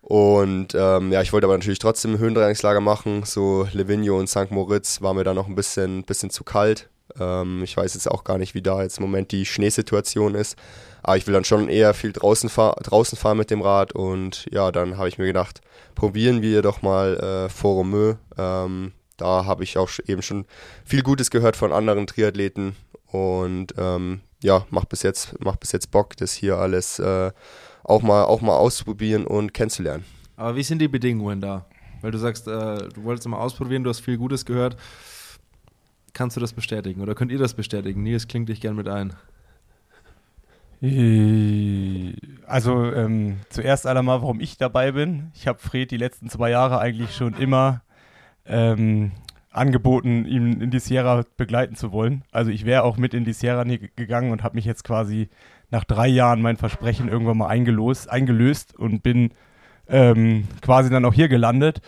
Und 0.00 0.74
ähm, 0.74 1.12
ja, 1.12 1.20
ich 1.20 1.34
wollte 1.34 1.46
aber 1.46 1.58
natürlich 1.58 1.80
trotzdem 1.80 2.16
Höhentrainingslager 2.16 2.80
machen. 2.80 3.24
So 3.24 3.68
Livigno 3.72 4.18
und 4.18 4.28
St. 4.28 4.50
Moritz 4.50 5.02
war 5.02 5.12
mir 5.12 5.24
da 5.24 5.34
noch 5.34 5.48
ein 5.48 5.54
bisschen, 5.54 6.04
bisschen 6.04 6.30
zu 6.30 6.42
kalt. 6.42 6.88
Ähm, 7.20 7.62
ich 7.62 7.76
weiß 7.76 7.92
jetzt 7.92 8.10
auch 8.10 8.24
gar 8.24 8.38
nicht, 8.38 8.54
wie 8.54 8.62
da 8.62 8.82
jetzt 8.82 8.98
im 8.98 9.04
Moment 9.04 9.32
die 9.32 9.44
Schneesituation 9.44 10.34
ist. 10.34 10.56
Aber 11.02 11.18
ich 11.18 11.26
will 11.26 11.34
dann 11.34 11.44
schon 11.44 11.68
eher 11.68 11.92
viel 11.92 12.12
draußen, 12.12 12.48
fahr 12.48 12.76
draußen 12.82 13.18
fahren 13.18 13.36
mit 13.36 13.50
dem 13.50 13.60
Rad. 13.60 13.92
Und 13.92 14.46
ja, 14.50 14.72
dann 14.72 14.96
habe 14.96 15.08
ich 15.08 15.18
mir 15.18 15.26
gedacht, 15.26 15.60
probieren 15.94 16.40
wir 16.40 16.62
doch 16.62 16.80
mal 16.80 17.16
äh, 17.18 17.48
Foromö. 17.50 18.14
Ähm, 18.38 18.92
da 19.16 19.44
habe 19.44 19.64
ich 19.64 19.78
auch 19.78 19.90
eben 20.06 20.22
schon 20.22 20.46
viel 20.84 21.02
Gutes 21.02 21.30
gehört 21.30 21.56
von 21.56 21.72
anderen 21.72 22.06
Triathleten. 22.06 22.76
Und 23.06 23.74
ähm, 23.78 24.20
ja, 24.42 24.66
macht 24.70 24.88
bis 24.88 25.02
jetzt, 25.02 25.42
macht 25.42 25.60
bis 25.60 25.72
jetzt 25.72 25.90
Bock, 25.90 26.16
das 26.16 26.32
hier 26.32 26.56
alles 26.56 26.98
äh, 26.98 27.30
auch 27.84 28.02
mal, 28.02 28.24
auch 28.24 28.40
mal 28.40 28.56
auszuprobieren 28.56 29.26
und 29.26 29.54
kennenzulernen. 29.54 30.04
Aber 30.36 30.56
wie 30.56 30.62
sind 30.62 30.80
die 30.80 30.88
Bedingungen 30.88 31.40
da? 31.40 31.66
Weil 32.02 32.10
du 32.10 32.18
sagst, 32.18 32.46
äh, 32.46 32.50
du 32.50 33.04
wolltest 33.04 33.26
mal 33.28 33.38
ausprobieren, 33.38 33.84
du 33.84 33.90
hast 33.90 34.00
viel 34.00 34.18
Gutes 34.18 34.44
gehört. 34.44 34.76
Kannst 36.12 36.36
du 36.36 36.40
das 36.40 36.52
bestätigen 36.52 37.00
oder 37.00 37.14
könnt 37.14 37.30
ihr 37.30 37.38
das 37.38 37.54
bestätigen? 37.54 38.02
Nils 38.02 38.28
klingt 38.28 38.48
dich 38.48 38.60
gern 38.60 38.76
mit 38.76 38.88
ein. 38.88 39.14
Äh, 40.82 42.14
also 42.46 42.84
ähm, 42.92 43.38
zuerst 43.48 43.86
einmal, 43.86 44.20
warum 44.20 44.40
ich 44.40 44.58
dabei 44.58 44.92
bin. 44.92 45.30
Ich 45.34 45.46
habe 45.46 45.58
Fred 45.58 45.90
die 45.90 45.96
letzten 45.96 46.28
zwei 46.28 46.50
Jahre 46.50 46.78
eigentlich 46.78 47.14
schon 47.14 47.34
immer 47.34 47.82
ähm, 48.48 49.12
angeboten, 49.50 50.26
ihn 50.26 50.60
in 50.60 50.70
die 50.70 50.80
Sierra 50.80 51.24
begleiten 51.36 51.76
zu 51.76 51.92
wollen. 51.92 52.22
Also 52.30 52.50
ich 52.50 52.66
wäre 52.66 52.84
auch 52.84 52.96
mit 52.96 53.14
in 53.14 53.24
die 53.24 53.32
Sierra 53.32 53.64
gegangen 53.64 54.30
und 54.30 54.42
habe 54.42 54.56
mich 54.56 54.64
jetzt 54.64 54.84
quasi 54.84 55.28
nach 55.70 55.84
drei 55.84 56.08
Jahren 56.08 56.42
mein 56.42 56.56
Versprechen 56.56 57.08
irgendwann 57.08 57.38
mal 57.38 57.48
eingelöst, 57.48 58.08
eingelöst 58.10 58.76
und 58.76 59.02
bin 59.02 59.30
ähm, 59.88 60.46
quasi 60.60 60.90
dann 60.90 61.04
auch 61.04 61.14
hier 61.14 61.28
gelandet. 61.28 61.80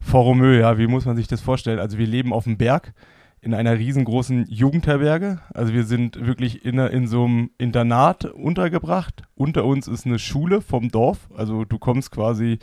Vor 0.00 0.24
Romeu, 0.24 0.58
ja, 0.58 0.78
wie 0.78 0.86
muss 0.86 1.04
man 1.04 1.16
sich 1.16 1.28
das 1.28 1.40
vorstellen? 1.40 1.78
Also 1.78 1.98
wir 1.98 2.06
leben 2.06 2.32
auf 2.32 2.44
dem 2.44 2.56
Berg 2.56 2.94
in 3.42 3.54
einer 3.54 3.78
riesengroßen 3.78 4.46
Jugendherberge. 4.48 5.40
Also 5.54 5.72
wir 5.72 5.84
sind 5.84 6.26
wirklich 6.26 6.64
in, 6.64 6.78
in 6.78 7.06
so 7.06 7.24
einem 7.24 7.50
Internat 7.58 8.24
untergebracht. 8.26 9.22
Unter 9.34 9.64
uns 9.64 9.88
ist 9.88 10.06
eine 10.06 10.18
Schule 10.18 10.60
vom 10.60 10.90
Dorf. 10.90 11.28
Also 11.36 11.64
du 11.64 11.78
kommst 11.78 12.10
quasi, 12.10 12.58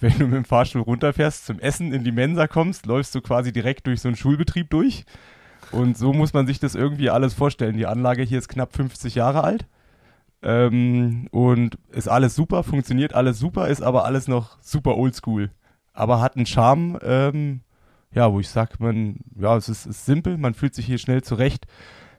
wenn 0.00 0.18
du 0.18 0.26
mit 0.26 0.34
dem 0.34 0.44
Fahrstuhl 0.44 0.82
runterfährst, 0.82 1.46
zum 1.46 1.58
Essen 1.58 1.92
in 1.92 2.04
die 2.04 2.12
Mensa 2.12 2.46
kommst, 2.46 2.86
läufst 2.86 3.14
du 3.14 3.20
quasi 3.20 3.52
direkt 3.52 3.86
durch 3.86 4.00
so 4.00 4.08
einen 4.08 4.16
Schulbetrieb 4.16 4.70
durch. 4.70 5.04
Und 5.72 5.98
so 5.98 6.12
muss 6.12 6.32
man 6.32 6.46
sich 6.46 6.60
das 6.60 6.74
irgendwie 6.74 7.10
alles 7.10 7.34
vorstellen. 7.34 7.76
Die 7.76 7.86
Anlage 7.86 8.22
hier 8.22 8.38
ist 8.38 8.48
knapp 8.48 8.74
50 8.74 9.14
Jahre 9.14 9.44
alt. 9.44 9.66
Ähm, 10.40 11.26
und 11.30 11.78
ist 11.90 12.08
alles 12.08 12.34
super, 12.34 12.62
funktioniert 12.62 13.12
alles 13.12 13.38
super, 13.38 13.68
ist 13.68 13.82
aber 13.82 14.04
alles 14.04 14.28
noch 14.28 14.58
super 14.60 14.96
oldschool. 14.96 15.50
Aber 15.92 16.20
hat 16.20 16.36
einen 16.36 16.46
Charme, 16.46 16.98
ähm, 17.02 17.60
ja, 18.12 18.32
wo 18.32 18.38
ich 18.38 18.48
sage, 18.48 18.74
man, 18.78 19.16
ja, 19.36 19.56
es 19.56 19.68
ist, 19.68 19.86
ist, 19.86 20.06
simpel, 20.06 20.38
man 20.38 20.54
fühlt 20.54 20.74
sich 20.74 20.86
hier 20.86 20.98
schnell 20.98 21.22
zurecht. 21.22 21.66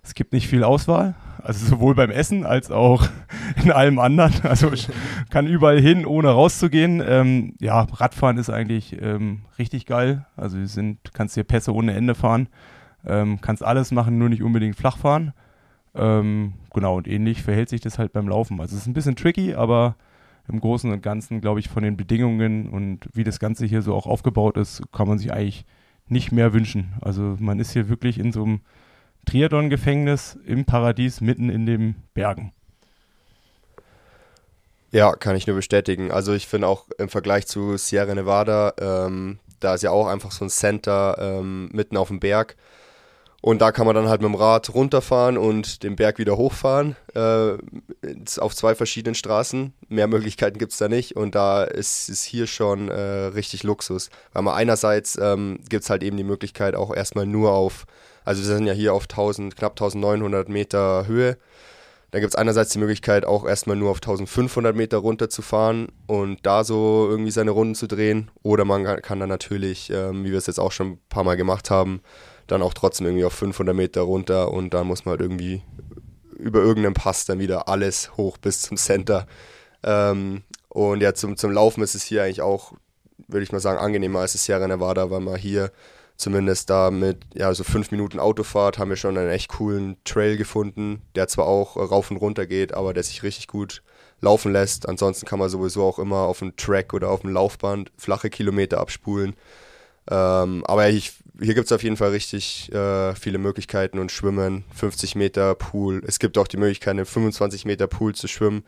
Es 0.01 0.13
gibt 0.13 0.33
nicht 0.33 0.47
viel 0.47 0.63
Auswahl, 0.63 1.15
also 1.43 1.65
sowohl 1.65 1.95
beim 1.95 2.09
Essen 2.09 2.45
als 2.45 2.71
auch 2.71 3.07
in 3.63 3.71
allem 3.71 3.99
anderen. 3.99 4.33
Also 4.43 4.71
ich 4.71 4.87
kann 5.29 5.47
überall 5.47 5.79
hin, 5.79 6.05
ohne 6.05 6.29
rauszugehen. 6.29 7.03
Ähm, 7.05 7.55
ja, 7.59 7.81
Radfahren 7.81 8.37
ist 8.37 8.49
eigentlich 8.49 9.01
ähm, 9.01 9.41
richtig 9.57 9.85
geil. 9.85 10.25
Also 10.35 10.57
du 10.57 10.67
sind, 10.67 11.13
kannst 11.13 11.35
hier 11.35 11.43
Pässe 11.43 11.73
ohne 11.73 11.93
Ende 11.93 12.15
fahren. 12.15 12.47
Ähm, 13.05 13.39
kannst 13.41 13.63
alles 13.63 13.91
machen, 13.91 14.17
nur 14.17 14.29
nicht 14.29 14.43
unbedingt 14.43 14.75
flach 14.75 14.97
fahren. 14.97 15.33
Ähm, 15.95 16.53
genau, 16.73 16.97
und 16.97 17.07
ähnlich 17.07 17.43
verhält 17.43 17.69
sich 17.69 17.81
das 17.81 17.99
halt 17.99 18.13
beim 18.13 18.27
Laufen. 18.27 18.59
Also 18.59 18.75
es 18.75 18.83
ist 18.83 18.87
ein 18.87 18.93
bisschen 18.93 19.15
tricky, 19.15 19.53
aber 19.55 19.95
im 20.47 20.59
Großen 20.59 20.91
und 20.91 21.01
Ganzen, 21.01 21.41
glaube 21.41 21.59
ich, 21.59 21.69
von 21.69 21.83
den 21.83 21.97
Bedingungen 21.97 22.69
und 22.69 23.07
wie 23.13 23.23
das 23.23 23.39
Ganze 23.39 23.65
hier 23.65 23.81
so 23.81 23.93
auch 23.93 24.07
aufgebaut 24.07 24.57
ist, 24.57 24.81
kann 24.91 25.07
man 25.07 25.17
sich 25.17 25.31
eigentlich 25.31 25.65
nicht 26.07 26.31
mehr 26.31 26.53
wünschen. 26.53 26.93
Also 27.01 27.35
man 27.39 27.59
ist 27.59 27.71
hier 27.71 27.87
wirklich 27.87 28.19
in 28.19 28.31
so 28.31 28.43
einem 28.43 28.61
Triathlon-Gefängnis 29.25 30.37
im 30.45 30.65
Paradies 30.65 31.21
mitten 31.21 31.49
in 31.49 31.65
den 31.65 31.95
Bergen. 32.13 32.53
Ja, 34.91 35.13
kann 35.13 35.35
ich 35.35 35.45
nur 35.45 35.55
bestätigen. 35.55 36.11
Also 36.11 36.33
ich 36.33 36.47
finde 36.47 36.67
auch 36.67 36.85
im 36.97 37.09
Vergleich 37.09 37.45
zu 37.45 37.77
Sierra 37.77 38.15
Nevada, 38.15 38.73
ähm, 38.79 39.39
da 39.59 39.75
ist 39.75 39.83
ja 39.83 39.91
auch 39.91 40.07
einfach 40.07 40.31
so 40.31 40.45
ein 40.45 40.49
Center 40.49 41.17
ähm, 41.19 41.69
mitten 41.71 41.97
auf 41.97 42.07
dem 42.07 42.19
Berg. 42.19 42.55
Und 43.41 43.61
da 43.61 43.71
kann 43.71 43.85
man 43.85 43.95
dann 43.95 44.09
halt 44.09 44.21
mit 44.21 44.29
dem 44.29 44.35
Rad 44.35 44.73
runterfahren 44.73 45.37
und 45.37 45.83
den 45.83 45.95
Berg 45.95 46.17
wieder 46.17 46.35
hochfahren 46.35 46.97
äh, 47.13 47.53
auf 48.37 48.53
zwei 48.53 48.75
verschiedenen 48.75 49.15
Straßen. 49.15 49.73
Mehr 49.87 50.07
Möglichkeiten 50.07 50.57
gibt 50.57 50.73
es 50.73 50.77
da 50.77 50.89
nicht 50.89 51.15
und 51.15 51.35
da 51.35 51.63
ist 51.63 52.09
es 52.09 52.23
hier 52.23 52.47
schon 52.47 52.89
äh, 52.89 52.99
richtig 52.99 53.63
Luxus. 53.63 54.09
Weil 54.33 54.43
man 54.43 54.55
einerseits 54.55 55.17
ähm, 55.21 55.59
gibt 55.69 55.83
es 55.83 55.89
halt 55.89 56.03
eben 56.03 56.17
die 56.17 56.25
Möglichkeit 56.25 56.75
auch 56.75 56.93
erstmal 56.93 57.25
nur 57.25 57.53
auf, 57.53 57.85
also 58.29 58.43
wir 58.43 58.57
sind 58.57 58.67
ja 58.67 58.73
hier 58.73 58.93
auf 58.93 59.05
1000, 59.05 59.55
knapp 59.55 59.71
1900 59.71 60.49
Meter 60.49 61.07
Höhe. 61.07 61.39
Da 62.11 62.19
gibt 62.19 62.31
es 62.31 62.35
einerseits 62.35 62.69
die 62.69 62.77
Möglichkeit 62.77 63.25
auch 63.25 63.43
erstmal 63.43 63.75
nur 63.75 63.89
auf 63.89 63.97
1500 63.97 64.75
Meter 64.75 64.97
runterzufahren 64.97 65.87
und 66.05 66.45
da 66.45 66.63
so 66.63 67.07
irgendwie 67.09 67.31
seine 67.31 67.49
Runden 67.49 67.73
zu 67.73 67.87
drehen. 67.87 68.29
Oder 68.43 68.65
man 68.65 68.83
kann 69.01 69.19
dann 69.19 69.29
natürlich, 69.29 69.89
ähm, 69.89 70.25
wie 70.25 70.29
wir 70.29 70.37
es 70.37 70.45
jetzt 70.45 70.59
auch 70.59 70.71
schon 70.71 70.91
ein 70.91 70.99
paar 71.09 71.23
Mal 71.23 71.37
gemacht 71.37 71.71
haben, 71.71 72.01
dann 72.45 72.61
auch 72.61 72.75
trotzdem 72.75 73.07
irgendwie 73.07 73.25
auf 73.25 73.33
500 73.33 73.75
Meter 73.75 74.01
runter 74.01 74.51
und 74.51 74.75
dann 74.75 74.85
muss 74.85 75.05
man 75.05 75.13
halt 75.13 75.21
irgendwie 75.21 75.63
über 76.37 76.59
irgendeinen 76.59 76.93
Pass 76.93 77.25
dann 77.25 77.39
wieder 77.39 77.67
alles 77.67 78.15
hoch 78.15 78.37
bis 78.37 78.61
zum 78.61 78.77
Center. 78.77 79.25
Ähm, 79.81 80.43
und 80.67 81.01
ja, 81.01 81.15
zum, 81.15 81.35
zum 81.35 81.51
Laufen 81.51 81.81
ist 81.81 81.95
es 81.95 82.03
hier 82.03 82.25
eigentlich 82.25 82.43
auch, 82.43 82.73
würde 83.27 83.41
ich 83.41 83.51
mal 83.51 83.59
sagen, 83.59 83.79
angenehmer 83.79 84.19
als 84.19 84.33
das 84.33 84.43
Sierra 84.43 84.67
Nevada, 84.67 85.09
weil 85.09 85.19
man 85.19 85.35
hier 85.35 85.71
zumindest 86.19 86.69
da 86.69 86.91
mit 86.91 87.25
ja, 87.33 87.53
so 87.53 87.63
fünf 87.63 87.91
Minuten 87.91 88.19
Autofahrt 88.19 88.77
haben 88.77 88.89
wir 88.89 88.97
schon 88.97 89.17
einen 89.17 89.29
echt 89.29 89.47
coolen 89.49 89.95
Trail 90.03 90.35
gefunden, 90.35 91.01
der 91.15 91.29
zwar 91.29 91.47
auch 91.47 91.77
rauf 91.77 92.11
und 92.11 92.17
runter 92.17 92.45
geht, 92.45 92.73
aber 92.73 92.93
der 92.93 93.03
sich 93.03 93.23
richtig 93.23 93.47
gut 93.47 93.81
laufen 94.19 94.51
lässt. 94.51 94.87
Ansonsten 94.87 95.25
kann 95.25 95.39
man 95.39 95.49
sowieso 95.49 95.81
auch 95.83 95.97
immer 95.97 96.17
auf 96.17 96.39
dem 96.39 96.55
Track 96.57 96.93
oder 96.93 97.09
auf 97.09 97.21
dem 97.21 97.31
Laufband 97.31 97.91
flache 97.97 98.29
Kilometer 98.29 98.79
abspulen. 98.81 99.33
Ähm, 100.11 100.63
aber 100.65 100.89
ich, 100.89 101.13
hier 101.39 101.53
gibt 101.53 101.67
es 101.67 101.71
auf 101.71 101.83
jeden 101.83 101.95
Fall 101.95 102.09
richtig 102.09 102.69
äh, 102.73 103.15
viele 103.15 103.37
Möglichkeiten 103.37 103.97
und 103.97 104.11
Schwimmen, 104.11 104.65
50 104.75 105.15
Meter 105.15 105.55
Pool. 105.55 106.03
Es 106.05 106.19
gibt 106.19 106.37
auch 106.37 106.47
die 106.47 106.57
Möglichkeit, 106.57 106.91
einen 106.91 107.05
25 107.05 107.63
Meter 107.63 107.87
Pool 107.87 108.13
zu 108.13 108.27
schwimmen, 108.27 108.65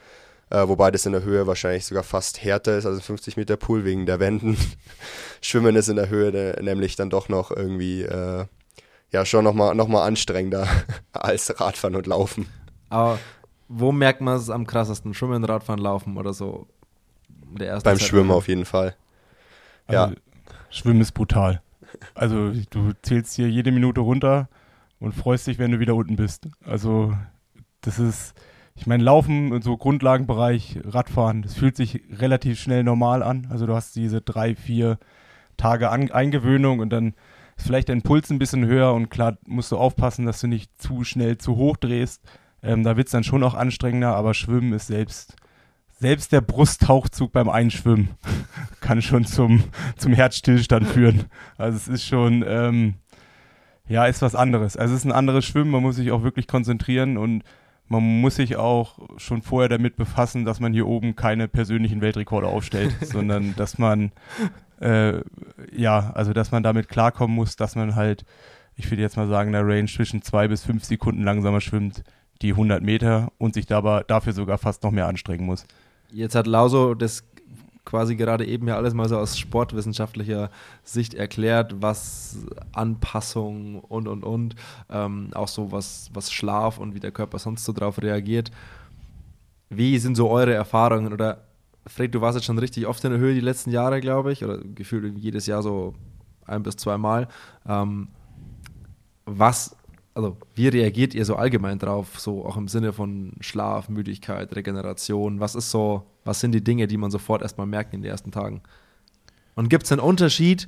äh, 0.52 0.68
wobei 0.68 0.92
das 0.92 1.06
in 1.06 1.14
der 1.14 1.24
Höhe 1.24 1.48
wahrscheinlich 1.48 1.86
sogar 1.86 2.04
fast 2.04 2.44
härter 2.44 2.78
ist 2.78 2.86
als 2.86 2.98
ein 2.98 3.02
50 3.02 3.38
Meter 3.38 3.58
Pool 3.58 3.86
wegen 3.86 4.06
der 4.06 4.20
Wänden. 4.20 4.58
Schwimmen 5.42 5.76
ist 5.76 5.88
in 5.88 5.96
der 5.96 6.10
Höhe 6.10 6.32
ne, 6.32 6.56
nämlich 6.62 6.96
dann 6.96 7.10
doch 7.10 7.30
noch 7.30 7.52
irgendwie, 7.52 8.04
äh, 8.04 8.46
ja, 9.12 9.26
schon 9.26 9.44
nochmal 9.44 9.76
noch 9.76 9.88
mal 9.88 10.06
anstrengender 10.06 10.68
als 11.14 11.60
Radfahren 11.60 11.96
und 11.96 12.06
Laufen. 12.06 12.48
Aber 12.90 13.18
wo 13.68 13.92
merkt 13.92 14.22
man 14.22 14.36
es 14.36 14.50
am 14.50 14.68
krassesten? 14.68 15.14
Schwimmen, 15.14 15.44
Radfahren, 15.44 15.80
Laufen 15.80 16.18
oder 16.18 16.34
so? 16.34 16.68
Beim 17.54 17.82
Zeit 17.82 18.02
Schwimmen 18.02 18.32
auf 18.32 18.48
jeden 18.48 18.66
Fall. 18.66 18.96
Also, 19.88 20.14
ja. 20.14 20.20
Schwimmen 20.70 21.02
ist 21.02 21.14
brutal. 21.14 21.62
Also 22.14 22.52
du 22.70 22.92
zählst 23.02 23.36
hier 23.36 23.50
jede 23.50 23.72
Minute 23.72 24.02
runter 24.02 24.50
und 25.00 25.14
freust 25.14 25.48
dich, 25.48 25.60
wenn 25.60 25.72
du 25.72 25.80
wieder 25.80 25.96
unten 25.96 26.16
bist. 26.16 26.48
Also 26.66 27.14
das 27.82 28.00
ist, 28.00 28.34
ich 28.82 28.88
meine, 28.88 29.04
Laufen 29.04 29.62
so 29.62 29.78
Grundlagenbereich, 29.78 30.80
Radfahren, 30.84 31.44
das 31.44 31.54
fühlt 31.54 31.78
sich 31.78 32.02
relativ 32.18 32.60
schnell 32.60 32.84
normal 32.84 33.22
an. 33.22 33.46
Also 33.52 33.68
du 33.68 33.76
hast 33.76 33.96
diese 33.96 34.22
drei, 34.22 34.56
vier 34.56 34.98
Tage 35.56 35.92
an 35.92 36.10
Eingewöhnung 36.10 36.80
und 36.80 36.90
dann 36.90 37.14
ist 37.58 37.68
vielleicht 37.68 37.90
dein 37.90 38.02
Puls 38.02 38.32
ein 38.32 38.40
bisschen 38.40 38.66
höher 38.66 38.96
und 38.96 39.12
klar 39.12 39.38
musst 39.46 39.72
du 39.72 39.78
aufpassen, 39.78 40.26
dass 40.26 40.42
du 40.42 40.48
nicht 40.48 40.82
zu 40.82 41.04
schnell 41.04 41.38
zu 41.38 41.58
hoch 41.58 41.78
drehst. 41.78 42.24
Ähm, 42.64 42.84
da 42.84 42.98
wird 42.98 43.06
es 43.06 43.12
dann 43.12 43.24
schon 43.24 43.44
auch 43.44 43.54
anstrengender, 43.54 44.16
aber 44.16 44.34
Schwimmen 44.34 44.74
ist 44.74 44.88
selbst 44.88 45.36
selbst 46.00 46.32
der 46.32 46.42
Brusttauchzug 46.42 47.32
beim 47.32 47.50
Einschwimmen 47.50 48.10
kann 48.82 49.04
schon 49.04 49.26
zum, 49.26 49.64
zum 49.96 50.14
Herzstillstand 50.14 50.88
führen. 50.88 51.26
Also 51.56 51.78
es 51.78 51.88
ist 51.88 52.08
schon, 52.08 52.44
ähm, 52.48 52.96
ja, 53.88 54.08
ist 54.08 54.24
was 54.24 54.34
anderes. 54.34 54.76
Also 54.76 54.96
es 54.96 55.02
ist 55.02 55.06
ein 55.06 55.12
anderes 55.12 55.46
Schwimmen, 55.46 55.70
man 55.70 55.84
muss 55.84 55.98
sich 55.98 56.12
auch 56.12 56.24
wirklich 56.24 56.48
konzentrieren 56.48 57.18
und 57.18 57.44
man 57.92 58.22
muss 58.22 58.38
sich 58.38 58.56
auch 58.56 58.98
schon 59.18 59.42
vorher 59.42 59.68
damit 59.68 59.98
befassen, 59.98 60.46
dass 60.46 60.62
man 60.62 60.72
hier 60.72 60.88
oben 60.88 61.16
keine 61.16 61.48
persönlichen 61.50 62.02
Weltrekorde 62.02 62.48
aufstellt, 62.48 62.96
sondern 63.02 63.54
dass 63.56 63.78
man, 63.78 64.12
äh, 64.80 65.20
ja, 65.72 66.12
also 66.14 66.32
dass 66.32 66.52
man 66.52 66.64
damit 66.64 66.88
klarkommen 66.88 67.36
muss, 67.36 67.58
dass 67.58 67.76
man 67.76 67.96
halt, 67.96 68.24
ich 68.76 68.90
würde 68.90 69.02
jetzt 69.02 69.18
mal 69.18 69.28
sagen, 69.28 69.50
in 69.50 69.54
der 69.54 69.68
Range 69.68 69.88
zwischen 69.88 70.22
zwei 70.22 70.48
bis 70.48 70.64
fünf 70.64 70.86
Sekunden 70.86 71.24
langsamer 71.24 71.60
schwimmt, 71.60 72.04
die 72.42 72.52
100 72.52 72.82
Meter 72.82 73.32
und 73.38 73.54
sich 73.54 73.66
dabei, 73.66 74.04
dafür 74.08 74.34
sogar 74.34 74.58
fast 74.58 74.84
noch 74.84 74.92
mehr 74.92 75.08
anstrengen 75.08 75.46
muss. 75.46 75.66
Jetzt 76.12 76.36
hat 76.36 76.48
Lauso 76.48 76.94
das 76.94 77.24
quasi 77.86 78.16
gerade 78.16 78.46
eben 78.46 78.68
ja 78.68 78.76
alles 78.78 78.94
mal 78.94 79.10
so 79.10 79.18
aus 79.18 79.38
sportwissenschaftlicher 79.38 80.52
Sicht 80.84 81.14
erklärt, 81.14 81.82
was 81.82 82.38
Anpassung 82.74 83.80
und 83.80 84.08
und 84.08 84.24
und, 84.24 84.56
ähm, 84.90 85.30
auch 85.34 85.48
so 85.48 85.72
was, 85.72 86.10
was 86.14 86.32
Schlaf 86.32 86.78
und 86.78 86.94
wie 86.96 87.00
der 87.00 87.12
Körper 87.12 87.40
sonst 87.40 87.66
so 87.66 87.74
drauf 87.74 88.02
reagiert. 88.02 88.52
wie 89.70 89.98
sind 90.00 90.16
so 90.16 90.30
eure 90.30 90.54
Erfahrungen? 90.54 91.14
Oder 91.14 91.46
Fred, 91.88 92.14
du 92.14 92.22
warst 92.22 92.36
jetzt 92.38 92.46
schon 92.46 92.60
richtig 92.60 92.86
oft 92.88 93.04
in 93.04 93.12
der 93.12 93.20
Höhe 93.20 93.34
die 93.34 93.40
letzten 93.42 93.72
Jahre, 93.72 94.02
glaube 94.02 94.32
ich, 94.32 94.44
oder 94.44 94.60
gefühlt 94.60 95.18
jedes 95.18 95.48
Jahr 95.48 95.64
so 95.64 95.96
ein 96.46 96.64
bis 96.64 96.76
zweimal. 96.78 97.28
Ähm, 97.68 98.10
was, 99.26 99.76
also 100.14 100.38
wie 100.56 100.68
reagiert 100.68 101.14
ihr 101.14 101.26
so 101.26 101.36
allgemein 101.36 101.80
drauf, 101.80 102.20
so 102.20 102.46
auch 102.46 102.58
im 102.58 102.68
Sinne 102.68 102.94
von 102.94 103.34
Schlaf, 103.40 103.90
Müdigkeit, 103.90 104.54
Regeneration? 104.56 105.40
Was 105.40 105.56
ist 105.56 105.72
so, 105.72 106.06
was 106.26 106.40
sind 106.40 106.52
die 106.52 106.64
Dinge, 106.64 106.88
die 106.88 106.98
man 106.98 107.12
sofort 107.12 107.42
erstmal 107.42 107.68
merkt 107.68 107.94
in 107.94 108.02
den 108.02 108.12
ersten 108.12 108.32
Tagen? 108.32 108.62
Und 109.56 109.70
gibt 109.70 109.84
es 109.84 109.92
einen 109.92 110.02
Unterschied 110.02 110.68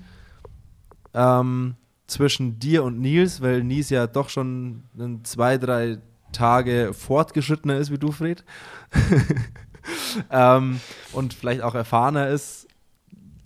ähm, 1.13 1.75
zwischen 2.07 2.59
dir 2.59 2.83
und 2.83 2.99
Nils, 2.99 3.41
weil 3.41 3.63
Nils 3.63 3.89
ja 3.89 4.07
doch 4.07 4.29
schon 4.29 4.83
zwei, 5.23 5.57
drei 5.57 5.99
Tage 6.31 6.93
fortgeschrittener 6.93 7.77
ist 7.77 7.91
wie 7.91 7.97
du, 7.97 8.11
Fred? 8.11 8.43
ähm, 10.31 10.79
und 11.11 11.33
vielleicht 11.33 11.61
auch 11.61 11.75
erfahrener 11.75 12.29
ist, 12.29 12.67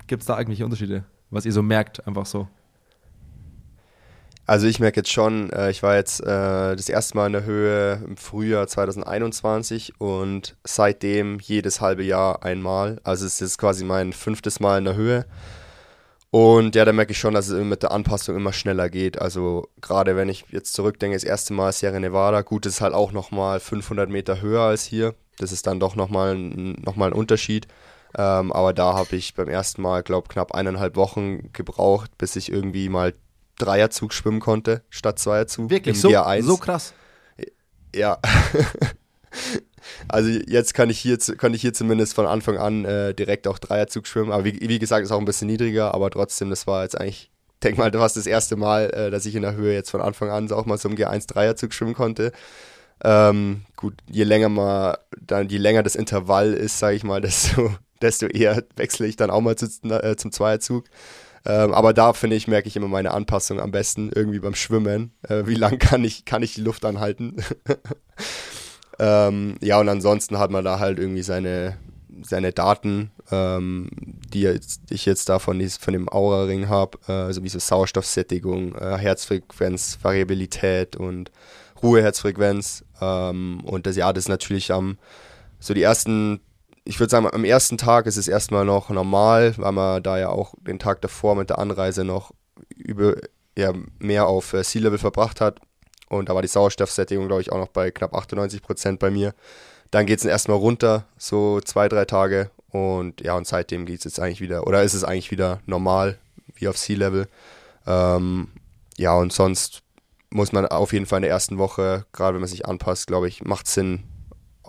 gibt 0.05 0.21
es 0.21 0.27
da 0.27 0.35
eigentlich 0.35 0.63
Unterschiede, 0.63 1.03
was 1.29 1.45
ihr 1.45 1.51
so 1.51 1.63
merkt, 1.63 2.05
einfach 2.07 2.25
so? 2.25 2.47
Also 4.47 4.65
ich 4.65 4.79
merke 4.79 5.01
jetzt 5.01 5.11
schon, 5.11 5.49
äh, 5.51 5.69
ich 5.69 5.83
war 5.83 5.97
jetzt 5.97 6.21
äh, 6.21 6.25
das 6.75 6.87
erste 6.87 7.17
Mal 7.17 7.27
in 7.27 7.33
der 7.33 7.43
Höhe 7.43 8.01
im 8.05 8.15
Frühjahr 8.15 8.65
2021 8.65 9.99
und 9.99 10.55
seitdem 10.63 11.39
jedes 11.39 11.81
halbe 11.81 12.03
Jahr 12.03 12.43
einmal. 12.43 13.01
Also 13.03 13.25
es 13.25 13.41
ist 13.41 13.57
quasi 13.57 13.83
mein 13.83 14.13
fünftes 14.13 14.61
Mal 14.61 14.77
in 14.77 14.85
der 14.85 14.95
Höhe. 14.95 15.25
Und 16.31 16.75
ja, 16.75 16.85
da 16.85 16.93
merke 16.93 17.11
ich 17.11 17.19
schon, 17.19 17.33
dass 17.33 17.49
es 17.49 17.61
mit 17.61 17.83
der 17.83 17.91
Anpassung 17.91 18.37
immer 18.37 18.53
schneller 18.53 18.89
geht. 18.89 19.21
Also 19.21 19.67
gerade 19.81 20.15
wenn 20.15 20.29
ich 20.29 20.45
jetzt 20.49 20.73
zurückdenke, 20.73 21.17
das 21.17 21.25
erste 21.25 21.53
Mal 21.53 21.73
Sierra 21.73 21.99
Nevada, 21.99 22.41
gut, 22.41 22.65
das 22.65 22.75
ist 22.75 22.81
halt 22.81 22.93
auch 22.93 23.11
nochmal 23.11 23.59
500 23.59 24.09
Meter 24.09 24.41
höher 24.41 24.61
als 24.61 24.85
hier. 24.85 25.13
Das 25.39 25.51
ist 25.51 25.67
dann 25.67 25.81
doch 25.81 25.95
nochmal 25.95 26.37
noch 26.37 26.95
mal 26.95 27.07
ein 27.07 27.13
Unterschied. 27.13 27.67
Ähm, 28.17 28.53
aber 28.53 28.73
da 28.73 28.93
habe 28.93 29.15
ich 29.17 29.33
beim 29.35 29.49
ersten 29.49 29.81
Mal, 29.81 30.03
glaube 30.03 30.29
knapp 30.29 30.53
eineinhalb 30.53 30.95
Wochen 30.95 31.51
gebraucht, 31.51 32.17
bis 32.17 32.37
ich 32.37 32.49
irgendwie 32.51 32.87
mal 32.87 33.13
Dreierzug 33.57 34.13
schwimmen 34.13 34.39
konnte, 34.39 34.83
statt 34.89 35.19
Zweierzug. 35.19 35.69
Wirklich, 35.69 35.99
so, 35.99 36.09
so 36.41 36.57
krass. 36.57 36.93
Ja. 37.95 38.19
also 40.07 40.29
jetzt 40.29 40.73
kann 40.73 40.89
ich 40.89 40.99
hier, 40.99 41.17
kann 41.17 41.53
ich 41.53 41.61
hier 41.61 41.73
zumindest 41.73 42.13
von 42.13 42.25
Anfang 42.25 42.57
an 42.57 42.85
äh, 42.85 43.13
direkt 43.13 43.47
auch 43.47 43.59
Dreierzug 43.59 44.07
schwimmen. 44.07 44.31
Aber 44.31 44.45
wie, 44.45 44.59
wie, 44.61 44.79
gesagt, 44.79 45.03
ist 45.03 45.11
auch 45.11 45.19
ein 45.19 45.25
bisschen 45.25 45.47
niedriger, 45.47 45.93
aber 45.93 46.09
trotzdem, 46.09 46.49
das 46.49 46.67
war 46.67 46.83
jetzt 46.83 46.99
eigentlich, 46.99 47.31
denk 47.63 47.77
mal, 47.77 47.91
du 47.91 47.99
hast 47.99 48.17
das 48.17 48.27
erste 48.27 48.55
Mal, 48.55 48.91
äh, 48.91 49.11
dass 49.11 49.25
ich 49.25 49.35
in 49.35 49.41
der 49.41 49.55
Höhe 49.55 49.73
jetzt 49.73 49.89
von 49.89 50.01
Anfang 50.01 50.29
an 50.29 50.47
so 50.47 50.55
auch 50.55 50.65
mal 50.65 50.77
so 50.77 50.89
im 50.89 50.95
G1 50.95 51.27
Dreierzug 51.27 51.73
schwimmen 51.73 51.95
konnte. 51.95 52.31
Ähm, 53.03 53.61
gut, 53.75 53.93
je 54.09 54.23
länger 54.23 54.49
mal, 54.49 54.97
dann 55.19 55.49
je 55.49 55.57
länger 55.57 55.83
das 55.83 55.95
Intervall 55.95 56.53
ist, 56.53 56.79
sage 56.79 56.95
ich 56.95 57.03
mal, 57.03 57.21
desto, 57.21 57.75
desto 58.01 58.27
eher 58.27 58.63
wechsle 58.75 59.07
ich 59.07 59.15
dann 59.15 59.29
auch 59.29 59.41
mal 59.41 59.55
zu, 59.55 59.67
äh, 59.89 60.15
zum 60.15 60.31
Zweierzug. 60.31 60.85
Ähm, 61.47 61.73
aber 61.73 61.93
da 61.93 62.11
finde 62.11 62.35
ich, 62.35 62.49
merke 62.49 62.67
ich 62.67 62.75
immer 62.75 62.89
meine 62.89 63.11
Anpassung 63.11 63.61
am 63.61 63.71
besten 63.71 64.11
irgendwie 64.13 64.39
beim 64.39 64.53
Schwimmen. 64.53 65.13
Äh, 65.23 65.47
wie 65.47 65.55
lang 65.55 65.79
kann 65.79 66.03
ich, 66.03 66.25
kann 66.25 66.43
ich 66.43 66.55
die 66.55 66.61
Luft 66.61 66.83
anhalten? 66.83 67.37
ähm, 68.99 69.55
ja, 69.61 69.79
und 69.79 69.87
ansonsten 69.87 70.39
hat 70.39 70.51
man 70.51 70.65
da 70.65 70.79
halt 70.79 70.99
irgendwie 70.99 71.21
seine, 71.21 71.77
seine 72.21 72.51
Daten, 72.51 73.11
ähm, 73.31 73.89
die 73.93 74.41
jetzt, 74.41 74.81
ich 74.89 75.05
jetzt 75.05 75.29
da 75.29 75.39
von, 75.39 75.65
von 75.69 75.93
dem 75.93 76.09
Aura-Ring 76.09 76.67
habe, 76.67 76.97
äh, 77.07 77.13
also 77.13 77.43
wie 77.43 77.49
so 77.49 77.59
Sauerstoffsättigung, 77.59 78.75
äh, 78.75 78.97
Herzfrequenz, 78.97 79.99
Variabilität 80.01 80.97
und 80.97 81.31
Ruheherzfrequenz. 81.81 82.83
Ähm, 82.99 83.61
und 83.63 83.85
das 83.85 83.95
ja, 83.95 84.11
das 84.11 84.25
ist 84.25 84.29
natürlich 84.29 84.73
am 84.73 84.97
so 85.59 85.73
die 85.73 85.81
ersten 85.81 86.41
ich 86.87 86.99
würde 86.99 87.11
sagen, 87.11 87.27
am 87.31 87.43
ersten 87.43 87.77
Tag 87.77 88.05
ist 88.05 88.15
es 88.15 88.27
erstmal 88.27 88.63
noch 88.63 88.89
normal, 88.89 89.53
weil 89.57 89.71
man 89.73 90.01
da 90.01 90.17
ja 90.17 90.29
auch 90.29 90.53
den 90.61 90.79
Tag 90.79 91.01
davor 91.01 91.35
mit 91.35 91.49
der 91.49 91.59
Anreise 91.59 92.05
noch 92.05 92.31
über, 92.75 93.15
ja, 93.57 93.73
mehr 93.99 94.27
auf 94.27 94.53
äh, 94.53 94.63
Sea-Level 94.63 94.97
verbracht 94.97 95.41
hat. 95.41 95.59
Und 96.07 96.29
da 96.29 96.35
war 96.35 96.41
die 96.41 96.47
Sauerstoffsättigung, 96.47 97.27
glaube 97.27 97.41
ich, 97.41 97.51
auch 97.51 97.57
noch 97.57 97.67
bei 97.67 97.91
knapp 97.91 98.13
98 98.13 98.61
Prozent 98.61 98.99
bei 98.99 99.11
mir. 99.11 99.33
Dann 99.91 100.05
geht 100.05 100.19
es 100.19 100.25
erstmal 100.25 100.57
runter, 100.57 101.05
so 101.17 101.59
zwei, 101.59 101.89
drei 101.89 102.05
Tage. 102.05 102.51
Und 102.69 103.19
ja, 103.21 103.35
und 103.35 103.45
seitdem 103.45 103.85
geht 103.85 103.99
es 103.99 104.05
jetzt 104.05 104.19
eigentlich 104.21 104.41
wieder, 104.41 104.65
oder 104.65 104.83
ist 104.83 104.93
es 104.93 105.03
eigentlich 105.03 105.31
wieder 105.31 105.59
normal, 105.65 106.17
wie 106.55 106.69
auf 106.69 106.77
Sea-Level. 106.77 107.27
Ähm, 107.85 108.47
ja, 108.95 109.13
und 109.13 109.33
sonst 109.33 109.81
muss 110.29 110.53
man 110.53 110.65
auf 110.65 110.93
jeden 110.93 111.05
Fall 111.05 111.17
in 111.17 111.23
der 111.23 111.31
ersten 111.31 111.57
Woche, 111.57 112.05
gerade 112.13 112.35
wenn 112.35 112.41
man 112.41 112.49
sich 112.49 112.65
anpasst, 112.65 113.07
glaube 113.07 113.27
ich, 113.27 113.43
macht 113.43 113.67
Sinn, 113.67 114.03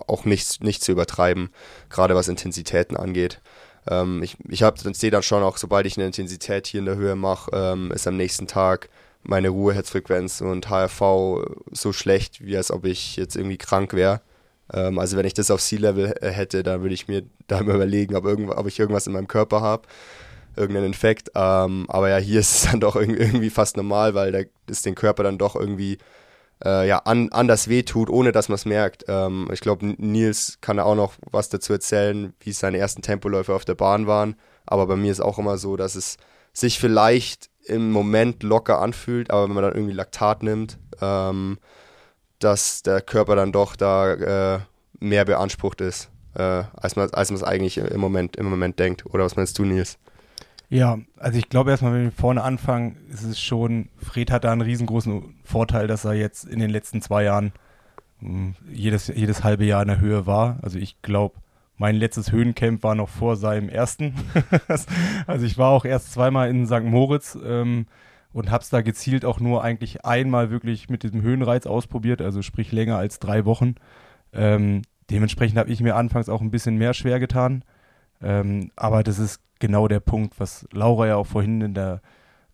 auch 0.09 0.25
nicht, 0.25 0.63
nicht 0.63 0.83
zu 0.83 0.91
übertreiben, 0.91 1.49
gerade 1.89 2.15
was 2.15 2.27
Intensitäten 2.27 2.97
angeht. 2.97 3.41
Ähm, 3.87 4.21
ich 4.23 4.37
ich 4.49 4.63
sehe 4.93 5.11
dann 5.11 5.23
schon 5.23 5.43
auch, 5.43 5.57
sobald 5.57 5.85
ich 5.85 5.97
eine 5.97 6.05
Intensität 6.05 6.67
hier 6.67 6.79
in 6.79 6.85
der 6.85 6.95
Höhe 6.95 7.15
mache, 7.15 7.51
ähm, 7.53 7.91
ist 7.91 8.07
am 8.07 8.17
nächsten 8.17 8.47
Tag 8.47 8.89
meine 9.23 9.49
Ruheherzfrequenz 9.49 10.41
und 10.41 10.69
HRV 10.69 11.45
so 11.71 11.93
schlecht, 11.93 12.43
wie 12.45 12.55
als 12.55 12.71
ob 12.71 12.85
ich 12.85 13.15
jetzt 13.17 13.35
irgendwie 13.35 13.57
krank 13.57 13.93
wäre. 13.93 14.21
Ähm, 14.73 14.99
also 14.99 15.17
wenn 15.17 15.25
ich 15.25 15.33
das 15.33 15.51
auf 15.51 15.61
Sea-Level 15.61 16.15
äh, 16.21 16.29
hätte, 16.29 16.63
dann 16.63 16.81
würde 16.81 16.93
ich 16.93 17.07
mir 17.07 17.23
da 17.47 17.61
mal 17.63 17.75
überlegen, 17.75 18.15
ob, 18.15 18.25
irgend, 18.25 18.49
ob 18.51 18.67
ich 18.67 18.79
irgendwas 18.79 19.07
in 19.07 19.13
meinem 19.13 19.27
Körper 19.27 19.61
habe, 19.61 19.87
irgendeinen 20.55 20.87
Infekt. 20.87 21.31
Ähm, 21.35 21.85
aber 21.89 22.09
ja, 22.09 22.17
hier 22.17 22.39
ist 22.39 22.55
es 22.55 22.71
dann 22.71 22.79
doch 22.79 22.95
irgendwie 22.95 23.49
fast 23.49 23.77
normal, 23.77 24.13
weil 24.13 24.31
da 24.31 24.39
ist 24.67 24.85
den 24.85 24.95
Körper 24.95 25.23
dann 25.23 25.37
doch 25.37 25.55
irgendwie 25.55 25.97
äh, 26.63 26.87
ja, 26.87 26.99
an, 26.99 27.29
anders 27.31 27.67
wehtut, 27.67 28.09
ohne 28.09 28.31
dass 28.31 28.49
man 28.49 28.55
es 28.55 28.65
merkt. 28.65 29.05
Ähm, 29.07 29.49
ich 29.51 29.61
glaube, 29.61 29.85
Nils 29.97 30.57
kann 30.61 30.79
auch 30.79 30.95
noch 30.95 31.13
was 31.31 31.49
dazu 31.49 31.73
erzählen, 31.73 32.33
wie 32.39 32.51
seine 32.51 32.77
ersten 32.77 33.01
Tempoläufe 33.01 33.53
auf 33.53 33.65
der 33.65 33.75
Bahn 33.75 34.07
waren. 34.07 34.35
Aber 34.65 34.87
bei 34.87 34.95
mir 34.95 35.11
ist 35.11 35.21
auch 35.21 35.39
immer 35.39 35.57
so, 35.57 35.77
dass 35.77 35.95
es 35.95 36.17
sich 36.53 36.79
vielleicht 36.79 37.49
im 37.65 37.91
Moment 37.91 38.43
locker 38.43 38.81
anfühlt, 38.81 39.31
aber 39.31 39.47
wenn 39.47 39.53
man 39.53 39.63
dann 39.63 39.73
irgendwie 39.73 39.93
Laktat 39.93 40.43
nimmt, 40.43 40.79
ähm, 41.01 41.59
dass 42.39 42.83
der 42.83 43.01
Körper 43.01 43.35
dann 43.35 43.51
doch 43.51 43.75
da 43.75 44.55
äh, 44.55 44.59
mehr 44.99 45.25
beansprucht 45.25 45.81
ist, 45.81 46.09
äh, 46.35 46.63
als 46.73 46.95
man 46.95 47.09
als 47.11 47.31
es 47.31 47.43
eigentlich 47.43 47.77
im 47.77 47.99
Moment, 47.99 48.35
im 48.37 48.49
Moment 48.49 48.79
denkt. 48.79 49.05
Oder 49.05 49.23
was 49.25 49.35
meinst 49.35 49.57
du, 49.59 49.65
Nils? 49.65 49.97
Ja, 50.69 50.99
also 51.17 51.37
ich 51.37 51.49
glaube 51.49 51.71
erstmal, 51.71 51.93
wenn 51.93 52.03
wir 52.03 52.11
vorne 52.11 52.43
anfangen, 52.43 52.97
ist 53.09 53.23
es 53.23 53.39
schon, 53.39 53.89
Fred 53.97 54.29
hat 54.29 54.43
da 54.43 54.51
einen 54.51 54.61
riesengroßen 54.61 55.35
Vorteil, 55.49 55.87
dass 55.87 56.05
er 56.05 56.13
jetzt 56.13 56.45
in 56.45 56.59
den 56.59 56.69
letzten 56.69 57.01
zwei 57.01 57.23
Jahren 57.23 57.51
hm, 58.19 58.55
jedes, 58.71 59.07
jedes 59.07 59.43
halbe 59.43 59.65
Jahr 59.65 59.81
in 59.81 59.87
der 59.87 59.99
Höhe 59.99 60.25
war. 60.25 60.59
Also 60.61 60.77
ich 60.77 61.01
glaube, 61.01 61.35
mein 61.77 61.95
letztes 61.95 62.31
Höhencamp 62.31 62.83
war 62.83 62.93
noch 62.93 63.09
vor 63.09 63.35
seinem 63.35 63.69
ersten. 63.69 64.13
also 65.27 65.45
ich 65.45 65.57
war 65.57 65.69
auch 65.69 65.85
erst 65.85 66.13
zweimal 66.13 66.49
in 66.49 66.67
St. 66.67 66.83
Moritz 66.83 67.37
ähm, 67.43 67.87
und 68.33 68.51
habe 68.51 68.61
es 68.61 68.69
da 68.69 68.81
gezielt 68.81 69.25
auch 69.25 69.39
nur 69.39 69.63
eigentlich 69.63 70.05
einmal 70.05 70.51
wirklich 70.51 70.89
mit 70.89 71.03
diesem 71.03 71.21
Höhenreiz 71.21 71.65
ausprobiert, 71.65 72.21
also 72.21 72.41
sprich 72.41 72.71
länger 72.71 72.97
als 72.97 73.19
drei 73.19 73.45
Wochen. 73.45 73.75
Ähm, 74.33 74.81
dementsprechend 75.09 75.57
habe 75.57 75.71
ich 75.71 75.81
mir 75.81 75.95
anfangs 75.95 76.29
auch 76.29 76.41
ein 76.41 76.51
bisschen 76.51 76.75
mehr 76.75 76.93
schwer 76.93 77.19
getan. 77.19 77.63
Ähm, 78.21 78.71
aber 78.75 79.03
das 79.03 79.17
ist 79.17 79.41
genau 79.59 79.87
der 79.87 80.01
Punkt, 80.01 80.39
was 80.39 80.67
Laura 80.73 81.07
ja 81.07 81.15
auch 81.15 81.27
vorhin 81.27 81.61
in 81.61 81.73
der 81.73 82.01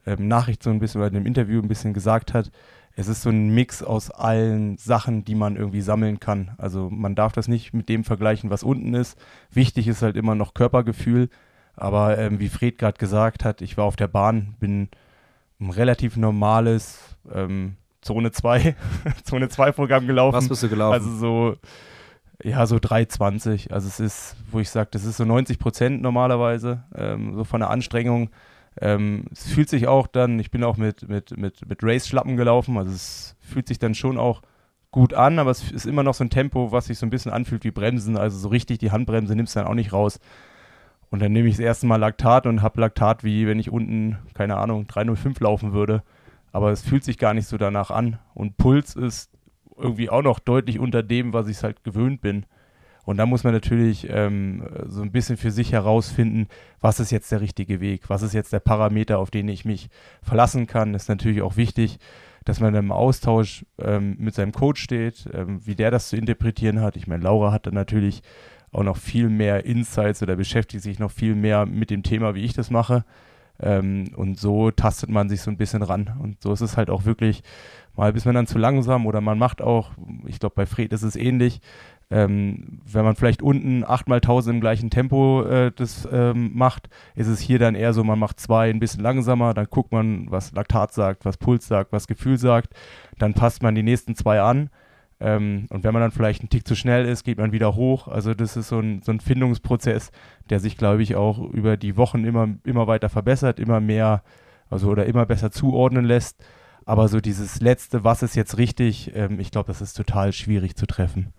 ähm, 0.05 0.27
Nachricht 0.27 0.61
so 0.61 0.69
ein 0.69 0.79
bisschen 0.79 1.01
oder 1.01 1.07
in 1.07 1.15
dem 1.15 1.25
Interview 1.25 1.61
ein 1.61 1.67
bisschen 1.67 1.93
gesagt 1.93 2.33
hat. 2.33 2.51
Es 2.95 3.07
ist 3.07 3.21
so 3.21 3.29
ein 3.29 3.49
Mix 3.49 3.83
aus 3.83 4.09
allen 4.09 4.77
Sachen, 4.77 5.25
die 5.25 5.35
man 5.35 5.57
irgendwie 5.57 5.81
sammeln 5.81 6.19
kann. 6.19 6.51
Also 6.57 6.89
man 6.89 7.15
darf 7.15 7.33
das 7.33 7.47
nicht 7.47 7.73
mit 7.73 7.89
dem 7.89 8.03
vergleichen, 8.03 8.49
was 8.49 8.63
unten 8.63 8.93
ist. 8.93 9.17
Wichtig 9.51 9.87
ist 9.87 10.01
halt 10.01 10.15
immer 10.15 10.35
noch 10.35 10.53
Körpergefühl. 10.53 11.29
Aber 11.75 12.17
ähm, 12.17 12.39
wie 12.39 12.47
Fred 12.47 12.77
gerade 12.77 12.97
gesagt 12.97 13.43
hat, 13.43 13.61
ich 13.61 13.75
war 13.77 13.83
auf 13.83 13.97
der 13.97 14.07
Bahn, 14.07 14.55
bin 14.59 14.89
ein 15.59 15.71
relativ 15.71 16.15
normales 16.15 17.17
ähm, 17.33 17.75
Zone 18.01 18.31
2, 18.31 18.75
Zone 19.23 19.49
2 19.49 19.73
Programm 19.73 20.07
gelaufen. 20.07 20.37
Was 20.37 20.47
bist 20.47 20.63
du 20.63 20.69
gelaufen? 20.69 20.93
Also 20.93 21.15
so 21.17 21.55
ja, 22.43 22.65
so 22.65 22.77
3,20. 22.77 23.71
Also 23.71 23.87
es 23.87 23.99
ist, 23.99 24.35
wo 24.51 24.59
ich 24.59 24.69
sage, 24.69 24.89
das 24.91 25.05
ist 25.05 25.17
so 25.17 25.25
90 25.25 25.59
Prozent 25.59 26.01
normalerweise, 26.01 26.83
ähm, 26.95 27.35
so 27.35 27.43
von 27.43 27.61
der 27.61 27.69
Anstrengung. 27.69 28.29
Ähm, 28.81 29.25
es 29.31 29.47
fühlt 29.47 29.69
sich 29.69 29.87
auch 29.87 30.07
dann, 30.07 30.39
ich 30.39 30.51
bin 30.51 30.63
auch 30.63 30.77
mit, 30.77 31.07
mit, 31.07 31.37
mit, 31.37 31.67
mit 31.67 31.83
Race-Schlappen 31.83 32.35
gelaufen, 32.35 32.77
also 32.77 32.91
es 32.91 33.35
fühlt 33.39 33.67
sich 33.67 33.79
dann 33.79 33.95
schon 33.95 34.17
auch 34.17 34.41
gut 34.91 35.13
an, 35.13 35.39
aber 35.39 35.51
es 35.51 35.71
ist 35.71 35.85
immer 35.85 36.03
noch 36.03 36.13
so 36.13 36.23
ein 36.23 36.29
Tempo, 36.29 36.71
was 36.71 36.87
sich 36.87 36.97
so 36.97 37.05
ein 37.05 37.09
bisschen 37.09 37.31
anfühlt 37.31 37.63
wie 37.63 37.71
Bremsen, 37.71 38.17
also 38.17 38.37
so 38.37 38.49
richtig 38.49 38.79
die 38.79 38.91
Handbremse 38.91 39.35
nimmst 39.35 39.55
du 39.55 39.59
dann 39.59 39.67
auch 39.67 39.75
nicht 39.75 39.93
raus. 39.93 40.19
Und 41.09 41.21
dann 41.21 41.31
nehme 41.31 41.47
ich 41.47 41.55
das 41.55 41.63
erste 41.63 41.85
Mal 41.85 41.97
Laktat 41.97 42.45
und 42.45 42.61
habe 42.61 42.81
Laktat, 42.81 43.23
wie 43.23 43.47
wenn 43.47 43.59
ich 43.59 43.71
unten, 43.71 44.17
keine 44.33 44.57
Ahnung, 44.57 44.87
305 44.87 45.39
laufen 45.39 45.73
würde. 45.73 46.03
Aber 46.51 46.71
es 46.71 46.81
fühlt 46.81 47.03
sich 47.03 47.17
gar 47.17 47.33
nicht 47.33 47.47
so 47.47 47.57
danach 47.57 47.91
an. 47.91 48.19
Und 48.33 48.57
Puls 48.57 48.95
ist 48.95 49.31
irgendwie 49.77 50.09
auch 50.09 50.23
noch 50.23 50.39
deutlich 50.39 50.79
unter 50.79 51.03
dem, 51.03 51.33
was 51.33 51.47
ich 51.47 51.61
halt 51.63 51.83
gewöhnt 51.83 52.21
bin. 52.21 52.45
Und 53.05 53.17
da 53.17 53.25
muss 53.25 53.43
man 53.43 53.53
natürlich 53.53 54.07
ähm, 54.09 54.63
so 54.87 55.01
ein 55.01 55.11
bisschen 55.11 55.37
für 55.37 55.51
sich 55.51 55.71
herausfinden, 55.71 56.47
was 56.81 56.99
ist 56.99 57.11
jetzt 57.11 57.31
der 57.31 57.41
richtige 57.41 57.79
Weg, 57.79 58.09
was 58.09 58.23
ist 58.23 58.33
jetzt 58.33 58.51
der 58.51 58.59
Parameter, 58.59 59.19
auf 59.19 59.31
den 59.31 59.47
ich 59.47 59.63
mich 59.63 59.89
verlassen 60.23 60.67
kann. 60.67 60.93
Das 60.93 61.03
ist 61.03 61.09
natürlich 61.09 61.41
auch 61.41 61.55
wichtig, 61.55 61.99
dass 62.45 62.59
man 62.59 62.75
im 62.75 62.91
Austausch 62.91 63.65
ähm, 63.79 64.15
mit 64.19 64.35
seinem 64.35 64.51
Coach 64.51 64.81
steht, 64.81 65.27
ähm, 65.33 65.61
wie 65.65 65.75
der 65.75 65.91
das 65.91 66.09
zu 66.09 66.17
interpretieren 66.17 66.81
hat. 66.81 66.95
Ich 66.95 67.07
meine, 67.07 67.23
Laura 67.23 67.51
hat 67.51 67.67
dann 67.67 67.73
natürlich 67.73 68.21
auch 68.71 68.83
noch 68.83 68.97
viel 68.97 69.29
mehr 69.29 69.65
Insights 69.65 70.21
oder 70.21 70.35
beschäftigt 70.35 70.83
sich 70.83 70.99
noch 70.99 71.11
viel 71.11 71.35
mehr 71.35 71.65
mit 71.65 71.89
dem 71.89 72.03
Thema, 72.03 72.35
wie 72.35 72.43
ich 72.43 72.53
das 72.53 72.69
mache. 72.69 73.05
Ähm, 73.59 74.11
und 74.15 74.39
so 74.39 74.71
tastet 74.71 75.09
man 75.09 75.29
sich 75.29 75.41
so 75.41 75.51
ein 75.51 75.57
bisschen 75.57 75.81
ran. 75.81 76.15
Und 76.21 76.41
so 76.41 76.51
ist 76.51 76.61
es 76.61 76.77
halt 76.77 76.89
auch 76.89 77.05
wirklich, 77.05 77.43
mal 77.95 78.15
ist 78.15 78.25
man 78.25 78.35
dann 78.35 78.47
zu 78.47 78.57
langsam 78.57 79.05
oder 79.05 79.21
man 79.21 79.37
macht 79.37 79.61
auch, 79.61 79.91
ich 80.25 80.39
glaube, 80.39 80.55
bei 80.55 80.65
Fred 80.65 80.91
ist 80.93 81.03
es 81.03 81.15
ähnlich, 81.15 81.61
ähm, 82.11 82.81
wenn 82.85 83.03
man 83.03 83.15
vielleicht 83.15 83.41
unten 83.41 83.83
8 83.83 84.07
mal 84.07 84.17
1000 84.17 84.55
im 84.55 84.61
gleichen 84.61 84.89
Tempo 84.91 85.43
äh, 85.43 85.71
das 85.75 86.07
ähm, 86.11 86.51
macht, 86.53 86.87
ist 87.15 87.27
es 87.27 87.39
hier 87.39 87.57
dann 87.57 87.73
eher 87.73 87.93
so, 87.93 88.03
man 88.03 88.19
macht 88.19 88.39
zwei 88.39 88.69
ein 88.69 88.79
bisschen 88.79 89.01
langsamer, 89.01 89.53
dann 89.53 89.65
guckt 89.69 89.91
man, 89.91 90.29
was 90.29 90.51
Laktat 90.51 90.93
sagt, 90.93 91.25
was 91.25 91.37
Puls 91.37 91.67
sagt, 91.67 91.91
was 91.91 92.07
Gefühl 92.07 92.37
sagt, 92.37 92.73
dann 93.17 93.33
passt 93.33 93.63
man 93.63 93.73
die 93.73 93.83
nächsten 93.83 94.15
zwei 94.15 94.41
an. 94.41 94.69
Ähm, 95.19 95.67
und 95.69 95.83
wenn 95.83 95.93
man 95.93 96.01
dann 96.01 96.11
vielleicht 96.11 96.43
ein 96.43 96.49
Tick 96.49 96.67
zu 96.67 96.75
schnell 96.75 97.05
ist, 97.05 97.23
geht 97.23 97.37
man 97.37 97.51
wieder 97.51 97.75
hoch. 97.75 98.07
Also 98.07 98.33
das 98.33 98.57
ist 98.57 98.69
so 98.69 98.79
ein, 98.79 99.01
so 99.01 99.11
ein 99.11 99.19
Findungsprozess, 99.19 100.11
der 100.49 100.59
sich, 100.59 100.77
glaube 100.77 101.03
ich, 101.03 101.15
auch 101.15 101.39
über 101.39 101.77
die 101.77 101.97
Wochen 101.97 102.25
immer, 102.25 102.49
immer 102.63 102.87
weiter 102.87 103.09
verbessert, 103.09 103.59
immer 103.59 103.79
mehr, 103.79 104.23
also 104.69 104.89
oder 104.89 105.05
immer 105.05 105.25
besser 105.25 105.51
zuordnen 105.51 106.05
lässt. 106.05 106.43
Aber 106.85 107.07
so 107.07 107.19
dieses 107.21 107.61
letzte, 107.61 108.03
was 108.03 108.23
ist 108.23 108.35
jetzt 108.35 108.57
richtig, 108.57 109.15
ähm, 109.15 109.39
ich 109.39 109.51
glaube, 109.51 109.67
das 109.67 109.81
ist 109.81 109.95
total 109.95 110.33
schwierig 110.33 110.75
zu 110.75 110.85
treffen. 110.85 111.33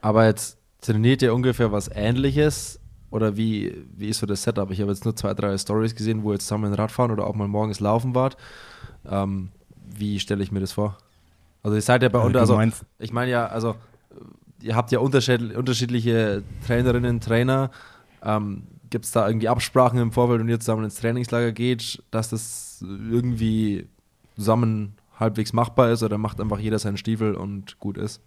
Aber 0.00 0.26
jetzt 0.26 0.58
trainiert 0.80 1.22
ihr 1.22 1.34
ungefähr 1.34 1.72
was 1.72 1.88
ähnliches? 1.88 2.80
Oder 3.10 3.36
wie, 3.36 3.86
wie 3.96 4.08
ist 4.08 4.18
so 4.18 4.26
das 4.26 4.42
Setup? 4.42 4.70
Ich 4.72 4.80
habe 4.80 4.90
jetzt 4.90 5.04
nur 5.04 5.14
zwei, 5.14 5.32
drei 5.34 5.56
Stories 5.56 5.94
gesehen, 5.94 6.24
wo 6.24 6.32
ihr 6.32 6.40
zusammen 6.40 6.74
Radfahren 6.74 7.12
oder 7.12 7.26
auch 7.26 7.36
mal 7.36 7.46
morgens 7.46 7.78
laufen 7.78 8.14
wart. 8.14 8.36
Ähm, 9.08 9.50
wie 9.76 10.18
stelle 10.18 10.42
ich 10.42 10.50
mir 10.50 10.60
das 10.60 10.72
vor? 10.72 10.98
Also 11.64 11.76
ihr 11.76 11.82
seid 11.82 12.02
ja 12.02 12.10
bei 12.10 12.18
Also 12.18 12.26
unter, 12.28 12.40
also 12.40 12.80
ich 12.98 13.12
meine 13.12 13.30
ja, 13.30 13.46
also 13.46 13.74
ihr 14.62 14.76
habt 14.76 14.92
ja 14.92 15.00
unterschied 15.00 15.56
unterschiedliche 15.56 16.44
Trainerinnen, 16.66 17.20
Trainer. 17.20 17.70
Ähm, 18.22 18.64
Gibt 18.90 19.06
es 19.06 19.10
da 19.10 19.26
irgendwie 19.26 19.48
Absprachen 19.48 19.98
im 19.98 20.12
Vorfeld 20.12 20.40
und 20.40 20.48
ihr 20.48 20.60
zusammen 20.60 20.84
ins 20.84 20.96
Trainingslager 20.96 21.50
geht, 21.50 22.02
dass 22.12 22.28
das 22.28 22.84
irgendwie 22.86 23.88
zusammen 24.36 24.94
halbwegs 25.18 25.52
machbar 25.52 25.90
ist 25.90 26.02
oder 26.02 26.18
macht 26.18 26.40
einfach 26.40 26.58
jeder 26.58 26.78
seinen 26.78 26.96
Stiefel 26.96 27.34
und 27.34 27.80
gut 27.80 27.96
ist? 27.96 28.20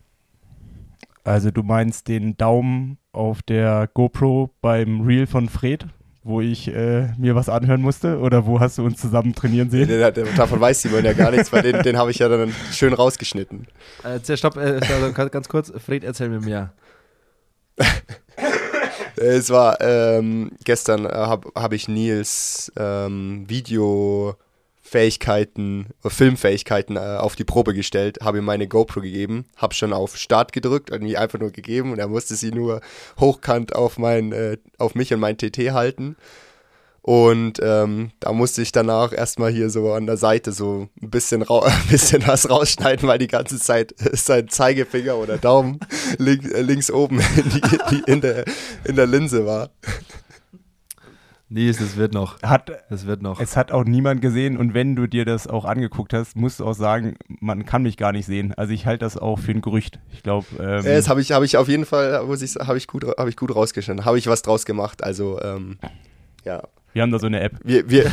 Also 1.24 1.52
du 1.52 1.62
meinst 1.62 2.08
den 2.08 2.38
Daumen 2.38 2.98
auf 3.12 3.42
der 3.44 3.88
GoPro 3.94 4.50
beim 4.62 5.02
Reel 5.02 5.28
von 5.28 5.48
Fred, 5.48 5.86
wo 6.28 6.42
ich 6.42 6.68
äh, 6.68 7.08
mir 7.18 7.36
was 7.36 7.50
anhören 7.50 7.82
musste? 7.82 8.20
Oder 8.20 8.46
wo 8.46 8.60
hast 8.60 8.78
du 8.78 8.86
uns 8.86 9.00
zusammen 9.02 9.34
trainieren 9.34 9.70
sehen? 9.70 9.88
Den, 9.88 10.14
den, 10.14 10.28
davon 10.36 10.60
weiß 10.60 10.82
Simon 10.82 11.04
ja 11.06 11.14
gar 11.14 11.32
nichts, 11.32 11.52
weil 11.52 11.64
den, 11.64 11.82
den 11.82 11.98
habe 11.98 12.12
ich 12.12 12.20
ja 12.20 12.28
dann 12.30 12.54
schön 12.72 12.94
rausgeschnitten. 12.94 13.68
Äh, 14.04 14.38
stopp, 14.38 14.58
äh, 14.58 14.80
also 14.88 15.14
ganz- 15.14 15.50
kurz, 15.50 15.72
Fred, 15.84 16.04
erzähl 16.04 16.30
mir 16.30 16.42
mehr. 16.42 16.74
Es 19.20 19.50
war 19.50 19.82
ähm, 19.82 20.52
gestern 20.64 21.06
äh, 21.08 21.10
habe 21.10 21.50
hab 21.56 21.74
ich 21.74 21.88
Nils 21.88 22.72
ähm, 22.78 23.46
Videofähigkeiten, 23.48 24.47
äh, 24.94 26.10
Filmfähigkeiten 26.10 26.96
äh, 26.96 27.18
auf 27.18 27.36
die 27.36 27.44
Probe 27.44 27.74
gestellt, 27.74 28.20
habe 28.22 28.40
ihm 28.40 28.46
meine 28.46 28.68
GoPro 28.68 29.02
gegeben, 29.02 29.46
habe 29.56 29.74
schon 29.74 29.94
auf 29.94 30.18
Start 30.18 30.54
gedrückt, 30.54 30.90
irgendwie 30.90 31.18
einfach 31.18 31.40
nur 31.40 31.52
gegeben 31.52 31.92
und 31.92 32.00
er 32.00 32.08
musste 32.08 32.36
sie 32.36 32.52
nur 32.52 32.82
hochkant 33.20 33.76
auf 33.76 33.98
mein, 33.98 34.32
äh, 34.32 34.58
auf 34.78 34.96
mich 34.96 35.14
und 35.14 35.20
mein 35.20 35.38
TT 35.38 35.72
halten. 35.72 36.16
Und 37.08 37.62
ähm, 37.64 38.12
da 38.20 38.34
musste 38.34 38.62
ich 38.62 38.74
danach 38.74 39.14
erstmal 39.14 39.50
hier 39.50 39.70
so 39.70 39.94
an 39.94 40.08
der 40.08 40.18
Seite 40.18 40.52
so 40.52 40.90
ein 41.02 41.10
bisschen, 41.10 41.42
ein 41.50 41.88
bisschen 41.90 42.28
was 42.28 42.50
rausschneiden, 42.50 43.08
weil 43.08 43.18
die 43.18 43.28
ganze 43.28 43.60
Zeit 43.60 43.96
sein 44.12 44.50
Zeigefinger 44.50 45.16
oder 45.16 45.38
Daumen 45.38 45.80
link, 46.18 46.44
äh, 46.54 46.62
links 46.62 46.92
oben 46.92 47.22
in, 47.22 47.50
die, 47.50 48.12
in, 48.12 48.20
der, 48.20 48.44
in 48.84 48.98
der 48.98 49.08
Linse 49.08 49.46
war. 49.46 49.70
Nils, 51.50 51.78
das 51.78 51.96
wird 51.96 52.14
noch. 52.14 52.42
Hat, 52.42 52.70
Das 52.90 53.06
wird 53.06 53.22
noch. 53.22 53.40
es 53.40 53.56
hat 53.56 53.72
auch 53.72 53.86
niemand 53.86 54.22
gesehen 54.22 54.58
und 54.58 54.74
wenn 54.74 54.96
du 54.98 55.08
dir 55.08 55.24
das 55.24 55.48
auch 55.48 55.64
angeguckt 55.64 56.12
hast, 56.14 56.36
musst 56.36 56.60
du 56.60 56.66
auch 56.66 56.74
sagen, 56.74 57.16
man 57.28 57.66
kann 57.66 57.84
mich 57.84 57.96
gar 57.96 58.12
nicht 58.12 58.26
sehen. 58.26 58.54
Also 58.58 58.74
ich 58.74 58.86
halte 58.86 59.06
das 59.06 59.18
auch 59.18 59.40
für 59.40 59.52
ein 59.52 59.62
Gerücht. 59.62 60.00
Ich 60.12 60.24
glaube, 60.24 60.46
ähm, 60.60 60.84
das 60.84 61.08
habe 61.08 61.22
ich, 61.22 61.32
hab 61.32 61.44
ich 61.44 61.56
auf 61.56 61.70
jeden 61.70 61.86
Fall, 61.86 62.24
muss 62.26 62.42
ich, 62.42 62.56
habe 62.56 62.78
ich 62.78 62.88
gut, 62.88 63.06
habe 63.18 63.30
ich 63.30 63.38
gut 63.38 63.56
rausgeschnitten. 63.56 64.04
Habe 64.04 64.18
ich 64.18 64.28
was 64.28 64.42
draus 64.42 64.66
gemacht. 64.66 65.04
Also 65.04 65.40
ähm, 65.42 65.78
ja, 66.44 66.64
wir 66.94 67.02
haben 67.02 67.12
da 67.12 67.20
so 67.20 67.28
eine 67.28 67.40
App. 67.42 67.54
wir, 67.64 67.90
wir, 67.90 68.12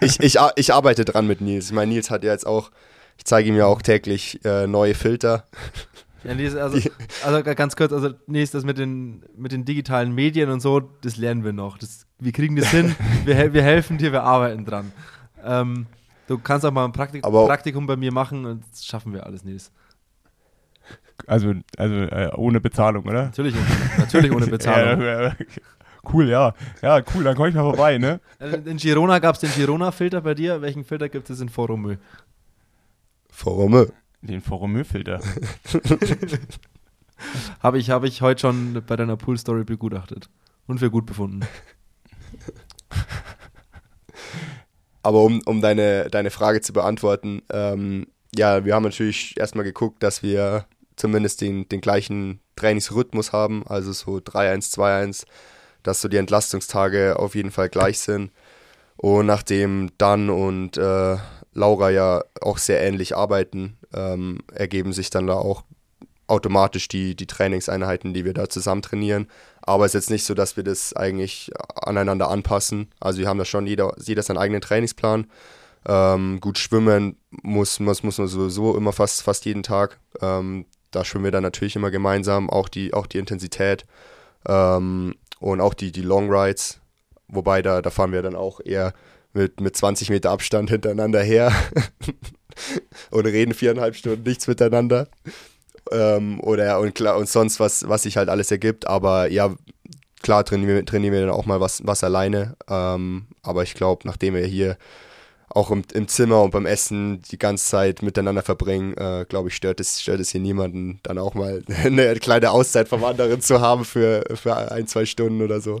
ich, 0.00 0.20
ich, 0.20 0.36
ich 0.56 0.74
arbeite 0.74 1.04
dran 1.04 1.26
mit 1.26 1.40
Nils. 1.40 1.66
Ich 1.66 1.72
meine, 1.72 1.92
Nils 1.92 2.10
hat 2.10 2.24
ja 2.24 2.32
jetzt 2.32 2.46
auch, 2.46 2.70
ich 3.16 3.24
zeige 3.24 3.48
ihm 3.48 3.56
ja 3.56 3.66
auch 3.66 3.80
täglich 3.80 4.44
äh, 4.44 4.66
neue 4.66 4.94
Filter. 4.94 5.44
Ja, 6.26 6.62
also, 6.62 6.78
also 7.24 7.42
ga- 7.42 7.54
ganz 7.54 7.76
kurz, 7.76 7.92
also 7.92 8.10
Nils, 8.26 8.50
das 8.50 8.64
mit 8.64 8.78
den, 8.78 9.22
mit 9.36 9.52
den 9.52 9.64
digitalen 9.64 10.14
Medien 10.14 10.50
und 10.50 10.60
so, 10.60 10.80
das 10.80 11.16
lernen 11.16 11.44
wir 11.44 11.52
noch. 11.52 11.78
Das, 11.78 12.06
wir 12.18 12.32
kriegen 12.32 12.56
das 12.56 12.68
hin, 12.70 12.94
wir, 13.24 13.52
wir 13.52 13.62
helfen 13.62 13.98
dir, 13.98 14.12
wir 14.12 14.22
arbeiten 14.22 14.64
dran. 14.64 14.92
Ähm, 15.44 15.86
du 16.26 16.38
kannst 16.38 16.66
auch 16.66 16.72
mal 16.72 16.84
ein 16.84 16.92
Praktik 16.92 17.24
Aber- 17.24 17.46
Praktikum 17.46 17.86
bei 17.86 17.96
mir 17.96 18.12
machen 18.12 18.44
und 18.46 18.64
das 18.70 18.84
schaffen 18.84 19.12
wir 19.12 19.24
alles, 19.26 19.44
Nils. 19.44 19.70
Also, 21.26 21.54
also 21.78 21.94
äh, 21.94 22.30
ohne 22.36 22.60
Bezahlung, 22.60 23.04
oder? 23.06 23.24
Natürlich, 23.24 23.54
natürlich 23.98 24.30
ohne 24.32 24.46
Bezahlung. 24.48 25.00
Ja, 25.02 25.34
cool, 26.12 26.28
ja. 26.28 26.52
Ja, 26.82 27.00
cool, 27.14 27.24
dann 27.24 27.34
komme 27.34 27.48
ich 27.48 27.54
mal 27.54 27.62
vorbei, 27.62 27.96
ne? 27.98 28.20
In 28.66 28.76
Girona 28.76 29.18
gab 29.18 29.34
es 29.34 29.40
den 29.40 29.50
Girona-Filter 29.50 30.20
bei 30.20 30.34
dir. 30.34 30.60
Welchen 30.60 30.84
Filter 30.84 31.08
gibt 31.08 31.30
es 31.30 31.40
in 31.40 31.48
Forumö? 31.48 31.96
Warum? 33.42 33.86
Den 34.22 34.40
Forumö-Filter. 34.40 35.20
Habe 37.62 37.78
ich, 37.78 37.90
hab 37.90 38.04
ich 38.04 38.20
heute 38.20 38.40
schon 38.42 38.82
bei 38.86 38.96
deiner 38.96 39.16
Pool-Story 39.16 39.64
begutachtet 39.64 40.28
und 40.66 40.78
für 40.78 40.90
gut 40.90 41.06
befunden. 41.06 41.40
Aber 45.02 45.22
um, 45.22 45.40
um 45.46 45.60
deine, 45.60 46.10
deine 46.10 46.30
Frage 46.30 46.60
zu 46.60 46.72
beantworten, 46.72 47.42
ähm, 47.50 48.06
ja, 48.34 48.64
wir 48.64 48.74
haben 48.74 48.82
natürlich 48.82 49.38
erstmal 49.38 49.64
geguckt, 49.64 50.02
dass 50.02 50.22
wir 50.22 50.66
zumindest 50.96 51.40
den, 51.40 51.68
den 51.68 51.80
gleichen 51.80 52.40
Trainingsrhythmus 52.56 53.32
haben, 53.32 53.66
also 53.66 53.92
so 53.92 54.16
3-1, 54.16 54.74
2-1, 54.74 55.24
dass 55.82 56.00
so 56.00 56.08
die 56.08 56.16
Entlastungstage 56.16 57.18
auf 57.18 57.34
jeden 57.34 57.50
Fall 57.50 57.68
gleich 57.68 58.00
sind. 58.00 58.32
Und 58.96 59.26
nachdem 59.26 59.90
Dan 59.98 60.30
und 60.30 60.76
äh, 60.78 61.16
Laura 61.56 61.90
ja 61.90 62.22
auch 62.40 62.58
sehr 62.58 62.82
ähnlich 62.82 63.16
arbeiten, 63.16 63.78
ähm, 63.94 64.38
ergeben 64.52 64.92
sich 64.92 65.10
dann 65.10 65.26
da 65.26 65.34
auch 65.34 65.64
automatisch 66.28 66.88
die, 66.88 67.14
die 67.14 67.26
Trainingseinheiten, 67.26 68.12
die 68.12 68.24
wir 68.24 68.34
da 68.34 68.48
zusammen 68.48 68.82
trainieren. 68.82 69.28
Aber 69.62 69.84
es 69.84 69.94
ist 69.94 70.02
jetzt 70.04 70.10
nicht 70.10 70.24
so, 70.24 70.34
dass 70.34 70.56
wir 70.56 70.64
das 70.64 70.92
eigentlich 70.94 71.50
aneinander 71.74 72.30
anpassen. 72.30 72.88
Also 73.00 73.20
wir 73.20 73.28
haben 73.28 73.38
da 73.38 73.44
schon 73.44 73.66
jeder, 73.66 73.94
jeder 74.00 74.22
seinen 74.22 74.38
eigenen 74.38 74.60
Trainingsplan. 74.60 75.26
Ähm, 75.88 76.40
gut 76.40 76.58
schwimmen 76.58 77.16
muss, 77.30 77.78
muss, 77.78 78.02
muss 78.02 78.18
man 78.18 78.26
sowieso 78.26 78.76
immer 78.76 78.92
fast, 78.92 79.22
fast 79.22 79.44
jeden 79.44 79.62
Tag. 79.62 80.00
Ähm, 80.20 80.66
da 80.90 81.04
schwimmen 81.04 81.24
wir 81.24 81.32
dann 81.32 81.42
natürlich 81.42 81.76
immer 81.76 81.90
gemeinsam, 81.90 82.50
auch 82.50 82.68
die, 82.68 82.92
auch 82.92 83.06
die 83.06 83.18
Intensität 83.18 83.86
ähm, 84.48 85.14
und 85.38 85.60
auch 85.60 85.74
die, 85.74 85.92
die 85.92 86.02
Long 86.02 86.28
Rides. 86.30 86.80
Wobei 87.28 87.62
da, 87.62 87.82
da 87.82 87.90
fahren 87.90 88.12
wir 88.12 88.22
dann 88.22 88.36
auch 88.36 88.60
eher 88.64 88.94
mit, 89.36 89.60
mit 89.60 89.76
20 89.76 90.10
Meter 90.10 90.30
Abstand 90.30 90.70
hintereinander 90.70 91.22
her 91.22 91.52
und 93.10 93.26
reden 93.26 93.54
viereinhalb 93.54 93.94
Stunden 93.94 94.24
nichts 94.24 94.46
miteinander. 94.46 95.08
Ähm, 95.92 96.40
oder 96.40 96.80
und 96.80 96.94
klar, 96.94 97.16
und 97.16 97.28
sonst 97.28 97.60
was, 97.60 97.88
was 97.88 98.02
sich 98.02 98.16
halt 98.16 98.28
alles 98.28 98.50
ergibt. 98.50 98.88
Aber 98.88 99.30
ja, 99.30 99.54
klar 100.22 100.44
trainieren 100.44 100.74
wir, 100.74 100.84
trainieren 100.84 101.14
wir 101.14 101.20
dann 101.20 101.30
auch 101.30 101.46
mal 101.46 101.60
was, 101.60 101.86
was 101.86 102.02
alleine. 102.02 102.56
Ähm, 102.68 103.26
aber 103.42 103.62
ich 103.62 103.74
glaube, 103.74 104.06
nachdem 104.06 104.34
wir 104.34 104.44
hier 104.46 104.76
auch 105.48 105.70
im, 105.70 105.82
im 105.94 106.08
Zimmer 106.08 106.42
und 106.42 106.50
beim 106.50 106.66
Essen 106.66 107.22
die 107.30 107.38
ganze 107.38 107.64
Zeit 107.66 108.02
miteinander 108.02 108.42
verbringen, 108.42 108.94
äh, 108.96 109.24
glaube 109.28 109.48
ich, 109.48 109.54
stört 109.54 109.80
es, 109.80 110.02
stört 110.02 110.20
es 110.20 110.30
hier 110.30 110.40
niemanden, 110.40 111.00
dann 111.02 111.18
auch 111.18 111.34
mal 111.34 111.62
eine 111.84 112.14
kleine 112.16 112.50
Auszeit 112.50 112.88
vom 112.88 113.04
anderen 113.04 113.40
zu 113.40 113.60
haben 113.60 113.84
für, 113.84 114.24
für 114.34 114.54
ein, 114.72 114.86
zwei 114.86 115.06
Stunden 115.06 115.42
oder 115.42 115.60
so. 115.60 115.80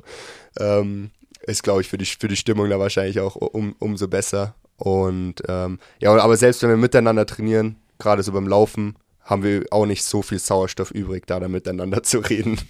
Ähm, 0.58 1.10
ist, 1.46 1.62
glaube 1.62 1.80
ich, 1.80 1.88
für 1.88 1.98
die, 1.98 2.06
für 2.06 2.28
die 2.28 2.36
Stimmung 2.36 2.68
da 2.70 2.78
wahrscheinlich 2.78 3.20
auch 3.20 3.36
um, 3.36 3.74
umso 3.78 4.08
besser. 4.08 4.54
Und 4.76 5.42
ähm, 5.48 5.78
ja, 6.00 6.14
aber 6.16 6.36
selbst 6.36 6.62
wenn 6.62 6.70
wir 6.70 6.76
miteinander 6.76 7.26
trainieren, 7.26 7.76
gerade 7.98 8.22
so 8.22 8.32
beim 8.32 8.46
Laufen, 8.46 8.96
haben 9.22 9.42
wir 9.42 9.64
auch 9.70 9.86
nicht 9.86 10.04
so 10.04 10.22
viel 10.22 10.38
Sauerstoff 10.38 10.90
übrig, 10.90 11.26
da 11.26 11.40
dann 11.40 11.50
miteinander 11.50 12.02
zu 12.02 12.18
reden. 12.18 12.58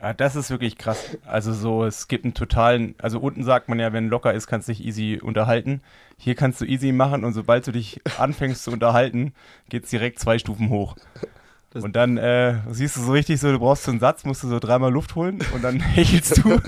Ja, 0.00 0.12
das 0.12 0.36
ist 0.36 0.50
wirklich 0.50 0.78
krass. 0.78 1.18
Also 1.26 1.52
so, 1.52 1.84
es 1.84 2.06
gibt 2.06 2.24
einen 2.24 2.34
totalen, 2.34 2.94
also 2.98 3.18
unten 3.18 3.42
sagt 3.42 3.68
man 3.68 3.80
ja, 3.80 3.92
wenn 3.92 4.08
locker 4.08 4.32
ist, 4.32 4.46
kannst 4.46 4.68
du 4.68 4.72
dich 4.72 4.84
easy 4.84 5.18
unterhalten. 5.20 5.80
Hier 6.16 6.36
kannst 6.36 6.60
du 6.60 6.64
easy 6.64 6.92
machen 6.92 7.24
und 7.24 7.32
sobald 7.32 7.66
du 7.66 7.72
dich 7.72 8.00
anfängst 8.18 8.62
zu 8.62 8.70
unterhalten, 8.70 9.32
geht 9.68 9.84
es 9.84 9.90
direkt 9.90 10.20
zwei 10.20 10.38
Stufen 10.38 10.68
hoch. 10.70 10.94
Das- 11.70 11.82
und 11.82 11.96
dann 11.96 12.16
äh, 12.16 12.60
siehst 12.70 12.96
du 12.96 13.00
so 13.00 13.10
richtig 13.10 13.40
so, 13.40 13.50
du 13.50 13.58
brauchst 13.58 13.84
so 13.84 13.90
einen 13.90 13.98
Satz, 13.98 14.24
musst 14.24 14.44
du 14.44 14.48
so 14.48 14.60
dreimal 14.60 14.92
Luft 14.92 15.16
holen 15.16 15.40
und 15.52 15.62
dann 15.64 15.80
hechelst 15.80 16.44
du. 16.44 16.60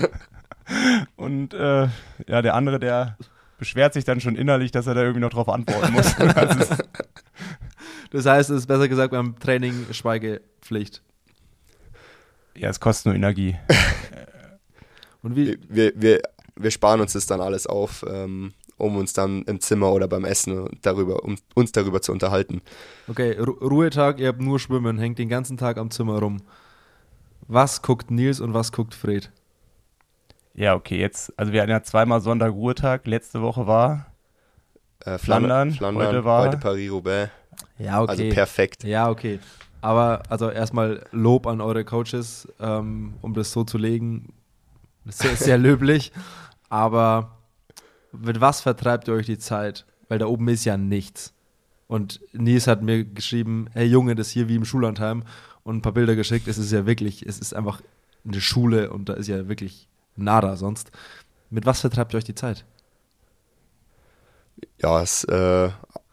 Und 1.15 1.53
äh, 1.53 1.87
ja, 2.27 2.41
der 2.41 2.55
andere, 2.55 2.79
der 2.79 3.17
beschwert 3.57 3.93
sich 3.93 4.05
dann 4.05 4.19
schon 4.19 4.35
innerlich, 4.35 4.71
dass 4.71 4.87
er 4.87 4.95
da 4.95 5.01
irgendwie 5.01 5.21
noch 5.21 5.29
drauf 5.29 5.47
antworten 5.47 5.93
muss. 5.93 6.15
das 8.11 8.25
heißt, 8.25 8.49
es 8.49 8.57
ist 8.57 8.67
besser 8.67 8.87
gesagt 8.87 9.11
beim 9.11 9.37
Training 9.39 9.85
Schweigepflicht. 9.91 11.03
Ja, 12.55 12.69
es 12.69 12.79
kostet 12.79 13.05
nur 13.07 13.15
Energie. 13.15 13.55
Und 15.21 15.35
wie? 15.35 15.59
Wir, 15.69 15.93
wir, 15.95 16.21
wir 16.55 16.71
sparen 16.71 17.01
uns 17.01 17.13
das 17.13 17.27
dann 17.27 17.41
alles 17.41 17.67
auf, 17.67 18.03
ähm, 18.09 18.53
um 18.77 18.97
uns 18.97 19.13
dann 19.13 19.43
im 19.43 19.59
Zimmer 19.59 19.91
oder 19.91 20.07
beim 20.07 20.25
Essen 20.25 20.67
darüber, 20.81 21.23
um 21.23 21.37
uns 21.53 21.71
darüber 21.71 22.01
zu 22.01 22.11
unterhalten. 22.11 22.61
Okay, 23.07 23.33
Ru 23.37 23.51
Ruhetag, 23.51 24.19
ihr 24.19 24.29
habt 24.29 24.41
nur 24.41 24.59
Schwimmen, 24.59 24.97
hängt 24.97 25.19
den 25.19 25.29
ganzen 25.29 25.57
Tag 25.57 25.77
am 25.77 25.91
Zimmer 25.91 26.19
rum. 26.19 26.41
Was 27.47 27.81
guckt 27.81 28.09
Nils 28.09 28.39
und 28.39 28.53
was 28.53 28.71
guckt 28.71 28.95
Fred? 28.95 29.31
Ja, 30.53 30.75
okay, 30.75 30.99
jetzt, 30.99 31.37
also 31.37 31.53
wir 31.53 31.61
hatten 31.61 31.71
ja 31.71 31.81
zweimal 31.83 32.21
Sonntag 32.21 32.51
Ruhetag. 32.51 33.07
Letzte 33.07 33.41
Woche 33.41 33.67
war 33.67 34.07
äh, 35.05 35.17
Flandern, 35.17 35.71
Flandern, 35.71 36.07
heute 36.07 36.25
war 36.25 36.43
heute 36.43 36.57
Paris-Roubaix. 36.57 37.31
Ja, 37.77 38.01
okay. 38.01 38.11
Also 38.11 38.29
perfekt. 38.29 38.83
Ja, 38.83 39.09
okay. 39.09 39.39
Aber 39.81 40.21
also 40.29 40.49
erstmal 40.49 41.05
Lob 41.11 41.47
an 41.47 41.61
eure 41.61 41.83
Coaches, 41.83 42.47
ähm, 42.59 43.15
um 43.21 43.33
das 43.33 43.51
so 43.51 43.63
zu 43.63 43.77
legen. 43.77 44.33
Sehr, 45.05 45.35
sehr 45.35 45.57
löblich. 45.57 46.11
Aber 46.69 47.37
mit 48.11 48.39
was 48.41 48.61
vertreibt 48.61 49.07
ihr 49.07 49.15
euch 49.15 49.25
die 49.25 49.39
Zeit? 49.39 49.85
Weil 50.07 50.19
da 50.19 50.27
oben 50.27 50.47
ist 50.49 50.65
ja 50.65 50.77
nichts. 50.77 51.33
Und 51.87 52.21
Nils 52.33 52.67
hat 52.67 52.83
mir 52.83 53.03
geschrieben, 53.03 53.67
hey 53.73 53.85
Junge, 53.85 54.15
das 54.15 54.27
ist 54.27 54.33
hier 54.33 54.47
wie 54.47 54.55
im 54.55 54.65
Schullandheim 54.65 55.23
und 55.63 55.77
ein 55.77 55.81
paar 55.81 55.93
Bilder 55.93 56.15
geschickt. 56.15 56.47
Es 56.47 56.57
ist 56.57 56.71
ja 56.71 56.85
wirklich, 56.85 57.25
es 57.25 57.39
ist 57.39 57.53
einfach 57.53 57.81
eine 58.25 58.39
Schule 58.39 58.91
und 58.91 59.09
da 59.09 59.13
ist 59.13 59.27
ja 59.27 59.47
wirklich 59.47 59.87
nada 60.15 60.55
sonst. 60.55 60.91
Mit 61.49 61.65
was 61.65 61.81
vertreibt 61.81 62.13
ihr 62.13 62.17
euch 62.17 62.23
die 62.23 62.35
Zeit? 62.35 62.65
Ja, 64.81 65.01
es, 65.01 65.23
äh, 65.25 65.69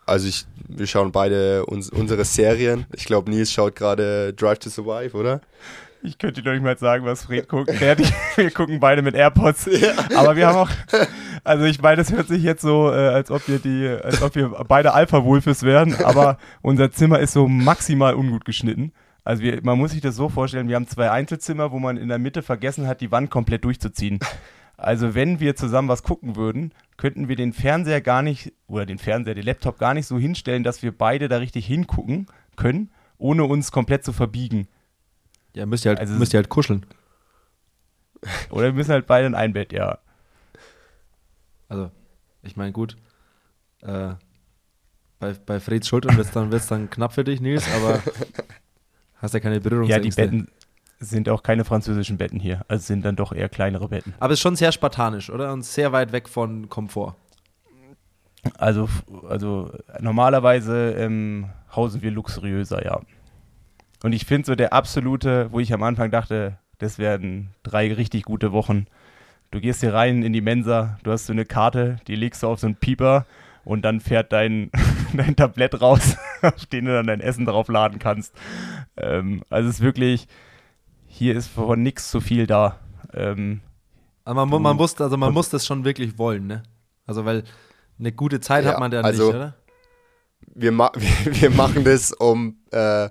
also 0.07 0.29
ich, 0.29 0.47
wir 0.69 0.87
schauen 0.87 1.13
beide 1.13 1.67
uns, 1.67 1.91
unsere 1.91 2.25
Serien. 2.25 2.87
Ich 2.95 3.05
glaube, 3.05 3.31
Nils 3.31 3.53
schaut 3.53 3.77
gerade 3.77 4.33
Drive 4.35 4.59
to 4.59 4.71
Survive, 4.71 5.17
oder? 5.17 5.41
Ich 6.03 6.17
könnte 6.19 6.43
dir 6.43 6.49
noch 6.49 6.55
nicht 6.55 6.63
mal 6.63 6.79
sagen, 6.79 7.05
was 7.05 7.25
Fred 7.25 7.49
guckt. 7.49 7.69
wir 8.37 8.51
gucken 8.53 8.79
beide 8.79 9.03
mit 9.03 9.15
AirPods. 9.15 9.67
Ja. 9.67 9.95
Aber 10.17 10.37
wir 10.37 10.47
haben 10.47 10.57
auch, 10.57 10.71
also 11.45 11.65
ich 11.65 11.81
meine, 11.83 11.97
das 11.97 12.13
hört 12.13 12.29
sich 12.29 12.43
jetzt 12.43 12.63
so, 12.63 12.91
äh, 12.91 13.09
als 13.09 13.31
ob 13.31 13.49
wir 13.49 13.59
die, 13.59 13.89
als 13.89 14.23
ob 14.23 14.35
wir 14.35 14.49
beide 14.69 14.95
Alpha-Wolfes 14.95 15.65
wären, 15.65 15.95
aber 16.05 16.39
unser 16.63 16.93
Zimmer 16.93 17.19
ist 17.19 17.33
so 17.33 17.49
maximal 17.49 18.15
ungut 18.15 18.45
geschnitten. 18.45 18.93
Also 19.29 19.43
wir, 19.43 19.63
man 19.63 19.77
muss 19.77 19.91
sich 19.91 20.01
das 20.01 20.17
so 20.17 20.31
vorstellen, 20.31 20.69
wir 20.69 20.77
haben 20.77 20.89
zwei 20.89 21.11
Einzelzimmer, 21.11 21.71
wo 21.71 21.79
man 21.79 21.99
in 21.99 22.09
der 22.09 22.17
Mitte 22.17 22.41
vergessen 22.41 22.87
hat, 22.87 23.03
die 23.03 23.11
Wand 23.11 23.31
komplett 23.31 23.65
durchzuziehen. 23.65 24.19
Also 24.81 25.17
wenn 25.17 25.41
wir 25.41 25.57
zusammen 25.57 25.89
was 25.89 26.05
gucken 26.05 26.37
würden, 26.37 26.73
könnten 26.97 27.27
wir 27.27 27.35
den 27.35 27.53
Fernseher 27.53 28.01
gar 28.01 28.23
nicht, 28.23 28.53
oder 28.69 28.87
den 28.87 28.99
Fernseher, 28.99 29.35
den 29.35 29.45
Laptop 29.45 29.77
gar 29.77 29.93
nicht 29.93 30.07
so 30.07 30.21
hinstellen, 30.21 30.63
dass 30.63 30.85
wir 30.85 30.97
beide 30.97 31.27
da 31.27 31.39
richtig 31.39 31.67
hingucken 31.67 32.29
können, 32.55 32.93
ohne 33.17 33.43
uns 33.43 33.73
komplett 33.73 34.05
zu 34.05 34.13
verbiegen. 34.13 34.69
Ja, 35.57 35.67
müsst 35.67 35.85
ihr 35.85 35.89
halt, 35.89 35.99
also, 35.99 36.15
müsst 36.15 36.33
ihr 36.33 36.39
halt 36.39 36.49
kuscheln. 36.49 36.87
Oder 38.51 38.67
wir 38.67 38.73
müssen 38.73 38.93
halt 38.93 39.09
beide 39.09 39.27
in 39.27 39.35
ein 39.35 39.53
Bett, 39.53 39.73
ja. 39.73 39.99
Also, 41.69 41.91
ich 42.43 42.57
meine, 42.57 42.71
gut. 42.71 42.97
Äh, 43.83 44.15
bei, 45.19 45.33
bei 45.45 45.59
Freds 45.59 45.89
Schultern 45.89 46.17
wird 46.17 46.29
es 46.29 46.33
dann, 46.33 46.53
wird's 46.53 46.69
dann 46.69 46.89
knapp 46.89 47.15
für 47.15 47.25
dich, 47.25 47.41
Nils, 47.41 47.67
aber 47.75 48.01
hast 49.19 49.35
ja 49.35 49.41
keine 49.41 49.61
Berührungsängste. 49.61 50.23
Ja, 50.23 50.27
die 50.29 50.37
Betten 50.37 50.53
sind 51.01 51.29
auch 51.29 51.43
keine 51.43 51.65
französischen 51.65 52.19
Betten 52.19 52.41
hier. 52.41 52.65
Also 52.69 52.87
sind 52.87 53.05
dann 53.05 53.17
doch 53.17 53.33
eher 53.33 53.49
kleinere 53.49 53.89
Betten. 53.89 54.15
Aber 54.19 54.33
es 54.33 54.39
ist 54.39 54.43
schon 54.43 54.57
sehr 54.57 54.73
spartanisch, 54.73 55.31
oder? 55.31 55.53
Und 55.53 55.65
sehr 55.65 55.93
weit 55.93 56.13
weg 56.13 56.29
von 56.29 56.69
Komfort. 56.69 57.17
Also, 58.57 58.89
also 59.29 59.73
normalerweise 60.01 60.93
ähm, 60.93 61.51
hausen 61.75 62.03
wir 62.03 62.11
luxuriöser, 62.11 62.85
ja. 62.85 63.01
Und 64.03 64.13
ich 64.13 64.27
finde 64.27 64.47
so 64.47 64.55
der 64.55 64.73
absolute, 64.73 65.51
wo 65.53 65.61
ich 65.61 65.73
am 65.73 65.83
Anfang 65.83 66.11
dachte, 66.11 66.59
das 66.79 66.99
werden 66.99 67.51
drei 67.65 67.93
richtig 67.93 68.25
gute 68.25 68.53
Wochen. 68.53 68.87
Du 69.51 69.61
gehst 69.61 69.81
hier 69.81 69.95
rein 69.95 70.23
in 70.23 70.33
die 70.33 70.41
Mensa, 70.41 70.99
du 71.03 71.11
hast 71.11 71.27
so 71.27 71.33
eine 71.33 71.45
Karte, 71.45 71.97
die 72.07 72.15
legst 72.15 72.43
du 72.43 72.47
auf 72.47 72.61
so 72.61 72.67
einen 72.67 72.77
Pieper 72.77 73.27
und 73.65 73.83
dann 73.83 74.01
fährt 74.01 74.33
dein, 74.33 74.71
dein 75.15 75.37
Tablett 75.37 75.81
raus, 75.81 76.17
auf 76.43 76.67
den 76.67 76.85
du 76.87 76.93
dann 76.93 77.07
dein 77.07 77.21
Essen 77.21 77.45
drauf 77.45 77.69
laden 77.69 77.99
kannst. 77.99 78.35
Ähm, 78.97 79.43
also 79.51 79.69
es 79.69 79.77
ist 79.77 79.83
wirklich, 79.83 80.27
hier 81.07 81.37
ist 81.37 81.49
von 81.49 81.83
nichts 81.83 82.11
zu 82.11 82.21
viel 82.21 82.47
da. 82.47 82.79
Ähm, 83.13 83.61
aber 84.25 84.47
man, 84.47 84.63
man, 84.63 84.77
muss, 84.77 85.01
also 85.01 85.17
man 85.17 85.33
muss 85.33 85.49
das 85.49 85.67
schon 85.67 85.85
wirklich 85.85 86.19
wollen, 86.19 86.47
ne? 86.47 86.63
Also 87.07 87.25
weil 87.25 87.45
eine 87.99 88.13
gute 88.13 88.41
Zeit 88.41 88.65
ja, 88.65 88.73
hat 88.73 88.81
man 88.81 88.91
da 88.91 89.01
also 89.01 89.27
nicht, 89.27 89.35
oder? 89.35 89.55
Wir, 90.55 90.73
ma 90.73 90.93
wir, 91.25 91.41
wir 91.41 91.51
machen 91.51 91.85
das, 91.85 92.13
um 92.13 92.59
äh, 92.71 93.09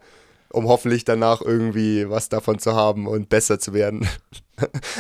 um 0.49 0.67
hoffentlich 0.67 1.03
danach 1.05 1.41
irgendwie 1.41 2.09
was 2.09 2.29
davon 2.29 2.59
zu 2.59 2.73
haben 2.73 3.07
und 3.07 3.29
besser 3.29 3.59
zu 3.59 3.73
werden. 3.73 4.07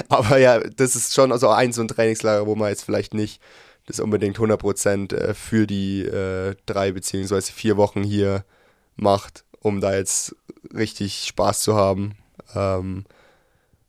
Aber 0.09 0.37
ja, 0.37 0.59
das 0.59 0.95
ist 0.95 1.13
schon 1.13 1.31
also 1.31 1.49
ein 1.49 1.73
so 1.73 1.81
ein 1.81 1.87
Trainingslager, 1.87 2.45
wo 2.47 2.55
man 2.55 2.69
jetzt 2.69 2.83
vielleicht 2.83 3.13
nicht 3.13 3.41
das 3.87 3.99
unbedingt 3.99 4.37
100% 4.37 5.15
äh, 5.15 5.33
für 5.33 5.65
die 5.65 6.03
äh, 6.03 6.55
drei 6.65 6.91
beziehungsweise 6.91 7.51
vier 7.51 7.77
Wochen 7.77 8.03
hier 8.03 8.43
macht, 8.95 9.43
um 9.61 9.81
da 9.81 9.95
jetzt 9.95 10.35
richtig 10.73 11.25
Spaß 11.25 11.61
zu 11.61 11.75
haben. 11.75 12.15
Ähm, 12.53 13.05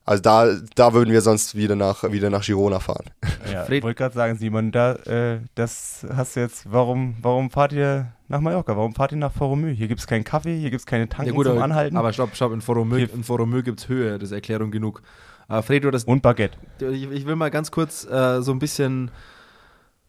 also 0.04 0.22
da, 0.22 0.56
da 0.74 0.94
würden 0.94 1.12
wir 1.12 1.20
sonst 1.20 1.54
wieder 1.54 1.76
nach, 1.76 2.04
wieder 2.10 2.30
nach 2.30 2.42
Girona 2.42 2.80
fahren. 2.80 3.10
Ja, 3.52 3.68
ich 3.68 3.82
wollte 3.82 3.96
gerade 3.96 4.14
sagen, 4.14 4.38
Simon, 4.38 4.72
da, 4.72 4.94
äh, 4.94 5.40
das 5.54 6.06
hast 6.14 6.36
du 6.36 6.40
jetzt, 6.40 6.72
warum, 6.72 7.16
warum 7.20 7.50
fahrt 7.50 7.72
ihr 7.72 8.12
nach 8.28 8.40
Mallorca? 8.40 8.76
Warum 8.76 8.94
fahrt 8.94 9.12
ihr 9.12 9.18
nach 9.18 9.32
Foromö? 9.32 9.70
Hier 9.70 9.88
gibt 9.88 10.00
es 10.00 10.06
keinen 10.06 10.24
Kaffee, 10.24 10.58
hier 10.58 10.70
gibt 10.70 10.80
es 10.80 10.86
keine 10.86 11.08
Tanken 11.08 11.32
ja, 11.32 11.34
gut, 11.34 11.46
zum 11.46 11.58
Anhalten. 11.58 11.96
Aber 11.96 12.12
stopp, 12.12 12.34
stopp, 12.34 12.52
in 12.52 12.60
Foromö, 12.60 12.98
in 12.98 13.24
Foromö 13.24 13.62
gibt 13.62 13.80
es 13.80 13.88
Höhe, 13.88 14.18
das 14.18 14.30
ist 14.30 14.32
Erklärung 14.32 14.70
genug. 14.70 15.02
Aber 15.48 15.62
Fredo, 15.62 15.90
das... 15.90 16.04
Und 16.04 16.22
Baguette. 16.22 16.56
Ich, 16.80 17.10
ich 17.10 17.26
will 17.26 17.36
mal 17.36 17.50
ganz 17.50 17.70
kurz 17.70 18.06
äh, 18.06 18.40
so 18.42 18.52
ein 18.52 18.58
bisschen 18.58 19.10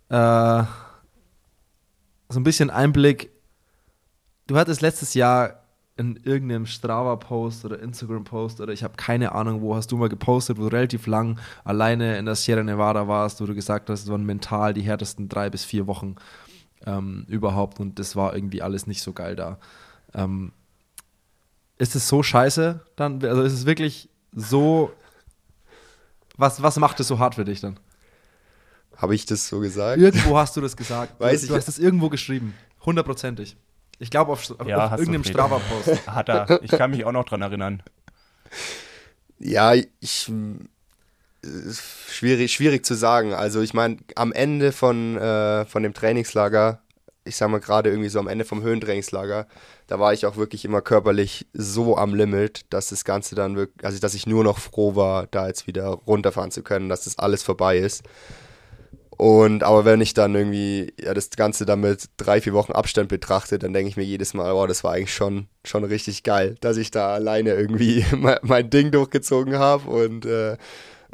äh, 0.10 0.64
so 2.30 2.40
ein 2.40 2.44
bisschen 2.44 2.70
Einblick. 2.70 3.32
Du 4.48 4.58
hattest 4.58 4.82
letztes 4.82 5.14
Jahr 5.14 5.64
in 5.98 6.16
irgendeinem 6.24 6.66
Strava-Post 6.66 7.66
oder 7.66 7.80
Instagram-Post 7.80 8.62
oder 8.62 8.72
ich 8.72 8.84
habe 8.84 8.96
keine 8.96 9.34
Ahnung, 9.34 9.62
wo 9.62 9.76
hast 9.76 9.92
du 9.92 9.98
mal 9.98 10.08
gepostet, 10.08 10.58
wo 10.58 10.62
du 10.62 10.68
relativ 10.68 11.08
lang 11.08 11.40
alleine 11.66 12.18
in 12.18 12.26
der 12.26 12.36
Sierra 12.36 12.64
Nevada 12.64 13.08
warst, 13.08 13.42
wo 13.42 13.46
du 13.46 13.54
gesagt 13.54 13.90
hast, 13.90 14.04
es 14.04 14.10
waren 14.10 14.26
mental 14.26 14.74
die 14.74 14.82
härtesten 14.82 15.28
drei 15.28 15.50
bis 15.50 15.66
vier 15.66 15.88
Wochen 15.88 16.16
ähm, 16.86 17.26
überhaupt 17.28 17.82
und 17.82 18.00
das 18.00 18.16
war 18.16 18.34
irgendwie 18.34 18.62
alles 18.62 18.88
nicht 18.88 19.02
so 19.02 19.12
geil 19.12 19.36
da. 19.36 19.58
Ähm, 20.14 20.54
ist 21.78 21.96
es 21.96 22.08
so 22.08 22.24
scheiße 22.24 22.82
dann? 22.96 23.24
Also 23.24 23.42
ist 23.42 23.54
es 23.54 23.66
wirklich 23.66 24.10
so. 24.34 24.92
Was, 26.38 26.62
was 26.62 26.78
macht 26.78 27.00
es 27.02 27.08
so 27.08 27.20
hart 27.20 27.36
für 27.36 27.44
dich 27.44 27.60
dann? 27.60 27.78
Habe 29.00 29.16
ich 29.16 29.26
das 29.26 29.48
so 29.48 29.60
gesagt? 29.60 30.00
Irgendwo 30.00 30.38
hast 30.38 30.58
du 30.58 30.62
das 30.62 30.76
gesagt. 30.76 31.20
Weiß 31.20 31.42
du, 31.42 31.48
du 31.48 31.56
hast 31.56 31.70
es 31.70 31.80
irgendwo 31.80 32.10
geschrieben. 32.10 32.54
Hundertprozentig. 32.86 33.56
Ich 33.98 34.12
glaube 34.12 34.34
auf, 34.34 34.44
ja, 34.66 34.88
auf 34.88 35.00
irgendeinem 35.00 35.24
Strava-Post. 35.24 36.08
Hat 36.08 36.30
er. 36.30 36.62
Ich 36.64 36.72
kann 36.72 36.92
mich 36.92 37.06
auch 37.06 37.12
noch 37.14 37.26
dran 37.26 37.42
erinnern. 37.42 37.82
Ja, 39.40 39.74
ich. 39.74 40.32
Schwierig, 42.10 42.52
schwierig 42.52 42.86
zu 42.86 42.94
sagen. 42.94 43.34
Also, 43.34 43.62
ich 43.62 43.74
meine, 43.74 43.98
am 44.16 44.34
Ende 44.34 44.74
von, 44.74 45.18
äh, 45.18 45.66
von 45.66 45.84
dem 45.84 45.94
Trainingslager, 45.94 46.82
ich 47.24 47.38
sag 47.38 47.50
mal 47.50 47.62
gerade 47.62 47.90
irgendwie 47.90 48.10
so 48.10 48.20
am 48.20 48.28
Ende 48.28 48.44
vom 48.44 48.62
Höhentrainingslager, 48.62 49.48
da 49.88 50.00
war 50.00 50.12
ich 50.12 50.26
auch 50.26 50.36
wirklich 50.36 50.66
immer 50.66 50.82
körperlich 50.82 51.48
so 51.54 51.96
am 51.98 52.14
Limit, 52.14 52.66
dass 52.70 52.90
das 52.90 53.06
Ganze 53.06 53.36
dann 53.36 53.56
wirklich, 53.56 53.86
also 53.86 54.00
dass 54.00 54.14
ich 54.14 54.28
nur 54.28 54.44
noch 54.44 54.60
froh 54.60 54.96
war, 54.96 55.28
da 55.28 55.48
jetzt 55.48 55.68
wieder 55.68 55.88
runterfahren 55.88 56.52
zu 56.52 56.62
können, 56.62 56.90
dass 56.90 57.06
das 57.06 57.18
alles 57.18 57.44
vorbei 57.44 57.78
ist. 57.78 58.04
Und 59.20 59.64
aber 59.64 59.84
wenn 59.84 60.00
ich 60.00 60.14
dann 60.14 60.34
irgendwie 60.34 60.94
ja, 60.98 61.14
das 61.14 61.30
Ganze 61.32 61.66
dann 61.66 61.82
mit 61.82 62.06
drei, 62.16 62.40
vier 62.40 62.54
Wochen 62.54 62.72
Abstand 62.72 63.10
betrachte, 63.10 63.60
dann 63.60 63.74
denke 63.74 63.90
ich 63.90 63.98
mir 63.98 64.06
jedes 64.06 64.34
Mal, 64.34 64.56
wow, 64.56 64.66
das 64.66 64.86
war 64.86 64.94
eigentlich 64.94 65.14
schon, 65.14 65.50
schon 65.66 65.84
richtig 65.84 66.24
geil, 66.24 66.56
dass 66.62 66.78
ich 66.78 66.90
da 66.90 67.16
alleine 67.16 67.54
irgendwie 67.54 68.06
mein, 68.16 68.38
mein 68.44 68.70
Ding 68.70 68.92
durchgezogen 68.92 69.60
habe 69.60 69.90
und 69.90 70.26
äh, 70.26 70.56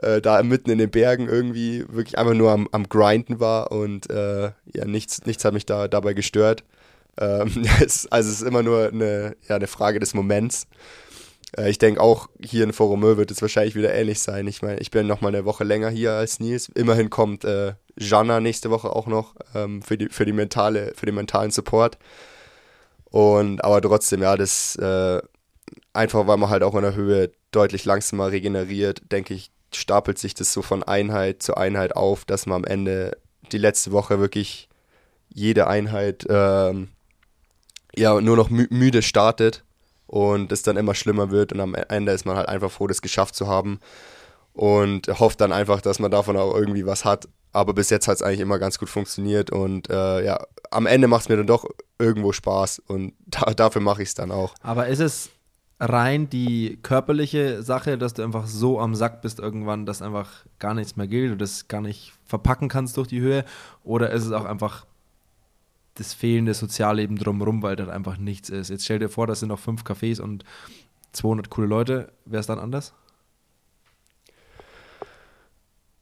äh, 0.03 0.21
da 0.21 0.43
mitten 0.43 0.69
in 0.69 0.77
den 0.77 0.91
Bergen 0.91 1.27
irgendwie 1.27 1.83
wirklich 1.89 2.19
einfach 2.19 2.35
nur 2.35 2.51
am, 2.51 2.69
am 2.71 2.87
Grinden 2.87 3.39
war 3.39 3.71
und 3.71 4.07
äh, 4.11 4.51
ja, 4.71 4.85
nichts, 4.85 5.25
nichts 5.25 5.43
hat 5.43 5.55
mich 5.55 5.65
da 5.65 5.87
dabei 5.87 6.13
gestört. 6.13 6.63
Ähm, 7.19 7.65
es, 7.83 8.05
also 8.11 8.29
es 8.29 8.41
ist 8.43 8.47
immer 8.47 8.61
nur 8.61 8.89
eine, 8.89 9.35
ja, 9.49 9.55
eine 9.55 9.65
Frage 9.65 9.99
des 9.99 10.13
Moments. 10.13 10.67
Äh, 11.57 11.69
ich 11.69 11.77
denke 11.77 12.01
auch 12.01 12.29
hier 12.43 12.63
in 12.63 12.73
Foromö 12.73 13.17
wird 13.17 13.31
es 13.31 13.41
wahrscheinlich 13.41 13.75
wieder 13.75 13.93
ähnlich 13.93 14.19
sein. 14.19 14.47
Ich 14.47 14.61
meine, 14.61 14.79
ich 14.79 14.91
bin 14.91 15.07
noch 15.07 15.21
mal 15.21 15.29
eine 15.29 15.45
Woche 15.45 15.63
länger 15.63 15.89
hier 15.89 16.13
als 16.13 16.39
Nils. 16.39 16.69
Immerhin 16.69 17.09
kommt 17.09 17.43
äh, 17.45 17.73
Jana 17.97 18.39
nächste 18.39 18.69
Woche 18.69 18.89
auch 18.89 19.07
noch 19.07 19.35
ähm, 19.53 19.81
für, 19.81 19.97
die, 19.97 20.09
für, 20.09 20.25
die 20.25 20.33
mentale, 20.33 20.93
für 20.95 21.05
den 21.05 21.15
mentalen 21.15 21.51
Support. 21.51 21.97
Und 23.05 23.63
aber 23.63 23.81
trotzdem, 23.81 24.21
ja, 24.21 24.35
das 24.35 24.75
äh, 24.75 25.21
einfach, 25.93 26.27
weil 26.27 26.37
man 26.37 26.49
halt 26.49 26.63
auch 26.63 26.75
in 26.75 26.81
der 26.81 26.95
Höhe 26.95 27.31
deutlich 27.51 27.85
langsamer 27.85 28.31
regeneriert, 28.31 29.01
denke 29.11 29.33
ich, 29.33 29.51
stapelt 29.73 30.17
sich 30.17 30.33
das 30.33 30.53
so 30.53 30.61
von 30.61 30.83
Einheit 30.83 31.41
zu 31.41 31.55
Einheit 31.55 31.95
auf, 31.95 32.25
dass 32.25 32.45
man 32.45 32.63
am 32.63 32.65
Ende 32.65 33.17
die 33.51 33.57
letzte 33.57 33.91
Woche 33.91 34.19
wirklich 34.19 34.69
jede 35.29 35.67
Einheit 35.67 36.25
ähm, 36.29 36.89
ja 37.95 38.19
nur 38.21 38.37
noch 38.37 38.49
mü 38.49 38.67
müde 38.69 39.01
startet 39.01 39.64
und 40.15 40.53
es 40.53 40.63
dann 40.63 40.77
immer 40.77 40.95
schlimmer 40.95 41.29
wird 41.29 41.51
und 41.51 41.59
am 41.59 41.75
Ende 41.75 42.13
ist 42.13 42.25
man 42.25 42.37
halt 42.37 42.47
einfach 42.47 42.71
froh, 42.71 42.87
das 42.87 43.01
geschafft 43.01 43.35
zu 43.35 43.49
haben 43.49 43.81
und 44.53 45.09
hofft 45.19 45.41
dann 45.41 45.51
einfach, 45.51 45.81
dass 45.81 45.99
man 45.99 46.09
davon 46.09 46.37
auch 46.37 46.55
irgendwie 46.55 46.85
was 46.85 47.03
hat. 47.03 47.27
Aber 47.51 47.73
bis 47.73 47.89
jetzt 47.89 48.07
hat 48.07 48.15
es 48.15 48.21
eigentlich 48.21 48.39
immer 48.39 48.57
ganz 48.57 48.79
gut 48.79 48.87
funktioniert 48.87 49.49
und 49.51 49.89
äh, 49.89 50.23
ja, 50.23 50.39
am 50.71 50.85
Ende 50.85 51.09
macht 51.09 51.23
es 51.23 51.29
mir 51.29 51.35
dann 51.35 51.47
doch 51.47 51.65
irgendwo 51.99 52.31
Spaß 52.31 52.79
und 52.87 53.11
da, 53.25 53.53
dafür 53.53 53.81
mache 53.81 54.03
ich 54.03 54.07
es 54.07 54.15
dann 54.15 54.31
auch. 54.31 54.55
Aber 54.61 54.87
ist 54.87 55.01
es 55.01 55.31
rein 55.81 56.29
die 56.29 56.79
körperliche 56.81 57.61
Sache, 57.61 57.97
dass 57.97 58.13
du 58.13 58.23
einfach 58.23 58.47
so 58.47 58.79
am 58.79 58.95
Sack 58.95 59.21
bist 59.21 59.39
irgendwann, 59.39 59.85
dass 59.85 60.01
einfach 60.01 60.45
gar 60.59 60.75
nichts 60.75 60.95
mehr 60.95 61.07
gilt 61.07 61.33
und 61.33 61.41
das 61.41 61.67
gar 61.67 61.81
nicht 61.81 62.13
verpacken 62.23 62.69
kannst 62.69 62.95
durch 62.95 63.09
die 63.09 63.19
Höhe? 63.19 63.43
Oder 63.83 64.11
ist 64.11 64.23
es 64.23 64.31
auch 64.31 64.45
einfach 64.45 64.85
das 65.95 66.13
fehlende 66.13 66.53
Sozialleben 66.53 67.17
drumherum, 67.17 67.61
weil 67.63 67.75
das 67.75 67.89
einfach 67.89 68.17
nichts 68.17 68.49
ist? 68.49 68.69
Jetzt 68.69 68.85
stell 68.85 68.99
dir 68.99 69.09
vor, 69.09 69.27
das 69.27 69.39
sind 69.39 69.49
noch 69.49 69.59
fünf 69.59 69.83
Cafés 69.83 70.21
und 70.21 70.43
200 71.13 71.49
coole 71.49 71.67
Leute. 71.67 72.11
Wäre 72.25 72.41
es 72.41 72.47
dann 72.47 72.59
anders? 72.59 72.93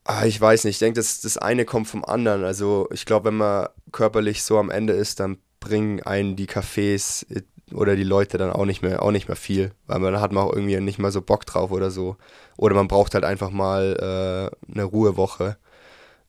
Ah, 0.06 0.26
ich 0.26 0.40
weiß 0.40 0.66
nicht, 0.66 0.76
ich 0.76 0.80
denke, 0.80 1.00
das, 1.00 1.22
das 1.22 1.38
eine 1.38 1.64
kommt 1.64 1.88
vom 1.88 2.04
anderen. 2.04 2.44
Also 2.44 2.90
ich 2.92 3.06
glaube, 3.06 3.28
wenn 3.30 3.38
man 3.38 3.70
körperlich 3.92 4.44
so 4.44 4.58
am 4.60 4.70
Ende 4.70 4.94
ist, 4.94 5.20
dann 5.22 5.38
bringen 5.62 6.02
einen 6.02 6.36
die 6.36 6.48
Cafés 6.48 7.26
oder 7.74 7.96
die 7.96 8.04
Leute 8.04 8.38
dann 8.38 8.52
auch 8.52 8.66
nicht 8.66 8.82
mehr, 8.82 9.02
auch 9.02 9.12
nicht 9.12 9.30
mehr 9.30 9.38
viel, 9.38 9.72
weil 9.88 10.00
man 10.00 10.20
hat 10.20 10.34
man 10.34 10.44
auch 10.44 10.54
irgendwie 10.54 10.80
nicht 10.82 11.00
mal 11.00 11.12
so 11.12 11.22
Bock 11.22 11.46
drauf 11.46 11.72
oder 11.72 11.90
so. 11.90 12.18
Oder 12.58 12.76
man 12.76 12.90
braucht 12.90 13.14
halt 13.14 13.24
einfach 13.24 13.50
mal 13.50 14.52
äh, 14.68 14.72
eine 14.72 14.84
Ruhewoche. 14.84 15.58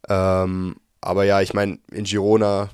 Ähm, 0.08 0.76
aber 1.00 1.24
ja, 1.24 1.40
ich 1.40 1.52
meine, 1.52 1.78
in 1.90 2.04
Girona, 2.04 2.70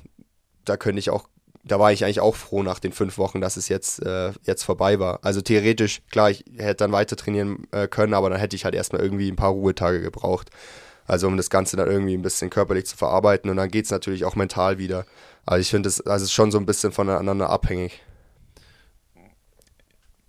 da 0.65 0.77
könnte 0.77 0.99
ich 0.99 1.09
auch, 1.09 1.27
da 1.63 1.79
war 1.79 1.91
ich 1.91 2.03
eigentlich 2.03 2.19
auch 2.19 2.35
froh 2.35 2.63
nach 2.63 2.79
den 2.79 2.91
fünf 2.91 3.17
Wochen, 3.17 3.41
dass 3.41 3.57
es 3.57 3.69
jetzt, 3.69 4.03
äh, 4.03 4.31
jetzt 4.43 4.63
vorbei 4.63 4.99
war. 4.99 5.19
Also 5.23 5.41
theoretisch, 5.41 6.01
klar, 6.09 6.31
ich 6.31 6.43
hätte 6.57 6.77
dann 6.77 6.91
weiter 6.91 7.15
trainieren 7.15 7.67
äh, 7.71 7.87
können, 7.87 8.13
aber 8.13 8.29
dann 8.29 8.39
hätte 8.39 8.55
ich 8.55 8.65
halt 8.65 8.75
erstmal 8.75 9.01
irgendwie 9.01 9.29
ein 9.29 9.35
paar 9.35 9.51
Ruhetage 9.51 10.01
gebraucht. 10.01 10.49
Also 11.05 11.27
um 11.27 11.37
das 11.37 11.49
Ganze 11.49 11.77
dann 11.77 11.89
irgendwie 11.89 12.13
ein 12.13 12.21
bisschen 12.21 12.49
körperlich 12.49 12.85
zu 12.85 12.95
verarbeiten 12.95 13.49
und 13.49 13.57
dann 13.57 13.69
geht 13.69 13.85
es 13.85 13.91
natürlich 13.91 14.23
auch 14.23 14.35
mental 14.35 14.77
wieder. 14.77 15.05
Also 15.45 15.61
ich 15.61 15.69
finde, 15.69 15.87
das 15.87 16.01
also 16.01 16.23
ist 16.23 16.33
schon 16.33 16.51
so 16.51 16.57
ein 16.57 16.65
bisschen 16.65 16.91
voneinander 16.91 17.49
abhängig. 17.49 18.01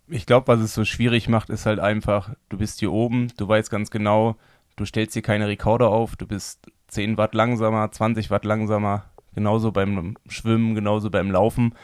Ich 0.08 0.26
glaube, 0.26 0.48
was 0.48 0.60
es 0.60 0.74
so 0.74 0.84
schwierig 0.84 1.28
macht, 1.28 1.50
ist 1.50 1.66
halt 1.66 1.78
einfach, 1.78 2.30
du 2.48 2.58
bist 2.58 2.80
hier 2.80 2.92
oben, 2.92 3.32
du 3.36 3.48
weißt 3.48 3.70
ganz 3.70 3.90
genau, 3.90 4.36
du 4.76 4.84
stellst 4.84 5.14
hier 5.14 5.22
keine 5.22 5.48
Rekorder 5.48 5.88
auf, 5.88 6.16
du 6.16 6.26
bist 6.26 6.66
10 6.88 7.16
Watt 7.16 7.34
langsamer, 7.34 7.90
20 7.90 8.30
Watt 8.30 8.44
langsamer, 8.44 9.04
genauso 9.34 9.72
beim 9.72 10.16
Schwimmen, 10.28 10.74
genauso 10.74 11.10
beim 11.10 11.30
Laufen 11.30 11.74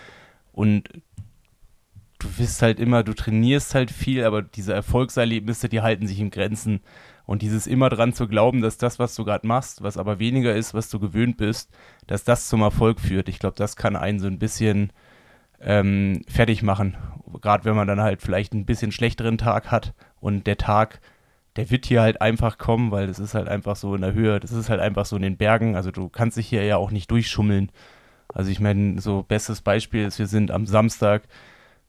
und 0.52 0.88
du 2.18 2.28
bist 2.36 2.62
halt 2.62 2.80
immer, 2.80 3.02
du 3.02 3.14
trainierst 3.14 3.74
halt 3.74 3.90
viel, 3.90 4.24
aber 4.24 4.42
diese 4.42 4.74
Erfolgserlebnisse, 4.74 5.68
die 5.68 5.80
halten 5.80 6.06
sich 6.06 6.20
in 6.20 6.30
Grenzen. 6.30 6.80
Und 7.26 7.42
dieses 7.42 7.66
immer 7.66 7.90
dran 7.90 8.14
zu 8.14 8.26
glauben, 8.26 8.62
dass 8.62 8.78
das, 8.78 8.98
was 8.98 9.14
du 9.14 9.24
gerade 9.24 9.46
machst, 9.46 9.82
was 9.82 9.98
aber 9.98 10.18
weniger 10.18 10.54
ist, 10.54 10.72
was 10.72 10.88
du 10.88 10.98
gewöhnt 10.98 11.36
bist, 11.36 11.70
dass 12.06 12.24
das 12.24 12.48
zum 12.48 12.62
Erfolg 12.62 13.00
führt. 13.00 13.28
Ich 13.28 13.38
glaube, 13.38 13.56
das 13.56 13.76
kann 13.76 13.96
einen 13.96 14.18
so 14.18 14.26
ein 14.26 14.38
bisschen 14.38 14.92
ähm, 15.60 16.22
fertig 16.26 16.62
machen. 16.62 16.96
Gerade 17.42 17.66
wenn 17.66 17.76
man 17.76 17.86
dann 17.86 18.00
halt 18.00 18.22
vielleicht 18.22 18.54
ein 18.54 18.64
bisschen 18.64 18.92
schlechteren 18.92 19.36
Tag 19.36 19.70
hat 19.70 19.92
und 20.20 20.46
der 20.46 20.56
Tag, 20.56 21.00
der 21.58 21.70
wird 21.70 21.86
hier 21.86 22.02
halt 22.02 22.20
einfach 22.20 22.56
kommen, 22.56 22.92
weil 22.92 23.08
das 23.08 23.18
ist 23.18 23.34
halt 23.34 23.48
einfach 23.48 23.74
so 23.74 23.92
in 23.96 24.00
der 24.00 24.14
Höhe, 24.14 24.38
das 24.38 24.52
ist 24.52 24.70
halt 24.70 24.78
einfach 24.78 25.04
so 25.06 25.16
in 25.16 25.22
den 25.22 25.36
Bergen. 25.36 25.74
Also 25.74 25.90
du 25.90 26.08
kannst 26.08 26.36
dich 26.36 26.46
hier 26.46 26.62
ja 26.62 26.76
auch 26.76 26.92
nicht 26.92 27.10
durchschummeln. 27.10 27.72
Also 28.32 28.52
ich 28.52 28.60
meine, 28.60 29.00
so 29.00 29.24
bestes 29.24 29.60
Beispiel 29.60 30.04
ist, 30.04 30.20
wir 30.20 30.28
sind 30.28 30.52
am 30.52 30.66
Samstag 30.66 31.24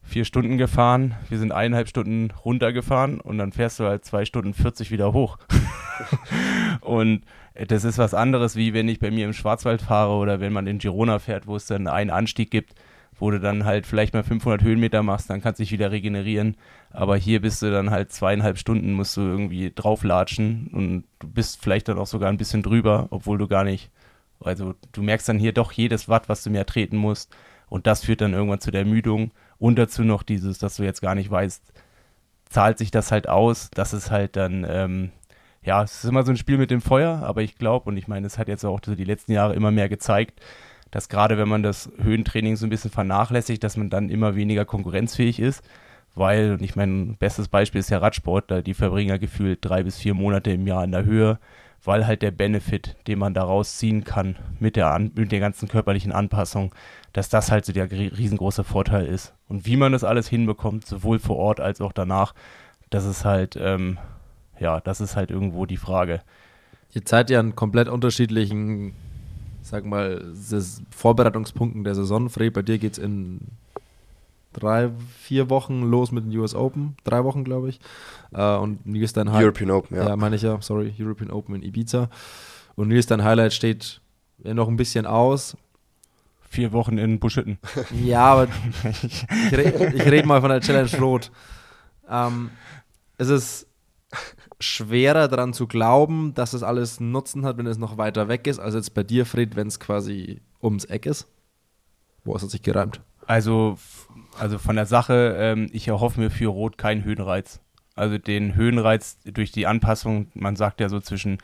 vier 0.01 0.25
Stunden 0.25 0.57
gefahren, 0.57 1.13
wir 1.29 1.37
sind 1.37 1.51
eineinhalb 1.51 1.87
Stunden 1.87 2.31
runtergefahren 2.31 3.21
und 3.21 3.37
dann 3.37 3.51
fährst 3.51 3.79
du 3.79 3.83
halt 3.83 4.03
zwei 4.05 4.25
Stunden 4.25 4.55
40 4.55 4.89
wieder 4.89 5.13
hoch. 5.13 5.37
und 6.81 7.21
das 7.67 7.83
ist 7.83 7.99
was 7.99 8.15
anderes, 8.15 8.55
wie 8.55 8.73
wenn 8.73 8.89
ich 8.89 8.97
bei 8.97 9.11
mir 9.11 9.25
im 9.25 9.33
Schwarzwald 9.33 9.83
fahre 9.83 10.13
oder 10.13 10.39
wenn 10.39 10.51
man 10.51 10.65
in 10.65 10.79
Girona 10.79 11.19
fährt, 11.19 11.45
wo 11.45 11.55
es 11.55 11.67
dann 11.67 11.85
einen 11.85 12.09
Anstieg 12.09 12.49
gibt, 12.49 12.73
wo 13.19 13.31
du 13.31 13.39
dann 13.39 13.65
halt 13.65 13.85
vielleicht 13.85 14.13
mal 14.13 14.23
500 14.23 14.61
Höhenmeter 14.61 15.03
machst, 15.03 15.29
dann 15.29 15.41
kannst 15.41 15.59
du 15.59 15.63
dich 15.63 15.71
wieder 15.71 15.91
regenerieren. 15.91 16.55
Aber 16.91 17.17
hier 17.17 17.41
bist 17.41 17.61
du 17.61 17.71
dann 17.71 17.91
halt 17.91 18.11
zweieinhalb 18.11 18.57
Stunden, 18.57 18.93
musst 18.93 19.17
du 19.17 19.21
irgendwie 19.21 19.71
drauflatschen 19.73 20.69
und 20.73 21.03
du 21.19 21.27
bist 21.27 21.61
vielleicht 21.61 21.89
dann 21.89 21.99
auch 21.99 22.07
sogar 22.07 22.29
ein 22.29 22.37
bisschen 22.37 22.63
drüber, 22.63 23.07
obwohl 23.11 23.37
du 23.37 23.47
gar 23.47 23.63
nicht, 23.63 23.91
also 24.39 24.73
du 24.91 25.03
merkst 25.03 25.27
dann 25.29 25.39
hier 25.39 25.53
doch 25.53 25.71
jedes 25.71 26.07
Watt, 26.09 26.29
was 26.29 26.43
du 26.43 26.49
mehr 26.49 26.65
treten 26.65 26.97
musst. 26.97 27.35
Und 27.67 27.85
das 27.85 28.03
führt 28.03 28.21
dann 28.21 28.33
irgendwann 28.33 28.61
zu 28.61 28.71
der 28.71 28.81
Ermüdung. 28.81 29.31
Und 29.59 29.77
dazu 29.77 30.03
noch 30.03 30.23
dieses, 30.23 30.57
dass 30.57 30.77
du 30.77 30.83
jetzt 30.83 31.01
gar 31.01 31.13
nicht 31.13 31.29
weißt, 31.29 31.61
zahlt 32.49 32.77
sich 32.77 32.89
das 32.89 33.11
halt 33.11 33.29
aus. 33.29 33.69
Das 33.71 33.93
ist 33.93 34.09
halt 34.09 34.35
dann, 34.35 34.65
ähm, 34.67 35.11
ja, 35.61 35.83
es 35.83 36.03
ist 36.03 36.09
immer 36.09 36.23
so 36.23 36.31
ein 36.31 36.37
Spiel 36.37 36.57
mit 36.57 36.71
dem 36.71 36.81
Feuer, 36.81 37.21
aber 37.23 37.41
ich 37.41 37.55
glaube, 37.57 37.89
und 37.89 37.97
ich 37.97 38.07
meine, 38.07 38.25
es 38.25 38.37
hat 38.37 38.47
jetzt 38.47 38.65
auch 38.65 38.79
die 38.79 39.03
letzten 39.03 39.33
Jahre 39.33 39.53
immer 39.53 39.71
mehr 39.71 39.89
gezeigt, 39.89 40.41
dass 40.91 41.09
gerade 41.09 41.37
wenn 41.37 41.47
man 41.49 41.63
das 41.63 41.91
Höhentraining 42.01 42.55
so 42.55 42.65
ein 42.65 42.69
bisschen 42.69 42.91
vernachlässigt, 42.91 43.63
dass 43.63 43.77
man 43.77 43.89
dann 43.89 44.09
immer 44.09 44.35
weniger 44.35 44.65
konkurrenzfähig 44.65 45.39
ist. 45.39 45.63
Weil, 46.15 46.53
und 46.53 46.61
ich 46.63 46.75
meine, 46.75 47.15
bestes 47.19 47.47
Beispiel 47.47 47.79
ist 47.79 47.91
ja 47.91 47.99
Radsport, 47.99 48.49
da 48.49 48.61
die 48.61 48.73
verbringen 48.73 49.09
ja 49.09 49.17
gefühlt 49.17 49.59
drei 49.61 49.83
bis 49.83 49.97
vier 49.97 50.13
Monate 50.15 50.51
im 50.51 50.65
Jahr 50.65 50.83
in 50.83 50.91
der 50.91 51.05
Höhe, 51.05 51.39
weil 51.83 52.07
halt 52.07 52.21
der 52.23 52.31
Benefit, 52.31 52.95
den 53.07 53.19
man 53.19 53.33
daraus 53.33 53.77
ziehen 53.77 54.03
kann 54.03 54.35
mit 54.59 54.75
der, 54.75 54.97
mit 54.99 55.31
der 55.31 55.39
ganzen 55.39 55.67
körperlichen 55.67 56.11
Anpassung, 56.11 56.73
dass 57.13 57.29
das 57.29 57.51
halt 57.51 57.65
so 57.65 57.73
der 57.73 57.91
riesengroße 57.91 58.63
Vorteil 58.63 59.05
ist. 59.05 59.33
Und 59.47 59.65
wie 59.65 59.77
man 59.77 59.91
das 59.91 60.03
alles 60.03 60.27
hinbekommt, 60.27 60.85
sowohl 60.85 61.19
vor 61.19 61.37
Ort 61.37 61.59
als 61.59 61.79
auch 61.79 61.93
danach, 61.93 62.33
das 62.89 63.05
ist 63.05 63.23
halt, 63.23 63.57
ähm, 63.61 63.97
ja, 64.59 64.81
das 64.81 65.01
ist 65.01 65.15
halt 65.15 65.31
irgendwo 65.31 65.65
die 65.65 65.77
Frage. 65.77 66.21
Ihr 66.91 67.01
seid 67.05 67.29
ja 67.29 67.39
an 67.39 67.55
komplett 67.55 67.87
unterschiedlichen, 67.87 68.95
sag 69.69 69.85
mal, 69.85 70.23
Vorbereitungspunkten 70.91 71.83
der 71.83 71.95
Saison. 71.95 72.29
Fred, 72.29 72.53
bei 72.53 72.61
dir 72.61 72.77
geht 72.77 72.93
es 72.93 72.97
in 72.97 73.39
drei, 74.53 74.89
vier 75.19 75.49
Wochen 75.49 75.83
los 75.83 76.11
mit 76.11 76.25
den 76.25 76.37
US 76.37 76.55
Open. 76.55 76.95
Drei 77.03 77.23
Wochen, 77.23 77.43
glaube 77.43 77.69
ich. 77.69 77.79
Äh, 78.33 78.55
und 78.57 78.85
Nils 78.85 79.13
dein 79.13 79.29
Highlight. 79.29 79.43
European 79.45 79.71
Open, 79.71 79.97
ja. 79.97 80.09
Ja, 80.09 80.15
meine 80.15 80.35
ich 80.35 80.41
ja, 80.41 80.61
sorry, 80.61 80.93
European 80.99 81.31
Open 81.31 81.55
in 81.55 81.63
Ibiza. 81.63 82.09
Und 82.75 82.89
Nils 82.89 83.05
dein 83.05 83.23
Highlight 83.23 83.53
steht 83.53 84.01
noch 84.43 84.67
ein 84.67 84.77
bisschen 84.77 85.05
aus 85.05 85.55
vier 86.49 86.71
Wochen 86.71 86.97
in 86.97 87.19
Buschitten. 87.19 87.59
Ja, 88.03 88.25
aber 88.25 88.47
ich, 89.03 89.25
rede 89.51 90.11
red 90.11 90.25
mal 90.25 90.41
von 90.41 90.49
der 90.49 90.61
Challenge 90.61 90.89
Rot. 90.99 91.31
Ähm, 92.09 92.49
es 93.17 93.29
ist 93.29 93.67
schwerer 94.59 95.27
daran 95.27 95.53
zu 95.53 95.67
glauben, 95.67 96.33
dass 96.33 96.53
es 96.53 96.63
alles 96.63 96.99
Nutzen 96.99 97.45
hat, 97.45 97.57
wenn 97.57 97.67
es 97.67 97.77
noch 97.77 97.97
weiter 97.97 98.27
weg 98.27 98.47
ist, 98.47 98.59
als 98.59 98.75
jetzt 98.75 98.93
bei 98.93 99.03
dir, 99.03 99.25
Fred, 99.25 99.55
wenn 99.55 99.67
es 99.67 99.79
quasi 99.79 100.41
ums 100.61 100.85
Eck 100.85 101.05
ist. 101.05 101.27
Wo 102.23 102.35
ist 102.35 102.43
es 102.43 102.51
sich 102.51 102.61
gereimt? 102.61 103.01
Also, 103.25 103.77
also 104.39 104.57
von 104.57 104.75
der 104.75 104.85
Sache, 104.85 105.35
ähm, 105.37 105.69
ich 105.71 105.87
erhoffe 105.87 106.19
mir 106.19 106.31
für 106.31 106.47
Rot 106.47 106.77
keinen 106.77 107.03
Höhenreiz. 107.03 107.61
Also 107.95 108.17
den 108.17 108.55
Höhenreiz 108.55 109.17
durch 109.25 109.51
die 109.51 109.67
Anpassung, 109.67 110.27
man 110.33 110.55
sagt 110.55 110.79
ja 110.81 110.89
so 110.89 110.99
zwischen 110.99 111.37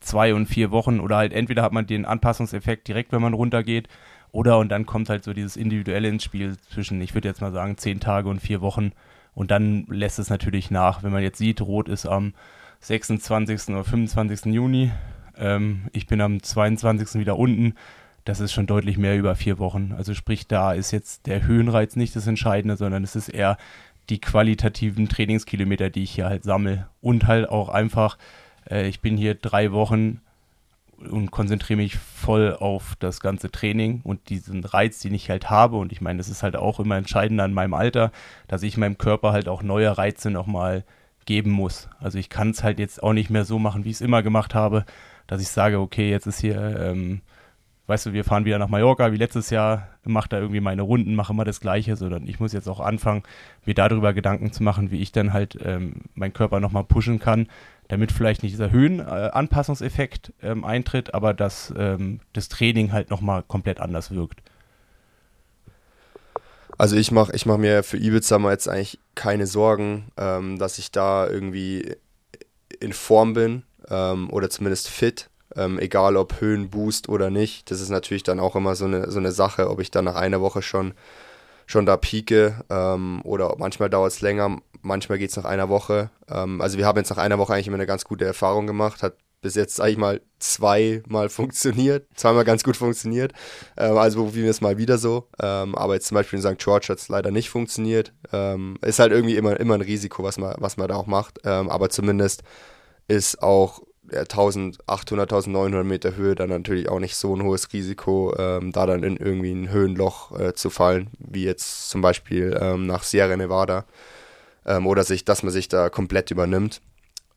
zwei 0.00 0.34
und 0.34 0.46
vier 0.46 0.70
Wochen 0.70 1.00
oder 1.00 1.16
halt 1.16 1.32
entweder 1.32 1.62
hat 1.62 1.72
man 1.72 1.86
den 1.86 2.04
Anpassungseffekt 2.04 2.88
direkt, 2.88 3.12
wenn 3.12 3.22
man 3.22 3.34
runtergeht, 3.34 3.88
oder 4.30 4.58
und 4.58 4.68
dann 4.68 4.86
kommt 4.86 5.08
halt 5.08 5.24
so 5.24 5.32
dieses 5.32 5.56
Individuelle 5.56 6.08
ins 6.08 6.24
Spiel 6.24 6.56
zwischen, 6.70 7.00
ich 7.00 7.14
würde 7.14 7.28
jetzt 7.28 7.40
mal 7.40 7.52
sagen, 7.52 7.76
zehn 7.78 7.98
Tage 8.00 8.28
und 8.28 8.40
vier 8.40 8.60
Wochen. 8.60 8.92
Und 9.34 9.50
dann 9.50 9.86
lässt 9.88 10.18
es 10.18 10.30
natürlich 10.30 10.70
nach. 10.70 11.02
Wenn 11.02 11.12
man 11.12 11.22
jetzt 11.22 11.38
sieht, 11.38 11.60
Rot 11.60 11.88
ist 11.88 12.06
am 12.06 12.34
26. 12.80 13.68
oder 13.68 13.84
25. 13.84 14.52
Juni. 14.52 14.90
Ähm, 15.36 15.88
ich 15.92 16.06
bin 16.06 16.20
am 16.20 16.42
22. 16.42 17.20
wieder 17.20 17.38
unten. 17.38 17.74
Das 18.24 18.40
ist 18.40 18.52
schon 18.52 18.66
deutlich 18.66 18.98
mehr 18.98 19.16
über 19.16 19.34
vier 19.36 19.58
Wochen. 19.58 19.94
Also 19.96 20.12
sprich, 20.12 20.46
da 20.46 20.72
ist 20.72 20.90
jetzt 20.90 21.26
der 21.26 21.46
Höhenreiz 21.46 21.96
nicht 21.96 22.14
das 22.14 22.26
Entscheidende, 22.26 22.76
sondern 22.76 23.04
es 23.04 23.16
ist 23.16 23.28
eher 23.28 23.56
die 24.10 24.20
qualitativen 24.20 25.08
Trainingskilometer, 25.08 25.90
die 25.90 26.02
ich 26.02 26.10
hier 26.10 26.26
halt 26.26 26.44
sammle. 26.44 26.88
Und 27.00 27.26
halt 27.26 27.48
auch 27.48 27.68
einfach, 27.68 28.18
äh, 28.70 28.88
ich 28.88 29.00
bin 29.00 29.16
hier 29.16 29.34
drei 29.34 29.72
Wochen 29.72 30.20
und 30.98 31.30
konzentriere 31.30 31.76
mich 31.76 31.96
voll 31.96 32.54
auf 32.54 32.96
das 32.98 33.20
ganze 33.20 33.50
Training 33.50 34.00
und 34.02 34.28
diesen 34.28 34.64
Reiz, 34.64 35.00
den 35.00 35.14
ich 35.14 35.30
halt 35.30 35.48
habe. 35.48 35.76
Und 35.76 35.92
ich 35.92 36.00
meine, 36.00 36.18
das 36.18 36.28
ist 36.28 36.42
halt 36.42 36.56
auch 36.56 36.80
immer 36.80 36.96
entscheidender 36.96 37.44
in 37.44 37.54
meinem 37.54 37.74
Alter, 37.74 38.10
dass 38.48 38.62
ich 38.62 38.76
meinem 38.76 38.98
Körper 38.98 39.32
halt 39.32 39.48
auch 39.48 39.62
neue 39.62 39.96
Reize 39.96 40.30
nochmal 40.30 40.84
geben 41.26 41.50
muss. 41.50 41.88
Also 42.00 42.18
ich 42.18 42.30
kann 42.30 42.50
es 42.50 42.64
halt 42.64 42.78
jetzt 42.78 43.02
auch 43.02 43.12
nicht 43.12 43.30
mehr 43.30 43.44
so 43.44 43.58
machen, 43.58 43.84
wie 43.84 43.90
ich 43.90 43.96
es 43.96 44.00
immer 44.00 44.22
gemacht 44.22 44.54
habe, 44.54 44.84
dass 45.26 45.42
ich 45.42 45.48
sage, 45.48 45.78
okay, 45.78 46.10
jetzt 46.10 46.26
ist 46.26 46.40
hier, 46.40 46.80
ähm, 46.80 47.20
weißt 47.86 48.06
du, 48.06 48.12
wir 48.14 48.24
fahren 48.24 48.46
wieder 48.46 48.58
nach 48.58 48.68
Mallorca 48.68 49.12
wie 49.12 49.18
letztes 49.18 49.50
Jahr, 49.50 49.88
mache 50.04 50.30
da 50.30 50.38
irgendwie 50.38 50.60
meine 50.60 50.82
Runden, 50.82 51.14
mache 51.14 51.34
immer 51.34 51.44
das 51.44 51.60
Gleiche, 51.60 51.96
sondern 51.96 52.26
ich 52.26 52.40
muss 52.40 52.54
jetzt 52.54 52.68
auch 52.68 52.80
anfangen, 52.80 53.22
mir 53.66 53.74
darüber 53.74 54.14
Gedanken 54.14 54.52
zu 54.52 54.62
machen, 54.62 54.90
wie 54.90 55.00
ich 55.00 55.12
dann 55.12 55.34
halt 55.34 55.58
ähm, 55.62 55.96
meinen 56.14 56.32
Körper 56.32 56.60
nochmal 56.60 56.84
pushen 56.84 57.18
kann, 57.18 57.46
damit 57.88 58.12
vielleicht 58.12 58.42
nicht 58.42 58.52
dieser 58.52 58.70
Höhenanpassungseffekt 58.70 60.32
äh, 60.40 60.50
ähm, 60.50 60.64
eintritt, 60.64 61.14
aber 61.14 61.34
dass 61.34 61.72
ähm, 61.76 62.20
das 62.34 62.48
Training 62.48 62.92
halt 62.92 63.10
nochmal 63.10 63.42
komplett 63.42 63.80
anders 63.80 64.10
wirkt. 64.10 64.42
Also 66.76 66.94
ich 66.94 67.10
mache 67.10 67.34
ich 67.34 67.44
mach 67.44 67.56
mir 67.56 67.82
für 67.82 67.96
Ibiza 67.96 68.38
mal 68.38 68.52
jetzt 68.52 68.68
eigentlich 68.68 69.00
keine 69.16 69.46
Sorgen, 69.46 70.12
ähm, 70.16 70.58
dass 70.58 70.78
ich 70.78 70.92
da 70.92 71.26
irgendwie 71.26 71.96
in 72.78 72.92
Form 72.92 73.32
bin 73.32 73.64
ähm, 73.90 74.30
oder 74.30 74.48
zumindest 74.48 74.88
fit, 74.88 75.28
ähm, 75.56 75.80
egal 75.80 76.16
ob 76.16 76.40
Höhenboost 76.40 77.08
oder 77.08 77.30
nicht. 77.30 77.70
Das 77.70 77.80
ist 77.80 77.88
natürlich 77.88 78.22
dann 78.22 78.38
auch 78.38 78.54
immer 78.54 78.76
so 78.76 78.84
eine, 78.84 79.10
so 79.10 79.18
eine 79.18 79.32
Sache, 79.32 79.70
ob 79.70 79.80
ich 79.80 79.90
dann 79.90 80.04
nach 80.04 80.14
einer 80.14 80.40
Woche 80.40 80.62
schon, 80.62 80.94
schon 81.66 81.84
da 81.84 81.96
pieke 81.96 82.64
ähm, 82.70 83.22
oder 83.24 83.56
manchmal 83.58 83.90
dauert 83.90 84.12
es 84.12 84.20
länger, 84.20 84.58
manchmal 84.82 85.18
geht 85.18 85.30
es 85.30 85.36
nach 85.36 85.44
einer 85.44 85.68
Woche. 85.68 86.10
Ähm, 86.28 86.60
also 86.60 86.78
wir 86.78 86.86
haben 86.86 86.98
jetzt 86.98 87.10
nach 87.10 87.18
einer 87.18 87.38
Woche 87.38 87.54
eigentlich 87.54 87.68
immer 87.68 87.76
eine 87.76 87.86
ganz 87.86 88.04
gute 88.04 88.24
Erfahrung 88.24 88.66
gemacht, 88.66 89.02
hat 89.02 89.14
bis 89.40 89.54
jetzt, 89.54 89.76
sag 89.76 89.88
ich 89.88 89.96
mal, 89.96 90.20
zweimal 90.38 91.28
funktioniert, 91.28 92.06
zweimal 92.14 92.44
ganz 92.44 92.64
gut 92.64 92.76
funktioniert. 92.76 93.32
Ähm, 93.76 93.96
also 93.96 94.24
probieren 94.24 94.44
wir 94.44 94.50
es 94.50 94.60
mal 94.60 94.78
wieder 94.78 94.98
so. 94.98 95.28
Ähm, 95.40 95.74
aber 95.74 95.94
jetzt 95.94 96.08
zum 96.08 96.16
Beispiel 96.16 96.38
in 96.38 96.44
St. 96.44 96.58
George 96.58 96.86
hat 96.90 96.98
es 96.98 97.08
leider 97.08 97.30
nicht 97.30 97.50
funktioniert. 97.50 98.12
Ähm, 98.32 98.78
ist 98.82 98.98
halt 98.98 99.12
irgendwie 99.12 99.36
immer, 99.36 99.58
immer 99.58 99.74
ein 99.74 99.80
Risiko, 99.80 100.22
was 100.22 100.38
man, 100.38 100.54
was 100.58 100.76
man 100.76 100.88
da 100.88 100.96
auch 100.96 101.06
macht. 101.06 101.40
Ähm, 101.44 101.68
aber 101.68 101.90
zumindest 101.90 102.42
ist 103.06 103.42
auch 103.42 103.82
ja, 104.12 104.20
1800, 104.20 105.32
1900 105.32 105.84
Meter 105.84 106.16
Höhe 106.16 106.34
dann 106.34 106.48
natürlich 106.48 106.88
auch 106.88 107.00
nicht 107.00 107.16
so 107.16 107.34
ein 107.34 107.42
hohes 107.42 107.72
Risiko, 107.72 108.34
ähm, 108.38 108.72
da 108.72 108.86
dann 108.86 109.02
in 109.02 109.16
irgendwie 109.16 109.52
ein 109.52 109.70
Höhenloch 109.70 110.38
äh, 110.38 110.54
zu 110.54 110.70
fallen, 110.70 111.10
wie 111.18 111.44
jetzt 111.44 111.90
zum 111.90 112.00
Beispiel 112.00 112.56
ähm, 112.60 112.86
nach 112.86 113.02
Sierra 113.02 113.36
Nevada. 113.36 113.84
Oder 114.76 115.04
sich, 115.04 115.24
dass 115.24 115.42
man 115.42 115.52
sich 115.52 115.68
da 115.68 115.88
komplett 115.90 116.30
übernimmt. 116.30 116.80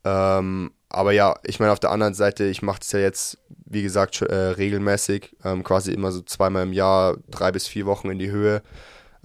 Ähm, 0.04 0.72
aber 0.88 1.12
ja, 1.12 1.36
ich 1.44 1.58
meine, 1.58 1.72
auf 1.72 1.80
der 1.80 1.90
anderen 1.90 2.14
Seite, 2.14 2.44
ich 2.44 2.60
mache 2.60 2.80
das 2.80 2.92
ja 2.92 2.98
jetzt, 2.98 3.38
wie 3.64 3.82
gesagt, 3.82 4.20
äh, 4.20 4.34
regelmäßig, 4.34 5.34
ähm, 5.44 5.64
quasi 5.64 5.92
immer 5.92 6.12
so 6.12 6.20
zweimal 6.22 6.64
im 6.64 6.72
Jahr, 6.72 7.16
drei 7.30 7.52
bis 7.52 7.66
vier 7.66 7.86
Wochen 7.86 8.10
in 8.10 8.18
die 8.18 8.30
Höhe. 8.30 8.62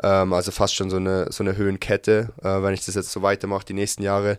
Ähm, 0.01 0.31
also 0.33 0.51
fast 0.51 0.75
schon 0.75 0.89
so 0.89 0.97
eine, 0.97 1.31
so 1.31 1.43
eine 1.43 1.57
Höhenkette, 1.57 2.29
äh, 2.41 2.61
wenn 2.61 2.73
ich 2.73 2.85
das 2.85 2.95
jetzt 2.95 3.11
so 3.11 3.21
weitermache, 3.21 3.65
die 3.65 3.73
nächsten 3.73 4.03
Jahre. 4.03 4.37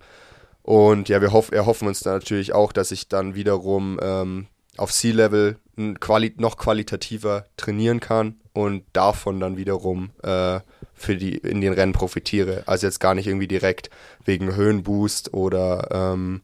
Und 0.62 1.08
ja, 1.08 1.20
wir 1.20 1.32
hoff, 1.32 1.52
erhoffen 1.52 1.88
uns 1.88 2.00
dann 2.00 2.14
natürlich 2.14 2.54
auch, 2.54 2.72
dass 2.72 2.92
ich 2.92 3.08
dann 3.08 3.34
wiederum 3.34 3.98
ähm, 4.02 4.46
auf 4.76 4.92
Sea-Level 4.92 5.56
quali 6.00 6.34
noch 6.38 6.56
qualitativer 6.56 7.46
trainieren 7.56 8.00
kann 8.00 8.36
und 8.59 8.82
davon 8.92 9.38
dann 9.38 9.56
wiederum 9.56 10.11
äh, 10.24 10.59
für 10.92 11.14
die 11.14 11.36
in 11.36 11.61
den 11.61 11.74
Rennen 11.74 11.92
profitiere. 11.92 12.64
Also 12.66 12.88
jetzt 12.88 12.98
gar 12.98 13.14
nicht 13.14 13.28
irgendwie 13.28 13.46
direkt 13.46 13.88
wegen 14.24 14.56
Höhenboost 14.56 15.32
oder 15.32 15.88
ähm, 15.92 16.42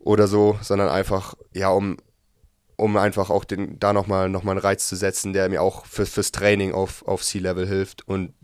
oder 0.00 0.28
so, 0.28 0.58
sondern 0.60 0.88
einfach, 0.88 1.34
ja, 1.54 1.70
um, 1.70 1.96
um 2.76 2.94
einfach 2.98 3.30
auch 3.30 3.44
den, 3.44 3.80
da 3.80 3.94
nochmal 3.94 4.28
noch 4.28 4.42
mal 4.42 4.52
einen 4.52 4.60
Reiz 4.60 4.86
zu 4.86 4.96
setzen, 4.96 5.32
der 5.32 5.48
mir 5.48 5.62
auch 5.62 5.86
für, 5.86 6.04
fürs 6.04 6.30
Training 6.30 6.74
auf, 6.74 7.08
auf 7.08 7.22
C-Level 7.22 7.66
hilft 7.66 8.06
und 8.06 8.34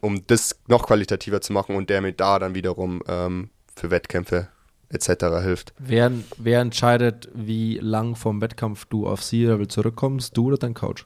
um 0.00 0.24
das 0.28 0.60
noch 0.68 0.86
qualitativer 0.86 1.40
zu 1.40 1.52
machen 1.52 1.74
und 1.74 1.90
der 1.90 2.02
mir 2.02 2.12
da 2.12 2.38
dann 2.38 2.54
wiederum 2.54 3.02
ähm, 3.08 3.50
für 3.74 3.90
Wettkämpfe 3.90 4.46
etc. 4.90 5.42
hilft. 5.42 5.74
Wer, 5.80 6.12
wer 6.38 6.60
entscheidet, 6.60 7.28
wie 7.34 7.78
lang 7.78 8.14
vom 8.14 8.40
Wettkampf 8.40 8.84
du 8.84 9.08
auf 9.08 9.24
C-Level 9.24 9.66
zurückkommst, 9.66 10.36
du 10.36 10.46
oder 10.46 10.58
dein 10.58 10.74
Coach? 10.74 11.04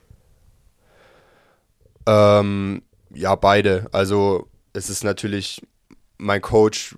Ähm, 2.05 2.81
ja, 3.13 3.35
beide. 3.35 3.87
Also 3.91 4.47
es 4.73 4.89
ist 4.89 5.03
natürlich, 5.03 5.61
mein 6.17 6.41
Coach 6.41 6.95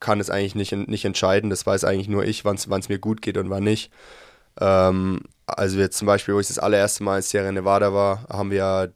kann 0.00 0.20
es 0.20 0.30
eigentlich 0.30 0.54
nicht, 0.54 0.72
nicht 0.72 1.04
entscheiden. 1.04 1.50
Das 1.50 1.66
weiß 1.66 1.84
eigentlich 1.84 2.08
nur 2.08 2.24
ich, 2.24 2.44
wann 2.44 2.56
es 2.56 2.88
mir 2.88 2.98
gut 2.98 3.22
geht 3.22 3.36
und 3.36 3.50
wann 3.50 3.64
nicht. 3.64 3.90
Ähm, 4.60 5.20
also 5.46 5.78
jetzt 5.78 5.98
zum 5.98 6.06
Beispiel, 6.06 6.34
wo 6.34 6.40
ich 6.40 6.48
das 6.48 6.58
allererste 6.58 7.02
Mal 7.02 7.16
in 7.16 7.22
Sierra 7.22 7.50
Nevada 7.50 7.92
war, 7.92 8.26
haben 8.28 8.50
wir 8.50 8.58
ja 8.58 8.86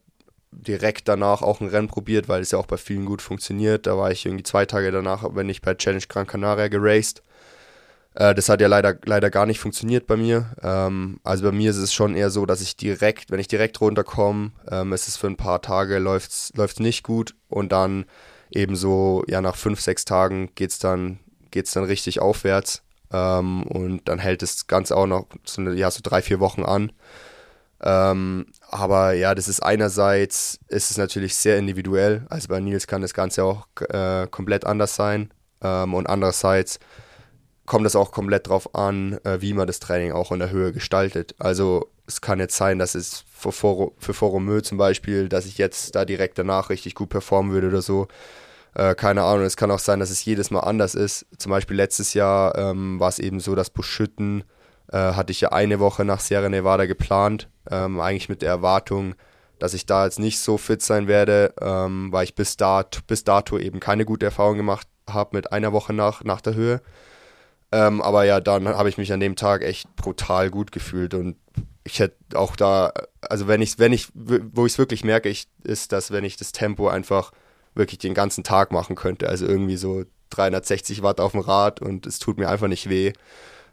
direkt 0.51 1.07
danach 1.07 1.41
auch 1.41 1.61
ein 1.61 1.67
Rennen 1.67 1.87
probiert, 1.87 2.29
weil 2.29 2.41
es 2.41 2.51
ja 2.51 2.59
auch 2.59 2.67
bei 2.67 2.77
vielen 2.77 3.05
gut 3.05 3.21
funktioniert. 3.21 3.87
Da 3.87 3.97
war 3.97 4.11
ich 4.11 4.25
irgendwie 4.25 4.43
zwei 4.43 4.65
Tage 4.65 4.91
danach, 4.91 5.23
wenn 5.33 5.49
ich 5.49 5.61
bei 5.61 5.73
Challenge 5.73 6.03
Gran 6.07 6.27
Canaria 6.27 6.67
geraced. 6.67 7.23
Äh, 8.15 8.35
das 8.35 8.49
hat 8.49 8.61
ja 8.61 8.67
leider, 8.67 8.95
leider 9.05 9.29
gar 9.29 9.45
nicht 9.45 9.59
funktioniert 9.59 10.07
bei 10.07 10.17
mir. 10.17 10.51
Ähm, 10.61 11.19
also 11.23 11.43
bei 11.43 11.51
mir 11.51 11.71
ist 11.71 11.77
es 11.77 11.93
schon 11.93 12.15
eher 12.15 12.29
so, 12.29 12.45
dass 12.45 12.61
ich 12.61 12.75
direkt, 12.75 13.31
wenn 13.31 13.39
ich 13.39 13.47
direkt 13.47 13.79
runterkomme, 13.81 14.51
ähm, 14.69 14.93
es 14.93 15.07
ist 15.07 15.17
für 15.17 15.27
ein 15.27 15.37
paar 15.37 15.61
Tage, 15.61 15.99
läuft 15.99 16.31
es 16.31 16.79
nicht 16.79 17.03
gut 17.03 17.35
und 17.49 17.71
dann 17.71 18.05
ebenso, 18.51 19.23
ja, 19.27 19.41
nach 19.41 19.55
fünf, 19.55 19.81
sechs 19.81 20.05
Tagen 20.05 20.49
geht 20.55 20.71
es 20.71 20.79
dann, 20.79 21.19
geht's 21.51 21.71
dann 21.71 21.85
richtig 21.85 22.19
aufwärts. 22.19 22.83
Ähm, 23.11 23.63
und 23.63 24.07
dann 24.07 24.19
hält 24.19 24.41
das 24.41 24.67
Ganze 24.67 24.95
auch 24.97 25.07
noch 25.07 25.27
so, 25.43 25.61
eine, 25.61 25.73
ja, 25.73 25.89
so 25.91 25.99
drei, 26.03 26.21
vier 26.21 26.39
Wochen 26.39 26.63
an. 26.63 26.91
Ähm, 27.81 28.45
aber 28.69 29.13
ja, 29.13 29.35
das 29.35 29.47
ist 29.47 29.61
einerseits, 29.61 30.59
ist 30.67 30.89
es 30.91 30.97
natürlich 30.97 31.35
sehr 31.35 31.57
individuell. 31.57 32.25
Also 32.29 32.47
bei 32.47 32.59
Nils 32.59 32.87
kann 32.87 33.01
das 33.01 33.13
Ganze 33.13 33.43
auch 33.43 33.67
äh, 33.89 34.27
komplett 34.27 34.65
anders 34.65 34.95
sein. 34.95 35.31
Ähm, 35.61 35.93
und 35.93 36.07
andererseits 36.07 36.79
kommt 37.65 37.85
es 37.85 37.95
auch 37.95 38.11
komplett 38.11 38.47
darauf 38.47 38.75
an, 38.75 39.19
äh, 39.23 39.41
wie 39.41 39.53
man 39.53 39.67
das 39.67 39.79
Training 39.79 40.11
auch 40.11 40.31
in 40.31 40.39
der 40.39 40.49
Höhe 40.49 40.73
gestaltet. 40.73 41.35
Also 41.39 41.89
es 42.07 42.21
kann 42.21 42.39
jetzt 42.39 42.57
sein, 42.57 42.79
dass 42.79 42.95
es 42.95 43.23
für, 43.27 43.91
für 43.97 44.13
Foromö 44.13 44.61
zum 44.61 44.77
Beispiel, 44.77 45.29
dass 45.29 45.45
ich 45.45 45.57
jetzt 45.57 45.95
da 45.95 46.05
direkt 46.05 46.37
danach 46.37 46.69
richtig 46.69 46.95
gut 46.95 47.09
performen 47.09 47.53
würde 47.53 47.67
oder 47.67 47.81
so. 47.81 48.07
Äh, 48.75 48.95
keine 48.95 49.23
Ahnung, 49.23 49.45
es 49.45 49.57
kann 49.57 49.71
auch 49.71 49.79
sein, 49.79 49.99
dass 49.99 50.09
es 50.09 50.25
jedes 50.25 50.51
Mal 50.51 50.61
anders 50.61 50.95
ist. 50.95 51.25
Zum 51.37 51.51
Beispiel 51.51 51.77
letztes 51.77 52.13
Jahr 52.13 52.57
ähm, 52.57 52.99
war 52.99 53.09
es 53.09 53.19
eben 53.19 53.39
so, 53.39 53.55
dass 53.55 53.69
Buschütten 53.69 54.43
äh, 54.91 54.97
hatte 54.97 55.31
ich 55.31 55.41
ja 55.41 55.49
eine 55.51 55.79
Woche 55.79 56.05
nach 56.05 56.19
Sierra 56.19 56.49
Nevada 56.49 56.85
geplant, 56.85 57.49
ähm, 57.69 57.99
eigentlich 57.99 58.29
mit 58.29 58.41
der 58.41 58.49
Erwartung, 58.49 59.15
dass 59.59 59.73
ich 59.73 59.85
da 59.85 60.05
jetzt 60.05 60.19
nicht 60.19 60.39
so 60.39 60.57
fit 60.57 60.81
sein 60.81 61.07
werde, 61.07 61.53
ähm, 61.61 62.11
weil 62.11 62.25
ich 62.25 62.35
bis, 62.35 62.57
dat, 62.57 63.05
bis 63.07 63.23
dato 63.23 63.57
eben 63.57 63.79
keine 63.79 64.05
gute 64.05 64.25
Erfahrung 64.25 64.57
gemacht 64.57 64.87
habe 65.09 65.35
mit 65.35 65.51
einer 65.51 65.71
Woche 65.71 65.93
nach, 65.93 66.23
nach 66.23 66.41
der 66.41 66.55
Höhe. 66.55 66.81
Ähm, 67.73 68.03
aber 68.03 68.23
ja, 68.23 68.39
dann 68.39 68.67
habe 68.67 68.87
ich 68.87 68.99
mich 68.99 69.11
an 69.11 69.19
dem 69.19 69.35
Tag 69.35 69.63
echt 69.63 69.95
brutal 69.95 70.51
gut 70.51 70.71
gefühlt 70.71 71.15
und 71.15 71.37
ich 71.83 71.97
hätte 71.97 72.15
auch 72.35 72.55
da, 72.55 72.93
also 73.21 73.47
wenn 73.47 73.63
ich, 73.63 73.79
wenn 73.79 73.91
ich, 73.91 74.09
wo 74.13 74.67
ich 74.67 74.73
es 74.73 74.77
wirklich 74.77 75.03
merke, 75.03 75.27
ich, 75.27 75.47
ist, 75.63 75.91
dass 75.91 76.11
wenn 76.11 76.23
ich 76.23 76.37
das 76.37 76.51
Tempo 76.51 76.87
einfach 76.87 77.31
wirklich 77.73 77.97
den 77.97 78.13
ganzen 78.13 78.43
Tag 78.43 78.71
machen 78.71 78.95
könnte, 78.95 79.27
also 79.27 79.47
irgendwie 79.47 79.75
so 79.75 80.03
360 80.29 81.01
Watt 81.01 81.19
auf 81.19 81.31
dem 81.31 81.41
Rad 81.41 81.81
und 81.81 82.05
es 82.05 82.19
tut 82.19 82.37
mir 82.37 82.47
einfach 82.47 82.67
nicht 82.67 82.89
weh. 82.89 83.13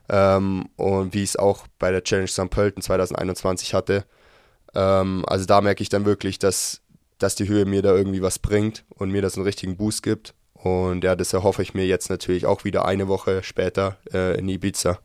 Ähm, 0.08 0.70
und 0.76 1.12
wie 1.12 1.22
ich 1.22 1.30
es 1.30 1.36
auch 1.36 1.66
bei 1.78 1.90
der 1.90 2.02
Challenge 2.02 2.26
St. 2.26 2.48
Pölten 2.48 2.82
2021 2.82 3.74
hatte. 3.74 4.06
Ähm, 4.74 5.24
also 5.26 5.44
da 5.44 5.60
merke 5.60 5.82
ich 5.82 5.90
dann 5.90 6.06
wirklich, 6.06 6.38
dass, 6.38 6.80
dass 7.18 7.34
die 7.34 7.48
Höhe 7.48 7.66
mir 7.66 7.82
da 7.82 7.94
irgendwie 7.94 8.22
was 8.22 8.38
bringt 8.38 8.86
und 8.88 9.10
mir 9.10 9.20
das 9.20 9.36
einen 9.36 9.44
richtigen 9.44 9.76
Boost 9.76 10.02
gibt. 10.02 10.32
Und 10.62 11.04
ja, 11.04 11.16
das 11.16 11.32
erhoffe 11.32 11.62
ich 11.62 11.74
mir 11.74 11.86
jetzt 11.86 12.10
natürlich 12.10 12.46
auch 12.46 12.64
wieder 12.64 12.84
eine 12.84 13.08
Woche 13.08 13.42
später 13.42 13.96
äh, 14.12 14.38
in 14.38 14.48
Ibiza. 14.48 14.98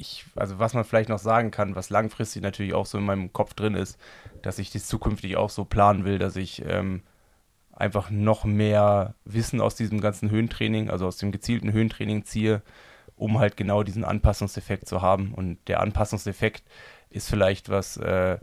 Ich, 0.00 0.24
also 0.34 0.58
was 0.58 0.74
man 0.74 0.84
vielleicht 0.84 1.08
noch 1.08 1.18
sagen 1.18 1.50
kann, 1.50 1.76
was 1.76 1.90
langfristig 1.90 2.42
natürlich 2.42 2.74
auch 2.74 2.86
so 2.86 2.98
in 2.98 3.04
meinem 3.04 3.32
Kopf 3.32 3.54
drin 3.54 3.74
ist, 3.74 3.98
dass 4.42 4.58
ich 4.58 4.70
das 4.70 4.86
zukünftig 4.86 5.36
auch 5.36 5.50
so 5.50 5.64
planen 5.64 6.04
will, 6.04 6.18
dass 6.18 6.36
ich 6.36 6.64
ähm, 6.66 7.02
einfach 7.72 8.10
noch 8.10 8.44
mehr 8.44 9.14
Wissen 9.24 9.60
aus 9.60 9.76
diesem 9.76 10.00
ganzen 10.00 10.30
Höhentraining, 10.30 10.90
also 10.90 11.06
aus 11.06 11.18
dem 11.18 11.32
gezielten 11.32 11.72
Höhentraining 11.72 12.24
ziehe, 12.24 12.62
um 13.16 13.38
halt 13.38 13.56
genau 13.56 13.82
diesen 13.82 14.04
Anpassungseffekt 14.04 14.88
zu 14.88 15.02
haben. 15.02 15.34
Und 15.34 15.58
der 15.68 15.80
Anpassungseffekt 15.80 16.64
ist 17.10 17.28
vielleicht 17.28 17.68
was, 17.68 17.96
äh, 17.98 18.38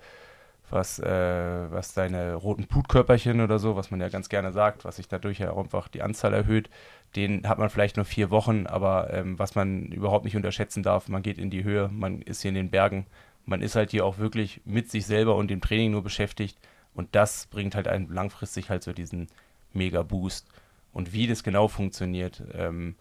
was, 0.70 1.00
äh, 1.00 1.72
was 1.72 1.94
deine 1.94 2.36
roten 2.36 2.68
Blutkörperchen 2.68 3.42
oder 3.42 3.60
so, 3.60 3.76
was 3.76 3.92
man 3.92 4.02
ja 4.02 4.10
ganz 4.10 4.30
gerne 4.30 4.52
sagt, 4.52 4.86
was 4.86 4.98
sich 4.98 5.08
dadurch 5.08 5.40
ja 5.40 5.52
auch 5.52 5.58
einfach 5.60 5.88
die 5.88 6.02
Anzahl 6.02 6.34
erhöht, 6.34 6.70
den 7.16 7.48
hat 7.48 7.58
man 7.58 7.70
vielleicht 7.70 7.96
nur 7.96 8.06
vier 8.06 8.32
Wochen, 8.32 8.68
aber 8.68 9.14
ähm, 9.14 9.40
was 9.40 9.56
man 9.56 9.86
überhaupt 9.88 10.26
nicht 10.26 10.36
unterschätzen 10.36 10.84
darf, 10.84 11.08
man 11.08 11.24
geht 11.24 11.38
in 11.38 11.50
die 11.50 11.64
Höhe, 11.64 11.90
man 11.92 12.22
ist 12.22 12.42
hier 12.42 12.50
in 12.50 12.56
den 12.56 12.70
Bergen, 12.70 13.06
man 13.46 13.62
ist 13.62 13.76
halt 13.76 13.92
hier 13.92 14.06
auch 14.06 14.18
wirklich 14.18 14.62
mit 14.66 14.92
sich 14.92 15.06
selber 15.06 15.36
und 15.36 15.50
dem 15.50 15.62
Training 15.62 15.92
nur 15.92 16.04
beschäftigt 16.04 16.58
und 16.94 17.16
das 17.16 17.48
bringt 17.48 17.76
halt 17.76 17.88
einen 17.88 18.10
langfristig 18.10 18.70
halt 18.70 18.84
so 18.84 18.92
diesen 18.92 19.28
Mega-Boost. 19.74 20.48
Und 20.94 21.14
wie 21.14 21.28
das 21.28 21.44
genau 21.44 21.68
funktioniert, 21.68 22.44
ähm, 22.54 22.96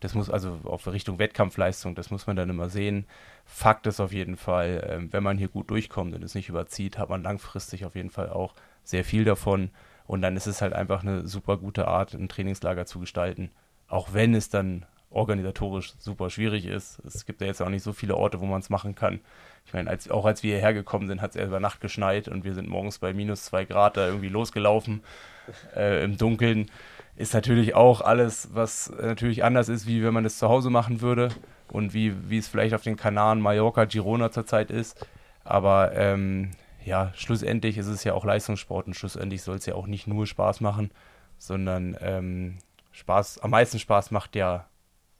das 0.00 0.14
muss 0.14 0.30
also 0.30 0.60
auf 0.64 0.86
Richtung 0.86 1.18
Wettkampfleistung, 1.18 1.94
das 1.94 2.10
muss 2.10 2.26
man 2.26 2.36
dann 2.36 2.50
immer 2.50 2.68
sehen. 2.68 3.06
Fakt 3.44 3.86
ist 3.86 4.00
auf 4.00 4.12
jeden 4.12 4.36
Fall, 4.36 4.86
ähm, 4.90 5.12
wenn 5.12 5.22
man 5.22 5.38
hier 5.38 5.48
gut 5.48 5.70
durchkommt 5.70 6.14
und 6.14 6.22
es 6.22 6.34
nicht 6.34 6.48
überzieht, 6.48 6.98
hat 6.98 7.08
man 7.08 7.22
langfristig 7.22 7.84
auf 7.84 7.94
jeden 7.94 8.10
Fall 8.10 8.28
auch 8.28 8.54
sehr 8.84 9.04
viel 9.04 9.24
davon. 9.24 9.70
Und 10.06 10.22
dann 10.22 10.36
ist 10.36 10.46
es 10.46 10.62
halt 10.62 10.72
einfach 10.72 11.02
eine 11.02 11.26
super 11.26 11.56
gute 11.56 11.88
Art, 11.88 12.14
ein 12.14 12.28
Trainingslager 12.28 12.86
zu 12.86 13.00
gestalten. 13.00 13.50
Auch 13.88 14.12
wenn 14.12 14.34
es 14.34 14.48
dann 14.48 14.86
organisatorisch 15.10 15.94
super 15.98 16.30
schwierig 16.30 16.66
ist. 16.66 17.00
Es 17.06 17.24
gibt 17.24 17.40
ja 17.40 17.46
jetzt 17.46 17.62
auch 17.62 17.68
nicht 17.68 17.82
so 17.82 17.92
viele 17.92 18.16
Orte, 18.16 18.40
wo 18.40 18.46
man 18.46 18.60
es 18.60 18.70
machen 18.70 18.94
kann. 18.94 19.20
Ich 19.64 19.72
meine, 19.72 19.88
als, 19.88 20.10
auch 20.10 20.26
als 20.26 20.42
wir 20.42 20.54
hierher 20.54 20.74
gekommen 20.74 21.08
sind, 21.08 21.22
hat 21.22 21.34
es 21.34 21.44
über 21.44 21.60
Nacht 21.60 21.80
geschneit 21.80 22.28
und 22.28 22.44
wir 22.44 22.54
sind 22.54 22.68
morgens 22.68 22.98
bei 22.98 23.12
minus 23.12 23.44
zwei 23.44 23.64
Grad 23.64 23.96
da 23.96 24.06
irgendwie 24.06 24.28
losgelaufen 24.28 25.02
äh, 25.74 26.04
im 26.04 26.18
Dunkeln. 26.18 26.70
Ist 27.16 27.32
natürlich 27.32 27.74
auch 27.74 28.02
alles, 28.02 28.50
was 28.52 28.92
natürlich 29.00 29.42
anders 29.42 29.68
ist, 29.68 29.86
wie 29.86 30.02
wenn 30.02 30.12
man 30.12 30.24
es 30.24 30.38
zu 30.38 30.48
Hause 30.48 30.68
machen 30.70 31.00
würde 31.00 31.30
und 31.68 31.94
wie, 31.94 32.14
wie 32.28 32.38
es 32.38 32.48
vielleicht 32.48 32.74
auf 32.74 32.82
den 32.82 32.96
Kanaren 32.96 33.40
Mallorca, 33.40 33.86
Girona 33.86 34.30
zurzeit 34.30 34.70
ist. 34.70 35.06
Aber 35.42 35.92
ähm, 35.94 36.50
ja, 36.84 37.12
schlussendlich 37.16 37.78
ist 37.78 37.86
es 37.86 38.04
ja 38.04 38.12
auch 38.12 38.24
Leistungssport 38.24 38.86
und 38.86 38.94
schlussendlich 38.94 39.42
soll 39.42 39.56
es 39.56 39.66
ja 39.66 39.74
auch 39.74 39.86
nicht 39.86 40.06
nur 40.06 40.26
Spaß 40.26 40.60
machen, 40.60 40.90
sondern 41.38 41.96
ähm, 42.00 42.58
Spaß, 42.92 43.38
am 43.38 43.50
meisten 43.50 43.78
Spaß 43.78 44.10
macht 44.10 44.36
ja 44.36 44.66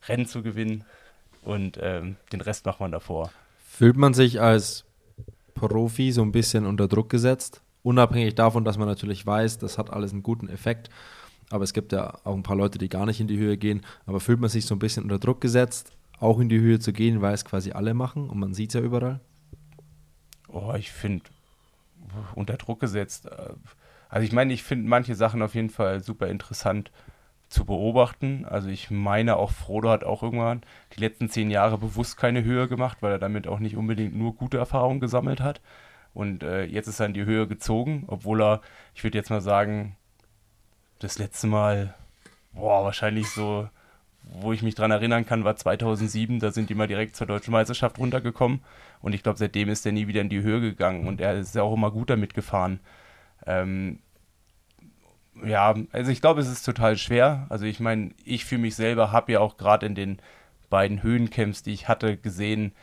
Rennen 0.07 0.25
zu 0.25 0.43
gewinnen 0.43 0.83
und 1.43 1.79
ähm, 1.81 2.17
den 2.31 2.41
Rest 2.41 2.65
macht 2.65 2.79
man 2.79 2.91
davor. 2.91 3.31
Fühlt 3.67 3.97
man 3.97 4.13
sich 4.13 4.39
als 4.41 4.85
Profi 5.53 6.11
so 6.11 6.21
ein 6.21 6.31
bisschen 6.31 6.65
unter 6.65 6.87
Druck 6.87 7.09
gesetzt? 7.09 7.61
Unabhängig 7.83 8.35
davon, 8.35 8.65
dass 8.65 8.77
man 8.77 8.87
natürlich 8.87 9.25
weiß, 9.25 9.59
das 9.59 9.77
hat 9.77 9.91
alles 9.91 10.11
einen 10.11 10.23
guten 10.23 10.49
Effekt. 10.49 10.89
Aber 11.49 11.63
es 11.63 11.73
gibt 11.73 11.91
ja 11.93 12.13
auch 12.23 12.35
ein 12.35 12.43
paar 12.43 12.57
Leute, 12.57 12.77
die 12.77 12.89
gar 12.89 13.05
nicht 13.05 13.21
in 13.21 13.27
die 13.27 13.37
Höhe 13.37 13.57
gehen. 13.57 13.81
Aber 14.05 14.19
fühlt 14.19 14.39
man 14.39 14.49
sich 14.49 14.65
so 14.65 14.75
ein 14.75 14.79
bisschen 14.79 15.03
unter 15.03 15.19
Druck 15.19 15.41
gesetzt, 15.41 15.91
auch 16.19 16.39
in 16.39 16.49
die 16.49 16.59
Höhe 16.59 16.79
zu 16.79 16.93
gehen, 16.93 17.21
weil 17.21 17.33
es 17.33 17.45
quasi 17.45 17.71
alle 17.71 17.93
machen 17.93 18.29
und 18.29 18.39
man 18.39 18.53
sieht 18.53 18.71
es 18.71 18.73
ja 18.73 18.81
überall? 18.81 19.21
Oh, 20.49 20.73
ich 20.77 20.91
finde, 20.91 21.25
unter 22.35 22.57
Druck 22.57 22.79
gesetzt. 22.79 23.27
Äh, 23.27 23.53
also 24.09 24.25
ich 24.25 24.31
meine, 24.31 24.53
ich 24.53 24.63
finde 24.63 24.89
manche 24.89 25.15
Sachen 25.15 25.41
auf 25.41 25.55
jeden 25.55 25.69
Fall 25.69 26.03
super 26.03 26.27
interessant 26.27 26.91
zu 27.49 27.65
beobachten. 27.65 28.45
Also 28.45 28.69
ich 28.69 28.91
meine 28.91 29.37
auch 29.37 29.51
Frodo 29.51 29.89
hat 29.89 30.03
auch 30.03 30.23
irgendwann 30.23 30.61
die 30.95 30.99
letzten 30.99 31.29
zehn 31.29 31.49
Jahre 31.49 31.77
bewusst 31.77 32.17
keine 32.17 32.43
Höhe 32.43 32.67
gemacht, 32.67 32.97
weil 33.01 33.11
er 33.11 33.19
damit 33.19 33.47
auch 33.47 33.59
nicht 33.59 33.77
unbedingt 33.77 34.15
nur 34.15 34.35
gute 34.35 34.57
Erfahrungen 34.57 34.99
gesammelt 34.99 35.41
hat. 35.41 35.61
Und 36.13 36.43
äh, 36.43 36.63
jetzt 36.65 36.87
ist 36.87 36.99
er 36.99 37.05
in 37.05 37.13
die 37.13 37.25
Höhe 37.25 37.47
gezogen, 37.47 38.05
obwohl 38.07 38.41
er, 38.41 38.61
ich 38.95 39.03
würde 39.03 39.17
jetzt 39.17 39.29
mal 39.29 39.41
sagen, 39.41 39.95
das 40.99 41.19
letzte 41.19 41.47
Mal, 41.47 41.93
boah, 42.53 42.83
wahrscheinlich 42.83 43.29
so, 43.29 43.69
wo 44.23 44.51
ich 44.53 44.61
mich 44.61 44.75
dran 44.75 44.91
erinnern 44.91 45.25
kann, 45.25 45.43
war 45.43 45.55
2007, 45.55 46.39
da 46.39 46.51
sind 46.51 46.69
die 46.69 46.75
mal 46.75 46.87
direkt 46.87 47.15
zur 47.15 47.27
deutschen 47.27 47.51
Meisterschaft 47.51 47.97
runtergekommen. 47.97 48.61
Und 49.01 49.13
ich 49.13 49.23
glaube, 49.23 49.37
seitdem 49.37 49.69
ist 49.69 49.85
er 49.85 49.91
nie 49.91 50.07
wieder 50.07 50.21
in 50.21 50.29
die 50.29 50.41
Höhe 50.41 50.59
gegangen 50.59 51.07
und 51.07 51.21
er 51.21 51.35
ist 51.35 51.55
ja 51.55 51.63
auch 51.63 51.73
immer 51.73 51.91
gut 51.91 52.09
damit 52.09 52.33
gefahren. 52.33 52.79
Ähm, 53.45 53.99
ja, 55.45 55.75
also 55.91 56.11
ich 56.11 56.21
glaube, 56.21 56.41
es 56.41 56.49
ist 56.49 56.63
total 56.63 56.97
schwer. 56.97 57.45
Also 57.49 57.65
ich 57.65 57.79
meine, 57.79 58.11
ich 58.25 58.45
für 58.45 58.57
mich 58.57 58.75
selber 58.75 59.11
habe 59.11 59.33
ja 59.33 59.39
auch 59.39 59.57
gerade 59.57 59.85
in 59.85 59.95
den 59.95 60.17
beiden 60.69 61.03
Höhencamps, 61.03 61.63
die 61.63 61.73
ich 61.73 61.87
hatte, 61.87 62.17
gesehen, 62.17 62.73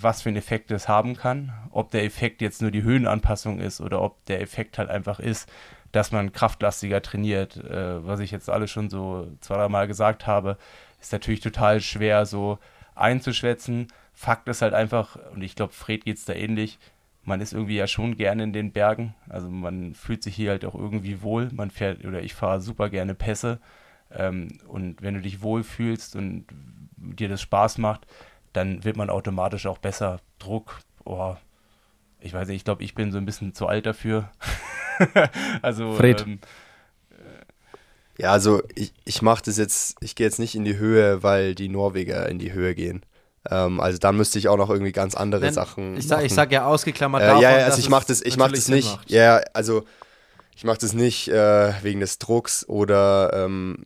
was 0.00 0.22
für 0.22 0.28
einen 0.28 0.38
Effekt 0.38 0.70
es 0.70 0.88
haben 0.88 1.16
kann. 1.16 1.52
Ob 1.70 1.90
der 1.90 2.04
Effekt 2.04 2.42
jetzt 2.42 2.62
nur 2.62 2.70
die 2.70 2.82
Höhenanpassung 2.82 3.60
ist 3.60 3.80
oder 3.80 4.02
ob 4.02 4.24
der 4.26 4.40
Effekt 4.40 4.78
halt 4.78 4.90
einfach 4.90 5.20
ist, 5.20 5.50
dass 5.92 6.12
man 6.12 6.32
kraftlastiger 6.32 7.02
trainiert. 7.02 7.56
Äh, 7.56 8.04
was 8.06 8.20
ich 8.20 8.30
jetzt 8.30 8.50
alles 8.50 8.70
schon 8.70 8.90
so 8.90 9.28
zwei, 9.40 9.56
drei 9.56 9.68
Mal 9.68 9.86
gesagt 9.86 10.26
habe, 10.26 10.56
ist 11.00 11.12
natürlich 11.12 11.40
total 11.40 11.80
schwer 11.80 12.26
so 12.26 12.58
einzuschätzen. 12.94 13.88
Fakt 14.12 14.48
ist 14.48 14.62
halt 14.62 14.74
einfach, 14.74 15.16
und 15.32 15.42
ich 15.42 15.54
glaube, 15.54 15.72
Fred 15.72 16.04
geht 16.04 16.16
es 16.16 16.24
da 16.24 16.32
ähnlich, 16.32 16.78
man 17.28 17.40
ist 17.40 17.52
irgendwie 17.52 17.76
ja 17.76 17.86
schon 17.86 18.16
gerne 18.16 18.42
in 18.42 18.52
den 18.52 18.72
Bergen. 18.72 19.14
Also 19.28 19.48
man 19.48 19.94
fühlt 19.94 20.22
sich 20.22 20.34
hier 20.34 20.50
halt 20.50 20.64
auch 20.64 20.74
irgendwie 20.74 21.22
wohl. 21.22 21.50
Man 21.52 21.70
fährt 21.70 22.04
oder 22.04 22.22
ich 22.22 22.34
fahre 22.34 22.60
super 22.60 22.88
gerne 22.88 23.14
Pässe. 23.14 23.60
Ähm, 24.10 24.48
und 24.66 25.02
wenn 25.02 25.14
du 25.14 25.20
dich 25.20 25.42
wohl 25.42 25.62
fühlst 25.62 26.16
und 26.16 26.46
dir 26.96 27.28
das 27.28 27.42
Spaß 27.42 27.78
macht, 27.78 28.06
dann 28.52 28.82
wird 28.82 28.96
man 28.96 29.10
automatisch 29.10 29.66
auch 29.66 29.78
besser. 29.78 30.20
Druck, 30.38 30.80
oh, 31.04 31.36
ich 32.20 32.32
weiß 32.32 32.48
nicht, 32.48 32.56
ich 32.56 32.64
glaube, 32.64 32.82
ich 32.82 32.94
bin 32.94 33.12
so 33.12 33.18
ein 33.18 33.24
bisschen 33.24 33.54
zu 33.54 33.66
alt 33.66 33.86
dafür. 33.86 34.30
also 35.62 35.92
Fred. 35.92 36.22
Ähm, 36.22 36.38
ja, 38.18 38.32
also 38.32 38.62
ich, 38.74 38.92
ich 39.04 39.22
mache 39.22 39.44
das 39.44 39.56
jetzt, 39.56 39.96
ich 40.00 40.16
gehe 40.16 40.26
jetzt 40.26 40.40
nicht 40.40 40.56
in 40.56 40.64
die 40.64 40.76
Höhe, 40.76 41.22
weil 41.22 41.54
die 41.54 41.68
Norweger 41.68 42.28
in 42.28 42.38
die 42.38 42.52
Höhe 42.52 42.74
gehen. 42.74 43.04
Ähm, 43.48 43.80
also 43.80 43.98
dann 43.98 44.16
müsste 44.16 44.38
ich 44.38 44.48
auch 44.48 44.56
noch 44.56 44.70
irgendwie 44.70 44.92
ganz 44.92 45.14
andere 45.14 45.42
Wenn, 45.42 45.54
Sachen. 45.54 45.96
Ich 45.96 46.08
sage 46.08 46.28
sag 46.28 46.50
ja 46.50 46.66
ausgeklammert 46.66 47.22
äh, 47.22 47.26
davon, 47.26 47.42
Ja, 47.42 47.58
ja, 47.58 47.64
also 47.64 47.78
ich 47.78 47.88
mache 47.88 48.06
das, 48.08 48.20
ich 48.20 48.36
mach 48.36 48.50
das 48.50 48.68
nicht. 48.68 48.90
Macht. 48.90 49.10
Ja, 49.10 49.40
also 49.54 49.84
ich 50.56 50.64
mache 50.64 50.78
das 50.78 50.92
nicht 50.92 51.28
äh, 51.28 51.72
wegen 51.82 52.00
des 52.00 52.18
Drucks 52.18 52.68
oder 52.68 53.30
ähm, 53.32 53.84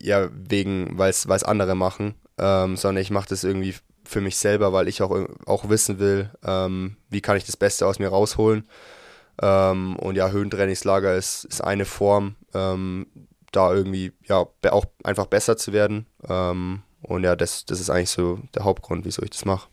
ja, 0.00 0.30
wegen, 0.32 0.96
weil 0.96 1.10
es 1.10 1.26
andere 1.44 1.74
machen, 1.74 2.14
ähm, 2.38 2.76
sondern 2.76 3.02
ich 3.02 3.10
mache 3.10 3.28
das 3.28 3.44
irgendwie 3.44 3.74
für 4.04 4.20
mich 4.20 4.36
selber, 4.36 4.72
weil 4.72 4.88
ich 4.88 5.02
auch, 5.02 5.16
auch 5.46 5.68
wissen 5.68 5.98
will, 5.98 6.30
ähm, 6.44 6.96
wie 7.10 7.20
kann 7.20 7.36
ich 7.36 7.44
das 7.44 7.56
Beste 7.56 7.86
aus 7.86 7.98
mir 7.98 8.08
rausholen. 8.08 8.68
Ähm, 9.40 9.96
und 9.96 10.16
ja, 10.16 10.30
Höhentrainingslager 10.30 11.14
ist, 11.14 11.44
ist 11.44 11.62
eine 11.62 11.84
Form, 11.84 12.36
ähm, 12.54 13.06
da 13.52 13.72
irgendwie 13.72 14.12
ja 14.26 14.46
auch 14.70 14.84
einfach 15.02 15.26
besser 15.26 15.56
zu 15.56 15.72
werden. 15.72 16.06
Ähm, 16.28 16.82
und 17.02 17.24
ja, 17.24 17.36
das, 17.36 17.64
das 17.64 17.80
ist 17.80 17.90
eigentlich 17.90 18.10
so 18.10 18.40
der 18.54 18.64
Hauptgrund, 18.64 19.04
wieso 19.04 19.22
ich 19.22 19.30
das 19.30 19.44
mache. 19.44 19.68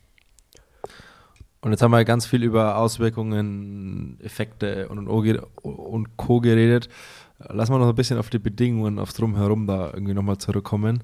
Und 1.61 1.71
jetzt 1.71 1.83
haben 1.83 1.91
wir 1.91 2.03
ganz 2.05 2.25
viel 2.25 2.43
über 2.43 2.77
Auswirkungen, 2.77 4.19
Effekte 4.21 4.89
und, 4.89 5.07
und 5.07 6.17
Co. 6.17 6.41
geredet. 6.41 6.89
Lass 7.37 7.69
mal 7.69 7.77
noch 7.77 7.89
ein 7.89 7.95
bisschen 7.95 8.17
auf 8.17 8.29
die 8.29 8.39
Bedingungen, 8.39 8.99
aufs 8.99 9.13
Drumherum 9.13 9.67
da 9.67 9.91
irgendwie 9.93 10.13
nochmal 10.13 10.37
zurückkommen. 10.37 11.03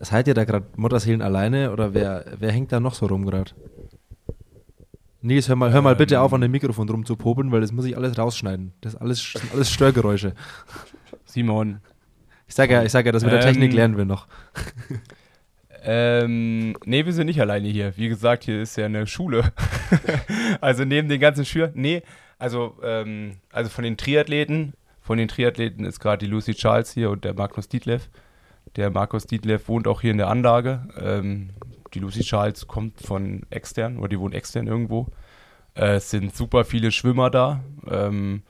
Seid 0.00 0.28
ihr 0.28 0.34
da 0.34 0.44
gerade 0.44 0.66
Mutterseelen 0.76 1.22
alleine 1.22 1.72
oder 1.72 1.94
wer, 1.94 2.24
wer 2.38 2.52
hängt 2.52 2.72
da 2.72 2.80
noch 2.80 2.94
so 2.94 3.06
rum 3.06 3.26
gerade? 3.26 3.52
Nils, 5.22 5.48
hör 5.48 5.56
mal, 5.56 5.70
hör 5.72 5.82
mal 5.82 5.92
ähm, 5.92 5.98
bitte 5.98 6.20
auf, 6.20 6.32
an 6.32 6.40
dem 6.40 6.50
Mikrofon 6.50 6.88
rumzupopeln, 6.88 7.52
weil 7.52 7.60
das 7.60 7.72
muss 7.72 7.84
ich 7.84 7.96
alles 7.96 8.16
rausschneiden. 8.16 8.72
Das 8.80 8.96
alles, 8.96 9.34
sind 9.34 9.52
alles 9.52 9.70
Störgeräusche. 9.70 10.34
Simon. 11.26 11.80
Ich 12.46 12.54
sage 12.54 12.72
ja, 12.72 12.82
ich 12.82 12.90
sag 12.90 13.04
ja, 13.04 13.12
das 13.12 13.22
mit 13.22 13.32
der 13.32 13.42
Technik 13.42 13.70
ähm, 13.70 13.76
lernen 13.76 13.96
wir 13.98 14.06
noch. 14.06 14.26
Ähm, 15.82 16.76
nee, 16.84 17.06
wir 17.06 17.12
sind 17.12 17.26
nicht 17.26 17.40
alleine 17.40 17.68
hier. 17.68 17.96
Wie 17.96 18.08
gesagt, 18.08 18.44
hier 18.44 18.60
ist 18.60 18.76
ja 18.76 18.86
eine 18.86 19.06
Schule. 19.06 19.52
also 20.60 20.84
neben 20.84 21.08
den 21.08 21.20
ganzen 21.20 21.44
Schülern. 21.44 21.72
Nee, 21.74 22.02
also, 22.38 22.76
ähm, 22.82 23.36
also 23.50 23.70
von 23.70 23.84
den 23.84 23.96
Triathleten, 23.96 24.74
von 25.00 25.18
den 25.18 25.28
Triathleten 25.28 25.84
ist 25.84 26.00
gerade 26.00 26.24
die 26.24 26.30
Lucy 26.30 26.54
Charles 26.54 26.92
hier 26.92 27.10
und 27.10 27.24
der 27.24 27.34
Markus 27.34 27.68
Dietleff. 27.68 28.10
Der 28.76 28.90
Markus 28.90 29.26
Dietleff 29.26 29.68
wohnt 29.68 29.88
auch 29.88 30.00
hier 30.00 30.12
in 30.12 30.18
der 30.18 30.28
Anlage. 30.28 30.88
Ähm, 30.98 31.50
die 31.94 31.98
Lucy 31.98 32.20
Charles 32.20 32.68
kommt 32.68 33.00
von 33.00 33.42
extern 33.50 33.98
oder 33.98 34.08
die 34.08 34.20
wohnt 34.20 34.34
extern 34.34 34.66
irgendwo. 34.66 35.08
Äh, 35.74 35.96
es 35.96 36.10
sind 36.10 36.34
super 36.34 36.64
viele 36.64 36.92
Schwimmer 36.92 37.30
da. 37.30 37.60
Ähm, 37.88 38.42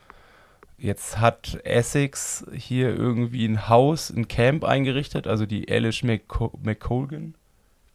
Jetzt 0.81 1.19
hat 1.19 1.59
Essex 1.63 2.43
hier 2.53 2.89
irgendwie 2.89 3.45
ein 3.47 3.69
Haus, 3.69 4.09
ein 4.09 4.27
Camp 4.27 4.63
eingerichtet, 4.63 5.27
also 5.27 5.45
die 5.45 5.71
Alice 5.71 6.01
McColgan, 6.01 7.35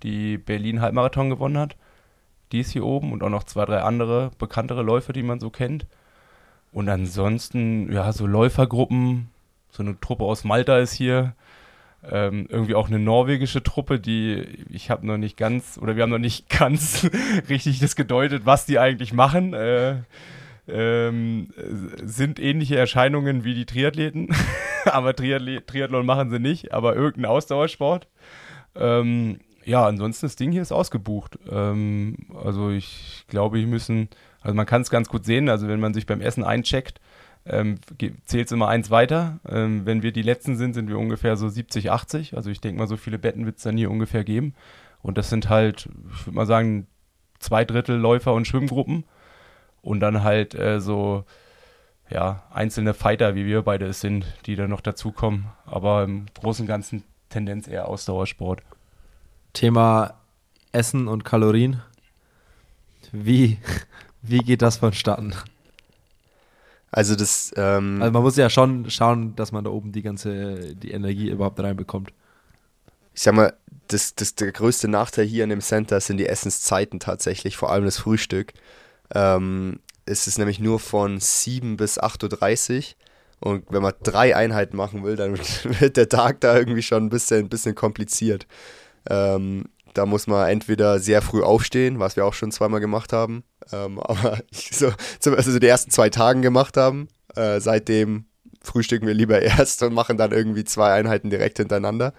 die 0.04 0.38
Berlin 0.38 0.80
Halbmarathon 0.80 1.28
gewonnen 1.28 1.58
hat. 1.58 1.74
Die 2.52 2.60
ist 2.60 2.70
hier 2.70 2.84
oben 2.84 3.10
und 3.10 3.24
auch 3.24 3.28
noch 3.28 3.42
zwei, 3.42 3.64
drei 3.64 3.80
andere 3.80 4.30
bekanntere 4.38 4.84
Läufer, 4.84 5.12
die 5.12 5.24
man 5.24 5.40
so 5.40 5.50
kennt. 5.50 5.88
Und 6.70 6.88
ansonsten, 6.88 7.92
ja, 7.92 8.12
so 8.12 8.24
Läufergruppen, 8.24 9.30
so 9.68 9.82
eine 9.82 9.98
Truppe 9.98 10.22
aus 10.22 10.44
Malta 10.44 10.78
ist 10.78 10.92
hier. 10.92 11.34
Ähm, 12.10 12.46
irgendwie 12.48 12.74
auch 12.74 12.88
eine 12.88 12.98
norwegische 12.98 13.62
Truppe, 13.62 13.98
die 13.98 14.44
ich 14.70 14.90
habe 14.90 15.06
noch 15.06 15.16
nicht 15.16 15.36
ganz, 15.36 15.78
oder 15.80 15.96
wir 15.96 16.02
haben 16.02 16.10
noch 16.10 16.18
nicht 16.18 16.48
ganz 16.58 17.08
richtig 17.48 17.78
das 17.80 17.96
gedeutet, 17.96 18.42
was 18.44 18.66
die 18.66 18.78
eigentlich 18.78 19.12
machen. 19.12 19.54
Äh, 19.54 19.96
ähm, 20.68 21.48
sind 22.02 22.40
ähnliche 22.40 22.76
Erscheinungen 22.76 23.44
wie 23.44 23.54
die 23.54 23.66
Triathleten, 23.66 24.34
aber 24.84 25.14
Triathlet 25.14 25.66
Triathlon 25.66 26.04
machen 26.04 26.30
sie 26.30 26.40
nicht, 26.40 26.72
aber 26.72 26.96
irgendein 26.96 27.30
Ausdauersport. 27.30 28.08
Ähm, 28.74 29.38
ja, 29.64 29.86
ansonsten 29.86 30.26
das 30.26 30.36
Ding 30.36 30.52
hier 30.52 30.62
ist 30.62 30.72
ausgebucht. 30.72 31.38
Ähm, 31.50 32.16
also 32.44 32.70
ich 32.70 33.24
glaube, 33.28 33.58
wir 33.58 33.66
müssen, 33.66 34.08
also 34.40 34.54
man 34.54 34.66
kann 34.66 34.82
es 34.82 34.90
ganz 34.90 35.08
gut 35.08 35.24
sehen, 35.24 35.48
also 35.48 35.68
wenn 35.68 35.80
man 35.80 35.94
sich 35.94 36.06
beim 36.06 36.20
Essen 36.20 36.44
eincheckt, 36.44 37.00
ähm, 37.48 37.76
zählt 38.24 38.46
es 38.46 38.52
immer 38.52 38.68
eins 38.68 38.90
weiter. 38.90 39.38
Ähm, 39.48 39.86
wenn 39.86 40.02
wir 40.02 40.12
die 40.12 40.22
Letzten 40.22 40.56
sind, 40.56 40.74
sind 40.74 40.88
wir 40.88 40.98
ungefähr 40.98 41.36
so 41.36 41.48
70, 41.48 41.90
80. 41.90 42.36
Also 42.36 42.50
ich 42.50 42.60
denke 42.60 42.78
mal, 42.78 42.88
so 42.88 42.96
viele 42.96 43.18
Betten 43.18 43.46
wird 43.46 43.58
es 43.58 43.62
dann 43.62 43.76
hier 43.76 43.90
ungefähr 43.90 44.24
geben. 44.24 44.54
Und 45.02 45.18
das 45.18 45.30
sind 45.30 45.48
halt, 45.48 45.88
ich 46.12 46.26
würde 46.26 46.36
mal 46.36 46.46
sagen, 46.46 46.86
zwei 47.38 47.64
Drittel 47.64 47.96
Läufer 47.96 48.34
und 48.34 48.46
Schwimmgruppen. 48.46 49.04
Und 49.82 50.00
dann 50.00 50.24
halt 50.24 50.54
äh, 50.54 50.80
so, 50.80 51.24
ja, 52.10 52.42
einzelne 52.52 52.94
Fighter, 52.94 53.36
wie 53.36 53.46
wir 53.46 53.62
beide 53.62 53.86
es 53.86 54.00
sind, 54.00 54.26
die 54.46 54.56
dann 54.56 54.70
noch 54.70 54.80
dazukommen. 54.80 55.46
Aber 55.64 56.02
im 56.02 56.26
Großen 56.34 56.64
und 56.64 56.68
Ganzen 56.68 57.04
Tendenz 57.28 57.68
eher 57.68 57.88
Ausdauersport. 57.88 58.62
Thema 59.52 60.14
Essen 60.72 61.06
und 61.06 61.24
Kalorien. 61.24 61.80
Wie, 63.12 63.58
wie 64.22 64.38
geht 64.38 64.62
das 64.62 64.78
vonstatten? 64.78 65.32
Also 66.96 67.14
das. 67.14 67.52
Ähm, 67.56 68.00
also 68.00 68.10
man 68.10 68.22
muss 68.22 68.36
ja 68.38 68.48
schon 68.48 68.88
schauen, 68.88 69.36
dass 69.36 69.52
man 69.52 69.64
da 69.64 69.70
oben 69.70 69.92
die 69.92 70.00
ganze 70.00 70.74
die 70.74 70.92
Energie 70.92 71.28
überhaupt 71.28 71.60
reinbekommt. 71.60 72.10
Ich 73.14 73.20
sag 73.20 73.34
mal, 73.34 73.52
das, 73.88 74.14
das, 74.14 74.34
der 74.34 74.50
größte 74.50 74.88
Nachteil 74.88 75.26
hier 75.26 75.44
in 75.44 75.50
dem 75.50 75.60
Center 75.60 76.00
sind 76.00 76.16
die 76.16 76.26
Essenszeiten 76.26 76.98
tatsächlich, 76.98 77.58
vor 77.58 77.70
allem 77.70 77.84
das 77.84 77.98
Frühstück. 77.98 78.54
Ähm, 79.14 79.80
es 80.06 80.26
ist 80.26 80.38
nämlich 80.38 80.58
nur 80.58 80.80
von 80.80 81.20
7 81.20 81.76
bis 81.76 82.00
8.30 82.00 82.76
Uhr. 82.78 82.84
Und 83.40 83.66
wenn 83.68 83.82
man 83.82 83.92
drei 84.02 84.34
Einheiten 84.34 84.78
machen 84.78 85.04
will, 85.04 85.16
dann 85.16 85.36
wird 85.80 85.98
der 85.98 86.08
Tag 86.08 86.40
da 86.40 86.56
irgendwie 86.56 86.82
schon 86.82 87.04
ein 87.04 87.10
bisschen, 87.10 87.44
ein 87.44 87.48
bisschen 87.50 87.74
kompliziert. 87.74 88.46
Ähm, 89.10 89.66
da 89.92 90.06
muss 90.06 90.26
man 90.26 90.48
entweder 90.48 90.98
sehr 90.98 91.20
früh 91.20 91.42
aufstehen, 91.42 91.98
was 91.98 92.16
wir 92.16 92.24
auch 92.24 92.34
schon 92.34 92.52
zweimal 92.52 92.80
gemacht 92.80 93.12
haben, 93.12 93.44
ähm, 93.72 93.98
aber 94.00 94.38
ich 94.50 94.70
so, 94.76 94.92
also 95.24 95.58
die 95.58 95.66
ersten 95.66 95.90
zwei 95.90 96.10
Tagen 96.10 96.42
gemacht 96.42 96.76
haben. 96.76 97.08
Äh, 97.34 97.60
seitdem 97.60 98.26
frühstücken 98.62 99.06
wir 99.06 99.14
lieber 99.14 99.40
erst 99.42 99.82
und 99.82 99.94
machen 99.94 100.16
dann 100.16 100.32
irgendwie 100.32 100.64
zwei 100.64 100.92
Einheiten 100.92 101.30
direkt 101.30 101.58
hintereinander. 101.58 102.12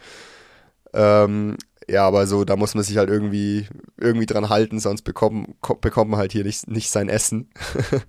Ähm, 0.93 1.57
ja, 1.89 2.05
aber 2.05 2.27
so, 2.27 2.43
da 2.43 2.55
muss 2.55 2.75
man 2.75 2.83
sich 2.83 2.97
halt 2.97 3.09
irgendwie, 3.09 3.67
irgendwie 3.97 4.25
dran 4.25 4.49
halten, 4.49 4.79
sonst 4.79 5.03
bekommen, 5.03 5.55
bekommt 5.81 6.11
man 6.11 6.19
halt 6.19 6.33
hier 6.33 6.43
nicht, 6.43 6.67
nicht 6.67 6.89
sein 6.91 7.07
Essen. 7.07 7.49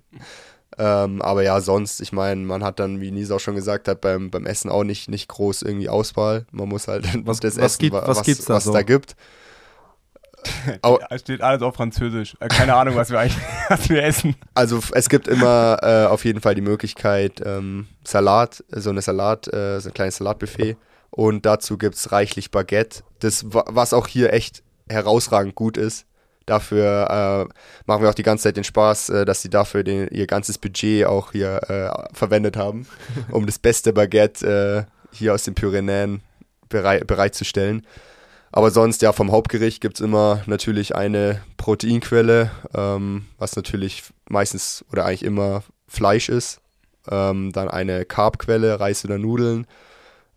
ähm, 0.77 1.21
aber 1.21 1.43
ja, 1.43 1.61
sonst, 1.61 2.01
ich 2.01 2.11
meine, 2.11 2.41
man 2.41 2.63
hat 2.63 2.79
dann, 2.79 2.99
wie 2.99 3.11
Nisa 3.11 3.35
auch 3.35 3.39
schon 3.39 3.55
gesagt 3.55 3.87
hat, 3.87 4.01
beim, 4.01 4.31
beim 4.31 4.45
Essen 4.45 4.69
auch 4.69 4.83
nicht, 4.83 5.09
nicht 5.09 5.29
groß 5.29 5.61
irgendwie 5.61 5.87
Auswahl. 5.87 6.45
Man 6.51 6.67
muss 6.67 6.89
halt 6.89 7.05
was, 7.25 7.39
das 7.39 7.55
was 7.55 7.63
essen, 7.63 7.79
gibt, 7.79 7.93
was, 7.93 8.17
was, 8.17 8.45
da, 8.45 8.53
was 8.55 8.63
so? 8.65 8.73
da 8.73 8.81
gibt. 8.81 9.15
Es 11.09 11.21
steht 11.21 11.41
alles 11.41 11.61
auf 11.61 11.75
Französisch. 11.75 12.35
Äh, 12.39 12.47
keine 12.47 12.75
Ahnung, 12.75 12.95
was 12.95 13.09
wir 13.09 13.19
eigentlich 13.19 13.37
was 13.69 13.89
wir 13.89 14.03
essen. 14.03 14.35
Also 14.53 14.79
es 14.93 15.09
gibt 15.09 15.27
immer 15.27 15.77
äh, 15.81 16.05
auf 16.05 16.25
jeden 16.25 16.41
Fall 16.41 16.55
die 16.55 16.61
Möglichkeit, 16.61 17.41
ähm, 17.45 17.87
Salat, 18.03 18.63
so 18.69 18.89
eine 18.89 19.01
Salat, 19.01 19.51
äh, 19.53 19.79
so 19.79 19.89
ein 19.89 19.93
kleines 19.93 20.17
Salatbuffet. 20.17 20.77
Und 21.09 21.45
dazu 21.45 21.77
gibt 21.77 21.95
es 21.95 22.11
reichlich 22.11 22.51
Baguette. 22.51 23.03
Das, 23.19 23.45
was 23.47 23.93
auch 23.93 24.07
hier 24.07 24.33
echt 24.33 24.63
herausragend 24.87 25.55
gut 25.55 25.77
ist. 25.77 26.05
Dafür 26.45 27.47
äh, 27.47 27.53
machen 27.85 28.01
wir 28.01 28.09
auch 28.09 28.15
die 28.15 28.23
ganze 28.23 28.45
Zeit 28.45 28.57
den 28.57 28.63
Spaß, 28.63 29.09
äh, 29.09 29.25
dass 29.25 29.43
sie 29.43 29.49
dafür 29.49 29.83
den, 29.83 30.07
ihr 30.07 30.25
ganzes 30.25 30.57
Budget 30.57 31.05
auch 31.05 31.31
hier 31.31 31.61
äh, 31.69 32.15
verwendet 32.15 32.57
haben, 32.57 32.87
um 33.31 33.45
das 33.45 33.59
beste 33.59 33.93
Baguette 33.93 34.87
äh, 34.87 35.15
hier 35.15 35.35
aus 35.35 35.43
den 35.43 35.53
Pyrenäen 35.53 36.21
bereit, 36.67 37.05
bereitzustellen. 37.05 37.85
Aber 38.51 38.71
sonst, 38.71 39.01
ja, 39.01 39.13
vom 39.13 39.31
Hauptgericht 39.31 39.81
gibt 39.81 39.95
es 39.95 40.01
immer 40.01 40.41
natürlich 40.47 40.95
eine 40.95 41.41
Proteinquelle, 41.57 42.51
ähm, 42.73 43.25
was 43.37 43.55
natürlich 43.55 44.03
meistens 44.27 44.83
oder 44.91 45.05
eigentlich 45.05 45.23
immer 45.23 45.63
Fleisch 45.87 46.29
ist. 46.29 46.61
Ähm, 47.09 47.51
dann 47.51 47.69
eine 47.69 48.05
Carbquelle, 48.05 48.79
Reis 48.79 49.05
oder 49.05 49.17
Nudeln. 49.17 49.67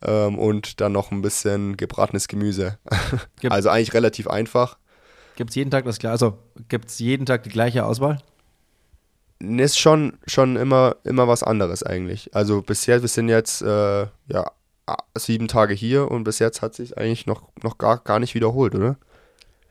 Ähm, 0.03 0.39
und 0.39 0.81
dann 0.81 0.93
noch 0.93 1.11
ein 1.11 1.23
bisschen 1.23 1.77
gebratenes 1.77 2.29
Gemüse. 2.29 2.79
also 3.49 3.71
eigentlich 3.71 3.95
relativ 3.95 4.27
einfach. 4.27 4.77
Gibt 5.37 5.51
es 5.51 5.57
jeden 5.57 5.71
Tag 5.71 5.85
das 5.85 5.99
gleiche? 5.99 6.13
Also 6.13 6.39
gibt 6.69 6.89
es 6.89 6.99
jeden 6.99 7.25
Tag 7.25 7.45
die 7.45 7.51
gleiche 7.51 7.85
Auswahl? 7.85 8.19
Ist 9.39 9.79
schon, 9.79 10.19
schon 10.27 10.57
immer, 10.57 10.97
immer 11.05 11.27
was 11.27 11.43
anderes 11.43 11.83
eigentlich. 11.83 12.35
Also 12.35 12.63
bisher, 12.63 13.01
wir 13.03 13.09
sind 13.09 13.29
jetzt 13.29 13.63
äh, 13.63 14.07
ja, 14.29 14.53
sieben 15.17 15.49
Tage 15.49 15.75
hier 15.75 16.11
und 16.11 16.25
bis 16.25 16.39
jetzt 16.39 16.63
hat 16.63 16.75
sich 16.75 16.99
eigentlich 16.99 17.27
noch, 17.27 17.49
noch 17.63 17.79
gar, 17.79 17.99
gar 17.99 18.19
nicht 18.19 18.35
wiederholt, 18.35 18.75
oder? 18.75 18.97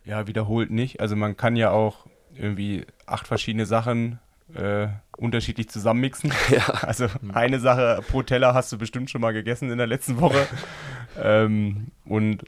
Ja, 0.05 0.27
wiederholt 0.27 0.71
nicht. 0.71 0.99
Also 0.99 1.15
man 1.15 1.37
kann 1.37 1.55
ja 1.55 1.71
auch 1.71 2.07
irgendwie 2.33 2.85
acht 3.05 3.27
verschiedene 3.27 3.65
Sachen 3.65 4.19
äh, 4.55 4.87
unterschiedlich 5.17 5.69
zusammenmixen. 5.69 6.33
Ja. 6.49 6.65
Also 6.81 7.07
eine 7.33 7.59
Sache 7.59 8.01
pro 8.09 8.23
Teller 8.23 8.53
hast 8.53 8.71
du 8.71 8.77
bestimmt 8.77 9.09
schon 9.09 9.21
mal 9.21 9.31
gegessen 9.31 9.69
in 9.69 9.77
der 9.77 9.87
letzten 9.87 10.19
Woche. 10.19 10.47
ähm, 11.21 11.87
und 12.05 12.45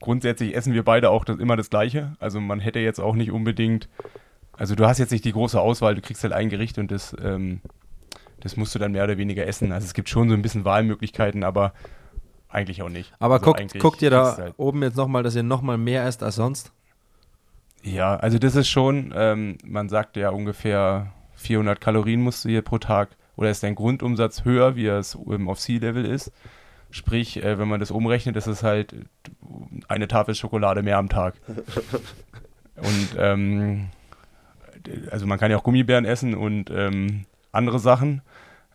grundsätzlich 0.00 0.54
essen 0.54 0.74
wir 0.74 0.84
beide 0.84 1.10
auch 1.10 1.24
das, 1.24 1.38
immer 1.38 1.56
das 1.56 1.70
Gleiche. 1.70 2.16
Also 2.18 2.40
man 2.40 2.60
hätte 2.60 2.78
jetzt 2.78 3.00
auch 3.00 3.14
nicht 3.14 3.30
unbedingt, 3.30 3.88
also 4.52 4.74
du 4.74 4.86
hast 4.86 4.98
jetzt 4.98 5.10
nicht 5.10 5.24
die 5.24 5.32
große 5.32 5.60
Auswahl, 5.60 5.94
du 5.94 6.00
kriegst 6.00 6.22
halt 6.22 6.32
ein 6.32 6.48
Gericht 6.48 6.78
und 6.78 6.90
das, 6.90 7.14
ähm, 7.22 7.60
das 8.40 8.56
musst 8.56 8.74
du 8.74 8.78
dann 8.78 8.92
mehr 8.92 9.04
oder 9.04 9.18
weniger 9.18 9.46
essen. 9.46 9.72
Also 9.72 9.86
es 9.86 9.94
gibt 9.94 10.08
schon 10.08 10.28
so 10.28 10.34
ein 10.34 10.42
bisschen 10.42 10.64
Wahlmöglichkeiten, 10.64 11.44
aber 11.44 11.72
eigentlich 12.52 12.82
auch 12.82 12.88
nicht. 12.88 13.12
Aber 13.18 13.34
also 13.34 13.46
guckt, 13.46 13.78
guckt 13.78 14.02
ihr 14.02 14.10
da 14.10 14.36
halt 14.36 14.54
oben 14.56 14.82
jetzt 14.82 14.96
nochmal, 14.96 15.22
dass 15.22 15.34
ihr 15.34 15.42
nochmal 15.42 15.78
mehr 15.78 16.04
esst 16.06 16.22
als 16.22 16.36
sonst? 16.36 16.72
Ja, 17.82 18.16
also 18.16 18.38
das 18.38 18.54
ist 18.54 18.68
schon, 18.68 19.12
ähm, 19.16 19.58
man 19.64 19.88
sagt 19.88 20.16
ja 20.16 20.30
ungefähr 20.30 21.12
400 21.34 21.80
Kalorien 21.80 22.20
musst 22.20 22.44
du 22.44 22.48
hier 22.48 22.62
pro 22.62 22.78
Tag 22.78 23.10
oder 23.36 23.50
ist 23.50 23.62
dein 23.62 23.74
Grundumsatz 23.74 24.44
höher, 24.44 24.76
wie 24.76 24.86
es 24.86 25.16
auf 25.16 25.60
Sea-Level 25.60 26.04
ist. 26.04 26.30
Sprich, 26.90 27.42
äh, 27.42 27.58
wenn 27.58 27.68
man 27.68 27.80
das 27.80 27.90
umrechnet, 27.90 28.36
ist 28.36 28.46
es 28.46 28.62
halt 28.62 28.94
eine 29.88 30.08
Tafel 30.08 30.34
Schokolade 30.34 30.82
mehr 30.82 30.98
am 30.98 31.08
Tag. 31.08 31.34
und 32.76 33.08
ähm, 33.18 33.88
also 35.10 35.26
man 35.26 35.38
kann 35.38 35.50
ja 35.50 35.56
auch 35.56 35.64
Gummibären 35.64 36.04
essen 36.04 36.34
und 36.34 36.70
ähm, 36.70 37.24
andere 37.50 37.78
Sachen, 37.78 38.22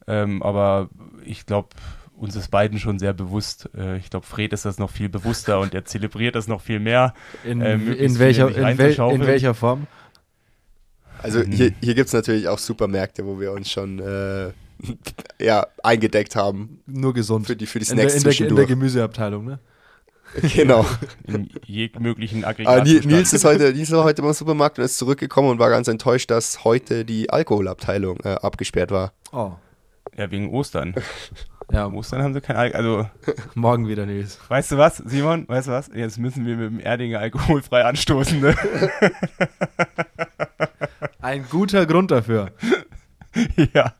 ähm, 0.07 0.41
aber 0.41 0.89
ich 1.23 1.45
glaube, 1.45 1.69
uns 2.18 2.36
ist 2.36 2.49
beiden 2.49 2.80
schon 2.80 2.99
sehr 2.99 3.13
bewusst. 3.13 3.70
Äh, 3.78 3.97
ich 3.97 4.09
glaube, 4.09 4.26
Fred 4.26 4.51
ist 4.53 4.65
das 4.65 4.80
noch 4.80 4.89
viel 4.89 5.09
bewusster 5.09 5.59
und 5.59 5.74
er 5.74 5.86
zelebriert 5.86 6.36
das 6.36 6.47
noch 6.47 6.61
viel 6.61 6.80
mehr. 6.80 7.13
In, 7.43 7.61
äh, 7.61 7.76
in, 7.76 8.20
welcher, 8.20 8.49
in, 8.49 8.78
wel, 8.78 8.93
in 9.11 9.28
welcher 9.28 9.53
Form? 9.53 9.88
Also 11.22 11.39
mhm. 11.39 11.51
hier, 11.51 11.74
hier 11.82 11.95
gibt 11.95 12.07
es 12.07 12.13
natürlich 12.13 12.47
auch 12.47 12.59
Supermärkte, 12.59 13.26
wo 13.26 13.39
wir 13.39 13.51
uns 13.51 13.72
schon 13.72 13.99
äh, 13.99 14.51
ja, 15.43 15.68
eingedeckt 15.84 16.36
haben. 16.36 16.82
Nur 16.86 17.13
gesund. 17.13 17.47
Für 17.47 17.55
die, 17.55 17.65
für 17.65 17.80
die 17.80 17.86
Snacks 17.86 18.15
in 18.15 18.24
der, 18.24 18.32
in 18.32 18.38
der, 18.38 18.47
in 18.49 18.55
der 18.55 18.65
Gemüseabteilung, 18.65 19.45
ne? 19.45 19.59
Genau. 20.53 20.86
In 21.26 21.49
jeglichen 21.65 22.43
Aggregaten. 22.43 22.82
Ah, 22.82 22.84
Nils, 22.84 23.32
ist 23.32 23.45
heute, 23.45 23.72
Nils 23.72 23.89
war 23.91 24.03
heute 24.03 24.22
beim 24.22 24.34
Supermarkt 24.34 24.78
und 24.78 24.84
ist 24.84 24.97
zurückgekommen 24.97 25.49
und 25.49 25.57
war 25.57 25.70
ganz 25.70 25.88
enttäuscht, 25.88 26.30
dass 26.30 26.65
heute 26.65 27.05
die 27.05 27.30
Alkoholabteilung 27.30 28.20
äh, 28.26 28.34
abgesperrt 28.34 28.91
war. 28.91 29.13
Oh. 29.32 29.53
Ja, 30.18 30.30
wegen 30.30 30.49
Ostern. 30.49 30.95
Ja, 31.72 31.88
Ostern 31.88 32.24
haben 32.24 32.34
sie 32.34 32.41
kein 32.41 32.56
Alkohol. 32.56 33.10
Also. 33.26 33.41
Morgen 33.56 33.88
wieder, 33.88 34.06
Nils. 34.06 34.39
Weißt 34.48 34.72
du 34.72 34.77
was, 34.77 34.98
Simon? 34.98 35.48
Weißt 35.48 35.68
du 35.68 35.72
was? 35.72 35.89
Jetzt 35.94 36.18
müssen 36.18 36.45
wir 36.45 36.56
mit 36.56 36.72
dem 36.72 36.80
Erdinger 36.80 37.19
alkoholfrei 37.19 37.84
anstoßen, 37.84 38.39
ne? 38.39 38.56
Ein 41.22 41.45
guter 41.49 41.85
Grund 41.85 42.11
dafür. 42.11 42.52
ja. 43.73 43.94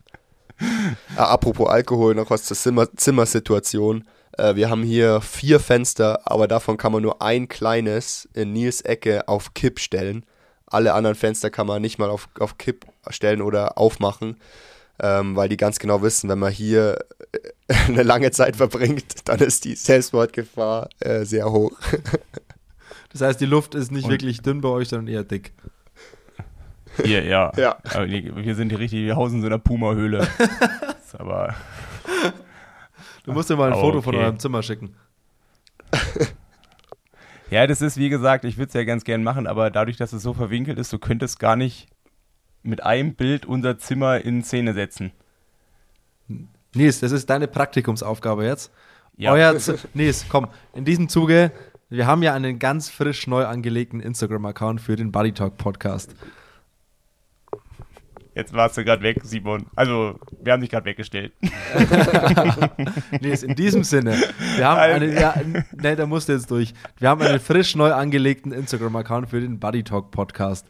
Ah, 1.16 1.24
apropos 1.24 1.68
Alkohol, 1.68 2.14
noch 2.14 2.30
was 2.30 2.44
zur 2.44 2.56
Zimmer 2.56 2.88
Zimmersituation. 2.96 4.08
Äh, 4.36 4.56
wir 4.56 4.70
haben 4.70 4.82
hier 4.82 5.20
vier 5.20 5.60
Fenster, 5.60 6.20
aber 6.24 6.48
davon 6.48 6.78
kann 6.78 6.92
man 6.92 7.02
nur 7.02 7.20
ein 7.20 7.48
kleines 7.48 8.28
in 8.32 8.54
Nils 8.54 8.80
Ecke 8.80 9.28
auf 9.28 9.52
Kipp 9.52 9.78
stellen. 9.78 10.24
Alle 10.66 10.94
anderen 10.94 11.16
Fenster 11.16 11.50
kann 11.50 11.66
man 11.66 11.82
nicht 11.82 11.98
mal 11.98 12.08
auf, 12.10 12.28
auf 12.40 12.56
Kipp 12.56 12.86
stellen 13.10 13.42
oder 13.42 13.78
aufmachen 13.78 14.36
ähm, 15.00 15.36
weil 15.36 15.48
die 15.48 15.56
ganz 15.56 15.78
genau 15.78 16.02
wissen, 16.02 16.28
wenn 16.28 16.38
man 16.38 16.52
hier 16.52 16.98
äh, 17.68 17.74
eine 17.86 18.02
lange 18.02 18.30
Zeit 18.30 18.56
verbringt, 18.56 19.28
dann 19.28 19.38
ist 19.40 19.64
die 19.64 19.74
Selbstmordgefahr 19.74 20.88
äh, 21.00 21.24
sehr 21.24 21.50
hoch. 21.50 21.72
das 23.12 23.20
heißt, 23.20 23.40
die 23.40 23.46
Luft 23.46 23.74
ist 23.74 23.92
nicht 23.92 24.04
Und 24.04 24.10
wirklich 24.10 24.40
dünn 24.42 24.60
bei 24.60 24.68
euch, 24.68 24.88
sondern 24.88 25.12
eher 25.12 25.24
dick. 25.24 25.52
Hier, 27.04 27.24
ja. 27.24 27.52
ja. 27.56 27.78
Wir 27.94 28.54
sind 28.54 28.70
hier 28.70 28.78
richtig, 28.78 29.04
wir 29.04 29.16
hausen 29.16 29.36
in 29.36 29.42
so 29.42 29.46
einer 29.46 29.58
Puma-Höhle. 29.58 30.26
aber. 31.16 31.54
Du 33.24 33.32
musst 33.32 33.50
dir 33.50 33.56
mal 33.56 33.72
ein 33.72 33.78
Foto 33.78 33.98
okay. 33.98 34.04
von 34.04 34.14
eurem 34.16 34.38
Zimmer 34.38 34.62
schicken. 34.62 34.96
ja, 37.50 37.66
das 37.66 37.82
ist 37.82 37.98
wie 37.98 38.08
gesagt, 38.08 38.44
ich 38.44 38.56
würde 38.56 38.68
es 38.68 38.74
ja 38.74 38.84
ganz 38.84 39.04
gern 39.04 39.22
machen, 39.22 39.46
aber 39.46 39.70
dadurch, 39.70 39.96
dass 39.96 40.12
es 40.12 40.22
so 40.22 40.32
verwinkelt 40.32 40.78
ist, 40.78 40.92
du 40.92 40.98
könntest 40.98 41.38
gar 41.38 41.54
nicht 41.54 41.88
mit 42.62 42.82
einem 42.82 43.14
Bild 43.14 43.46
unser 43.46 43.78
Zimmer 43.78 44.20
in 44.20 44.42
Szene 44.42 44.74
setzen. 44.74 45.12
Nils, 46.74 47.00
das 47.00 47.12
ist 47.12 47.30
deine 47.30 47.48
Praktikumsaufgabe 47.48 48.44
jetzt. 48.44 48.70
Ja. 49.16 49.32
Euer 49.32 49.56
Z 49.58 49.88
Nils, 49.94 50.26
komm, 50.28 50.48
in 50.74 50.84
diesem 50.84 51.08
Zuge, 51.08 51.50
wir 51.90 52.06
haben 52.06 52.22
ja 52.22 52.34
einen 52.34 52.58
ganz 52.58 52.90
frisch 52.90 53.26
neu 53.26 53.46
angelegten 53.46 54.00
Instagram-Account 54.00 54.80
für 54.80 54.94
den 54.94 55.10
Buddy 55.10 55.32
Talk 55.32 55.56
Podcast. 55.56 56.14
Jetzt 58.34 58.52
warst 58.52 58.76
du 58.76 58.84
gerade 58.84 59.02
weg, 59.02 59.18
Simon. 59.24 59.66
Also, 59.74 60.20
wir 60.40 60.52
haben 60.52 60.60
dich 60.60 60.70
gerade 60.70 60.84
weggestellt. 60.84 61.32
Nils, 63.20 63.42
in 63.42 63.56
diesem 63.56 63.82
Sinne, 63.82 64.16
wir 64.56 64.68
haben 64.68 64.78
eine, 64.78 65.20
ja, 65.20 65.34
ne, 65.72 65.96
da 65.96 66.06
musst 66.06 66.28
du 66.28 66.34
jetzt 66.34 66.48
durch. 66.50 66.72
Wir 66.98 67.08
haben 67.08 67.20
einen 67.20 67.40
frisch 67.40 67.74
neu 67.74 67.92
angelegten 67.92 68.52
Instagram-Account 68.52 69.30
für 69.30 69.40
den 69.40 69.58
Buddy 69.58 69.82
Talk 69.82 70.12
Podcast. 70.12 70.68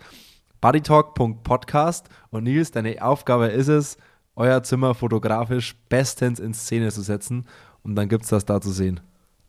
buddytalk.podcast 0.60 2.08
und 2.30 2.44
Nils, 2.44 2.70
deine 2.70 3.02
Aufgabe 3.02 3.46
ist 3.46 3.68
es, 3.68 3.96
euer 4.36 4.62
Zimmer 4.62 4.94
fotografisch 4.94 5.76
bestens 5.88 6.38
in 6.40 6.54
Szene 6.54 6.90
zu 6.92 7.02
setzen 7.02 7.46
und 7.82 7.96
dann 7.96 8.08
gibt 8.08 8.24
es 8.24 8.30
das 8.30 8.44
da 8.44 8.60
zu 8.60 8.70
sehen. 8.70 9.00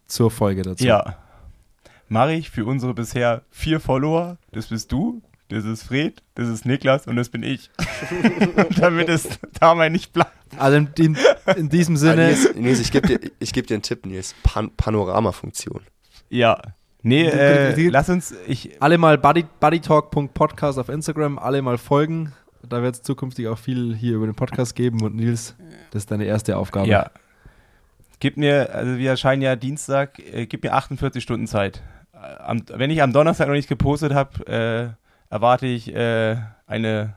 Zur 0.07 0.31
Folge 0.31 0.63
dazu. 0.63 0.83
Ja. 0.83 1.17
Mache 2.07 2.33
ich 2.33 2.49
für 2.49 2.65
unsere 2.65 2.95
bisher 2.95 3.43
vier 3.51 3.79
Follower. 3.79 4.37
Das 4.51 4.67
bist 4.67 4.91
du, 4.91 5.21
das 5.49 5.63
ist 5.65 5.83
Fred, 5.83 6.23
das 6.33 6.47
ist 6.47 6.65
Niklas 6.65 7.05
und 7.05 7.15
das 7.15 7.29
bin 7.29 7.43
ich. 7.43 7.69
Damit 8.79 9.09
es 9.09 9.27
dabei 9.59 9.89
nicht 9.89 10.13
bleibt. 10.13 10.31
Also 10.57 10.77
in, 10.77 10.89
in, 10.97 11.17
in 11.55 11.69
diesem 11.69 11.95
Ah, 11.95 11.99
Sinne, 11.99 12.27
Nils, 12.27 12.55
Nils, 12.55 12.79
ich 12.79 12.91
gebe 12.91 13.07
dir, 13.07 13.31
ich 13.37 13.53
geb 13.53 13.67
dir 13.67 13.75
einen 13.75 13.83
Tipp, 13.83 14.05
Nils. 14.07 14.33
Pan 14.41 14.71
Panorama-Funktion. 14.75 15.81
Ja. 16.29 16.59
Nee, 17.01 17.27
äh, 17.27 17.89
lass 17.89 18.09
uns, 18.09 18.33
ich, 18.45 18.81
alle 18.81 18.97
mal 18.97 19.17
buddy, 19.17 19.45
buddytalk.podcast 19.59 20.77
auf 20.79 20.89
Instagram, 20.89 21.39
alle 21.39 21.61
mal 21.61 21.77
folgen. 21.77 22.33
Da 22.67 22.81
wird 22.81 22.95
es 22.95 23.01
zukünftig 23.03 23.47
auch 23.47 23.57
viel 23.57 23.95
hier 23.95 24.15
über 24.15 24.25
den 24.25 24.35
Podcast 24.35 24.75
geben 24.75 25.01
und 25.01 25.15
Nils, 25.15 25.55
das 25.91 26.03
ist 26.03 26.11
deine 26.11 26.25
erste 26.25 26.57
Aufgabe. 26.57 26.89
ja. 26.89 27.09
Gib 28.21 28.35
mir, 28.35 28.75
also 28.75 28.97
wir 28.97 29.11
erscheinen 29.11 29.41
ja 29.41 29.55
Dienstag, 29.55 30.19
äh, 30.19 30.45
gib 30.45 30.63
mir 30.63 30.73
48 30.73 31.23
Stunden 31.23 31.47
Zeit. 31.47 31.81
Äh, 32.13 32.17
Am, 32.17 32.63
wenn 32.67 32.91
ich 32.91 33.01
am 33.01 33.13
Donnerstag 33.13 33.47
noch 33.47 33.55
nicht 33.55 33.69
gepostet 33.69 34.13
habe, 34.13 34.45
äh, 34.47 35.33
erwarte 35.33 35.67
ich 35.67 35.95
äh, 35.95 36.35
eine, 36.67 37.15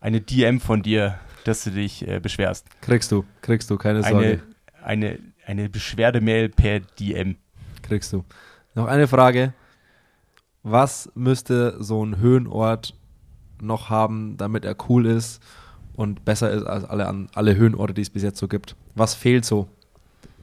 eine 0.00 0.22
DM 0.22 0.60
von 0.60 0.80
dir, 0.80 1.18
dass 1.44 1.64
du 1.64 1.70
dich 1.70 2.08
äh, 2.08 2.18
beschwerst. 2.18 2.66
Kriegst 2.80 3.12
du, 3.12 3.26
kriegst 3.42 3.68
du, 3.68 3.76
keine 3.76 4.02
Sorge. 4.02 4.40
Eine, 4.82 5.10
eine, 5.10 5.18
eine 5.44 5.68
Beschwerdemail 5.68 6.48
per 6.48 6.80
DM. 6.80 7.36
Kriegst 7.82 8.10
du. 8.14 8.24
Noch 8.76 8.86
eine 8.86 9.08
Frage. 9.08 9.52
Was 10.62 11.10
müsste 11.14 11.82
so 11.82 12.04
ein 12.04 12.18
Höhenort 12.18 12.94
noch 13.60 13.88
haben, 13.90 14.36
damit 14.36 14.64
er 14.66 14.76
cool 14.88 15.06
ist 15.06 15.42
und 15.94 16.24
besser 16.26 16.50
ist 16.50 16.64
als 16.64 16.84
alle, 16.84 17.06
an, 17.08 17.28
alle 17.34 17.56
Höhenorte, 17.56 17.94
die 17.94 18.02
es 18.02 18.10
bis 18.10 18.22
jetzt 18.22 18.38
so 18.38 18.48
gibt? 18.48 18.76
Was 18.94 19.14
fehlt 19.14 19.44
so? 19.46 19.66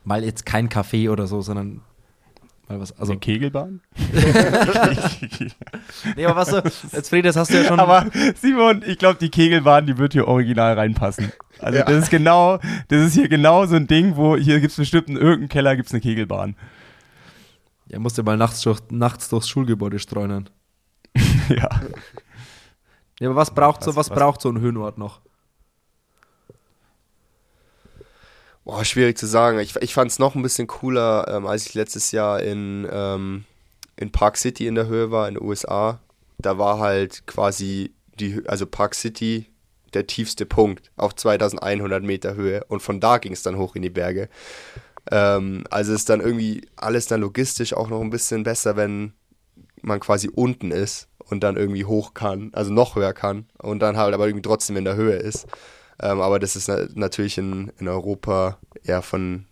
Mal 0.03 0.23
jetzt 0.23 0.45
kein 0.47 0.67
Café 0.67 1.11
oder 1.11 1.27
so, 1.27 1.41
sondern 1.41 1.81
mal 2.67 2.79
was. 2.79 2.97
Also, 2.99 3.11
Eine 3.13 3.19
Kegelbahn? 3.19 3.81
nee, 6.15 6.25
aber 6.25 6.35
was 6.35 6.49
so, 6.49 6.57
jetzt 6.91 7.09
Fred, 7.09 7.25
das 7.25 7.35
hast 7.35 7.51
du 7.51 7.57
ja 7.61 7.65
schon. 7.65 7.79
Aber 7.79 8.07
Simon, 8.41 8.81
ich 8.85 8.97
glaube, 8.97 9.19
die 9.19 9.29
Kegelbahn, 9.29 9.85
die 9.85 9.97
wird 9.99 10.13
hier 10.13 10.27
original 10.27 10.73
reinpassen. 10.73 11.31
Also 11.59 11.77
Ja. 11.79 11.85
das 11.85 12.05
ist 12.05 12.09
genau, 12.09 12.57
das 12.87 13.01
ist 13.05 13.13
hier 13.13 13.29
genau 13.29 13.65
so 13.67 13.75
ein 13.75 13.85
Ding, 13.87 14.15
wo 14.15 14.35
hier 14.35 14.59
gibt 14.59 14.71
es 14.71 14.77
bestimmt 14.77 15.07
in 15.09 15.17
irgendeinem 15.17 15.49
Keller 15.49 15.75
gibt's 15.75 15.91
eine 15.91 16.01
Kegelbahn. 16.01 16.55
Er 17.89 17.99
musste 17.99 18.23
mal 18.23 18.37
nachts, 18.37 18.61
durch, 18.61 18.79
nachts 18.89 19.29
durchs 19.29 19.47
Schulgebäude 19.49 19.99
streunern. 19.99 20.49
ja. 21.49 21.69
Ja, 23.19 23.29
aber 23.29 23.35
was 23.35 23.53
braucht 23.53 23.83
so, 23.83 23.91
Was- 23.95 24.09
was, 24.09 24.17
braucht 24.17 24.41
so 24.41 24.49
ein 24.49 24.59
Höhenort 24.59 24.97
noch? 24.97 25.21
Boah, 28.65 28.85
schwierig 28.85 29.17
zu 29.17 29.27
sagen. 29.27 29.59
Ich, 29.59 29.75
ich 29.75 29.93
fand 29.93 30.09
es 30.11 30.19
noch 30.19 30.35
ein 30.35 30.41
bisschen 30.41 30.67
cooler, 30.67 31.27
ähm, 31.27 31.45
als 31.45 31.65
ich 31.67 31.73
letztes 31.73 32.11
Jahr 32.11 32.41
in, 32.41 32.87
ähm, 32.89 33.43
in 33.97 34.11
Park 34.11 34.37
City 34.37 34.67
in 34.67 34.75
der 34.75 34.87
Höhe 34.87 35.11
war, 35.11 35.27
in 35.27 35.35
den 35.35 35.43
USA. 35.43 35.99
Da 36.37 36.57
war 36.57 36.79
halt 36.79 37.27
quasi 37.27 37.93
die, 38.19 38.41
also 38.47 38.65
Park 38.65 38.95
City 38.95 39.47
der 39.93 40.07
tiefste 40.07 40.45
Punkt 40.45 40.91
auf 40.95 41.13
2100 41.15 42.01
Meter 42.03 42.35
Höhe 42.35 42.63
und 42.67 42.81
von 42.81 42.99
da 42.99 43.17
ging 43.19 43.33
es 43.33 43.43
dann 43.43 43.57
hoch 43.57 43.75
in 43.75 43.81
die 43.83 43.89
Berge. 43.91 44.27
Ähm, 45.11 45.63
also 45.69 45.93
ist 45.93 46.09
dann 46.09 46.21
irgendwie 46.21 46.67
alles 46.75 47.07
dann 47.07 47.21
logistisch 47.21 47.73
auch 47.73 47.89
noch 47.89 48.01
ein 48.01 48.09
bisschen 48.09 48.43
besser, 48.43 48.75
wenn 48.75 49.13
man 49.81 49.99
quasi 49.99 50.29
unten 50.33 50.71
ist 50.71 51.07
und 51.29 51.43
dann 51.43 51.57
irgendwie 51.57 51.85
hoch 51.85 52.13
kann, 52.13 52.51
also 52.53 52.71
noch 52.71 52.95
höher 52.95 53.13
kann 53.13 53.45
und 53.57 53.79
dann 53.79 53.97
halt 53.97 54.13
aber 54.13 54.27
irgendwie 54.27 54.43
trotzdem 54.43 54.77
in 54.77 54.85
der 54.85 54.95
Höhe 54.95 55.15
ist. 55.15 55.45
Ähm, 56.01 56.21
aber 56.21 56.39
das 56.39 56.55
ist 56.55 56.67
na 56.67 56.87
natürlich 56.95 57.37
in, 57.37 57.71
in 57.79 57.87
Europa 57.87 58.57
eher 58.83 59.01
von, 59.01 59.45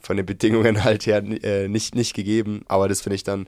von 0.00 0.16
den 0.16 0.26
Bedingungen 0.26 0.84
halt 0.84 1.06
her 1.06 1.22
äh, 1.42 1.68
nicht, 1.68 1.94
nicht 1.94 2.14
gegeben. 2.14 2.64
Aber 2.68 2.88
das 2.88 3.00
finde 3.00 3.16
ich 3.16 3.24
dann, 3.24 3.46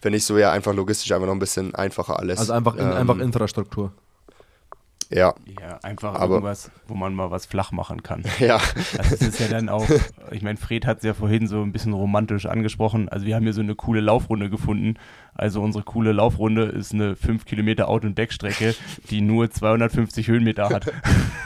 finde 0.00 0.18
ich 0.18 0.24
so 0.24 0.38
ja 0.38 0.52
einfach 0.52 0.74
logistisch 0.74 1.10
einfach 1.12 1.26
noch 1.26 1.34
ein 1.34 1.40
bisschen 1.40 1.74
einfacher 1.74 2.18
alles. 2.18 2.38
Also 2.38 2.52
einfach, 2.52 2.74
in, 2.76 2.82
Ähm, 2.82 2.92
einfach 2.92 3.18
Infrastruktur. 3.18 3.92
Ja, 5.14 5.32
Ja, 5.60 5.78
einfach 5.82 6.14
Aber- 6.16 6.34
irgendwas, 6.34 6.70
wo 6.88 6.94
man 6.94 7.14
mal 7.14 7.30
was 7.30 7.46
flach 7.46 7.70
machen 7.70 8.02
kann. 8.02 8.24
ja. 8.40 8.56
Also 8.98 9.14
es 9.14 9.22
ist 9.22 9.38
ja 9.40 9.46
dann 9.48 9.68
auch, 9.68 9.86
ich 10.32 10.42
meine, 10.42 10.58
Fred 10.58 10.86
hat 10.86 10.98
es 10.98 11.04
ja 11.04 11.14
vorhin 11.14 11.46
so 11.46 11.62
ein 11.62 11.70
bisschen 11.72 11.92
romantisch 11.92 12.46
angesprochen. 12.46 13.08
Also 13.08 13.24
wir 13.24 13.36
haben 13.36 13.44
hier 13.44 13.52
so 13.52 13.60
eine 13.60 13.76
coole 13.76 14.00
Laufrunde 14.00 14.50
gefunden. 14.50 14.98
Also 15.34 15.62
unsere 15.62 15.84
coole 15.84 16.12
Laufrunde 16.12 16.64
ist 16.64 16.92
eine 16.92 17.14
5 17.14 17.44
Kilometer 17.44 17.88
Out- 17.88 18.04
und 18.04 18.14
Backstrecke, 18.16 18.74
die 19.10 19.20
nur 19.20 19.50
250 19.50 20.26
Höhenmeter 20.28 20.68
hat. 20.68 20.92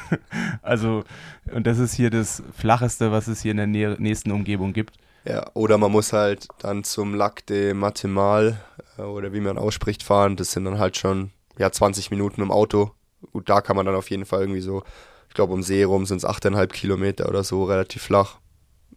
also, 0.62 1.04
und 1.52 1.66
das 1.66 1.78
ist 1.78 1.94
hier 1.94 2.10
das 2.10 2.42
Flacheste, 2.56 3.12
was 3.12 3.26
es 3.28 3.42
hier 3.42 3.50
in 3.52 3.56
der 3.58 3.66
nä 3.66 3.96
nächsten 3.98 4.30
Umgebung 4.30 4.72
gibt. 4.72 4.96
Ja, 5.24 5.46
oder 5.54 5.76
man 5.78 5.92
muss 5.92 6.12
halt 6.12 6.48
dann 6.58 6.84
zum 6.84 7.14
Lac 7.14 7.44
de 7.46 7.74
Matemal 7.74 8.56
äh, 8.96 9.02
oder 9.02 9.32
wie 9.32 9.40
man 9.40 9.58
ausspricht 9.58 10.02
fahren. 10.02 10.36
Das 10.36 10.52
sind 10.52 10.64
dann 10.64 10.78
halt 10.78 10.96
schon 10.96 11.32
ja 11.58 11.70
20 11.70 12.10
Minuten 12.10 12.40
im 12.40 12.50
Auto. 12.50 12.92
Gut, 13.32 13.48
da 13.48 13.60
kann 13.60 13.76
man 13.76 13.86
dann 13.86 13.94
auf 13.94 14.10
jeden 14.10 14.24
Fall 14.26 14.40
irgendwie 14.40 14.60
so, 14.60 14.82
ich 15.28 15.34
glaube 15.34 15.52
um 15.52 15.62
See 15.62 15.82
rum 15.84 16.06
sind 16.06 16.18
es 16.18 16.26
8,5 16.26 16.68
Kilometer 16.68 17.28
oder 17.28 17.44
so, 17.44 17.64
relativ 17.64 18.02
flach. 18.02 18.38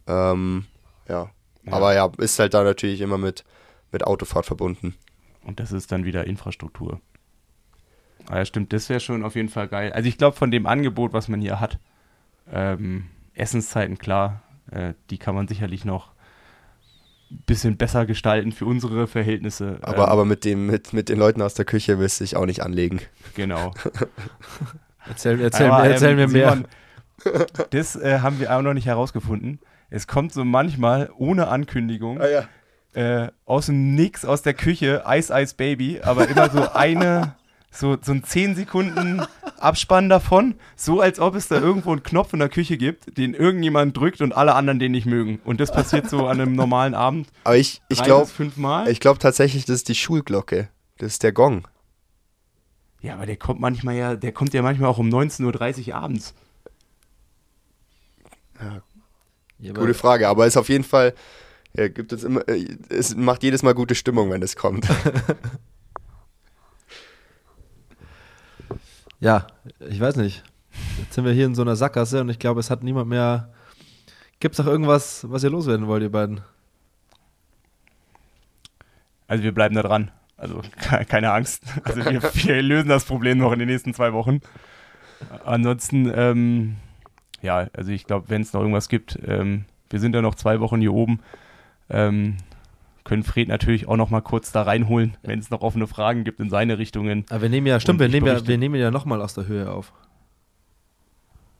Ähm, 0.06 0.64
ja. 1.08 1.30
Ja. 1.64 1.72
aber 1.72 1.94
ja, 1.94 2.10
ist 2.18 2.38
halt 2.38 2.54
da 2.54 2.64
natürlich 2.64 3.00
immer 3.00 3.18
mit, 3.18 3.44
mit 3.92 4.04
Autofahrt 4.04 4.46
verbunden. 4.46 4.94
Und 5.44 5.60
das 5.60 5.72
ist 5.72 5.92
dann 5.92 6.04
wieder 6.04 6.26
Infrastruktur. 6.26 7.00
Ah 8.28 8.38
ja, 8.38 8.44
stimmt, 8.44 8.72
das 8.72 8.88
wäre 8.88 9.00
schon 9.00 9.24
auf 9.24 9.34
jeden 9.34 9.48
Fall 9.48 9.68
geil. 9.68 9.92
Also 9.92 10.08
ich 10.08 10.18
glaube, 10.18 10.36
von 10.36 10.50
dem 10.50 10.66
Angebot, 10.66 11.12
was 11.12 11.28
man 11.28 11.40
hier 11.40 11.60
hat, 11.60 11.78
ähm, 12.50 13.06
Essenszeiten, 13.34 13.98
klar, 13.98 14.42
äh, 14.70 14.94
die 15.10 15.18
kann 15.18 15.34
man 15.34 15.48
sicherlich 15.48 15.84
noch 15.84 16.11
bisschen 17.46 17.76
besser 17.76 18.06
gestalten 18.06 18.52
für 18.52 18.66
unsere 18.66 19.06
Verhältnisse. 19.06 19.78
Aber, 19.82 20.04
ähm, 20.04 20.10
aber 20.10 20.24
mit, 20.24 20.44
dem, 20.44 20.66
mit, 20.66 20.92
mit 20.92 21.08
den 21.08 21.18
Leuten 21.18 21.42
aus 21.42 21.54
der 21.54 21.64
Küche 21.64 21.98
willst 21.98 22.20
du 22.20 22.24
dich 22.24 22.36
auch 22.36 22.46
nicht 22.46 22.62
anlegen. 22.62 23.00
Genau. 23.34 23.72
Erzähl, 25.08 25.40
erzähl, 25.40 25.66
Aber, 25.66 25.82
mir, 25.82 25.90
erzähl 25.90 26.10
ähm, 26.10 26.16
mir 26.16 26.28
mehr. 26.28 26.50
Simon, 26.50 26.66
das 27.70 27.96
äh, 27.96 28.20
haben 28.20 28.38
wir 28.40 28.56
auch 28.56 28.62
noch 28.62 28.74
nicht 28.74 28.86
herausgefunden. 28.86 29.58
Es 29.90 30.06
kommt 30.06 30.32
so 30.32 30.44
manchmal 30.44 31.10
ohne 31.16 31.48
Ankündigung 31.48 32.20
ja. 32.20 33.24
äh, 33.24 33.30
aus 33.44 33.66
dem 33.66 33.94
Nix, 33.94 34.24
aus 34.24 34.42
der 34.42 34.54
Küche, 34.54 35.04
Ice 35.06 35.32
Ice 35.34 35.54
Baby, 35.56 36.00
aber 36.02 36.28
immer 36.28 36.50
so 36.50 36.70
eine, 36.74 37.34
so, 37.74 37.96
so 38.00 38.12
ein 38.12 38.22
10 38.22 38.54
Sekunden 38.54 39.22
Abspann 39.58 40.08
davon, 40.08 40.54
so 40.76 41.00
als 41.00 41.18
ob 41.18 41.34
es 41.34 41.48
da 41.48 41.58
irgendwo 41.58 41.90
einen 41.92 42.02
Knopf 42.02 42.32
in 42.34 42.38
der 42.40 42.48
Küche 42.50 42.76
gibt, 42.76 43.16
den 43.16 43.32
irgendjemand 43.34 43.96
drückt 43.96 44.20
und 44.20 44.32
alle 44.32 44.54
anderen 44.54 44.78
den 44.78 44.92
nicht 44.92 45.06
mögen. 45.06 45.40
Und 45.44 45.58
das 45.60 45.72
passiert 45.72 46.10
so 46.10 46.26
an 46.26 46.40
einem 46.40 46.54
normalen 46.54 46.94
Abend. 46.94 47.28
Aber 47.44 47.56
ich, 47.56 47.80
ich 47.88 48.02
glaube 48.02 48.30
ich 48.90 49.00
glaub 49.00 49.18
tatsächlich, 49.18 49.64
das 49.64 49.76
ist 49.76 49.88
die 49.88 49.94
Schulglocke. 49.94 50.68
Das 50.98 51.12
ist 51.12 51.22
der 51.22 51.32
Gong. 51.32 51.66
Ja, 53.00 53.14
aber 53.14 53.26
der 53.26 53.36
kommt 53.36 53.58
manchmal 53.60 53.96
ja, 53.96 54.14
der 54.16 54.32
kommt 54.32 54.52
ja 54.54 54.62
manchmal 54.62 54.88
auch 54.90 54.98
um 54.98 55.08
19.30 55.08 55.88
Uhr 55.88 55.94
abends. 55.96 56.34
Ja, 59.58 59.70
aber- 59.70 59.80
Gute 59.80 59.94
Frage, 59.94 60.28
aber 60.28 60.46
ist 60.46 60.56
auf 60.56 60.68
jeden 60.68 60.84
Fall, 60.84 61.14
ja, 61.74 61.88
gibt 61.88 62.12
es 62.12 62.22
immer, 62.22 62.46
äh, 62.48 62.66
es 62.90 63.16
macht 63.16 63.42
jedes 63.42 63.62
Mal 63.62 63.74
gute 63.74 63.94
Stimmung, 63.94 64.30
wenn 64.30 64.42
es 64.42 64.56
kommt. 64.56 64.86
Ja, 69.22 69.46
ich 69.88 70.00
weiß 70.00 70.16
nicht. 70.16 70.42
Jetzt 70.98 71.14
sind 71.14 71.24
wir 71.24 71.32
hier 71.32 71.46
in 71.46 71.54
so 71.54 71.62
einer 71.62 71.76
Sackgasse 71.76 72.20
und 72.22 72.28
ich 72.28 72.40
glaube, 72.40 72.58
es 72.58 72.70
hat 72.70 72.82
niemand 72.82 73.08
mehr. 73.08 73.50
Gibt 74.40 74.54
es 74.54 74.58
noch 74.58 74.66
irgendwas, 74.66 75.24
was 75.30 75.44
ihr 75.44 75.50
loswerden 75.50 75.86
wollt, 75.86 76.02
ihr 76.02 76.10
beiden? 76.10 76.40
Also 79.28 79.44
wir 79.44 79.52
bleiben 79.54 79.74
da 79.76 79.82
dran. 79.82 80.10
Also 80.36 80.60
ke- 80.80 81.04
keine 81.08 81.32
Angst. 81.32 81.62
Also 81.84 82.04
wir, 82.04 82.20
wir 82.34 82.62
lösen 82.62 82.88
das 82.88 83.04
Problem 83.04 83.38
noch 83.38 83.52
in 83.52 83.60
den 83.60 83.68
nächsten 83.68 83.94
zwei 83.94 84.12
Wochen. 84.12 84.40
Ansonsten, 85.44 86.10
ähm, 86.12 86.76
ja, 87.42 87.68
also 87.74 87.92
ich 87.92 88.06
glaube, 88.06 88.28
wenn 88.28 88.42
es 88.42 88.52
noch 88.52 88.60
irgendwas 88.60 88.88
gibt, 88.88 89.18
ähm, 89.24 89.66
wir 89.88 90.00
sind 90.00 90.14
ja 90.16 90.22
noch 90.22 90.34
zwei 90.34 90.58
Wochen 90.58 90.80
hier 90.80 90.92
oben. 90.92 91.20
Ähm, 91.88 92.38
können 93.04 93.22
Fred 93.22 93.48
natürlich 93.48 93.88
auch 93.88 93.96
noch 93.96 94.10
mal 94.10 94.20
kurz 94.20 94.52
da 94.52 94.62
reinholen, 94.62 95.16
wenn 95.22 95.38
es 95.38 95.50
noch 95.50 95.60
offene 95.62 95.86
Fragen 95.86 96.24
gibt 96.24 96.40
in 96.40 96.50
seine 96.50 96.78
Richtungen. 96.78 97.24
Aber 97.30 97.42
wir 97.42 97.48
nehmen 97.48 97.66
ja, 97.66 97.80
stimmt, 97.80 98.00
wir 98.00 98.08
nehmen 98.08 98.26
ja, 98.26 98.46
wir 98.46 98.58
nehmen 98.58 98.76
ja 98.76 98.90
nochmal 98.90 99.20
aus 99.22 99.34
der 99.34 99.46
Höhe 99.46 99.70
auf. 99.70 99.92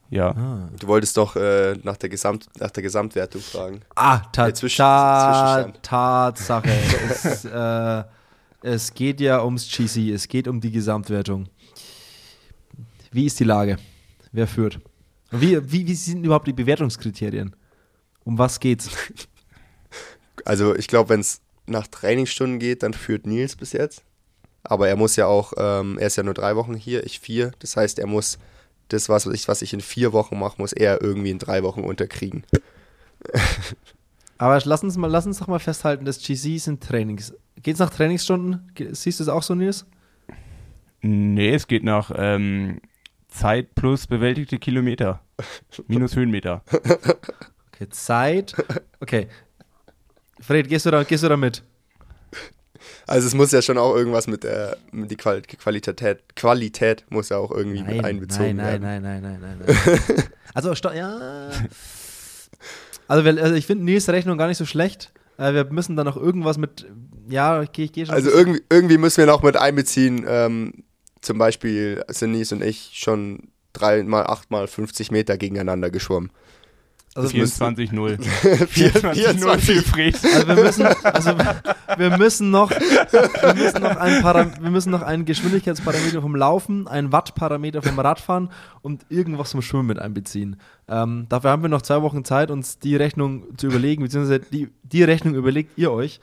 Ja. 0.09 0.29
Ah, 0.31 0.69
Du 0.79 0.87
wolltest 0.87 1.17
doch 1.17 1.35
äh, 1.35 1.75
nach, 1.83 1.97
der 1.97 2.09
Gesamt, 2.09 2.47
nach 2.59 2.69
der 2.71 2.83
Gesamtwertung 2.83 3.41
fragen. 3.41 3.81
ah 3.95 4.19
ta 4.31 4.45
Der 4.45 4.53
Zwischen- 4.53 4.77
ta 4.77 5.63
Zwischenstand. 5.63 5.83
Tatsache. 5.83 6.69
es, 7.09 7.45
äh, 7.45 8.03
es 8.61 8.93
geht 8.93 9.19
ja 9.19 9.43
ums 9.43 9.67
GC, 9.69 10.11
es 10.13 10.27
geht 10.27 10.47
um 10.47 10.61
die 10.61 10.71
Gesamtwertung. 10.71 11.47
Wie 13.11 13.25
ist 13.25 13.39
die 13.39 13.43
Lage? 13.43 13.77
Wer 14.31 14.47
führt? 14.47 14.79
Und 15.31 15.41
Wie, 15.41 15.59
wie, 15.71 15.87
wie 15.87 15.95
sind 15.95 16.23
überhaupt 16.23 16.47
die 16.47 16.53
Bewertungskriterien? 16.53 17.55
Um 18.23 18.37
was 18.37 18.59
geht's? 18.59 18.89
Also 20.45 20.75
ich 20.75 20.87
glaube, 20.87 21.09
wenn 21.09 21.19
es 21.19 21.41
nach 21.65 21.87
Trainingsstunden 21.87 22.59
geht, 22.59 22.83
dann 22.83 22.93
führt 22.93 23.25
Nils 23.25 23.55
bis 23.55 23.73
jetzt. 23.73 24.03
Aber 24.63 24.87
er 24.87 24.95
muss 24.95 25.15
ja 25.15 25.27
auch, 25.27 25.53
ähm, 25.57 25.97
er 25.97 26.07
ist 26.07 26.15
ja 26.15 26.23
nur 26.23 26.33
drei 26.33 26.55
Wochen 26.55 26.73
hier, 26.73 27.05
ich 27.05 27.19
vier. 27.19 27.51
Das 27.59 27.75
heißt, 27.75 27.99
er 27.99 28.07
muss 28.07 28.37
das, 28.87 29.09
was 29.09 29.25
ich, 29.25 29.47
was 29.47 29.61
ich 29.61 29.73
in 29.73 29.81
vier 29.81 30.13
Wochen 30.13 30.39
mache, 30.39 30.55
muss 30.57 30.73
er 30.73 31.01
irgendwie 31.01 31.31
in 31.31 31.39
drei 31.39 31.63
Wochen 31.63 31.81
unterkriegen. 31.81 32.43
Aber 34.37 34.59
lass 34.63 34.83
uns, 34.83 34.97
mal, 34.97 35.07
lass 35.07 35.25
uns 35.25 35.39
doch 35.39 35.47
mal 35.47 35.59
festhalten, 35.59 36.05
das 36.05 36.19
GC 36.19 36.59
sind 36.59 36.83
Trainings. 36.83 37.33
Geht's 37.61 37.79
nach 37.79 37.89
Trainingsstunden? 37.89 38.71
Siehst 38.91 39.19
du 39.19 39.23
es 39.23 39.29
auch 39.29 39.43
so, 39.43 39.55
Nils? 39.55 39.85
Nee, 41.01 41.53
es 41.53 41.67
geht 41.67 41.83
nach 41.83 42.11
ähm, 42.15 42.79
Zeit 43.27 43.75
plus 43.75 44.07
bewältigte 44.07 44.59
Kilometer. 44.59 45.21
Minus 45.87 46.15
Höhenmeter. 46.15 46.63
Okay, 47.71 47.89
Zeit. 47.89 48.55
Okay. 48.99 49.27
Fred, 50.45 50.67
gehst 50.67 50.85
du 50.85 50.91
da, 50.91 51.03
gehst 51.03 51.23
du 51.23 51.29
da 51.29 51.37
mit? 51.37 51.63
Also 53.07 53.27
es 53.27 53.33
muss 53.33 53.51
ja 53.51 53.61
schon 53.61 53.77
auch 53.77 53.95
irgendwas 53.95 54.27
mit 54.27 54.43
der 54.43 54.77
mit 54.91 55.11
die 55.11 55.15
Qual 55.15 55.41
Qualität, 55.41 56.23
Qualität 56.35 57.05
muss 57.09 57.29
ja 57.29 57.37
auch 57.37 57.51
irgendwie 57.51 57.83
mit 57.83 58.03
einbezogen 58.03 58.57
nein, 58.57 58.81
werden. 58.81 59.01
nein, 59.03 59.21
nein, 59.21 59.21
nein, 59.21 59.39
nein, 59.41 59.57
nein, 59.65 59.77
nein. 59.85 60.23
also, 60.53 60.73
ja. 60.89 61.49
Also, 63.07 63.25
wir, 63.25 63.43
also 63.43 63.55
ich 63.55 63.65
finde 63.65 63.85
Nils 63.85 64.07
Rechnung 64.09 64.37
gar 64.37 64.47
nicht 64.47 64.57
so 64.57 64.65
schlecht. 64.65 65.11
Äh, 65.37 65.53
wir 65.53 65.65
müssen 65.65 65.95
da 65.95 66.03
noch 66.03 66.17
irgendwas 66.17 66.57
mit. 66.57 66.85
Ja, 67.29 67.61
ich 67.61 67.71
gehe 67.71 67.85
ich 67.85 67.93
geh 67.93 68.05
schon. 68.05 68.15
Also 68.15 68.29
irgendwie, 68.29 68.61
irgendwie 68.69 68.97
müssen 68.97 69.17
wir 69.17 69.25
noch 69.25 69.43
mit 69.43 69.57
einbeziehen, 69.57 70.25
ähm, 70.27 70.83
zum 71.21 71.37
Beispiel 71.37 72.03
sind 72.09 72.31
Nils 72.31 72.51
und 72.51 72.63
ich 72.63 72.91
schon 72.93 73.49
dreimal, 73.73 74.27
achtmal 74.27 74.67
50 74.67 75.11
Meter 75.11 75.37
gegeneinander 75.37 75.89
geschwommen. 75.89 76.31
Also, 77.15 77.27
das 77.29 77.33
müsste- 77.33 77.63
24-0. 77.65 78.21
24 78.67 79.25
24-0 79.27 79.57
für 79.59 79.81
Fred. 79.83 80.15
also 80.23 80.47
wir 80.47 80.55
müssen, 80.63 80.85
also 80.85 81.37
wir 81.97 82.17
müssen 82.17 82.49
noch, 82.51 82.71
wir 82.71 83.53
müssen 83.53 83.81
noch 83.83 83.97
ein 83.97 84.21
Param 84.23 84.51
wir 84.59 84.71
müssen 84.71 84.89
noch 84.91 85.01
einen 85.03 85.25
Geschwindigkeitsparameter 85.25 86.21
vom 86.21 86.35
Laufen, 86.35 86.87
einen 86.87 87.11
Wattparameter 87.11 87.81
vom 87.83 87.99
Radfahren 87.99 88.49
und 88.81 89.05
irgendwas 89.09 89.51
vom 89.51 89.61
Schwimmen 89.61 89.87
mit 89.87 89.99
einbeziehen. 89.99 90.55
Ähm, 90.87 91.27
dafür 91.29 91.51
haben 91.51 91.61
wir 91.61 91.69
noch 91.69 91.83
zwei 91.83 92.01
Wochen 92.01 92.25
Zeit, 92.25 92.49
uns 92.49 92.79
die 92.79 92.95
Rechnung 92.95 93.57
zu 93.57 93.67
überlegen, 93.67 94.01
beziehungsweise 94.03 94.39
die, 94.39 94.69
die 94.83 95.03
Rechnung 95.03 95.35
überlegt 95.35 95.77
ihr 95.77 95.91
euch. 95.91 96.19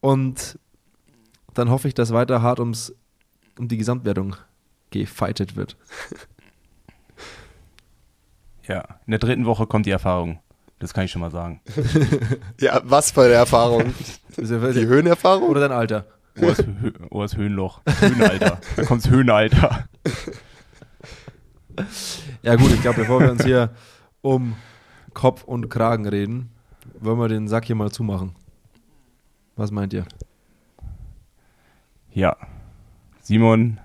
Und 0.00 0.58
dann 1.52 1.68
hoffe 1.68 1.88
ich, 1.88 1.94
dass 1.94 2.12
weiter 2.12 2.40
hart 2.40 2.58
ums, 2.58 2.94
um 3.58 3.68
die 3.68 3.76
Gesamtwertung 3.76 4.36
gefightet 4.90 5.56
wird. 5.56 5.76
Ja, 8.70 8.84
in 9.04 9.10
der 9.10 9.18
dritten 9.18 9.46
Woche 9.46 9.66
kommt 9.66 9.86
die 9.86 9.90
Erfahrung. 9.90 10.38
Das 10.78 10.94
kann 10.94 11.04
ich 11.04 11.10
schon 11.10 11.20
mal 11.20 11.32
sagen. 11.32 11.60
Ja, 12.60 12.80
was 12.84 13.10
für 13.10 13.22
eine 13.22 13.32
Erfahrung? 13.34 13.94
Die 14.36 14.46
Höhenerfahrung? 14.86 15.48
Oder 15.48 15.60
dein 15.60 15.72
Alter. 15.72 16.06
Ohrs, 16.40 16.58
Hö 16.58 16.92
Ohrs 17.10 17.36
Höhenloch. 17.36 17.80
Höhenalter. 18.00 18.60
Da 18.76 18.84
kommt's 18.84 19.08
Höhenalter. 19.10 19.84
Ja 22.42 22.56
gut, 22.56 22.72
ich 22.72 22.82
glaube, 22.82 23.00
bevor 23.00 23.20
wir 23.20 23.30
uns 23.30 23.42
hier 23.44 23.70
um 24.20 24.54
Kopf 25.14 25.44
und 25.44 25.70
Kragen 25.70 26.06
reden, 26.06 26.50
wollen 26.98 27.18
wir 27.18 27.28
den 27.28 27.48
Sack 27.48 27.64
hier 27.64 27.76
mal 27.76 27.90
zumachen. 27.90 28.34
Was 29.56 29.70
meint 29.70 29.94
ihr? 29.94 30.04
Ja. 32.12 32.36
Simon, 33.22 33.80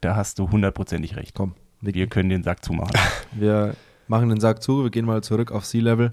da 0.00 0.16
hast 0.16 0.38
du 0.38 0.50
hundertprozentig 0.50 1.16
recht. 1.16 1.34
Komm, 1.34 1.54
wir, 1.80 1.94
Wir 1.94 2.06
können 2.06 2.28
den 2.28 2.42
Sack 2.42 2.64
zumachen. 2.64 2.94
wir 3.32 3.74
machen 4.08 4.28
den 4.28 4.40
Sack 4.40 4.62
zu, 4.62 4.82
wir 4.82 4.90
gehen 4.90 5.06
mal 5.06 5.22
zurück 5.22 5.52
auf 5.52 5.64
Sea 5.64 5.82
Level. 5.82 6.12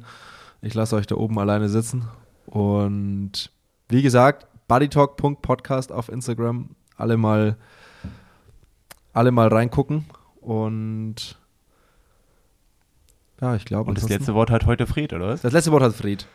Ich 0.62 0.74
lasse 0.74 0.96
euch 0.96 1.08
da 1.08 1.16
oben 1.16 1.38
alleine 1.40 1.70
sitzen. 1.70 2.08
Und 2.46 3.52
wie 3.90 4.02
gesagt, 4.02 4.48
buddytalk.podcast 4.68 5.92
auf 5.92 6.10
Instagram. 6.10 6.70
Alle 6.96 7.18
mal, 7.18 7.58
alle 9.14 9.32
mal 9.32 9.48
reingucken. 9.48 10.06
Und 10.40 11.38
ja, 13.42 13.56
ich 13.56 13.66
glaube. 13.66 13.90
Und 13.90 14.02
das 14.02 14.10
letzte 14.10 14.34
Wort 14.34 14.50
hat 14.50 14.66
heute 14.66 14.88
Fred, 14.88 15.12
oder 15.12 15.28
was? 15.28 15.42
das 15.42 15.54
letzte 15.54 15.72
Wort 15.72 15.84
hat 15.84 15.94
Fried. 15.94 16.28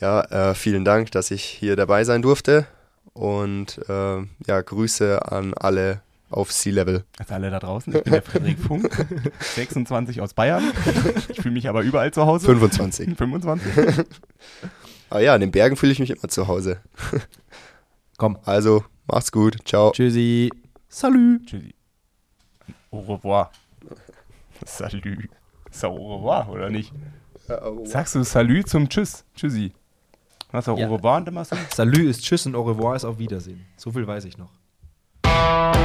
Ja, 0.00 0.22
äh, 0.22 0.54
vielen 0.54 0.84
Dank, 0.84 1.10
dass 1.12 1.30
ich 1.30 1.44
hier 1.44 1.76
dabei 1.76 2.04
sein 2.04 2.22
durfte. 2.22 2.66
Und 3.12 3.78
äh, 3.88 4.22
ja, 4.46 4.60
Grüße 4.62 5.30
an 5.30 5.52
alle 5.54 6.00
auf 6.32 6.52
Sea 6.52 6.72
Level. 6.72 7.04
Also 7.18 7.34
alle 7.34 7.50
da 7.50 7.58
draußen, 7.58 7.94
ich 7.94 8.02
bin 8.02 8.12
der 8.12 8.22
Frederik 8.22 8.58
Funk, 8.58 9.06
26 9.40 10.20
aus 10.20 10.34
Bayern. 10.34 10.64
Ich 11.28 11.40
fühle 11.40 11.54
mich 11.54 11.68
aber 11.68 11.82
überall 11.82 12.12
zu 12.12 12.26
Hause. 12.26 12.46
25. 12.46 13.16
25. 13.16 14.04
Aber 15.10 15.20
ja, 15.20 15.34
in 15.34 15.40
den 15.42 15.50
Bergen 15.52 15.76
fühle 15.76 15.92
ich 15.92 15.98
mich 15.98 16.10
immer 16.10 16.28
zu 16.28 16.48
Hause. 16.48 16.80
Komm. 18.16 18.38
Also, 18.44 18.84
macht's 19.06 19.32
gut. 19.32 19.56
Ciao. 19.66 19.90
Tschüssi. 19.92 20.50
Salut. 20.88 21.46
Tschüssi. 21.46 21.74
Au 22.90 23.00
revoir. 23.00 23.50
Salut. 24.64 25.28
Ist 25.70 25.84
auch 25.84 25.96
au 25.98 26.16
revoir, 26.16 26.48
oder 26.50 26.70
nicht? 26.70 26.92
Sagst 27.84 28.14
du 28.14 28.22
Salut 28.22 28.68
zum 28.68 28.88
Tschüss. 28.88 29.24
Tschüssi. 29.34 29.72
Was 30.50 30.68
auch 30.68 30.78
Ja. 30.78 30.88
au 30.88 30.94
revoir 30.96 31.16
und 31.16 31.26
du 31.28 31.44
Salut 31.74 31.98
ist 31.98 32.22
Tschüss 32.22 32.46
und 32.46 32.54
Au 32.54 32.62
revoir 32.62 32.94
ist 32.94 33.04
auf 33.04 33.18
Wiedersehen. 33.18 33.64
So 33.76 33.90
viel 33.90 34.06
weiß 34.06 34.24
ich 34.26 34.36
noch. 34.38 34.50
Música 35.24 35.82